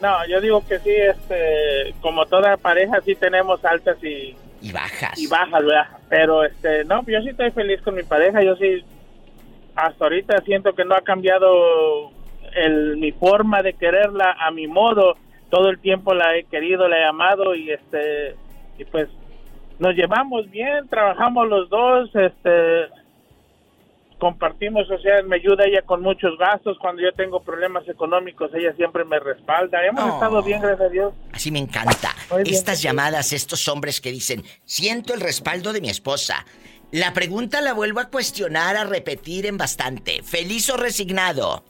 No, 0.00 0.26
yo 0.26 0.40
digo 0.40 0.66
que 0.66 0.80
sí, 0.80 0.90
este, 0.90 1.94
como 2.00 2.26
toda 2.26 2.56
pareja 2.56 3.00
sí 3.04 3.14
tenemos 3.14 3.64
altas 3.64 4.02
y, 4.02 4.34
y 4.60 4.72
bajas. 4.72 5.16
Y 5.16 5.28
bajas, 5.28 5.64
¿verdad? 5.64 5.86
Pero 6.08 6.44
este, 6.44 6.84
no, 6.84 7.06
yo 7.06 7.22
sí 7.22 7.28
estoy 7.28 7.52
feliz 7.52 7.80
con 7.82 7.94
mi 7.94 8.02
pareja, 8.02 8.42
yo 8.42 8.56
sí 8.56 8.84
hasta 9.76 10.04
ahorita 10.04 10.42
siento 10.42 10.74
que 10.74 10.84
no 10.84 10.96
ha 10.96 11.02
cambiado 11.02 12.10
el, 12.54 12.96
mi 12.96 13.12
forma 13.12 13.62
de 13.62 13.74
quererla 13.74 14.36
a 14.40 14.50
mi 14.50 14.66
modo. 14.66 15.16
Todo 15.50 15.68
el 15.68 15.78
tiempo 15.80 16.14
la 16.14 16.36
he 16.36 16.44
querido, 16.44 16.88
la 16.88 16.98
he 16.98 17.04
amado 17.04 17.54
y 17.54 17.70
este 17.70 18.36
y 18.78 18.84
pues 18.86 19.08
nos 19.78 19.94
llevamos 19.94 20.48
bien, 20.50 20.88
trabajamos 20.88 21.48
los 21.48 21.68
dos, 21.68 22.10
este 22.14 22.86
compartimos, 24.18 24.88
o 24.88 24.98
sea, 24.98 25.20
me 25.24 25.34
ayuda 25.36 25.64
ella 25.66 25.82
con 25.82 26.00
muchos 26.00 26.38
gastos 26.38 26.78
cuando 26.78 27.02
yo 27.02 27.12
tengo 27.12 27.40
problemas 27.42 27.88
económicos, 27.88 28.52
ella 28.54 28.72
siempre 28.76 29.04
me 29.04 29.18
respalda. 29.18 29.84
Hemos 29.84 30.04
Oh. 30.04 30.14
estado 30.14 30.42
bien, 30.44 30.60
gracias 30.62 30.80
a 30.88 30.88
Dios. 30.90 31.12
Así 31.32 31.50
me 31.50 31.58
encanta. 31.58 32.10
Muy 32.30 32.44
bien. 32.44 32.54
Estas 32.54 32.80
llamadas, 32.82 33.32
estos 33.32 33.66
hombres 33.66 34.00
que 34.00 34.12
dicen, 34.12 34.44
siento 34.64 35.12
el 35.12 35.20
respaldo 35.20 35.72
de 35.72 35.80
mi 35.80 35.88
esposa. 35.88 36.46
La 36.92 37.12
pregunta 37.14 37.60
la 37.62 37.72
vuelvo 37.72 37.98
a 37.98 38.10
cuestionar, 38.10 38.76
a 38.76 38.84
repetir 38.84 39.44
en 39.46 39.58
bastante. 39.58 40.22
¿Feliz 40.22 40.70
o 40.70 40.76
resignado? 40.76 41.64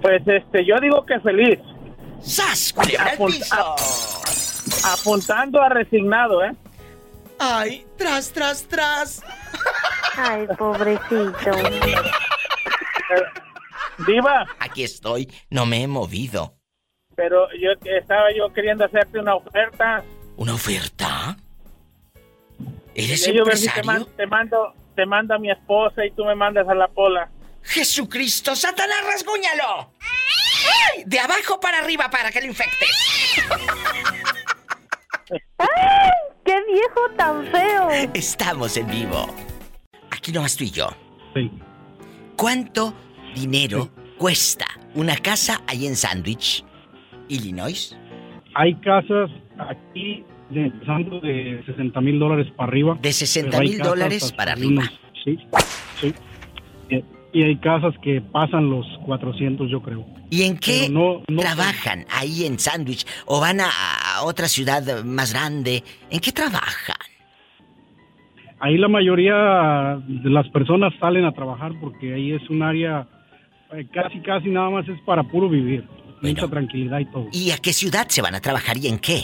Pues 0.00 0.22
este, 0.26 0.64
yo 0.64 0.76
digo 0.80 1.04
que 1.06 1.20
feliz. 1.20 1.58
¡Sas! 2.20 2.74
apuntando 4.84 5.60
a 5.60 5.68
resignado, 5.68 6.42
¿eh? 6.44 6.52
¡Ay! 7.38 7.84
¡Tras, 7.96 8.30
tras, 8.32 8.64
tras! 8.68 9.22
Ay, 10.16 10.46
pobrecito. 10.58 11.50
Diva. 14.06 14.46
Aquí 14.58 14.82
estoy, 14.84 15.28
no 15.50 15.66
me 15.66 15.82
he 15.82 15.86
movido. 15.88 16.54
Pero 17.14 17.46
yo 17.60 17.70
estaba 17.98 18.32
yo 18.36 18.52
queriendo 18.52 18.84
hacerte 18.84 19.18
una 19.18 19.34
oferta. 19.34 20.02
¿Una 20.36 20.54
oferta? 20.54 21.36
¿Eres 22.94 23.26
Y 23.28 23.36
empresario? 23.36 23.84
man- 23.84 24.06
te 24.16 24.26
mando, 24.26 24.74
te 24.96 25.06
mando 25.06 25.34
a 25.34 25.38
mi 25.38 25.50
esposa 25.50 26.04
y 26.04 26.10
tú 26.12 26.24
me 26.24 26.34
mandas 26.34 26.68
a 26.68 26.74
la 26.74 26.88
pola. 26.88 27.30
¡Jesucristo! 27.64 28.54
¡Satanás, 28.56 28.98
rasguñalo! 29.06 29.92
¡Ay! 30.00 31.04
De 31.06 31.18
abajo 31.18 31.58
para 31.60 31.78
arriba 31.78 32.10
para 32.10 32.30
que 32.30 32.40
lo 32.40 32.46
infectes. 32.46 32.88
¡Ay! 35.58 35.68
¡Qué 36.44 36.56
viejo 36.72 37.10
tan 37.16 37.46
feo! 37.46 37.88
Estamos 38.14 38.76
en 38.76 38.86
vivo. 38.88 39.34
Aquí 40.10 40.32
nomás 40.32 40.56
tú 40.56 40.64
y 40.64 40.70
yo. 40.70 40.88
¿Cuánto 42.36 42.94
dinero 43.34 43.90
cuesta 44.18 44.66
una 44.94 45.16
casa 45.16 45.62
ahí 45.66 45.86
en 45.86 45.96
Sandwich, 45.96 46.64
Illinois? 47.28 47.96
Hay 48.54 48.74
casas 48.80 49.30
aquí 49.58 50.24
de, 50.50 50.66
empezando 50.66 51.20
de 51.20 51.62
60 51.64 52.00
mil 52.00 52.18
dólares 52.18 52.48
para 52.56 52.68
arriba. 52.70 52.98
De 53.00 53.12
60 53.12 53.50
pero 53.50 53.62
hay 53.62 53.68
mil 53.68 53.78
dólares 53.78 54.32
para 54.32 54.52
arriba. 54.52 54.82
unos- 54.82 55.00
sí, 55.24 55.38
sí. 56.00 56.14
Eh, 56.90 57.02
Y 57.34 57.42
hay 57.42 57.56
casas 57.56 57.94
que 58.02 58.20
pasan 58.20 58.68
los 58.68 58.86
400, 59.06 59.70
yo 59.70 59.80
creo. 59.80 60.04
¿Y 60.30 60.42
en 60.42 60.58
qué 60.58 60.84
Pero 60.88 60.92
no- 60.92 61.22
no- 61.28 61.40
trabajan 61.40 62.04
ahí 62.10 62.44
en 62.44 62.58
Sandwich? 62.58 63.06
¿O 63.26 63.40
van 63.40 63.60
a, 63.60 63.68
a 64.16 64.22
otra 64.24 64.48
ciudad 64.48 65.02
más 65.04 65.32
grande, 65.32 65.82
¿en 66.10 66.20
qué 66.20 66.30
trabajan? 66.32 66.96
Ahí 68.60 68.76
la 68.76 68.88
mayoría 68.88 69.98
de 70.06 70.30
las 70.30 70.46
personas 70.50 70.92
salen 71.00 71.24
a 71.24 71.32
trabajar 71.32 71.72
porque 71.80 72.14
ahí 72.14 72.32
es 72.32 72.48
un 72.50 72.62
área 72.62 73.08
eh, 73.72 73.86
casi, 73.92 74.20
casi 74.20 74.50
nada 74.50 74.70
más 74.70 74.86
es 74.88 75.00
para 75.00 75.22
puro 75.24 75.48
vivir. 75.48 75.84
Mucha 76.20 76.46
tranquilidad 76.46 77.00
y 77.00 77.06
todo. 77.06 77.26
¿Y 77.32 77.50
a 77.50 77.56
qué 77.58 77.72
ciudad 77.72 78.06
se 78.08 78.22
van 78.22 78.34
a 78.36 78.40
trabajar 78.40 78.76
y 78.76 78.86
en 78.86 78.98
qué? 79.00 79.22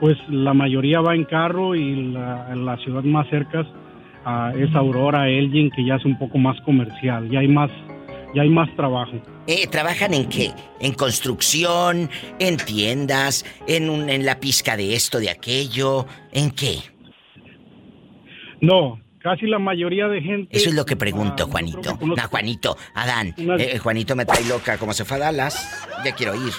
Pues 0.00 0.18
la 0.28 0.54
mayoría 0.54 1.00
va 1.00 1.14
en 1.14 1.24
carro 1.24 1.74
y 1.74 2.12
la, 2.12 2.54
la 2.54 2.76
ciudad 2.78 3.02
más 3.04 3.28
cerca 3.28 3.66
ah, 4.24 4.52
es 4.56 4.74
Aurora, 4.74 5.28
Elgin, 5.28 5.70
que 5.70 5.84
ya 5.84 5.96
es 5.96 6.04
un 6.04 6.18
poco 6.18 6.38
más 6.38 6.60
comercial. 6.62 7.28
Ya 7.30 7.40
hay 7.40 7.48
más, 7.48 7.70
ya 8.34 8.42
hay 8.42 8.50
más 8.50 8.74
trabajo. 8.76 9.12
Eh, 9.46 9.66
¿Trabajan 9.68 10.14
en 10.14 10.28
qué? 10.28 10.50
¿En 10.80 10.92
construcción? 10.92 12.08
¿En 12.38 12.56
tiendas? 12.58 13.44
¿En, 13.66 13.90
un, 13.90 14.08
¿En 14.08 14.24
la 14.24 14.38
pizca 14.38 14.76
de 14.76 14.94
esto, 14.94 15.18
de 15.18 15.30
aquello? 15.30 16.06
¿En 16.32 16.50
qué? 16.50 16.76
No, 18.60 19.00
casi 19.20 19.46
la 19.46 19.58
mayoría 19.58 20.06
de 20.08 20.20
gente. 20.20 20.56
Eso 20.56 20.68
es 20.68 20.74
lo 20.74 20.84
que 20.84 20.96
pregunto, 20.96 21.46
Juanito. 21.46 21.98
No, 22.02 22.14
Juanito, 22.28 22.76
Adán. 22.94 23.34
eh, 23.58 23.78
Juanito 23.78 24.14
me 24.14 24.26
trae 24.26 24.44
loca 24.46 24.76
como 24.78 24.92
se 24.92 25.04
fue 25.04 25.16
a 25.16 25.20
Dallas. 25.20 25.88
Ya 26.04 26.14
quiero 26.14 26.34
ir. 26.34 26.52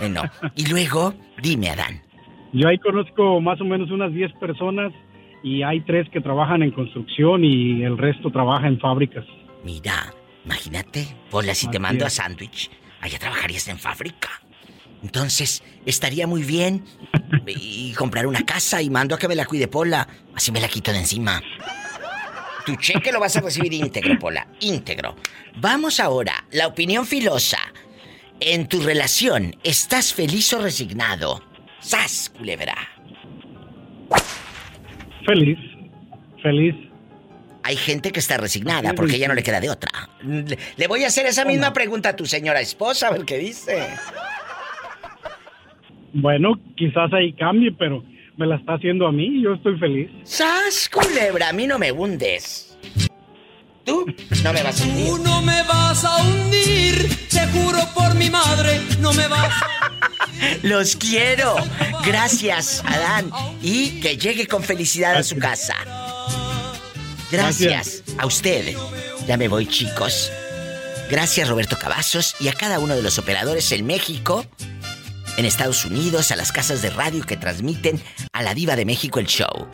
Eh, 0.00 0.08
no. 0.08 0.22
Y 0.56 0.66
luego, 0.68 1.14
dime, 1.42 1.70
Adán. 1.70 2.02
Yo 2.52 2.68
ahí 2.68 2.78
conozco 2.78 3.40
más 3.40 3.60
o 3.60 3.64
menos 3.64 3.90
unas 3.90 4.12
10 4.12 4.32
personas 4.34 4.92
y 5.46 5.62
hay 5.62 5.80
tres 5.82 6.08
que 6.10 6.20
trabajan 6.20 6.64
en 6.64 6.72
construcción 6.72 7.44
y 7.44 7.84
el 7.84 7.96
resto 7.96 8.32
trabaja 8.32 8.66
en 8.66 8.80
fábricas. 8.80 9.24
Mira, 9.62 10.12
imagínate, 10.44 11.06
Pola, 11.30 11.54
si 11.54 11.70
te 11.70 11.78
mando 11.78 12.04
a 12.04 12.10
sándwich, 12.10 12.68
allá 13.00 13.16
trabajarías 13.20 13.68
en 13.68 13.78
fábrica. 13.78 14.28
Entonces, 15.04 15.62
estaría 15.84 16.26
muy 16.26 16.42
bien 16.42 16.84
y 17.46 17.92
comprar 17.92 18.26
una 18.26 18.44
casa 18.44 18.82
y 18.82 18.90
mando 18.90 19.14
a 19.14 19.18
que 19.18 19.28
me 19.28 19.36
la 19.36 19.46
cuide 19.46 19.68
Pola. 19.68 20.08
Así 20.34 20.50
me 20.50 20.60
la 20.60 20.66
quito 20.66 20.90
de 20.90 20.98
encima. 20.98 21.40
Tu 22.64 22.74
cheque 22.74 23.12
lo 23.12 23.20
vas 23.20 23.36
a 23.36 23.40
recibir 23.40 23.72
íntegro, 23.72 24.18
Pola. 24.18 24.48
Íntegro. 24.58 25.14
Vamos 25.58 26.00
ahora, 26.00 26.44
la 26.50 26.66
opinión 26.66 27.06
filosa. 27.06 27.60
En 28.40 28.66
tu 28.66 28.80
relación, 28.80 29.54
¿estás 29.62 30.12
feliz 30.12 30.52
o 30.54 30.60
resignado? 30.60 31.40
¡Sas, 31.78 32.32
culebra! 32.36 32.74
Feliz, 35.26 35.58
feliz. 36.42 36.74
Hay 37.64 37.76
gente 37.76 38.12
que 38.12 38.20
está 38.20 38.36
resignada 38.36 38.94
porque 38.94 39.18
ya 39.18 39.26
no 39.26 39.34
le 39.34 39.42
queda 39.42 39.60
de 39.60 39.68
otra. 39.68 39.90
Le, 40.22 40.86
voy 40.86 41.02
a 41.02 41.08
hacer 41.08 41.26
esa 41.26 41.44
misma 41.44 41.72
pregunta 41.72 42.10
a 42.10 42.16
tu 42.16 42.24
señora 42.24 42.60
esposa, 42.60 43.08
a 43.08 43.10
ver 43.10 43.24
qué 43.24 43.38
dice. 43.38 43.88
Bueno, 46.12 46.54
quizás 46.76 47.12
ahí 47.12 47.32
cambie, 47.32 47.72
pero 47.72 48.04
me 48.36 48.46
la 48.46 48.54
está 48.56 48.74
haciendo 48.74 49.08
a 49.08 49.12
mí 49.12 49.26
y 49.26 49.42
yo 49.42 49.54
estoy 49.54 49.76
feliz. 49.80 50.08
¡Sas, 50.22 50.88
culebra! 50.88 51.48
A 51.48 51.52
mí 51.52 51.66
no 51.66 51.76
me 51.76 51.90
hundes. 51.90 52.78
Tú 53.84 54.06
no 54.44 54.52
me 54.52 54.62
vas 54.62 54.80
a 54.80 54.84
hundir. 54.84 55.06
Tú 55.06 55.18
no 55.24 55.42
me 55.42 55.62
vas 55.64 56.04
a 56.04 56.16
hundir, 56.22 57.08
te 57.28 57.46
juro 57.48 57.78
por 57.94 58.14
mi 58.14 58.30
madre, 58.30 58.80
no 59.00 59.12
me 59.12 59.26
vas 59.26 59.52
Los 60.62 60.96
quiero. 60.96 61.56
Gracias, 62.04 62.82
Adán. 62.84 63.30
Y 63.62 64.00
que 64.00 64.16
llegue 64.16 64.46
con 64.46 64.62
felicidad 64.62 65.16
a 65.16 65.22
su 65.22 65.38
casa. 65.38 65.74
Gracias 67.30 68.02
a 68.18 68.26
usted. 68.26 68.76
Ya 69.26 69.36
me 69.36 69.48
voy, 69.48 69.66
chicos. 69.66 70.30
Gracias, 71.10 71.48
Roberto 71.48 71.76
Cavazos, 71.78 72.34
y 72.40 72.48
a 72.48 72.52
cada 72.52 72.78
uno 72.78 72.96
de 72.96 73.02
los 73.02 73.18
operadores 73.18 73.70
en 73.70 73.86
México, 73.86 74.44
en 75.36 75.44
Estados 75.44 75.84
Unidos, 75.84 76.32
a 76.32 76.36
las 76.36 76.50
casas 76.50 76.82
de 76.82 76.90
radio 76.90 77.24
que 77.24 77.36
transmiten 77.36 78.02
a 78.32 78.42
la 78.42 78.54
Diva 78.54 78.74
de 78.74 78.84
México 78.84 79.20
el 79.20 79.26
show. 79.26 79.68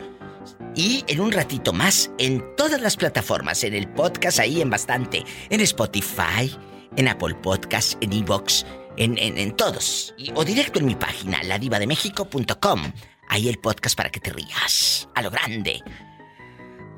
Y 0.75 1.03
en 1.07 1.21
un 1.21 1.31
ratito 1.31 1.73
más, 1.73 2.11
en 2.17 2.43
todas 2.55 2.81
las 2.81 2.97
plataformas, 2.97 3.63
en 3.63 3.73
el 3.73 3.87
podcast 3.87 4.39
ahí 4.39 4.61
en 4.61 4.69
bastante, 4.69 5.23
en 5.49 5.61
Spotify, 5.61 6.55
en 6.95 7.07
Apple 7.07 7.35
Podcast, 7.41 7.95
en 8.01 8.13
Evox, 8.13 8.65
en, 8.97 9.55
todos. 9.55 10.13
O 10.35 10.45
directo 10.45 10.79
en 10.79 10.85
mi 10.85 10.95
página, 10.95 11.41
ladivademexico.com. 11.43 12.91
Ahí 13.29 13.49
el 13.49 13.59
podcast 13.59 13.95
para 13.95 14.09
que 14.09 14.19
te 14.19 14.31
rías. 14.31 15.07
A 15.15 15.21
lo 15.21 15.31
grande. 15.31 15.81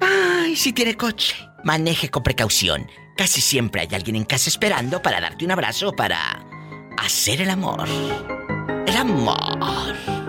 Ay, 0.01 0.55
si 0.55 0.73
tiene 0.73 0.95
coche, 0.95 1.35
maneje 1.63 2.09
con 2.09 2.23
precaución. 2.23 2.89
Casi 3.15 3.41
siempre 3.41 3.81
hay 3.81 3.89
alguien 3.93 4.17
en 4.17 4.25
casa 4.25 4.49
esperando 4.49 5.01
para 5.01 5.21
darte 5.21 5.45
un 5.45 5.51
abrazo 5.51 5.89
o 5.89 5.95
para 5.95 6.45
hacer 6.97 7.41
el 7.41 7.49
amor. 7.49 7.87
El 8.85 8.95
amor. 8.95 10.24